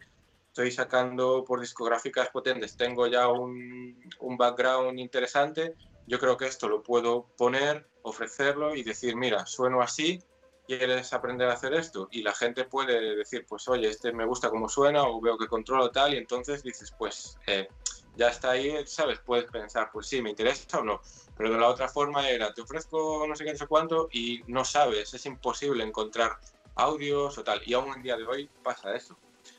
estoy 0.48 0.72
sacando 0.72 1.44
por 1.44 1.60
discográficas 1.60 2.30
potentes, 2.30 2.78
tengo 2.78 3.08
ya 3.08 3.28
un, 3.28 4.00
un 4.20 4.38
background 4.38 5.00
interesante, 5.00 5.76
yo 6.06 6.20
creo 6.20 6.38
que 6.38 6.46
esto 6.46 6.68
lo 6.68 6.84
puedo 6.84 7.28
poner, 7.38 7.88
ofrecerlo 8.04 8.76
y 8.76 8.84
decir, 8.84 9.16
mira, 9.16 9.46
sueno 9.46 9.82
así, 9.82 10.22
quieres 10.65 11.14
aprender 11.14 11.49
a 11.49 11.53
hacer 11.53 11.73
esto 11.73 12.07
y 12.11 12.22
la 12.22 12.34
gente 12.34 12.65
puede 12.65 13.15
decir, 13.15 13.45
pues 13.48 13.68
oye, 13.68 13.90
este 13.90 14.11
me 14.14 14.26
gusta 14.26 14.49
cómo 14.49 14.69
suena 14.69 15.03
o 15.03 15.19
veo 15.19 15.38
que 15.38 15.48
controlo 15.48 15.91
tal 15.91 16.14
y 16.14 16.18
entonces 16.18 16.64
dices, 16.64 16.94
pues 16.98 17.38
eh, 17.48 17.68
ya 18.15 18.30
está 18.30 18.52
ahí, 18.52 18.85
¿sabes? 18.85 19.19
Puedes 19.19 19.49
pensar, 19.49 19.90
pues 19.91 20.07
sí, 20.07 20.22
me 20.22 20.30
interesa 20.30 20.80
o 20.80 20.84
no. 20.84 21.02
Pero 21.35 21.52
de 21.52 21.60
la 21.60 21.68
otra 21.68 21.88
forma 21.88 22.27
era, 22.30 22.53
te 22.53 22.61
ofrezco 22.61 23.26
no 23.27 23.35
sé 23.35 23.44
qué, 23.44 23.52
no 23.52 23.57
sé 23.57 23.68
cuánto 23.68 24.10
y 24.11 24.41
no 24.48 24.64
sabes, 24.64 25.14
es 25.14 25.26
imposible 25.26 25.84
encontrar 25.84 26.38
audios 26.76 27.38
o 27.38 27.44
tal. 27.44 27.61
Y 27.65 27.73
aún 27.73 27.94
en 27.95 28.03
día 28.03 28.18
de 28.18 28.26
hoy 28.26 28.49
pasa 28.64 28.95
eso. 28.95 29.18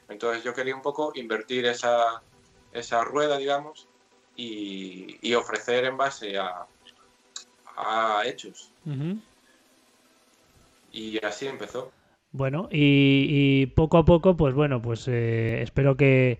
Entonces 0.08 0.44
yo 0.44 0.54
quería 0.54 0.74
un 0.74 0.82
poco 0.82 1.12
invertir 1.14 1.66
esa, 1.66 2.22
esa 2.72 3.04
rueda, 3.04 3.36
digamos, 3.36 3.88
y, 4.36 5.34
ofrecer 5.34 5.84
en 5.84 5.96
base 5.96 6.38
a, 6.38 6.66
a 7.76 8.22
hechos. 8.24 8.70
Y 10.94 11.18
así 11.24 11.46
empezó. 11.46 11.90
Bueno, 12.30 12.68
y, 12.70 13.66
poco 13.74 13.98
a 13.98 14.04
poco, 14.04 14.36
pues 14.36 14.54
bueno, 14.54 14.80
pues 14.80 15.06
eh, 15.08 15.60
espero 15.62 15.96
que, 15.96 16.38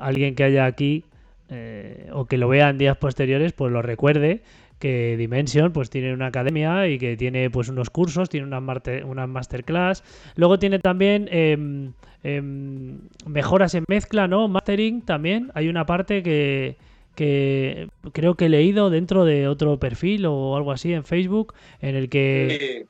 alguien 0.00 0.34
que 0.34 0.44
haya 0.44 0.66
aquí 0.66 1.04
eh, 1.48 2.08
o 2.12 2.26
que 2.26 2.38
lo 2.38 2.48
vea 2.48 2.70
en 2.70 2.78
días 2.78 2.96
posteriores, 2.96 3.52
pues 3.52 3.72
lo 3.72 3.82
recuerde 3.82 4.42
que 4.78 5.16
Dimension 5.18 5.72
pues 5.72 5.90
tiene 5.90 6.14
una 6.14 6.26
academia 6.26 6.88
y 6.88 6.98
que 6.98 7.16
tiene 7.16 7.50
pues 7.50 7.68
unos 7.68 7.90
cursos, 7.90 8.30
tiene 8.30 8.46
una, 8.46 8.60
una 9.04 9.26
masterclass. 9.26 10.02
Luego 10.36 10.58
tiene 10.58 10.78
también 10.78 11.28
em, 11.30 11.92
em, 12.22 12.98
mejoras 13.26 13.74
en 13.74 13.84
mezcla, 13.88 14.26
¿no? 14.26 14.48
Mastering 14.48 15.02
también. 15.02 15.50
Hay 15.54 15.68
una 15.68 15.84
parte 15.84 16.22
que, 16.22 16.76
que 17.14 17.88
creo 18.12 18.34
que 18.36 18.46
he 18.46 18.48
leído 18.48 18.88
dentro 18.88 19.24
de 19.24 19.48
otro 19.48 19.78
perfil 19.78 20.24
o 20.26 20.56
algo 20.56 20.72
así 20.72 20.94
en 20.94 21.04
Facebook 21.04 21.54
en 21.80 21.94
el 21.94 22.08
que... 22.08 22.86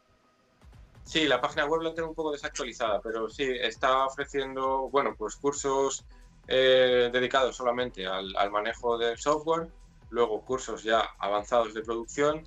Sí, 1.10 1.26
la 1.26 1.40
página 1.40 1.66
web 1.66 1.80
la 1.82 1.92
tengo 1.92 2.10
un 2.10 2.14
poco 2.14 2.30
desactualizada, 2.30 3.00
pero 3.00 3.28
sí, 3.28 3.42
está 3.42 4.06
ofreciendo, 4.06 4.88
bueno, 4.90 5.16
pues 5.18 5.34
cursos 5.34 6.04
eh, 6.46 7.10
dedicados 7.12 7.56
solamente 7.56 8.06
al, 8.06 8.32
manejo 8.52 8.96
del 8.96 9.18
software, 9.18 9.66
luego 10.10 10.40
cursos 10.44 10.84
ya 10.84 11.00
avanzados 11.18 11.74
de 11.74 11.82
producción, 11.82 12.44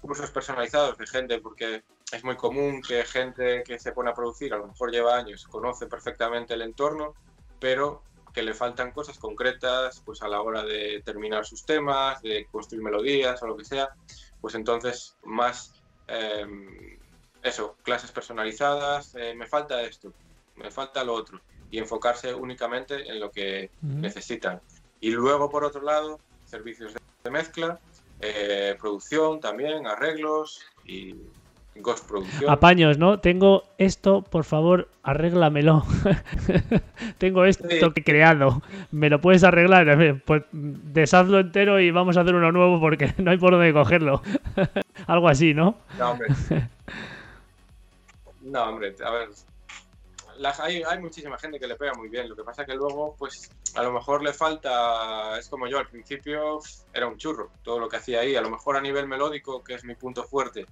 cursos 0.00 0.30
personalizados 0.30 0.96
de 0.96 1.06
gente, 1.06 1.40
porque 1.40 1.84
es 2.10 2.24
muy 2.24 2.36
común 2.36 2.80
que 2.80 3.04
gente 3.04 3.62
que 3.62 3.78
se 3.78 3.92
pone 3.92 4.08
a 4.08 4.14
producir, 4.14 4.54
a 4.54 4.56
lo 4.56 4.68
mejor 4.68 4.90
lleva 4.90 5.14
años, 5.14 5.46
conoce 5.46 5.86
perfectamente 5.86 6.54
el 6.54 6.62
entorno, 6.62 7.12
pero 7.60 8.02
que 8.32 8.42
le 8.42 8.54
faltan 8.54 8.92
cosas 8.92 9.18
concretas 9.18 10.00
pues 10.06 10.22
a 10.22 10.28
la 10.28 10.40
hora 10.40 10.64
de 10.64 11.02
terminar 11.04 11.44
sus 11.44 11.66
temas, 11.66 12.22
de 12.22 12.46
construir 12.50 12.82
melodías 12.82 13.42
o 13.42 13.46
lo 13.46 13.58
que 13.58 13.66
sea, 13.66 13.90
pues 14.40 14.54
entonces 14.54 15.18
más... 15.22 15.74
Em, 16.08 16.95
eso, 17.46 17.76
clases 17.82 18.10
personalizadas, 18.12 19.14
eh, 19.14 19.34
me 19.34 19.46
falta 19.46 19.82
esto, 19.82 20.12
me 20.56 20.70
falta 20.70 21.04
lo 21.04 21.14
otro, 21.14 21.40
y 21.70 21.78
enfocarse 21.78 22.34
únicamente 22.34 23.08
en 23.08 23.20
lo 23.20 23.30
que 23.30 23.70
necesitan. 23.82 24.60
Y 25.00 25.10
luego, 25.10 25.50
por 25.50 25.64
otro 25.64 25.82
lado, 25.82 26.20
servicios 26.44 26.94
de 27.24 27.30
mezcla, 27.30 27.78
eh, 28.20 28.76
producción 28.80 29.40
también, 29.40 29.86
arreglos 29.86 30.60
y 30.84 31.14
Ghost 31.76 32.08
Producción. 32.08 32.50
Apaños, 32.50 32.96
¿no? 32.96 33.20
Tengo 33.20 33.64
esto, 33.76 34.22
por 34.22 34.44
favor, 34.44 34.88
arréglamelo. 35.02 35.84
Tengo 37.18 37.44
esto 37.44 37.68
Sí. 37.68 38.02
creado. 38.02 38.62
¿Me 38.90 39.10
lo 39.10 39.20
puedes 39.20 39.44
arreglar? 39.44 40.22
Pues 40.24 40.44
deshazlo 40.52 41.38
entero 41.40 41.78
y 41.80 41.90
vamos 41.90 42.16
a 42.16 42.22
hacer 42.22 42.34
uno 42.34 42.50
nuevo 42.52 42.80
porque 42.80 43.12
no 43.18 43.30
hay 43.30 43.36
por 43.36 43.52
dónde 43.52 43.72
cogerlo. 43.74 44.22
Algo 45.06 45.28
así, 45.28 45.52
¿no? 45.52 45.76
No, 45.98 46.12
hombre. 46.12 46.28
No, 48.46 48.62
hombre, 48.62 48.94
a 49.04 49.10
ver. 49.10 49.30
hay, 50.60 50.98
muchísima 51.00 51.36
gente 51.36 51.58
que 51.58 51.66
le 51.66 51.74
pega 51.74 51.94
muy 51.94 52.08
bien. 52.08 52.28
Lo 52.28 52.36
que 52.36 52.44
pasa 52.44 52.64
que 52.64 52.74
luego, 52.74 53.16
pues, 53.18 53.50
a 53.74 53.82
lo 53.82 53.92
mejor 53.92 54.22
le 54.22 54.32
falta. 54.32 55.36
Es 55.36 55.48
como 55.48 55.66
yo, 55.66 55.78
al 55.78 55.88
principio 55.88 56.60
era 56.92 57.08
un 57.08 57.16
churro 57.16 57.50
todo 57.64 57.80
lo 57.80 57.88
que 57.88 57.96
hacía 57.96 58.20
ahí. 58.20 58.36
A 58.36 58.40
lo 58.40 58.50
mejor 58.50 58.76
a 58.76 58.80
nivel 58.80 59.08
melódico, 59.08 59.64
que 59.64 59.74
es 59.74 59.84
mi 59.84 59.96
punto 59.96 60.22
fuerte, 60.24 60.64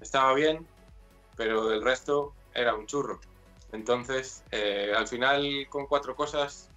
estaba 0.00 0.34
bien, 0.34 0.66
pero 1.34 1.72
el 1.72 1.82
resto 1.82 2.34
era 2.52 2.74
un 2.74 2.86
churro. 2.86 3.18
Entonces, 3.72 4.44
eh, 4.50 4.92
al 4.94 5.08
final, 5.08 5.66
con 5.70 5.86
cuatro 5.86 6.14
cosas, 6.14 6.68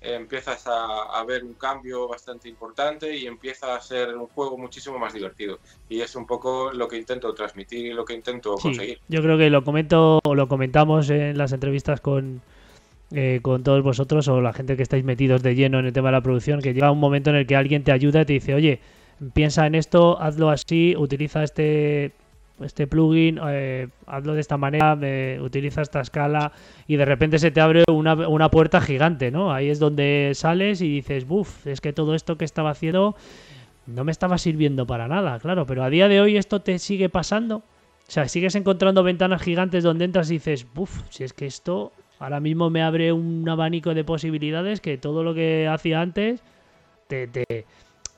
empiezas 0.00 0.66
a, 0.66 1.02
a 1.18 1.24
ver 1.24 1.44
un 1.44 1.54
cambio 1.54 2.08
bastante 2.08 2.48
importante 2.48 3.14
y 3.16 3.26
empieza 3.26 3.74
a 3.74 3.80
ser 3.80 4.16
un 4.16 4.26
juego 4.28 4.56
muchísimo 4.56 4.98
más 4.98 5.12
divertido. 5.12 5.58
Y 5.88 6.00
es 6.00 6.14
un 6.16 6.26
poco 6.26 6.72
lo 6.72 6.88
que 6.88 6.96
intento 6.96 7.34
transmitir 7.34 7.86
y 7.86 7.92
lo 7.92 8.04
que 8.04 8.14
intento 8.14 8.56
Sí, 8.56 8.62
conseguir. 8.62 8.98
yo 9.08 9.20
creo 9.22 9.36
que 9.36 9.50
lo 9.50 9.62
comento 9.62 10.20
o 10.24 10.34
lo 10.34 10.48
comentamos 10.48 11.10
en 11.10 11.36
las 11.36 11.52
entrevistas 11.52 12.00
con, 12.00 12.40
eh, 13.12 13.40
con 13.42 13.62
todos 13.62 13.82
vosotros 13.82 14.26
o 14.28 14.40
la 14.40 14.52
gente 14.52 14.76
que 14.76 14.82
estáis 14.82 15.04
metidos 15.04 15.42
de 15.42 15.54
lleno 15.54 15.78
en 15.78 15.86
el 15.86 15.92
tema 15.92 16.08
de 16.08 16.12
la 16.12 16.22
producción, 16.22 16.62
que 16.62 16.72
llega 16.72 16.90
un 16.90 16.98
momento 17.00 17.30
en 17.30 17.36
el 17.36 17.46
que 17.46 17.56
alguien 17.56 17.84
te 17.84 17.92
ayuda 17.92 18.22
y 18.22 18.24
te 18.24 18.32
dice, 18.34 18.54
oye, 18.54 18.80
piensa 19.34 19.66
en 19.66 19.74
esto, 19.74 20.18
hazlo 20.20 20.48
así, 20.48 20.94
utiliza 20.96 21.42
este 21.44 22.12
este 22.64 22.86
plugin, 22.86 23.38
eh, 23.48 23.88
hazlo 24.06 24.34
de 24.34 24.40
esta 24.40 24.56
manera, 24.56 24.96
me- 24.96 25.40
utiliza 25.40 25.82
esta 25.82 26.00
escala 26.00 26.52
y 26.86 26.96
de 26.96 27.04
repente 27.04 27.38
se 27.38 27.50
te 27.50 27.60
abre 27.60 27.84
una, 27.90 28.14
una 28.28 28.50
puerta 28.50 28.80
gigante, 28.80 29.30
¿no? 29.30 29.52
Ahí 29.52 29.68
es 29.70 29.78
donde 29.78 30.32
sales 30.34 30.80
y 30.80 30.88
dices, 30.88 31.26
buf, 31.26 31.66
es 31.66 31.80
que 31.80 31.92
todo 31.92 32.14
esto 32.14 32.36
que 32.36 32.44
estaba 32.44 32.70
haciendo 32.70 33.16
no 33.86 34.04
me 34.04 34.12
estaba 34.12 34.38
sirviendo 34.38 34.86
para 34.86 35.08
nada, 35.08 35.38
claro, 35.38 35.66
pero 35.66 35.82
a 35.82 35.90
día 35.90 36.08
de 36.08 36.20
hoy 36.20 36.36
esto 36.36 36.60
te 36.60 36.78
sigue 36.78 37.08
pasando. 37.08 37.56
O 37.56 38.12
sea, 38.12 38.26
sigues 38.28 38.54
encontrando 38.56 39.02
ventanas 39.04 39.40
gigantes 39.42 39.84
donde 39.84 40.04
entras 40.04 40.30
y 40.30 40.34
dices, 40.34 40.66
buf, 40.74 41.02
si 41.10 41.24
es 41.24 41.32
que 41.32 41.46
esto 41.46 41.92
ahora 42.18 42.40
mismo 42.40 42.68
me 42.68 42.82
abre 42.82 43.12
un 43.12 43.48
abanico 43.48 43.94
de 43.94 44.04
posibilidades 44.04 44.80
que 44.80 44.98
todo 44.98 45.22
lo 45.22 45.32
que 45.32 45.68
hacía 45.68 46.00
antes 46.00 46.42
te, 47.08 47.26
te, 47.28 47.66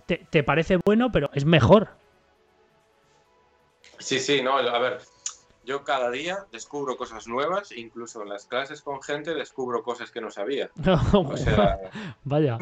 te, 0.06 0.20
te 0.28 0.42
parece 0.42 0.78
bueno, 0.84 1.12
pero 1.12 1.30
es 1.34 1.44
mejor. 1.44 1.90
Sí, 4.02 4.18
sí, 4.18 4.42
no, 4.42 4.56
a 4.56 4.78
ver, 4.78 5.00
yo 5.64 5.84
cada 5.84 6.10
día 6.10 6.46
descubro 6.50 6.96
cosas 6.96 7.28
nuevas, 7.28 7.70
incluso 7.72 8.22
en 8.22 8.30
las 8.30 8.46
clases 8.46 8.82
con 8.82 9.00
gente 9.00 9.32
descubro 9.34 9.82
cosas 9.82 10.10
que 10.10 10.20
no 10.20 10.30
sabía. 10.30 10.70
O 11.14 11.36
sea, 11.36 11.78
Vaya. 12.24 12.58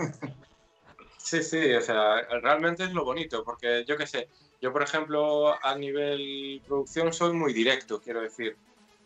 sí, 1.16 1.42
sí, 1.42 1.72
o 1.72 1.80
sea, 1.80 2.22
realmente 2.42 2.84
es 2.84 2.92
lo 2.92 3.04
bonito, 3.04 3.42
porque 3.42 3.84
yo 3.86 3.96
qué 3.96 4.06
sé, 4.06 4.28
yo 4.60 4.72
por 4.72 4.82
ejemplo 4.82 5.54
a 5.64 5.74
nivel 5.76 6.62
producción 6.66 7.12
soy 7.12 7.32
muy 7.32 7.54
directo, 7.54 8.00
quiero 8.00 8.20
decir, 8.20 8.56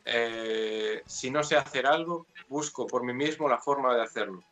eh, 0.05 1.03
si 1.07 1.31
no 1.31 1.45
sé 1.45 1.57
hacer 1.57 1.87
algo, 1.87 2.27
busco 2.49 2.87
por 2.87 3.05
mí 3.05 3.13
mismo 3.13 3.49
la 3.49 3.59
forma 3.59 3.95
de 3.95 4.03
hacerlo. 4.03 4.43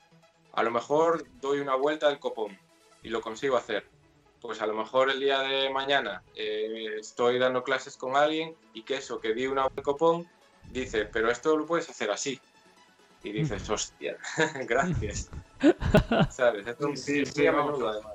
A 0.52 0.62
lo 0.62 0.70
mejor 0.70 1.24
doy 1.40 1.58
una 1.60 1.74
vuelta 1.74 2.06
al 2.06 2.20
copón 2.20 2.56
y 3.02 3.08
lo 3.08 3.20
consigo 3.20 3.56
hacer. 3.56 3.84
Pues 4.42 4.60
a 4.60 4.66
lo 4.66 4.74
mejor 4.74 5.08
el 5.08 5.20
día 5.20 5.38
de 5.40 5.70
mañana 5.70 6.20
eh, 6.34 6.96
estoy 6.98 7.38
dando 7.38 7.62
clases 7.62 7.96
con 7.96 8.16
alguien 8.16 8.56
y 8.74 8.82
que 8.82 8.96
eso 8.96 9.20
que 9.20 9.34
di 9.34 9.46
una 9.46 9.68
copón 9.84 10.28
dice, 10.68 11.04
pero 11.04 11.30
esto 11.30 11.56
lo 11.56 11.64
puedes 11.64 11.88
hacer 11.88 12.10
así. 12.10 12.40
Y 13.22 13.30
dices, 13.30 13.70
hostia, 13.70 14.16
gracias. 14.66 15.30
¿Sabes? 16.30 16.66
Esto 16.66 16.88
Sí, 16.96 17.24
sí, 17.24 17.42
menudo, 17.42 17.88
además. 17.88 18.14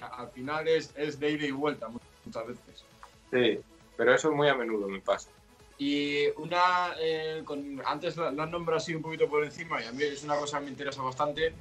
Al 0.00 0.30
final 0.30 0.68
es, 0.68 0.92
es 0.94 1.18
de 1.18 1.30
ida 1.30 1.46
y 1.46 1.52
vuelta 1.52 1.88
mu- 1.88 1.98
muchas 2.26 2.46
veces. 2.46 2.84
Sí, 3.30 3.58
pero 3.96 4.14
eso 4.14 4.30
muy 4.30 4.48
a 4.48 4.54
menudo 4.54 4.88
me 4.88 5.00
pasa. 5.00 5.30
Y 5.78 6.26
una, 6.36 6.94
eh, 7.00 7.40
con- 7.46 7.80
antes 7.86 8.14
lo, 8.16 8.30
lo 8.30 8.42
han 8.42 8.50
nombrado 8.50 8.76
así 8.76 8.94
un 8.94 9.00
poquito 9.00 9.26
por 9.26 9.42
encima 9.42 9.82
y 9.82 9.86
a 9.86 9.92
mí 9.92 10.02
es 10.02 10.22
una 10.22 10.36
cosa 10.36 10.58
que 10.58 10.64
me 10.66 10.70
interesa 10.70 11.00
bastante. 11.00 11.54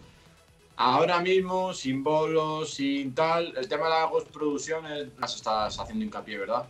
Ahora 0.75 1.19
mismo, 1.21 1.73
sin 1.73 2.03
bolos, 2.03 2.73
sin 2.73 3.13
tal, 3.13 3.53
el 3.55 3.67
tema 3.67 3.85
de 3.85 3.91
las 3.91 4.09
postproducciones 4.09 5.13
las 5.17 5.35
estás 5.35 5.79
haciendo 5.79 6.03
hincapié, 6.05 6.37
¿verdad? 6.39 6.69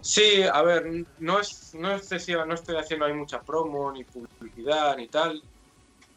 Sí, 0.00 0.42
a 0.42 0.62
ver, 0.62 0.84
no 1.18 1.38
es, 1.40 1.74
no 1.74 1.92
es 1.92 2.02
excesiva, 2.02 2.44
no 2.44 2.54
estoy 2.54 2.76
haciendo 2.76 3.06
ahí 3.06 3.12
mucha 3.12 3.42
promo, 3.42 3.92
ni 3.92 4.04
publicidad, 4.04 4.96
ni 4.96 5.08
tal. 5.08 5.42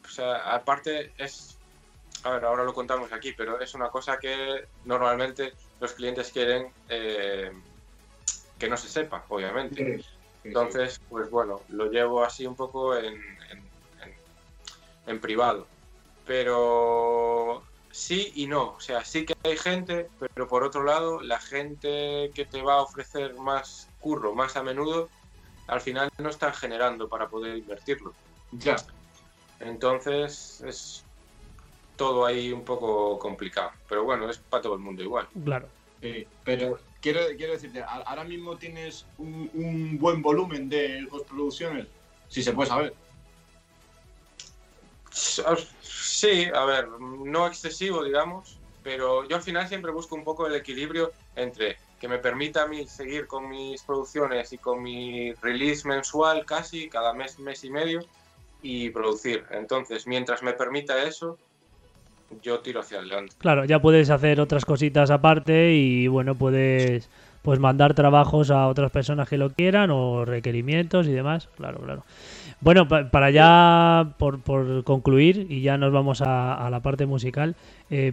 O 0.03 0.07
sea, 0.07 0.53
aparte 0.55 1.13
es, 1.17 1.59
a 2.23 2.31
ver, 2.31 2.45
ahora 2.45 2.63
lo 2.63 2.73
contamos 2.73 3.11
aquí, 3.11 3.33
pero 3.33 3.59
es 3.59 3.73
una 3.75 3.89
cosa 3.89 4.17
que 4.17 4.69
normalmente 4.85 5.53
los 5.79 5.93
clientes 5.93 6.31
quieren 6.31 6.73
eh, 6.87 7.51
que 8.57 8.69
no 8.69 8.77
se 8.77 8.87
sepa, 8.87 9.25
obviamente. 9.29 9.83
Entonces, 10.43 10.99
pues 11.07 11.29
bueno, 11.29 11.61
lo 11.69 11.91
llevo 11.91 12.23
así 12.23 12.45
un 12.45 12.55
poco 12.55 12.95
en, 12.95 13.13
en- 13.51 13.71
en- 14.01 14.15
en 15.07 15.21
privado. 15.21 15.67
Pero 16.25 17.63
sí 17.91 18.31
y 18.35 18.47
no. 18.47 18.73
O 18.73 18.79
sea, 18.79 19.03
sí 19.05 19.25
que 19.25 19.35
hay 19.43 19.57
gente, 19.57 20.09
pero 20.19 20.47
por 20.47 20.63
otro 20.63 20.83
lado, 20.83 21.21
la 21.21 21.39
gente 21.39 22.31
que 22.33 22.45
te 22.45 22.61
va 22.61 22.75
a 22.75 22.81
ofrecer 22.81 23.35
más 23.35 23.89
curro 23.99 24.35
más 24.35 24.55
a 24.55 24.63
menudo, 24.63 25.09
al 25.67 25.81
final 25.81 26.09
no 26.17 26.29
están 26.29 26.53
generando 26.53 27.07
para 27.07 27.29
poder 27.29 27.57
invertirlo. 27.57 28.13
Ya. 28.51 28.75
Entonces, 29.59 30.61
es 30.65 31.03
todo 31.95 32.25
ahí 32.25 32.51
un 32.51 32.63
poco 32.63 33.17
complicado. 33.17 33.71
Pero 33.87 34.03
bueno, 34.03 34.29
es 34.29 34.37
para 34.37 34.61
todo 34.61 34.73
el 34.73 34.81
mundo 34.81 35.01
igual. 35.01 35.27
Claro. 35.43 35.67
Sí, 36.01 36.27
pero 36.43 36.77
quiero, 37.01 37.21
quiero 37.37 37.53
decirte, 37.53 37.83
ahora 37.83 38.23
mismo 38.23 38.57
tienes 38.57 39.05
un, 39.17 39.49
un 39.53 39.97
buen 39.97 40.21
volumen 40.21 40.69
de 40.69 41.07
postproducciones, 41.09 41.87
si 42.27 42.43
se 42.43 42.51
puede 42.51 42.69
saber. 42.69 42.93
Sí, 45.15 46.45
a 46.53 46.65
ver, 46.65 46.89
no 46.99 47.47
excesivo, 47.47 48.03
digamos, 48.03 48.59
pero 48.83 49.27
yo 49.27 49.37
al 49.37 49.41
final 49.41 49.67
siempre 49.67 49.91
busco 49.91 50.15
un 50.15 50.23
poco 50.23 50.45
el 50.45 50.55
equilibrio 50.55 51.13
entre 51.35 51.77
que 51.99 52.07
me 52.09 52.19
permita 52.19 52.63
a 52.63 52.67
mí 52.67 52.85
seguir 52.85 53.25
con 53.25 53.47
mis 53.47 53.81
producciones 53.83 54.51
y 54.51 54.57
con 54.57 54.83
mi 54.83 55.33
release 55.35 55.87
mensual 55.87 56.45
casi, 56.45 56.89
cada 56.89 57.13
mes, 57.13 57.39
mes 57.39 57.63
y 57.63 57.69
medio, 57.69 58.01
y 58.61 58.89
producir. 58.89 59.45
Entonces, 59.51 60.05
mientras 60.05 60.43
me 60.43 60.53
permita 60.53 61.01
eso, 61.03 61.39
yo 62.41 62.59
tiro 62.59 62.81
hacia 62.81 62.97
adelante. 62.97 63.35
Claro, 63.37 63.63
ya 63.63 63.79
puedes 63.79 64.09
hacer 64.09 64.41
otras 64.41 64.65
cositas 64.65 65.11
aparte 65.11 65.73
y 65.73 66.07
bueno, 66.07 66.35
puedes 66.35 67.09
pues 67.41 67.59
mandar 67.59 67.93
trabajos 67.93 68.51
a 68.51 68.67
otras 68.67 68.91
personas 68.91 69.29
que 69.29 69.37
lo 69.37 69.51
quieran 69.51 69.91
o 69.91 70.25
requerimientos 70.25 71.07
y 71.07 71.11
demás. 71.11 71.47
Claro, 71.55 71.79
claro. 71.79 72.03
Bueno, 72.61 72.87
pa- 72.87 73.09
para 73.11 73.29
ya 73.29 74.13
por, 74.17 74.39
por 74.41 74.83
concluir 74.83 75.47
y 75.49 75.61
ya 75.61 75.77
nos 75.77 75.91
vamos 75.91 76.21
a, 76.25 76.67
la 76.69 76.79
parte 76.81 77.05
musical, 77.05 77.55
eh, 77.89 78.11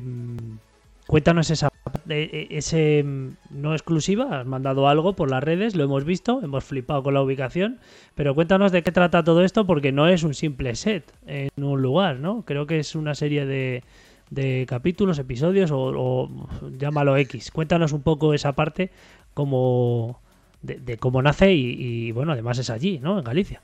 cuéntanos 1.06 1.50
esa 1.50 1.68
parte, 1.70 2.22
eh, 2.24 2.48
ese 2.50 3.04
no 3.50 3.72
exclusiva, 3.72 4.40
has 4.40 4.46
mandado 4.46 4.88
algo 4.88 5.14
por 5.14 5.30
las 5.30 5.42
redes, 5.42 5.74
lo 5.74 5.84
hemos 5.84 6.04
visto, 6.04 6.40
hemos 6.42 6.64
flipado 6.64 7.02
con 7.02 7.14
la 7.14 7.22
ubicación, 7.22 7.78
pero 8.14 8.34
cuéntanos 8.34 8.72
de 8.72 8.82
qué 8.82 8.92
trata 8.92 9.24
todo 9.24 9.42
esto 9.42 9.64
porque 9.66 9.90
no 9.92 10.06
es 10.08 10.22
un 10.22 10.34
simple 10.34 10.74
set 10.74 11.10
en 11.26 11.50
un 11.64 11.80
lugar, 11.80 12.18
¿no? 12.18 12.42
Creo 12.44 12.66
que 12.66 12.78
es 12.78 12.94
una 12.94 13.14
serie 13.14 13.46
de, 13.46 13.82
de 14.30 14.66
capítulos, 14.68 15.18
episodios 15.18 15.70
o, 15.70 15.78
o 15.80 16.30
llámalo 16.78 17.16
X. 17.16 17.50
Cuéntanos 17.52 17.92
un 17.92 18.02
poco 18.02 18.34
esa 18.34 18.52
parte 18.52 18.90
como 19.34 20.20
de, 20.60 20.74
de 20.78 20.98
cómo 20.98 21.22
nace 21.22 21.54
y, 21.54 21.76
y, 22.08 22.12
bueno, 22.12 22.32
además 22.32 22.58
es 22.58 22.68
allí, 22.70 22.98
¿no? 22.98 23.18
En 23.18 23.24
Galicia. 23.24 23.62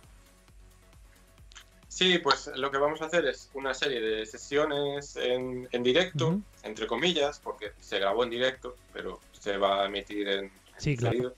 Sí, 1.98 2.18
pues 2.18 2.48
lo 2.54 2.70
que 2.70 2.78
vamos 2.78 3.02
a 3.02 3.06
hacer 3.06 3.26
es 3.26 3.50
una 3.54 3.74
serie 3.74 4.00
de 4.00 4.24
sesiones 4.24 5.16
en, 5.16 5.68
en 5.72 5.82
directo, 5.82 6.28
Ujú. 6.28 6.42
entre 6.62 6.86
comillas, 6.86 7.40
porque 7.40 7.72
se 7.80 7.98
grabó 7.98 8.22
en 8.22 8.30
directo, 8.30 8.76
pero 8.92 9.18
se 9.32 9.56
va 9.56 9.82
a 9.82 9.86
emitir 9.86 10.28
en, 10.28 10.48
Sí, 10.76 10.96
claro. 10.96 11.34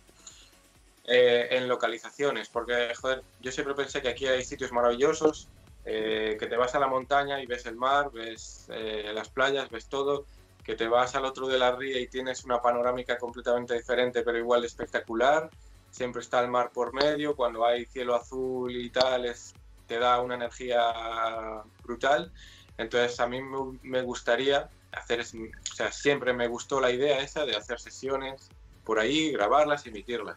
Eh, 1.06 1.48
en 1.52 1.66
localizaciones, 1.66 2.50
porque 2.50 2.92
joder, 2.94 3.22
yo 3.40 3.50
siempre 3.50 3.74
pensé 3.74 4.02
que 4.02 4.10
aquí 4.10 4.26
hay 4.26 4.44
sitios 4.44 4.70
maravillosos, 4.70 5.48
eh, 5.86 6.36
que 6.38 6.46
te 6.46 6.58
vas 6.58 6.74
a 6.74 6.78
la 6.78 6.88
montaña 6.88 7.42
y 7.42 7.46
ves 7.46 7.64
el 7.64 7.76
mar, 7.76 8.10
ves 8.12 8.66
eh, 8.68 9.12
las 9.14 9.30
playas, 9.30 9.70
ves 9.70 9.86
todo, 9.86 10.26
que 10.62 10.74
te 10.74 10.88
vas 10.88 11.14
al 11.14 11.24
otro 11.24 11.48
de 11.48 11.58
la 11.58 11.74
ría 11.74 11.98
y 11.98 12.06
tienes 12.06 12.44
una 12.44 12.60
panorámica 12.60 13.16
completamente 13.16 13.72
diferente, 13.72 14.20
pero 14.20 14.36
igual 14.36 14.62
espectacular. 14.66 15.48
Siempre 15.90 16.20
está 16.20 16.40
el 16.40 16.50
mar 16.50 16.70
por 16.70 16.92
medio, 16.92 17.34
cuando 17.34 17.64
hay 17.64 17.86
cielo 17.86 18.14
azul 18.14 18.76
y 18.76 18.90
tal, 18.90 19.24
es, 19.24 19.54
te 19.90 19.98
da 19.98 20.20
una 20.20 20.36
energía 20.36 21.64
brutal. 21.82 22.30
Entonces 22.78 23.18
a 23.18 23.26
mí 23.26 23.40
me, 23.82 24.02
gustaría 24.02 24.70
hacer, 24.92 25.20
o 25.20 25.74
sea, 25.74 25.90
siempre 25.90 26.32
me 26.32 26.46
gustó 26.46 26.80
la 26.80 26.92
idea 26.92 27.18
esa 27.18 27.44
de 27.44 27.56
hacer 27.56 27.80
sesiones 27.80 28.50
por 28.84 29.00
ahí, 29.00 29.32
grabarlas 29.32 29.84
y 29.84 29.88
emitirlas. 29.88 30.36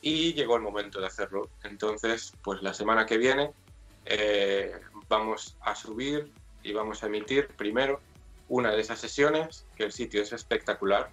Y 0.00 0.32
llegó 0.32 0.56
el 0.56 0.62
momento 0.62 0.98
de 0.98 1.08
hacerlo. 1.08 1.50
Entonces, 1.62 2.32
pues 2.42 2.62
la 2.62 2.72
semana 2.72 3.04
que 3.04 3.18
viene 3.18 3.50
eh, 4.06 4.80
vamos 5.10 5.58
a 5.60 5.74
subir 5.74 6.32
y 6.62 6.72
vamos 6.72 7.02
a 7.02 7.06
emitir 7.06 7.48
primero 7.48 8.00
una 8.48 8.70
de 8.70 8.80
esas 8.80 8.98
sesiones, 8.98 9.66
que 9.76 9.84
el 9.84 9.92
sitio 9.92 10.22
es 10.22 10.32
espectacular. 10.32 11.10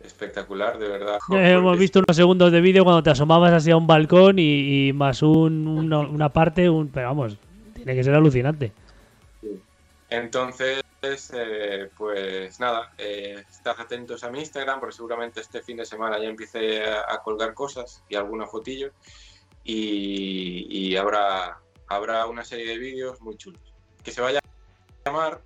Espectacular, 0.00 0.78
de 0.78 0.88
verdad. 0.88 1.18
Hemos 1.30 1.78
visto 1.78 1.98
unos 1.98 2.16
segundos 2.16 2.52
de 2.52 2.60
vídeo 2.60 2.84
cuando 2.84 3.02
te 3.02 3.10
asomabas 3.10 3.52
hacia 3.52 3.76
un 3.76 3.86
balcón 3.86 4.38
y, 4.38 4.88
y 4.88 4.92
más 4.92 5.22
un, 5.22 5.66
una, 5.66 5.98
una 6.00 6.28
parte, 6.28 6.70
un, 6.70 6.88
pero 6.88 7.08
vamos, 7.08 7.36
tiene 7.74 7.94
que 7.94 8.04
ser 8.04 8.14
alucinante. 8.14 8.72
Entonces, 10.10 10.82
eh, 11.34 11.90
pues 11.96 12.60
nada, 12.60 12.92
eh, 12.96 13.42
estad 13.50 13.74
atentos 13.78 14.22
a 14.24 14.30
mi 14.30 14.38
Instagram, 14.38 14.80
porque 14.80 14.94
seguramente 14.94 15.40
este 15.40 15.62
fin 15.62 15.76
de 15.76 15.84
semana 15.84 16.18
ya 16.18 16.28
empiece 16.28 16.84
a, 16.84 17.12
a 17.12 17.22
colgar 17.22 17.52
cosas 17.52 18.02
y 18.08 18.14
alguna 18.14 18.46
fotillo. 18.46 18.92
Y, 19.64 20.66
y 20.70 20.96
habrá, 20.96 21.58
habrá 21.88 22.26
una 22.26 22.44
serie 22.44 22.66
de 22.66 22.78
vídeos 22.78 23.20
muy 23.20 23.36
chulos. 23.36 23.60
Que 24.02 24.12
se 24.12 24.22
vaya 24.22 24.38
a 24.38 25.10
llamar 25.10 25.40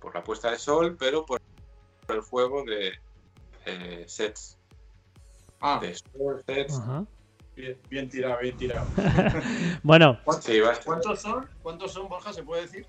por 0.00 0.14
la 0.14 0.24
puesta 0.24 0.52
de 0.52 0.58
sol, 0.58 0.96
pero 0.98 1.26
por 1.26 1.40
el 2.08 2.20
juego 2.20 2.64
de 2.64 2.92
eh, 3.66 4.04
sets. 4.06 4.58
Ah, 5.60 5.78
De 5.80 5.94
sets. 5.94 6.78
Ajá. 6.78 7.04
bien, 7.56 7.80
bien 7.90 8.08
tirado, 8.08 8.38
bien 8.40 8.56
tirado. 8.56 8.86
Bueno, 9.82 10.18
Sí, 10.40 10.60
¿Cuántos 10.84 11.20
son? 11.20 11.48
¿Cuántos 11.62 11.92
son, 11.92 12.08
Borja? 12.08 12.32
¿Se 12.32 12.42
puede 12.42 12.62
decir? 12.62 12.86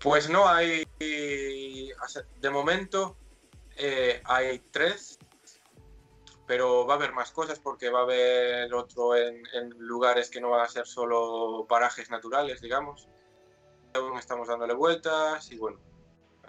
Pues 0.00 0.28
no 0.28 0.46
hay. 0.48 0.86
De 0.98 2.50
momento 2.50 3.16
eh, 3.76 4.20
hay 4.24 4.58
tres, 4.70 5.18
pero 6.46 6.86
va 6.86 6.94
a 6.94 6.96
haber 6.96 7.12
más 7.12 7.30
cosas 7.32 7.58
porque 7.58 7.90
va 7.90 8.00
a 8.00 8.02
haber 8.02 8.72
otro 8.74 9.16
en, 9.16 9.42
en 9.54 9.70
lugares 9.78 10.30
que 10.30 10.40
no 10.40 10.50
van 10.50 10.60
a 10.60 10.68
ser 10.68 10.86
solo 10.86 11.66
parajes 11.68 12.10
naturales, 12.10 12.60
digamos. 12.60 13.08
Aún 13.94 14.18
estamos 14.18 14.48
dándole 14.48 14.74
vueltas 14.74 15.50
y 15.50 15.56
bueno, 15.58 15.78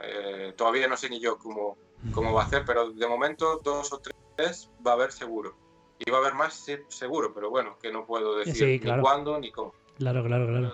eh, 0.02 0.54
todavía 0.58 0.88
no 0.88 0.98
sé 0.98 1.10
ni 1.10 1.20
yo 1.20 1.38
cómo, 1.38 1.78
cómo 2.12 2.34
va 2.34 2.42
a 2.44 2.46
hacer, 2.46 2.64
pero 2.66 2.92
de 2.92 3.08
momento 3.08 3.60
dos 3.64 3.92
o 3.94 4.02
tres 4.36 4.70
va 4.86 4.92
a 4.92 4.94
haber 4.96 5.12
seguro. 5.12 5.56
Y 6.00 6.12
va 6.12 6.18
a 6.18 6.22
haber 6.22 6.36
más 6.36 6.64
seguro, 6.90 7.34
pero 7.34 7.50
bueno, 7.50 7.78
que 7.82 7.92
no 7.92 8.06
puedo 8.06 8.38
decir 8.38 8.56
Sí, 8.56 8.80
ni 8.84 9.02
cuándo 9.02 9.40
ni 9.40 9.52
cómo. 9.52 9.74
claro, 9.98 10.24
claro, 10.24 10.46
claro. 10.48 10.74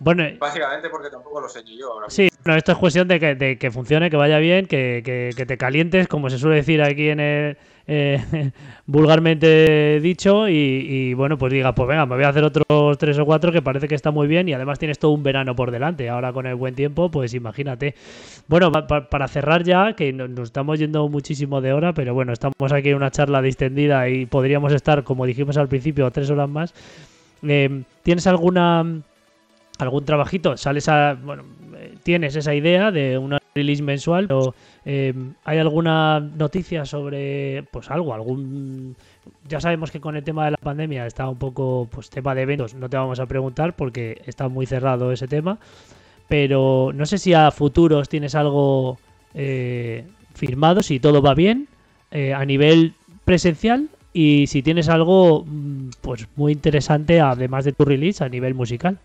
Bueno, 0.00 0.24
Básicamente 0.38 0.88
porque 0.90 1.10
tampoco 1.10 1.40
lo 1.40 1.48
sé 1.48 1.64
ni 1.64 1.76
yo 1.76 1.92
ahora 1.92 2.08
sí, 2.08 2.28
bueno, 2.44 2.56
esto 2.58 2.70
es 2.72 2.78
cuestión 2.78 3.08
de 3.08 3.18
que, 3.18 3.34
de 3.34 3.58
que 3.58 3.70
funcione, 3.72 4.10
que 4.10 4.16
vaya 4.16 4.38
bien, 4.38 4.66
que, 4.66 5.02
que- 5.04 5.30
que 5.36 5.44
te 5.46 5.56
calientes, 5.58 6.06
como 6.06 6.30
se 6.30 6.38
suele 6.38 6.56
decir 6.56 6.80
aquí 6.82 7.08
en 7.08 7.18
el, 7.20 7.56
eh, 7.88 8.52
vulgarmente 8.86 9.98
dicho, 10.00 10.48
y, 10.48 10.54
y, 10.54 11.14
bueno, 11.14 11.36
pues 11.36 11.52
diga, 11.52 11.74
pues 11.74 11.88
venga, 11.88 12.06
me 12.06 12.14
voy 12.14 12.24
a 12.24 12.28
hacer 12.28 12.44
otros 12.44 12.64
tres 12.98 13.18
o 13.18 13.24
cuatro 13.26 13.50
que 13.52 13.60
parece 13.62 13.88
que 13.88 13.94
está 13.94 14.10
muy 14.10 14.28
bien 14.28 14.48
y 14.48 14.52
además 14.52 14.78
tienes 14.78 14.98
todo 14.98 15.10
un 15.12 15.22
verano 15.22 15.56
por 15.56 15.70
delante. 15.70 16.08
Ahora 16.08 16.32
con 16.32 16.46
el 16.46 16.54
buen 16.54 16.74
tiempo, 16.74 17.10
pues 17.10 17.34
imagínate. 17.34 17.94
Bueno, 18.46 18.70
pa- 18.70 18.86
pa- 18.86 19.08
para 19.08 19.26
cerrar 19.28 19.64
ya, 19.64 19.94
que 19.94 20.12
no- 20.12 20.28
nos 20.28 20.44
estamos 20.48 20.78
yendo 20.78 21.08
muchísimo 21.08 21.60
de 21.60 21.72
hora, 21.72 21.92
pero 21.92 22.14
bueno, 22.14 22.32
estamos 22.32 22.54
aquí 22.72 22.90
en 22.90 22.96
una 22.96 23.10
charla 23.10 23.42
distendida 23.42 24.08
y 24.08 24.26
podríamos 24.26 24.72
estar, 24.72 25.02
como 25.04 25.26
dijimos 25.26 25.56
al 25.56 25.68
principio, 25.68 26.10
tres 26.10 26.30
horas 26.30 26.48
más. 26.48 26.72
Eh, 27.42 27.82
¿Tienes 28.02 28.26
alguna 28.26 28.84
algún 29.78 30.04
trabajito? 30.04 30.56
¿Sales 30.56 30.88
a 30.88 31.14
bueno, 31.14 31.44
eh, 31.76 31.94
tienes 32.02 32.36
esa 32.36 32.54
idea 32.54 32.90
de 32.90 33.18
una 33.18 33.38
release 33.54 33.82
mensual? 33.82 34.30
O, 34.30 34.54
eh, 34.84 35.14
¿Hay 35.44 35.58
alguna 35.58 36.20
noticia 36.20 36.84
sobre 36.84 37.64
pues 37.70 37.90
algo, 37.90 38.14
algún 38.14 38.96
ya 39.48 39.60
sabemos 39.60 39.90
que 39.90 40.00
con 40.00 40.16
el 40.16 40.24
tema 40.24 40.44
de 40.46 40.52
la 40.52 40.56
pandemia 40.56 41.06
está 41.06 41.28
un 41.28 41.38
poco 41.38 41.88
pues 41.90 42.10
tema 42.10 42.34
de 42.34 42.42
eventos, 42.42 42.74
no 42.74 42.88
te 42.88 42.96
vamos 42.96 43.20
a 43.20 43.26
preguntar 43.26 43.74
porque 43.74 44.22
está 44.26 44.48
muy 44.48 44.66
cerrado 44.66 45.12
ese 45.12 45.28
tema, 45.28 45.58
pero 46.28 46.92
no 46.94 47.06
sé 47.06 47.18
si 47.18 47.34
a 47.34 47.50
futuros 47.50 48.08
tienes 48.08 48.34
algo 48.34 48.98
eh, 49.34 50.06
firmado, 50.34 50.82
si 50.82 51.00
todo 51.00 51.22
va 51.22 51.34
bien 51.34 51.68
eh, 52.10 52.34
a 52.34 52.44
nivel 52.44 52.94
presencial 53.24 53.88
y 54.12 54.46
si 54.46 54.62
tienes 54.62 54.88
algo 54.88 55.44
mm, 55.46 55.90
pues 56.00 56.26
muy 56.36 56.52
interesante 56.52 57.20
además 57.20 57.64
de 57.64 57.72
tu 57.72 57.84
release 57.84 58.22
a 58.24 58.28
nivel 58.28 58.54
musical. 58.54 58.98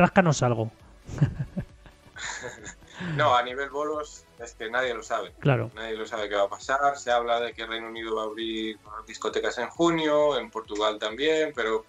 Ráscanos 0.00 0.42
algo, 0.42 0.72
No, 3.16 3.34
a 3.36 3.42
nivel 3.42 3.68
bolos 3.68 4.24
es 4.38 4.54
que 4.54 4.70
nadie 4.70 4.94
lo 4.94 5.02
sabe. 5.02 5.34
claro. 5.38 5.70
Nadie 5.74 5.94
lo 5.94 6.06
sabe 6.06 6.26
qué 6.26 6.36
va 6.36 6.44
a 6.44 6.48
pasar. 6.48 6.96
Se 6.96 7.10
habla 7.10 7.38
de 7.38 7.52
que 7.52 7.66
Reino 7.66 7.88
Unido 7.88 8.16
va 8.16 8.22
a 8.22 8.24
abrir 8.24 8.78
discotecas 9.06 9.58
en 9.58 9.68
junio, 9.68 10.38
en 10.38 10.50
Portugal 10.50 10.98
también, 10.98 11.52
pero 11.54 11.84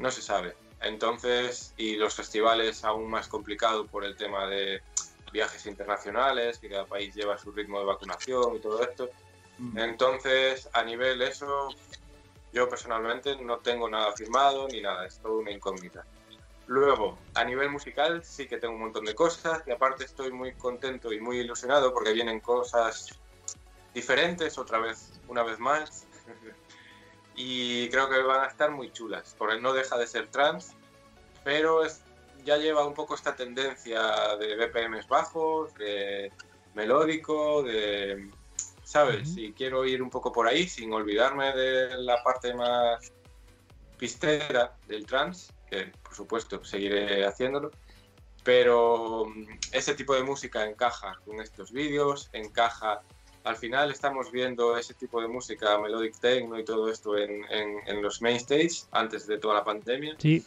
no 0.00 0.10
se 0.10 0.20
sabe. 0.20 0.56
Entonces, 0.80 1.74
y 1.76 1.94
los 1.94 2.12
festivales 2.14 2.82
aún 2.82 3.08
más 3.08 3.28
complicado 3.28 3.86
por 3.86 4.04
el 4.04 4.16
tema 4.16 4.48
de 4.48 4.82
viajes 5.32 5.64
internacionales, 5.66 6.58
que 6.58 6.68
cada 6.68 6.86
país 6.86 7.14
lleva 7.14 7.38
su 7.38 7.52
ritmo 7.52 7.78
de 7.78 7.84
vacunación 7.86 8.56
y 8.56 8.58
todo 8.58 8.82
esto. 8.82 9.10
Entonces, 9.76 10.68
a 10.72 10.82
nivel 10.82 11.22
eso, 11.22 11.68
yo 12.52 12.68
personalmente 12.68 13.36
no 13.36 13.58
tengo 13.58 13.88
nada 13.88 14.12
firmado 14.12 14.66
ni 14.66 14.80
nada, 14.80 15.06
es 15.06 15.18
todo 15.18 15.38
una 15.38 15.52
incógnita. 15.52 16.04
Luego, 16.68 17.18
a 17.34 17.44
nivel 17.44 17.70
musical 17.70 18.22
sí 18.22 18.46
que 18.46 18.58
tengo 18.58 18.74
un 18.74 18.82
montón 18.82 19.06
de 19.06 19.14
cosas 19.14 19.62
y 19.66 19.70
aparte 19.70 20.04
estoy 20.04 20.30
muy 20.30 20.52
contento 20.52 21.14
y 21.14 21.18
muy 21.18 21.38
ilusionado 21.38 21.94
porque 21.94 22.12
vienen 22.12 22.40
cosas 22.40 23.18
diferentes 23.94 24.58
otra 24.58 24.78
vez, 24.78 25.18
una 25.28 25.42
vez 25.42 25.58
más. 25.58 26.06
y 27.34 27.88
creo 27.88 28.10
que 28.10 28.20
van 28.20 28.42
a 28.42 28.48
estar 28.48 28.70
muy 28.70 28.92
chulas, 28.92 29.34
porque 29.38 29.58
no 29.58 29.72
deja 29.72 29.96
de 29.96 30.06
ser 30.06 30.28
trans, 30.28 30.74
pero 31.42 31.82
es, 31.82 32.02
ya 32.44 32.58
lleva 32.58 32.86
un 32.86 32.92
poco 32.92 33.14
esta 33.14 33.34
tendencia 33.34 34.36
de 34.36 34.54
BPMs 34.56 35.08
bajos, 35.08 35.72
de 35.74 36.30
melódico, 36.74 37.62
de... 37.62 38.30
¿Sabes? 38.84 39.36
Y 39.36 39.52
quiero 39.52 39.86
ir 39.86 40.02
un 40.02 40.10
poco 40.10 40.32
por 40.32 40.46
ahí 40.46 40.66
sin 40.66 40.92
olvidarme 40.92 41.52
de 41.54 41.96
la 41.98 42.22
parte 42.22 42.54
más 42.54 43.12
pistera 43.98 44.74
del 44.86 45.04
trans, 45.04 45.52
que 45.70 45.92
por 46.02 46.14
supuesto 46.14 46.62
seguiré 46.64 47.24
haciéndolo, 47.26 47.70
pero 48.44 49.26
mm, 49.26 49.44
ese 49.72 49.94
tipo 49.94 50.14
de 50.14 50.22
música 50.22 50.64
encaja 50.64 51.18
con 51.24 51.40
estos 51.40 51.72
vídeos, 51.72 52.28
encaja, 52.32 53.00
al 53.44 53.56
final 53.56 53.90
estamos 53.90 54.30
viendo 54.30 54.76
ese 54.76 54.94
tipo 54.94 55.20
de 55.20 55.28
música, 55.28 55.78
melodic 55.78 56.18
techno 56.20 56.58
y 56.58 56.64
todo 56.64 56.90
esto 56.90 57.16
en, 57.16 57.44
en- 57.50 57.78
en 57.86 58.02
los 58.02 58.20
main 58.22 58.36
stage 58.36 58.84
antes 58.92 59.26
de 59.26 59.38
toda 59.38 59.54
la 59.54 59.64
pandemia, 59.64 60.14
Sí, 60.18 60.42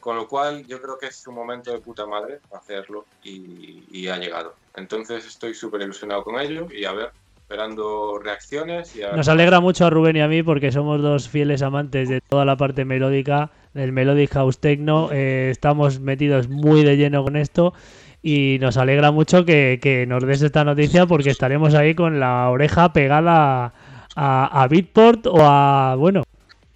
con 0.00 0.16
lo 0.16 0.26
cual 0.26 0.66
yo 0.66 0.80
creo 0.82 0.98
que 0.98 1.06
es 1.06 1.26
un 1.26 1.34
momento 1.34 1.72
de 1.72 1.78
puta 1.80 2.06
madre 2.06 2.40
hacerlo 2.52 3.06
y, 3.22 3.84
y 3.90 4.08
ha 4.08 4.18
llegado. 4.18 4.54
Entonces 4.74 5.24
estoy 5.26 5.54
súper 5.54 5.82
ilusionado 5.82 6.24
con 6.24 6.40
ello 6.40 6.66
y 6.72 6.84
a 6.84 6.92
ver, 6.92 7.12
esperando 7.36 8.18
reacciones 8.18 8.96
y 8.96 9.02
a 9.02 9.08
ver 9.08 9.16
Nos 9.18 9.28
alegra 9.28 9.60
mucho 9.60 9.86
a 9.86 9.90
Rubén 9.90 10.16
y 10.16 10.20
a 10.20 10.28
mí 10.28 10.42
porque 10.42 10.72
somos 10.72 11.00
dos 11.02 11.28
fieles 11.28 11.62
amantes 11.62 12.08
de 12.08 12.20
toda 12.20 12.44
la 12.44 12.56
parte 12.56 12.84
melódica, 12.84 13.50
del 13.74 13.92
Melodic 13.92 14.32
House 14.32 14.58
Techno. 14.58 15.10
eh, 15.12 15.48
estamos 15.50 16.00
metidos 16.00 16.48
muy 16.48 16.82
de 16.84 16.96
lleno 16.96 17.24
con 17.24 17.36
esto 17.36 17.74
y 18.22 18.58
nos 18.60 18.76
alegra 18.76 19.10
mucho 19.10 19.44
que, 19.44 19.78
que 19.82 20.06
nos 20.06 20.24
des 20.24 20.42
esta 20.42 20.64
noticia 20.64 21.06
porque 21.06 21.30
estaremos 21.30 21.74
ahí 21.74 21.94
con 21.94 22.20
la 22.20 22.48
oreja 22.50 22.92
pegada 22.92 23.72
a, 24.14 24.62
a 24.62 24.68
Beatport 24.68 25.26
o 25.26 25.38
a, 25.40 25.94
bueno, 25.96 26.22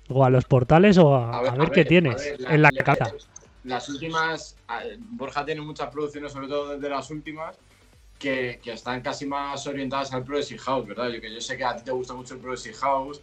o 0.09 0.25
a 0.25 0.31
los 0.31 0.45
portales 0.45 0.99
o 0.99 1.15
a, 1.15 1.39
a 1.39 1.55
ver, 1.57 1.71
qué 1.71 1.85
tienes 1.85 2.35
en 2.49 2.63
la 2.63 2.71
la- 2.73 2.85
cabeza. 2.85 3.13
Las 3.65 3.89
últimas, 3.89 4.57
Borja 5.11 5.45
tiene 5.45 5.61
muchas 5.61 5.91
producciones, 5.91 6.31
sobre 6.33 6.47
todo 6.47 6.77
desde 6.77 6.89
las 6.89 7.11
últimas, 7.11 7.57
que, 8.17 8.61
que 8.63 8.73
están 8.73 9.01
casi 9.01 9.27
más 9.27 9.67
orientadas 9.67 10.15
al 10.15 10.23
Progressive 10.23 10.61
House, 10.61 10.87
¿verdad? 10.87 11.09
Yo, 11.09 11.21
que 11.21 11.35
yo 11.35 11.41
sé 11.41 11.57
que 11.57 11.65
a 11.65 11.77
ti 11.77 11.83
te 11.85 11.91
gusta 11.91 12.15
mucho 12.15 12.35
el 12.35 12.41
Progressive 12.41 12.77
House 12.77 13.21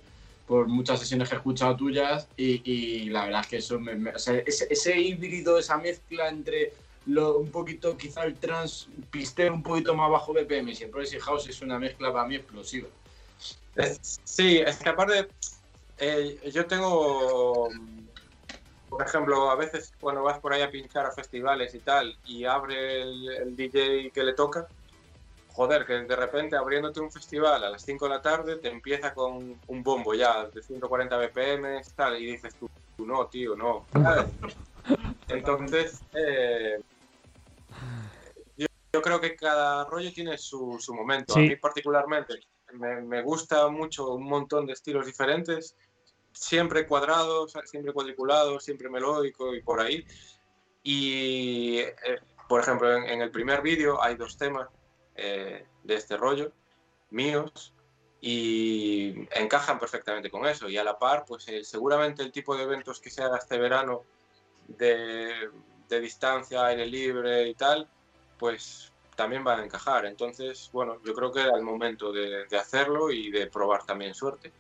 por 0.48 0.68
muchas 0.68 1.00
sesiones 1.00 1.30
que 1.30 1.36
he 1.36 1.38
escuchado 1.38 1.76
tuyas 1.76 2.28
y, 2.36 2.62
y 2.70 3.10
la 3.10 3.26
verdad 3.26 3.42
es 3.42 3.48
que 3.48 3.58
eso 3.58 3.80
me, 3.80 4.12
o 4.12 4.20
sea, 4.20 4.36
ese, 4.46 4.68
ese 4.70 5.00
híbrido, 5.00 5.58
esa 5.58 5.78
mezcla 5.78 6.30
entre 6.30 6.74
lo, 7.06 7.38
un 7.38 7.52
poquito 7.52 7.98
quizá 7.98 8.24
el 8.24 8.36
trans 8.36 8.88
pistero 9.10 9.54
un 9.54 9.64
poquito 9.64 9.94
más 9.96 10.10
bajo 10.10 10.34
BPM 10.34 10.72
y 10.72 10.84
el 10.84 10.90
Progressive 10.90 11.22
House 11.22 11.48
es 11.48 11.62
una 11.62 11.80
mezcla 11.80 12.12
para 12.12 12.28
mí 12.28 12.36
explosiva. 12.36 12.88
Sí, 14.24 14.60
es 14.60 14.78
que 14.78 14.90
aparte, 14.90 15.28
eh, 15.98 16.40
yo 16.52 16.66
tengo, 16.66 17.70
por 18.90 19.02
ejemplo, 19.06 19.50
a 19.50 19.56
veces 19.56 19.92
cuando 20.00 20.24
vas 20.24 20.40
por 20.40 20.54
ahí 20.54 20.62
a 20.62 20.72
pinchar 20.72 21.06
a 21.06 21.12
festivales 21.12 21.74
y 21.74 21.80
tal, 21.80 22.16
y 22.26 22.46
abre 22.46 23.02
el 23.02 23.56
DJ 23.56 24.12
que 24.12 24.24
le 24.24 24.34
toca, 24.34 24.68
joder, 25.54 25.86
que 25.86 25.94
de 25.94 26.16
repente 26.16 26.56
abriéndote 26.56 27.00
un 27.00 27.12
festival 27.12 27.64
a 27.64 27.70
las 27.70 27.84
5 27.84 28.06
de 28.06 28.10
la 28.10 28.22
tarde 28.22 28.56
te 28.58 28.70
empieza 28.70 29.14
con 29.14 29.60
un 29.68 29.84
bombo 29.84 30.14
ya 30.14 30.48
de 30.48 30.62
140 30.62 31.16
BPM 31.18 31.82
tal, 31.96 32.22
y 32.22 32.26
dices 32.26 32.56
tú, 32.56 32.70
no, 33.06 33.28
tío, 33.28 33.56
no. 33.56 33.86
¿sabes? 33.94 34.26
Entonces, 35.28 36.02
eh, 36.14 36.82
yo, 38.58 38.68
yo 38.92 39.02
creo 39.02 39.22
que 39.22 39.36
cada 39.36 39.86
rollo 39.86 40.12
tiene 40.12 40.38
su, 40.38 40.78
su 40.80 40.94
momento. 40.94 41.36
Sí. 41.36 41.40
A 41.40 41.44
mí 41.44 41.56
particularmente 41.56 42.40
me, 42.74 43.02
me 43.02 43.22
gusta 43.22 43.68
mucho 43.70 44.14
un 44.14 44.24
montón 44.24 44.66
de 44.66 44.74
estilos 44.74 45.06
diferentes, 45.06 45.76
siempre 46.32 46.88
cuadrados, 46.88 47.54
siempre 47.66 47.94
cuadriculados, 47.94 48.64
siempre 48.64 48.90
melódico 48.90 49.54
y 49.54 49.62
por 49.62 49.82
ahí. 49.82 50.04
Y, 50.82 51.78
eh, 51.78 52.20
por 52.50 52.62
ejemplo, 52.62 52.92
en, 52.98 53.04
en 53.04 53.22
el 53.22 53.30
primer 53.30 53.62
vídeo 53.62 54.02
hay 54.02 54.16
dos 54.16 54.36
temas 54.36 54.68
eh, 55.16 55.66
de 55.84 55.96
este 55.96 56.18
rollo, 56.18 56.52
míos, 57.12 57.74
y 58.22 59.28
encajan 59.36 59.80
perfectamente 59.80 60.30
con 60.30 60.46
eso. 60.46 60.70
Y 60.70 60.78
a 60.78 60.84
la 60.84 60.98
par, 60.98 61.26
pues 61.28 61.46
seguramente 61.64 62.24
el 62.24 62.32
tipo 62.32 62.56
de 62.56 62.64
eventos 62.64 63.00
que 63.00 63.10
se 63.10 63.22
haga 63.22 63.38
este 63.38 63.58
verano 63.58 64.04
de, 64.68 65.50
de 65.90 66.00
distancia, 66.00 66.66
aire 66.66 66.86
libre 66.86 67.48
y 67.48 67.54
tal, 67.56 67.90
pues 68.38 68.94
también 69.16 69.44
van 69.44 69.60
a 69.60 69.66
encajar. 69.66 70.06
Entonces, 70.06 70.70
bueno, 70.74 70.98
yo 71.06 71.14
creo 71.14 71.32
que 71.32 71.42
era 71.42 71.56
el 71.56 71.64
momento 71.64 72.12
de, 72.12 72.46
hacerlo 72.58 73.12
y 73.12 73.32
de 73.32 73.48
probar 73.48 73.86
también 73.86 74.14
suerte. 74.14 74.52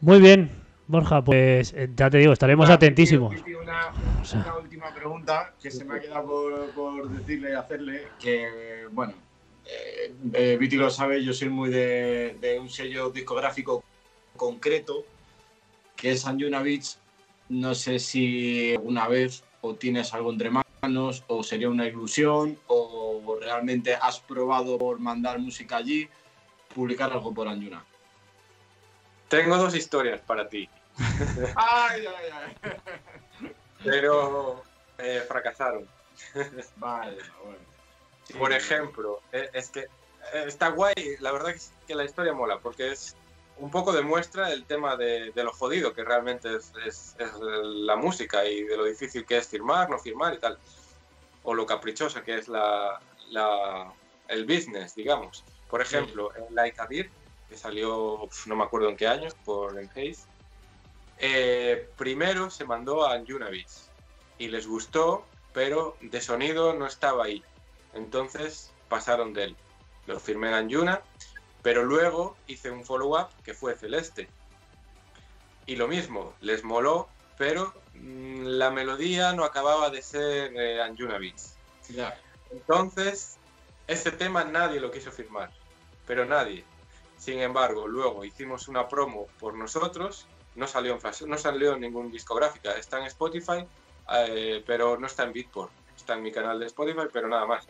Muy 0.00 0.20
bien, 0.20 0.61
Borja, 0.92 1.24
pues 1.24 1.72
eh, 1.72 1.88
ya 1.96 2.10
te 2.10 2.18
digo, 2.18 2.34
estaremos 2.34 2.68
Ah, 2.68 2.74
atentísimos. 2.74 3.34
Viti, 3.34 3.54
Una, 3.54 3.92
O 4.20 4.24
sea. 4.24 4.40
una 4.40 4.56
última 4.58 4.94
pregunta 4.94 5.54
que 5.60 5.70
se 5.70 5.86
me 5.86 5.94
ha 5.96 6.00
quedado 6.00 6.26
por, 6.26 6.70
por 6.72 7.08
decirle 7.08 7.50
y 7.50 7.54
hacerle, 7.54 8.08
que 8.20 8.86
bueno, 8.92 9.14
eh, 9.64 10.14
eh, 10.34 10.56
Viti 10.60 10.76
lo 10.76 10.90
sabe, 10.90 11.24
yo 11.24 11.32
soy 11.32 11.48
muy 11.48 11.70
de, 11.70 12.36
de 12.42 12.60
un 12.60 12.68
sello 12.68 13.08
discográfico 13.08 13.82
concreto, 14.36 15.04
que 15.96 16.12
es 16.12 16.26
Anjuna 16.26 16.62
Beats. 16.62 16.98
No 17.48 17.74
sé 17.74 17.98
si 17.98 18.74
alguna 18.74 19.08
vez 19.08 19.42
o 19.62 19.74
tienes 19.74 20.12
algo 20.12 20.30
entre 20.30 20.50
manos, 20.50 21.24
o 21.26 21.42
sería 21.42 21.70
una 21.70 21.86
ilusión, 21.86 22.58
o 22.66 23.38
realmente 23.40 23.94
has 23.94 24.20
probado 24.20 24.76
por 24.76 24.98
mandar 25.00 25.38
música 25.38 25.76
allí, 25.78 26.06
publicar 26.74 27.10
algo 27.12 27.32
por 27.32 27.48
Anjuna. 27.48 27.82
Tengo 29.28 29.56
dos 29.56 29.74
historias 29.74 30.20
para 30.20 30.46
ti, 30.46 30.68
Ay, 31.56 32.06
ay, 32.06 32.30
ay. 32.32 32.72
pero 33.84 34.62
eh, 34.98 35.22
fracasaron. 35.26 35.86
Vale, 36.76 37.18
bueno. 37.42 37.58
Sí. 38.26 38.34
Por 38.34 38.52
ejemplo, 38.52 39.20
eh, 39.32 39.50
es 39.52 39.70
que 39.70 39.80
eh, 39.80 40.44
está 40.46 40.68
guay, 40.68 40.94
la 41.20 41.32
verdad 41.32 41.50
es 41.50 41.72
que 41.86 41.94
la 41.94 42.04
historia 42.04 42.32
mola, 42.32 42.58
porque 42.60 42.92
es 42.92 43.16
un 43.58 43.70
poco 43.70 43.92
demuestra 43.92 44.50
el 44.52 44.64
tema 44.64 44.96
de, 44.96 45.32
de 45.32 45.44
lo 45.44 45.52
jodido 45.52 45.92
que 45.92 46.04
realmente 46.04 46.54
es, 46.56 46.72
es- 46.86 47.14
es 47.18 47.30
la 47.40 47.96
música 47.96 48.44
y 48.46 48.62
de 48.64 48.76
lo 48.76 48.84
difícil 48.84 49.24
que 49.26 49.38
es 49.38 49.48
firmar, 49.48 49.90
no 49.90 49.98
firmar 49.98 50.34
y 50.34 50.38
tal, 50.38 50.58
o 51.42 51.54
lo 51.54 51.66
caprichosa 51.66 52.22
que 52.22 52.38
es 52.38 52.48
la, 52.48 53.00
la- 53.30 53.92
el 54.28 54.44
business, 54.44 54.94
digamos. 54.94 55.44
Por 55.68 55.80
ejemplo, 55.82 56.30
en 56.36 56.54
Like 56.54 56.80
a 56.80 56.86
Beer, 56.86 57.10
que 57.48 57.56
salió, 57.56 58.28
no 58.46 58.56
me 58.56 58.64
acuerdo 58.64 58.88
en 58.88 58.96
qué 58.96 59.06
año, 59.08 59.28
por 59.44 59.78
Enhaze, 59.78 60.24
eh, 61.18 61.88
primero 61.96 62.50
se 62.50 62.64
mandó 62.64 63.04
a 63.04 63.14
Anjuna 63.14 63.48
Beats 63.50 63.90
y 64.38 64.48
les 64.48 64.66
gustó, 64.66 65.24
pero 65.52 65.96
de 66.00 66.20
sonido 66.20 66.72
no 66.74 66.86
estaba 66.86 67.24
ahí. 67.24 67.42
Entonces 67.94 68.72
pasaron 68.88 69.32
de 69.32 69.44
él. 69.44 69.56
Lo 70.06 70.18
firmé 70.18 70.48
en 70.48 70.54
Anjuna, 70.54 71.02
pero 71.62 71.84
luego 71.84 72.36
hice 72.46 72.70
un 72.70 72.84
follow-up 72.84 73.28
que 73.44 73.54
fue 73.54 73.76
Celeste. 73.76 74.28
Y 75.66 75.76
lo 75.76 75.86
mismo, 75.86 76.34
les 76.40 76.64
moló, 76.64 77.08
pero 77.38 77.72
mm, 77.94 78.44
la 78.44 78.70
melodía 78.70 79.32
no 79.32 79.44
acababa 79.44 79.90
de 79.90 80.02
ser 80.02 80.56
eh, 80.56 80.82
Anjuna 80.82 81.18
Beats. 81.18 81.54
Entonces, 82.50 83.36
ese 83.86 84.12
tema 84.12 84.44
nadie 84.44 84.80
lo 84.80 84.90
quiso 84.90 85.12
firmar, 85.12 85.50
pero 86.06 86.24
nadie. 86.24 86.64
Sin 87.18 87.38
embargo, 87.38 87.86
luego 87.86 88.24
hicimos 88.24 88.66
una 88.66 88.88
promo 88.88 89.28
por 89.38 89.54
nosotros, 89.54 90.26
no 90.56 90.66
salió 90.66 90.92
en 90.92 91.00
flash, 91.00 91.22
no 91.22 91.36
salió 91.38 91.74
en 91.74 91.80
ningún 91.80 92.10
discográfica, 92.10 92.72
está 92.72 92.98
en 92.98 93.06
Spotify, 93.06 93.64
eh, 94.14 94.62
pero 94.66 94.98
no 94.98 95.06
está 95.06 95.24
en 95.24 95.32
Beatport, 95.32 95.70
está 95.96 96.14
en 96.14 96.22
mi 96.22 96.32
canal 96.32 96.58
de 96.58 96.66
Spotify, 96.66 97.08
pero 97.12 97.28
nada 97.28 97.46
más. 97.46 97.66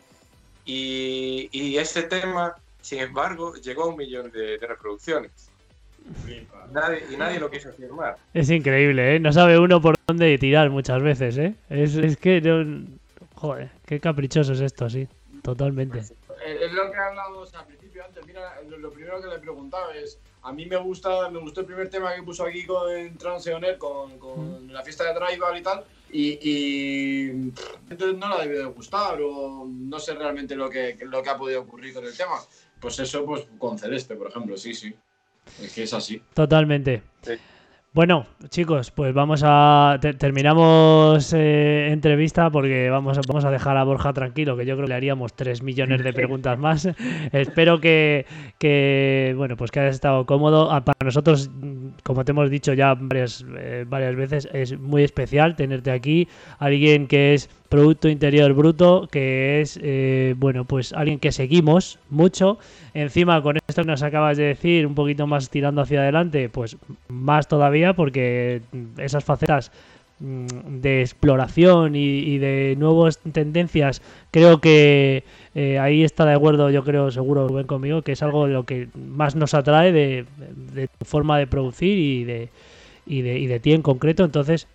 Y, 0.65 1.49
y 1.51 1.77
ese 1.77 2.03
tema, 2.03 2.55
sin 2.81 2.99
embargo, 2.99 3.55
llegó 3.55 3.83
a 3.83 3.87
un 3.87 3.97
millón 3.97 4.31
de, 4.31 4.57
de 4.57 4.67
reproducciones. 4.67 5.31
Nadie, 6.71 7.05
y 7.09 7.15
nadie 7.15 7.39
lo 7.39 7.49
quiso 7.49 7.71
firmar. 7.71 8.17
Es 8.33 8.49
increíble, 8.49 9.15
¿eh? 9.15 9.19
No 9.19 9.31
sabe 9.31 9.57
uno 9.57 9.81
por 9.81 9.95
dónde 10.05 10.37
tirar 10.37 10.69
muchas 10.69 11.01
veces, 11.01 11.37
¿eh? 11.37 11.55
Es, 11.69 11.95
es 11.95 12.17
que 12.17 12.41
no... 12.41 12.85
Joder, 13.35 13.69
qué 13.85 13.99
caprichoso 13.99 14.53
es 14.53 14.59
esto, 14.61 14.89
sí. 14.89 15.07
Totalmente. 15.41 15.99
Es 15.99 16.71
lo 16.73 16.91
que 16.91 16.97
hablamos 16.97 17.53
al 17.53 17.65
principio 17.65 18.03
antes. 18.05 18.25
Mira, 18.25 18.61
lo 18.67 18.91
primero 18.91 19.21
que 19.21 19.27
le 19.27 19.39
preguntaba 19.39 19.93
es, 19.95 20.19
a 20.43 20.51
mí 20.51 20.65
me 20.65 20.77
gusta, 20.77 21.29
me 21.29 21.39
gustó 21.39 21.61
el 21.61 21.65
primer 21.65 21.89
tema 21.89 22.13
que 22.13 22.23
puso 22.23 22.45
aquí 22.45 22.65
con 22.65 23.17
Transeoner, 23.17 23.77
con, 23.77 24.19
con 24.19 24.71
la 24.71 24.83
fiesta 24.83 25.05
de 25.05 25.13
Drival 25.13 25.57
y 25.57 25.63
tal, 25.63 25.83
y, 26.11 26.39
y 26.41 27.29
entonces 27.89 28.17
no 28.17 28.29
le 28.29 28.35
ha 28.35 28.41
debido 28.41 28.67
de 28.67 28.73
gustar 28.73 29.19
o 29.21 29.65
no 29.67 29.99
sé 29.99 30.13
realmente 30.13 30.55
lo 30.55 30.69
que, 30.69 30.97
lo 31.01 31.23
que 31.23 31.29
ha 31.29 31.37
podido 31.37 31.61
ocurrir 31.61 31.93
con 31.93 32.05
el 32.05 32.15
tema. 32.15 32.35
Pues 32.79 32.99
eso, 32.99 33.25
pues 33.25 33.47
con 33.57 33.79
Celeste, 33.79 34.15
por 34.15 34.27
ejemplo, 34.27 34.57
sí, 34.57 34.73
sí. 34.73 34.93
Es 35.61 35.73
que 35.73 35.83
es 35.83 35.93
así. 35.93 36.21
Totalmente. 36.33 37.01
Sí. 37.21 37.33
Bueno, 37.95 38.25
chicos, 38.49 38.89
pues 38.89 39.13
vamos 39.13 39.43
a 39.45 39.99
te- 40.01 40.15
terminamos 40.15 41.31
eh, 41.31 41.89
entrevista 41.91 42.49
porque 42.49 42.89
vamos 42.89 43.19
a, 43.19 43.21
vamos 43.27 43.45
a 43.45 43.51
dejar 43.51 43.77
a 43.77 43.83
Borja 43.83 44.13
tranquilo, 44.13 44.57
que 44.57 44.65
yo 44.65 44.73
creo 44.73 44.85
que 44.87 44.89
le 44.89 44.95
haríamos 44.95 45.35
tres 45.35 45.61
millones 45.61 46.03
de 46.03 46.11
preguntas 46.11 46.57
más. 46.57 46.87
Espero 47.31 47.79
que, 47.79 48.25
que 48.57 49.35
bueno, 49.37 49.55
pues 49.57 49.69
que 49.69 49.79
hayas 49.79 49.93
estado 49.93 50.25
cómodo. 50.25 50.71
Ah, 50.71 50.83
Para 50.83 50.97
nosotros, 51.05 51.51
como 52.03 52.25
te 52.25 52.31
hemos 52.31 52.49
dicho 52.49 52.73
ya 52.73 52.95
varias 52.95 53.45
eh, 53.57 53.85
varias 53.87 54.15
veces, 54.15 54.49
es 54.53 54.79
muy 54.79 55.03
especial 55.03 55.55
tenerte 55.55 55.91
aquí, 55.91 56.27
alguien 56.59 57.07
que 57.07 57.33
es 57.33 57.49
Producto 57.69 58.07
Interior 58.07 58.53
Bruto, 58.53 59.07
que 59.11 59.61
es, 59.61 59.79
eh, 59.81 60.35
bueno, 60.37 60.63
pues 60.65 60.93
alguien 60.93 61.17
que 61.17 61.31
seguimos 61.31 61.97
mucho. 62.09 62.59
Encima, 62.93 63.41
con 63.41 63.57
esto 63.57 63.81
que 63.81 63.87
nos 63.87 64.03
acabas 64.03 64.37
de 64.37 64.43
decir, 64.43 64.85
un 64.85 64.93
poquito 64.93 65.25
más 65.25 65.49
tirando 65.49 65.81
hacia 65.81 66.01
adelante, 66.01 66.49
pues 66.49 66.77
más 67.07 67.47
todavía, 67.47 67.93
porque 67.93 68.61
esas 68.97 69.23
facetas 69.23 69.71
mm, 70.19 70.81
de 70.81 71.01
exploración 71.01 71.95
y, 71.95 72.19
y 72.19 72.37
de 72.37 72.75
nuevas 72.77 73.17
tendencias, 73.31 74.03
creo 74.29 74.61
que 74.61 75.23
eh, 75.55 75.79
ahí 75.79 76.03
está 76.03 76.25
de 76.25 76.33
acuerdo, 76.33 76.69
yo 76.69 76.83
creo, 76.83 77.11
seguro 77.11 77.47
Rubén 77.47 77.67
conmigo, 77.67 78.01
que 78.01 78.13
es 78.13 78.23
algo 78.23 78.47
de 78.47 78.53
lo 78.53 78.65
que 78.65 78.89
más 78.95 79.35
nos 79.35 79.53
atrae 79.53 79.91
de, 79.91 80.25
tu 80.97 81.05
forma 81.05 81.37
de 81.37 81.47
producir 81.47 81.97
y 81.97 82.23
de, 82.23 82.49
y 83.05 83.21
de, 83.21 83.37
y 83.37 83.47
de 83.47 83.59
ti 83.59 83.73
en 83.73 83.83
concreto. 83.83 84.23
Entonces, 84.23 84.67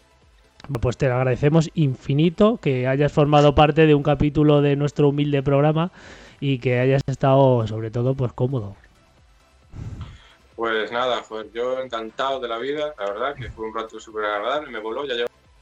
pues 0.81 0.97
te 0.97 1.09
lo 1.09 1.15
agradecemos 1.15 1.71
infinito 1.75 2.59
que 2.59 2.87
hayas 2.87 3.13
formado 3.13 3.55
parte 3.55 3.87
de 3.87 3.95
un 3.95 4.03
capítulo 4.03 4.61
de 4.63 4.77
nuestro 4.77 5.09
humilde 5.09 5.43
programa 5.43 5.91
y 6.41 6.59
que 6.59 6.79
hayas 6.79 7.03
estado 7.07 7.67
sobre 7.67 7.91
todo 7.91 8.15
pues 8.15 8.33
cómodo. 8.33 8.77
Pues 10.55 10.91
nada, 10.91 11.23
pues 11.29 11.47
yo 11.53 11.81
encantado 11.81 12.41
de 12.41 12.49
la 12.49 12.59
vida, 12.59 12.95
la 12.99 13.05
verdad, 13.13 13.35
que 13.37 13.51
fue 13.51 13.67
un 13.67 13.75
rato 13.75 14.01
súper 14.01 14.25
agradable, 14.25 14.71
me 14.71 14.81
voló, 14.81 15.05
ya 15.07 15.15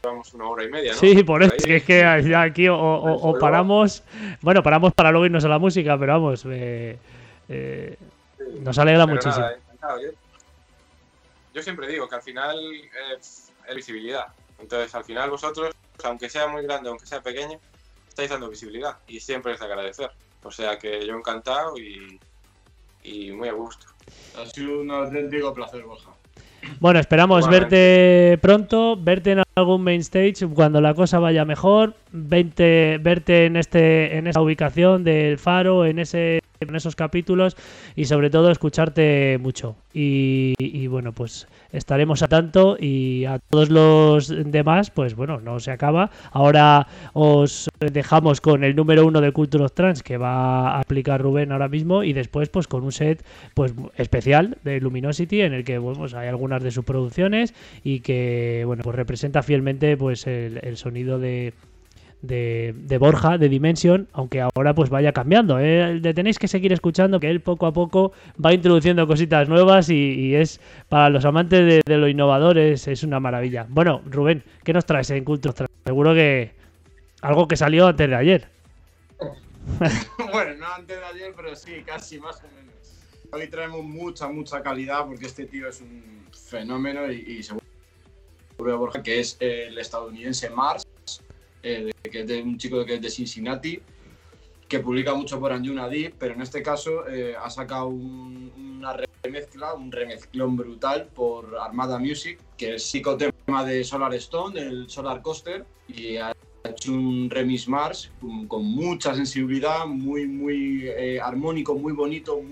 llevamos 0.03 0.33
una 0.35 0.49
hora 0.49 0.65
y 0.65 0.69
media, 0.71 0.93
¿no? 0.93 0.99
Sí, 0.99 1.23
por 1.25 1.43
eso, 1.43 1.53
ahí. 1.53 1.59
que 1.59 1.77
es 1.77 1.85
que 1.85 2.23
ya 2.29 2.43
aquí 2.43 2.69
o, 2.69 2.77
o- 2.77 3.31
o 3.31 3.39
paramos, 3.39 4.03
bueno, 4.41 4.63
paramos 4.63 4.93
para 4.95 5.11
luego 5.11 5.27
irnos 5.27 5.45
a 5.45 5.49
la 5.49 5.59
música, 5.59 5.99
pero 5.99 6.13
vamos, 6.15 6.45
eh, 6.49 6.99
eh, 7.49 7.97
nos 8.61 8.79
alegra 8.79 9.05
Pero 9.07 9.17
muchísimo. 9.17 9.45
nada, 9.45 9.57
encantado. 9.57 10.01
Yo, 10.03 10.09
yo 11.55 11.63
siempre 11.63 11.89
digo 11.89 12.09
que 12.09 12.15
al 12.17 12.23
final 12.23 12.59
es, 13.19 13.53
es 13.67 13.75
visibilidad. 13.75 14.27
Entonces, 14.59 14.95
al 14.95 15.05
final 15.05 15.31
vosotros, 15.31 15.71
aunque 16.05 16.29
sea 16.29 16.47
muy 16.49 16.63
grande, 16.63 16.89
aunque 16.89 17.07
sea 17.07 17.21
pequeño, 17.21 17.59
estáis 18.09 18.31
dando 18.31 18.49
visibilidad 18.49 18.97
y 19.07 19.21
siempre 19.21 19.53
es 19.53 19.61
de 19.61 19.67
agradecer. 19.67 20.11
O 20.43 20.51
sea 20.51 20.79
que 20.79 21.07
yo 21.07 21.15
encantado 21.15 21.77
y, 21.79 22.21
y 23.03 23.33
muy 23.33 23.49
a 23.49 23.53
gusto. 23.53 23.87
Ha 24.37 24.47
sido 24.47 24.81
un 24.81 24.91
auténtico 24.91 25.53
placer, 25.53 25.83
Borja. 25.83 26.11
Bueno, 26.81 27.01
esperamos 27.01 27.49
verte 27.49 28.39
pronto, 28.43 28.97
verte 28.97 29.33
en 29.33 29.43
algún 29.55 29.83
main 29.83 30.01
stage 30.01 30.47
cuando 30.55 30.81
la 30.81 30.95
cosa 30.95 31.19
vaya 31.19 31.45
mejor, 31.45 31.95
verte, 32.13 32.99
verte 33.01 33.47
en 33.47 33.57
este 33.57 34.19
en 34.19 34.27
esa 34.27 34.41
ubicación 34.41 35.03
del 35.05 35.39
faro, 35.39 35.87
en 35.87 35.99
ese 35.99 36.41
en 36.61 36.75
esos 36.75 36.97
capítulos 36.97 37.57
y 37.95 38.07
sobre 38.07 38.31
todo 38.31 38.51
escucharte 38.51 39.39
mucho. 39.41 39.77
Y, 39.93 40.55
y 40.59 40.87
bueno, 40.87 41.13
pues 41.13 41.47
estaremos 41.73 42.23
a 42.23 42.29
tanto 42.29 42.77
y 42.79 43.25
a 43.25 43.39
todos 43.39 43.71
los 43.71 44.29
demás, 44.29 44.91
pues 44.91 45.15
bueno, 45.15 45.41
no 45.41 45.61
se 45.61 45.71
acaba. 45.71 46.11
Ahora 46.33 46.87
os 47.13 47.69
dejamos 47.81 48.41
con 48.41 48.65
el 48.65 48.77
número 48.77 49.07
uno 49.07 49.21
de 49.21 49.33
Culture 49.33 49.69
Trans 49.69 50.03
que 50.03 50.17
va 50.17 50.71
a 50.71 50.81
aplicar 50.81 51.21
Rubén 51.21 51.53
ahora 51.53 51.69
mismo 51.69 52.03
y 52.03 52.13
después 52.13 52.49
pues 52.49 52.67
con 52.67 52.85
un 52.85 52.93
set 52.93 53.25
pues 53.55 53.75
especial 53.97 54.59
de 54.65 54.81
Luminosity 54.81 55.43
en 55.43 55.53
el 55.53 55.65
que 55.65 55.81
pues, 55.81 56.15
hay 56.15 56.29
algunas 56.29 56.63
de 56.63 56.71
sus 56.71 56.85
producciones 56.85 57.55
y 57.85 58.01
que 58.01 58.63
bueno 58.67 58.83
pues 58.83 58.97
representa 58.97 59.43
fielmente 59.43 59.97
pues 59.97 60.27
el 60.27 60.77
sonido 60.77 61.19
de 61.19 61.53
de, 62.27 62.97
Borja, 62.99 63.39
de 63.39 63.49
Dimension, 63.49 64.09
aunque 64.13 64.41
ahora 64.41 64.75
pues 64.75 64.91
vaya 64.91 65.13
cambiando. 65.13 65.59
¿eh? 65.61 66.01
Tenéis 66.15 66.39
que 66.39 66.49
seguir 66.49 66.73
escuchando, 66.73 67.21
que 67.21 67.31
él 67.31 67.41
poco 67.41 67.67
a 67.67 67.73
poco 67.73 68.13
va 68.43 68.53
introduciendo 68.53 69.07
cositas 69.07 69.49
nuevas 69.49 69.89
y, 69.91 70.35
es 70.35 70.61
para 70.89 71.09
los 71.11 71.25
amantes 71.25 71.85
de, 71.85 71.97
lo 71.97 72.09
innovador 72.09 72.59
es, 72.59 73.03
una 73.03 73.21
maravilla. 73.21 73.67
Bueno, 73.69 74.03
Rubén, 74.07 74.43
¿qué 74.65 74.73
nos 74.73 74.85
traes 74.85 75.11
en 75.11 75.25
Culture 75.25 75.67
Seguro 75.85 76.15
que 76.15 76.53
algo 77.23 77.49
que 77.49 77.57
salió 77.57 77.87
antes 77.87 78.09
de 78.09 78.15
ayer. 78.15 78.49
bueno, 80.33 80.55
no 80.55 80.67
antes 80.75 80.97
de 80.97 81.05
ayer, 81.05 81.33
pero 81.35 81.57
sí, 81.57 81.83
casi 81.85 82.21
más 82.21 82.37
o 82.37 82.49
menos. 82.55 82.75
Hoy 83.33 83.49
traemos 83.49 83.83
mucha, 83.83 84.29
mucha 84.29 84.63
calidad 84.63 85.07
porque 85.07 85.27
este 85.27 85.47
tío 85.47 85.69
es 85.69 85.81
un 85.81 86.27
fenómeno 86.33 87.11
y, 87.11 87.43
seguro 87.43 87.65
Borja, 88.79 89.03
que 89.03 89.21
es 89.21 89.37
el 89.41 89.77
estadounidense 89.79 90.51
Mars, 90.51 90.87
eh, 91.67 91.91
que 92.13 92.21
es 92.21 92.27
de 92.29 92.41
un 92.43 92.57
chico 92.59 92.85
que 92.85 92.95
es 92.95 93.03
de 93.03 93.11
Cincinnati, 93.11 93.81
que 94.69 94.79
publica 94.79 95.15
mucho 95.15 95.41
por 95.41 95.53
Anjuna 95.53 95.89
Deep, 95.89 96.15
pero 96.17 96.35
en 96.35 96.43
este 96.43 96.63
caso 96.63 97.09
eh, 97.09 97.35
ha 97.37 97.51
sacado 97.51 97.89
una 97.89 98.97
remezcla, 99.23 99.75
un 99.75 99.91
remezclón 99.91 100.57
brutal 100.57 101.09
por 101.13 101.57
Armada 101.59 101.99
Music, 101.99 102.39
que 102.57 102.77
es 102.77 102.85
psicotema 102.85 103.65
de 103.65 103.83
Solar 103.83 104.15
Stone, 104.15 104.61
del 104.61 104.89
Solar 104.89 105.23
Coaster, 105.23 105.65
y 105.89 106.17
ha 106.19 106.33
hecho 106.63 106.93
un 106.93 107.29
remix 107.31 107.67
Mars 107.67 108.13
con, 108.47 108.65
mucha 108.65 109.13
sensibilidad, 109.15 109.87
muy, 109.87 110.29
muy 110.29 110.87
eh, 110.87 111.21
armónico, 111.21 111.75
muy 111.75 111.93
bonito, 111.93 112.43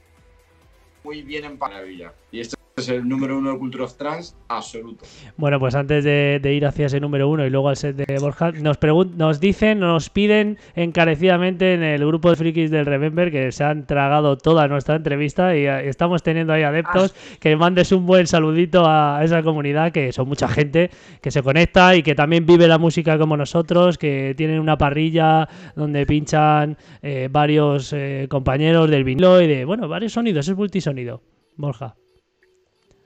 muy 1.04 1.22
bien 1.22 1.44
en 1.44 1.56
maravilla. 1.56 2.12
Y 2.32 2.40
esto 2.40 2.53
es 2.76 2.88
el 2.88 3.08
número 3.08 3.38
uno 3.38 3.52
de 3.52 3.58
Culture 3.58 3.84
of 3.84 3.96
Trans 3.96 4.36
absoluto. 4.48 5.04
Bueno, 5.36 5.60
pues 5.60 5.74
antes 5.74 6.02
de, 6.02 6.40
ir 6.44 6.66
hacia 6.66 6.86
ese 6.86 6.98
número 6.98 7.28
uno 7.28 7.46
y 7.46 7.50
luego 7.50 7.68
al 7.68 7.76
set 7.76 7.96
de 7.96 8.18
Borja, 8.18 8.50
nos, 8.52 8.78
nos 9.16 9.40
dicen, 9.40 9.78
nos 9.78 10.10
piden 10.10 10.58
encarecidamente 10.74 11.74
en 11.74 11.82
el 11.82 12.04
grupo 12.04 12.30
de 12.30 12.36
frikis 12.36 12.70
del 12.70 12.86
Remember 12.86 13.30
que 13.30 13.52
se 13.52 13.62
han 13.62 13.86
tragado 13.86 14.36
toda 14.38 14.66
nuestra 14.66 14.96
entrevista 14.96 15.56
y, 15.56 15.66
eh, 15.66 15.88
estamos 15.88 16.22
teniendo 16.22 16.52
ahí 16.52 16.62
adeptos 16.62 17.14
ah. 17.16 17.36
que 17.38 17.54
mandes 17.56 17.92
un 17.92 18.06
buen 18.06 18.26
saludito 18.26 18.84
a 18.86 19.20
esa 19.22 19.42
comunidad, 19.42 19.92
que 19.92 20.12
son 20.12 20.28
mucha 20.28 20.48
gente 20.48 20.90
que 21.20 21.30
se 21.30 21.42
conecta 21.42 21.94
y 21.94 22.02
que 22.02 22.14
también 22.14 22.44
vive 22.44 22.66
la 22.66 22.78
música 22.78 23.18
como 23.18 23.36
nosotros, 23.36 23.98
que 23.98 24.34
tienen 24.36 24.58
una 24.58 24.76
parrilla 24.76 25.48
donde 25.76 26.06
pinchan 26.06 26.76
eh, 27.02 27.28
varios 27.30 27.92
eh, 27.92 28.26
compañeros 28.28 28.90
del 28.90 29.04
vinilo 29.04 29.40
y 29.40 29.46
de, 29.46 29.64
bueno, 29.64 29.86
varios 29.86 30.12
sonidos, 30.12 30.48
es 30.48 30.56
multisonido. 30.56 31.22
Borja. 31.56 31.94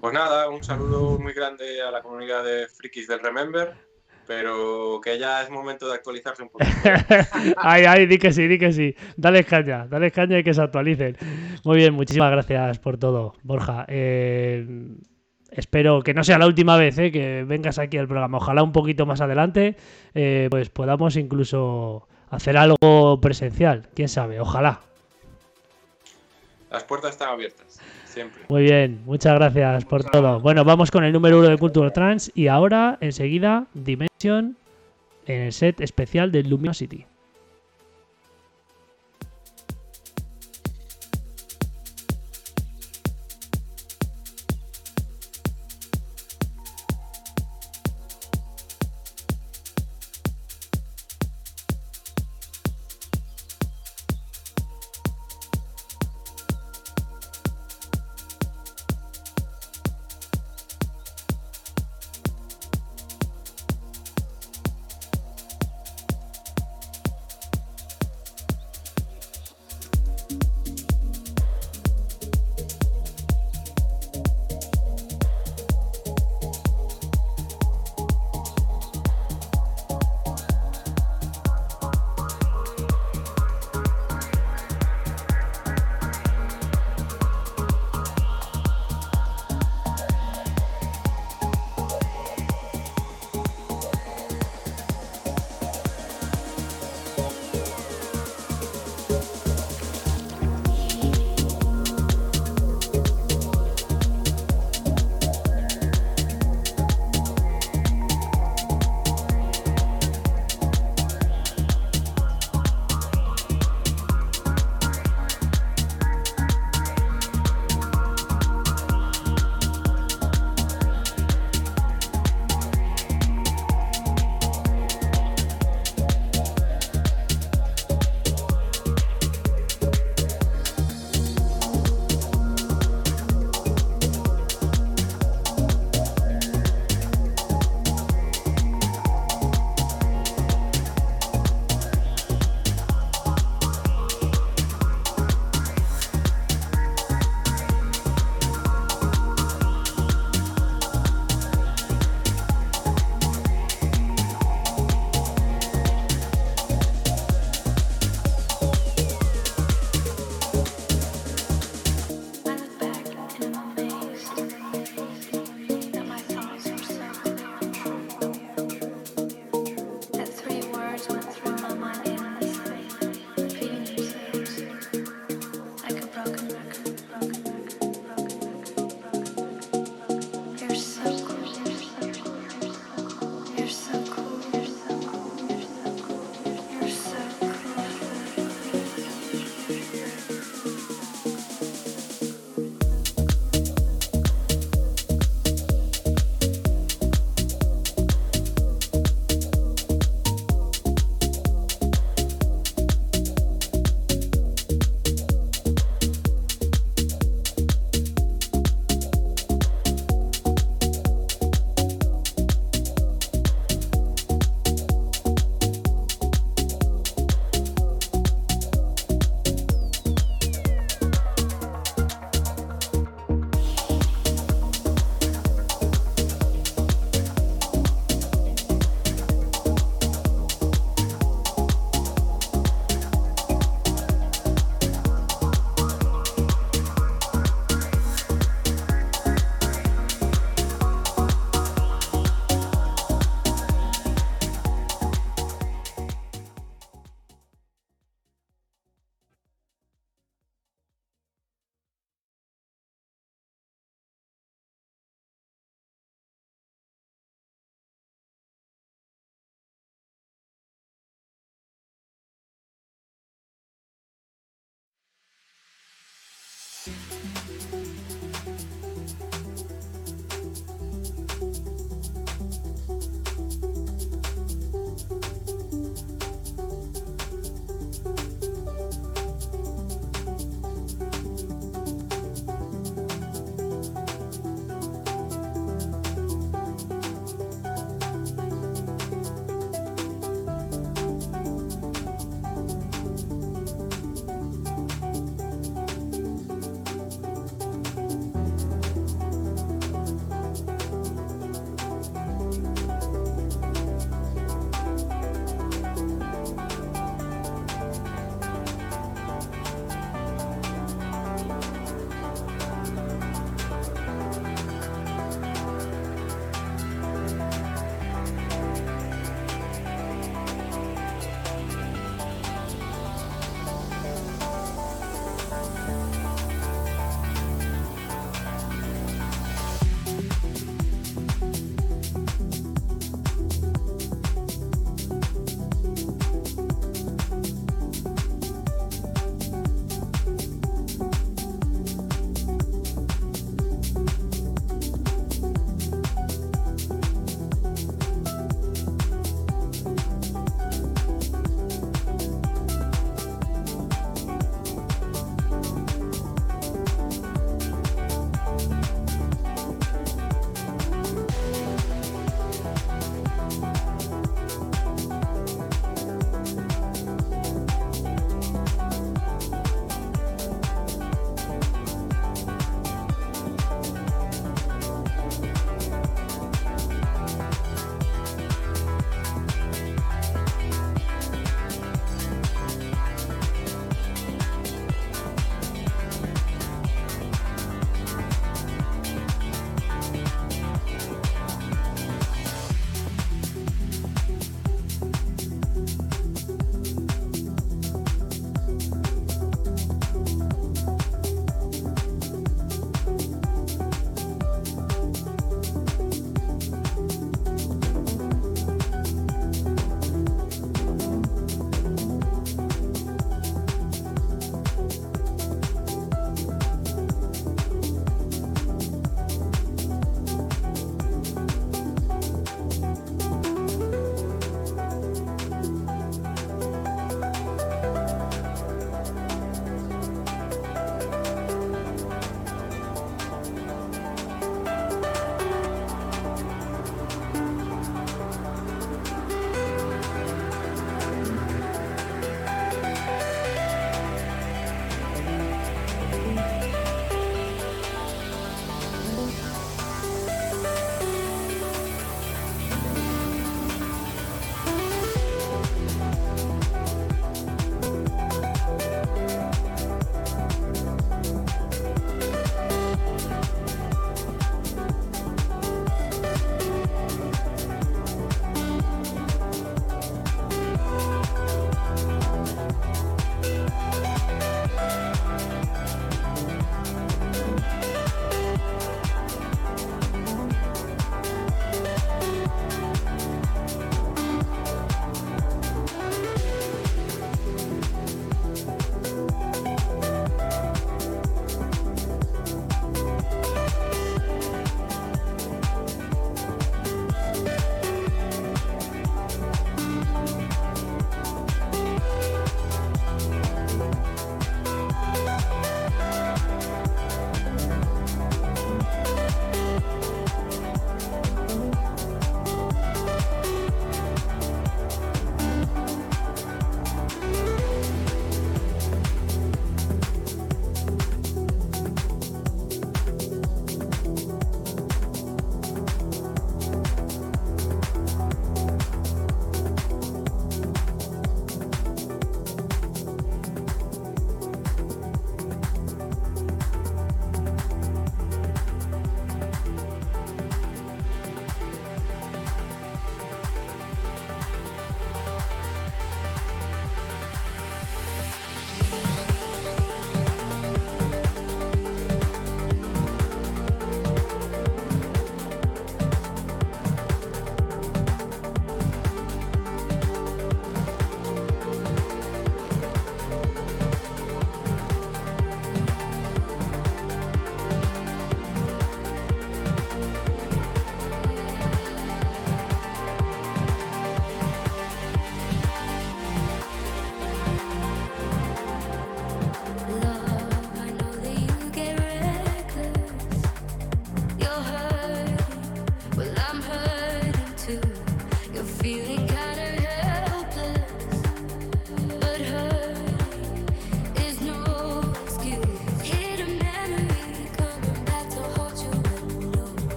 Pues 0.00 0.14
nada, 0.14 0.48
un 0.48 0.64
saludo 0.64 1.18
muy 1.18 1.34
grande 1.34 1.82
a 1.82 1.90
la 1.90 2.00
comunidad 2.00 2.42
de 2.42 2.66
frikis 2.68 3.06
del 3.06 3.20
Remember, 3.20 3.74
pero 4.26 4.98
que 5.04 5.18
ya 5.18 5.42
es 5.42 5.50
momento 5.50 5.86
de 5.86 5.94
actualizarse 5.94 6.42
un 6.42 6.48
poco. 6.48 6.64
ay, 7.58 7.84
ay, 7.84 8.06
di 8.06 8.16
que 8.16 8.32
sí, 8.32 8.48
di 8.48 8.58
que 8.58 8.72
sí. 8.72 8.96
Dale 9.16 9.44
caña, 9.44 9.86
dale 9.86 10.10
caña 10.10 10.38
y 10.38 10.42
que 10.42 10.54
se 10.54 10.62
actualicen. 10.62 11.18
Muy 11.64 11.76
bien, 11.76 11.92
muchísimas 11.92 12.30
gracias 12.30 12.78
por 12.78 12.96
todo, 12.96 13.34
Borja. 13.42 13.84
Eh, 13.88 14.66
espero 15.50 16.00
que 16.00 16.14
no 16.14 16.24
sea 16.24 16.38
la 16.38 16.46
última 16.46 16.78
vez 16.78 16.96
eh, 16.96 17.12
que 17.12 17.44
vengas 17.46 17.78
aquí 17.78 17.98
al 17.98 18.08
programa. 18.08 18.38
Ojalá 18.38 18.62
un 18.62 18.72
poquito 18.72 19.04
más 19.04 19.20
adelante, 19.20 19.76
eh, 20.14 20.48
pues 20.50 20.70
podamos 20.70 21.16
incluso 21.16 22.08
hacer 22.30 22.56
algo 22.56 23.20
presencial. 23.20 23.90
Quién 23.94 24.08
sabe, 24.08 24.40
ojalá. 24.40 24.80
Las 26.70 26.84
puertas 26.84 27.10
están 27.10 27.28
abiertas. 27.28 27.80
Muy 28.48 28.62
bien, 28.62 29.00
muchas 29.04 29.34
gracias 29.34 29.84
por 29.84 30.04
todo. 30.04 30.40
Bueno, 30.40 30.64
vamos 30.64 30.90
con 30.90 31.04
el 31.04 31.12
número 31.12 31.38
uno 31.38 31.48
de 31.48 31.58
Culture 31.58 31.90
Trans 31.90 32.30
y 32.34 32.48
ahora, 32.48 32.98
enseguida, 33.00 33.66
Dimension 33.74 34.56
en 35.26 35.42
el 35.42 35.52
set 35.52 35.80
especial 35.80 36.32
de 36.32 36.42
Luminosity. 36.42 37.06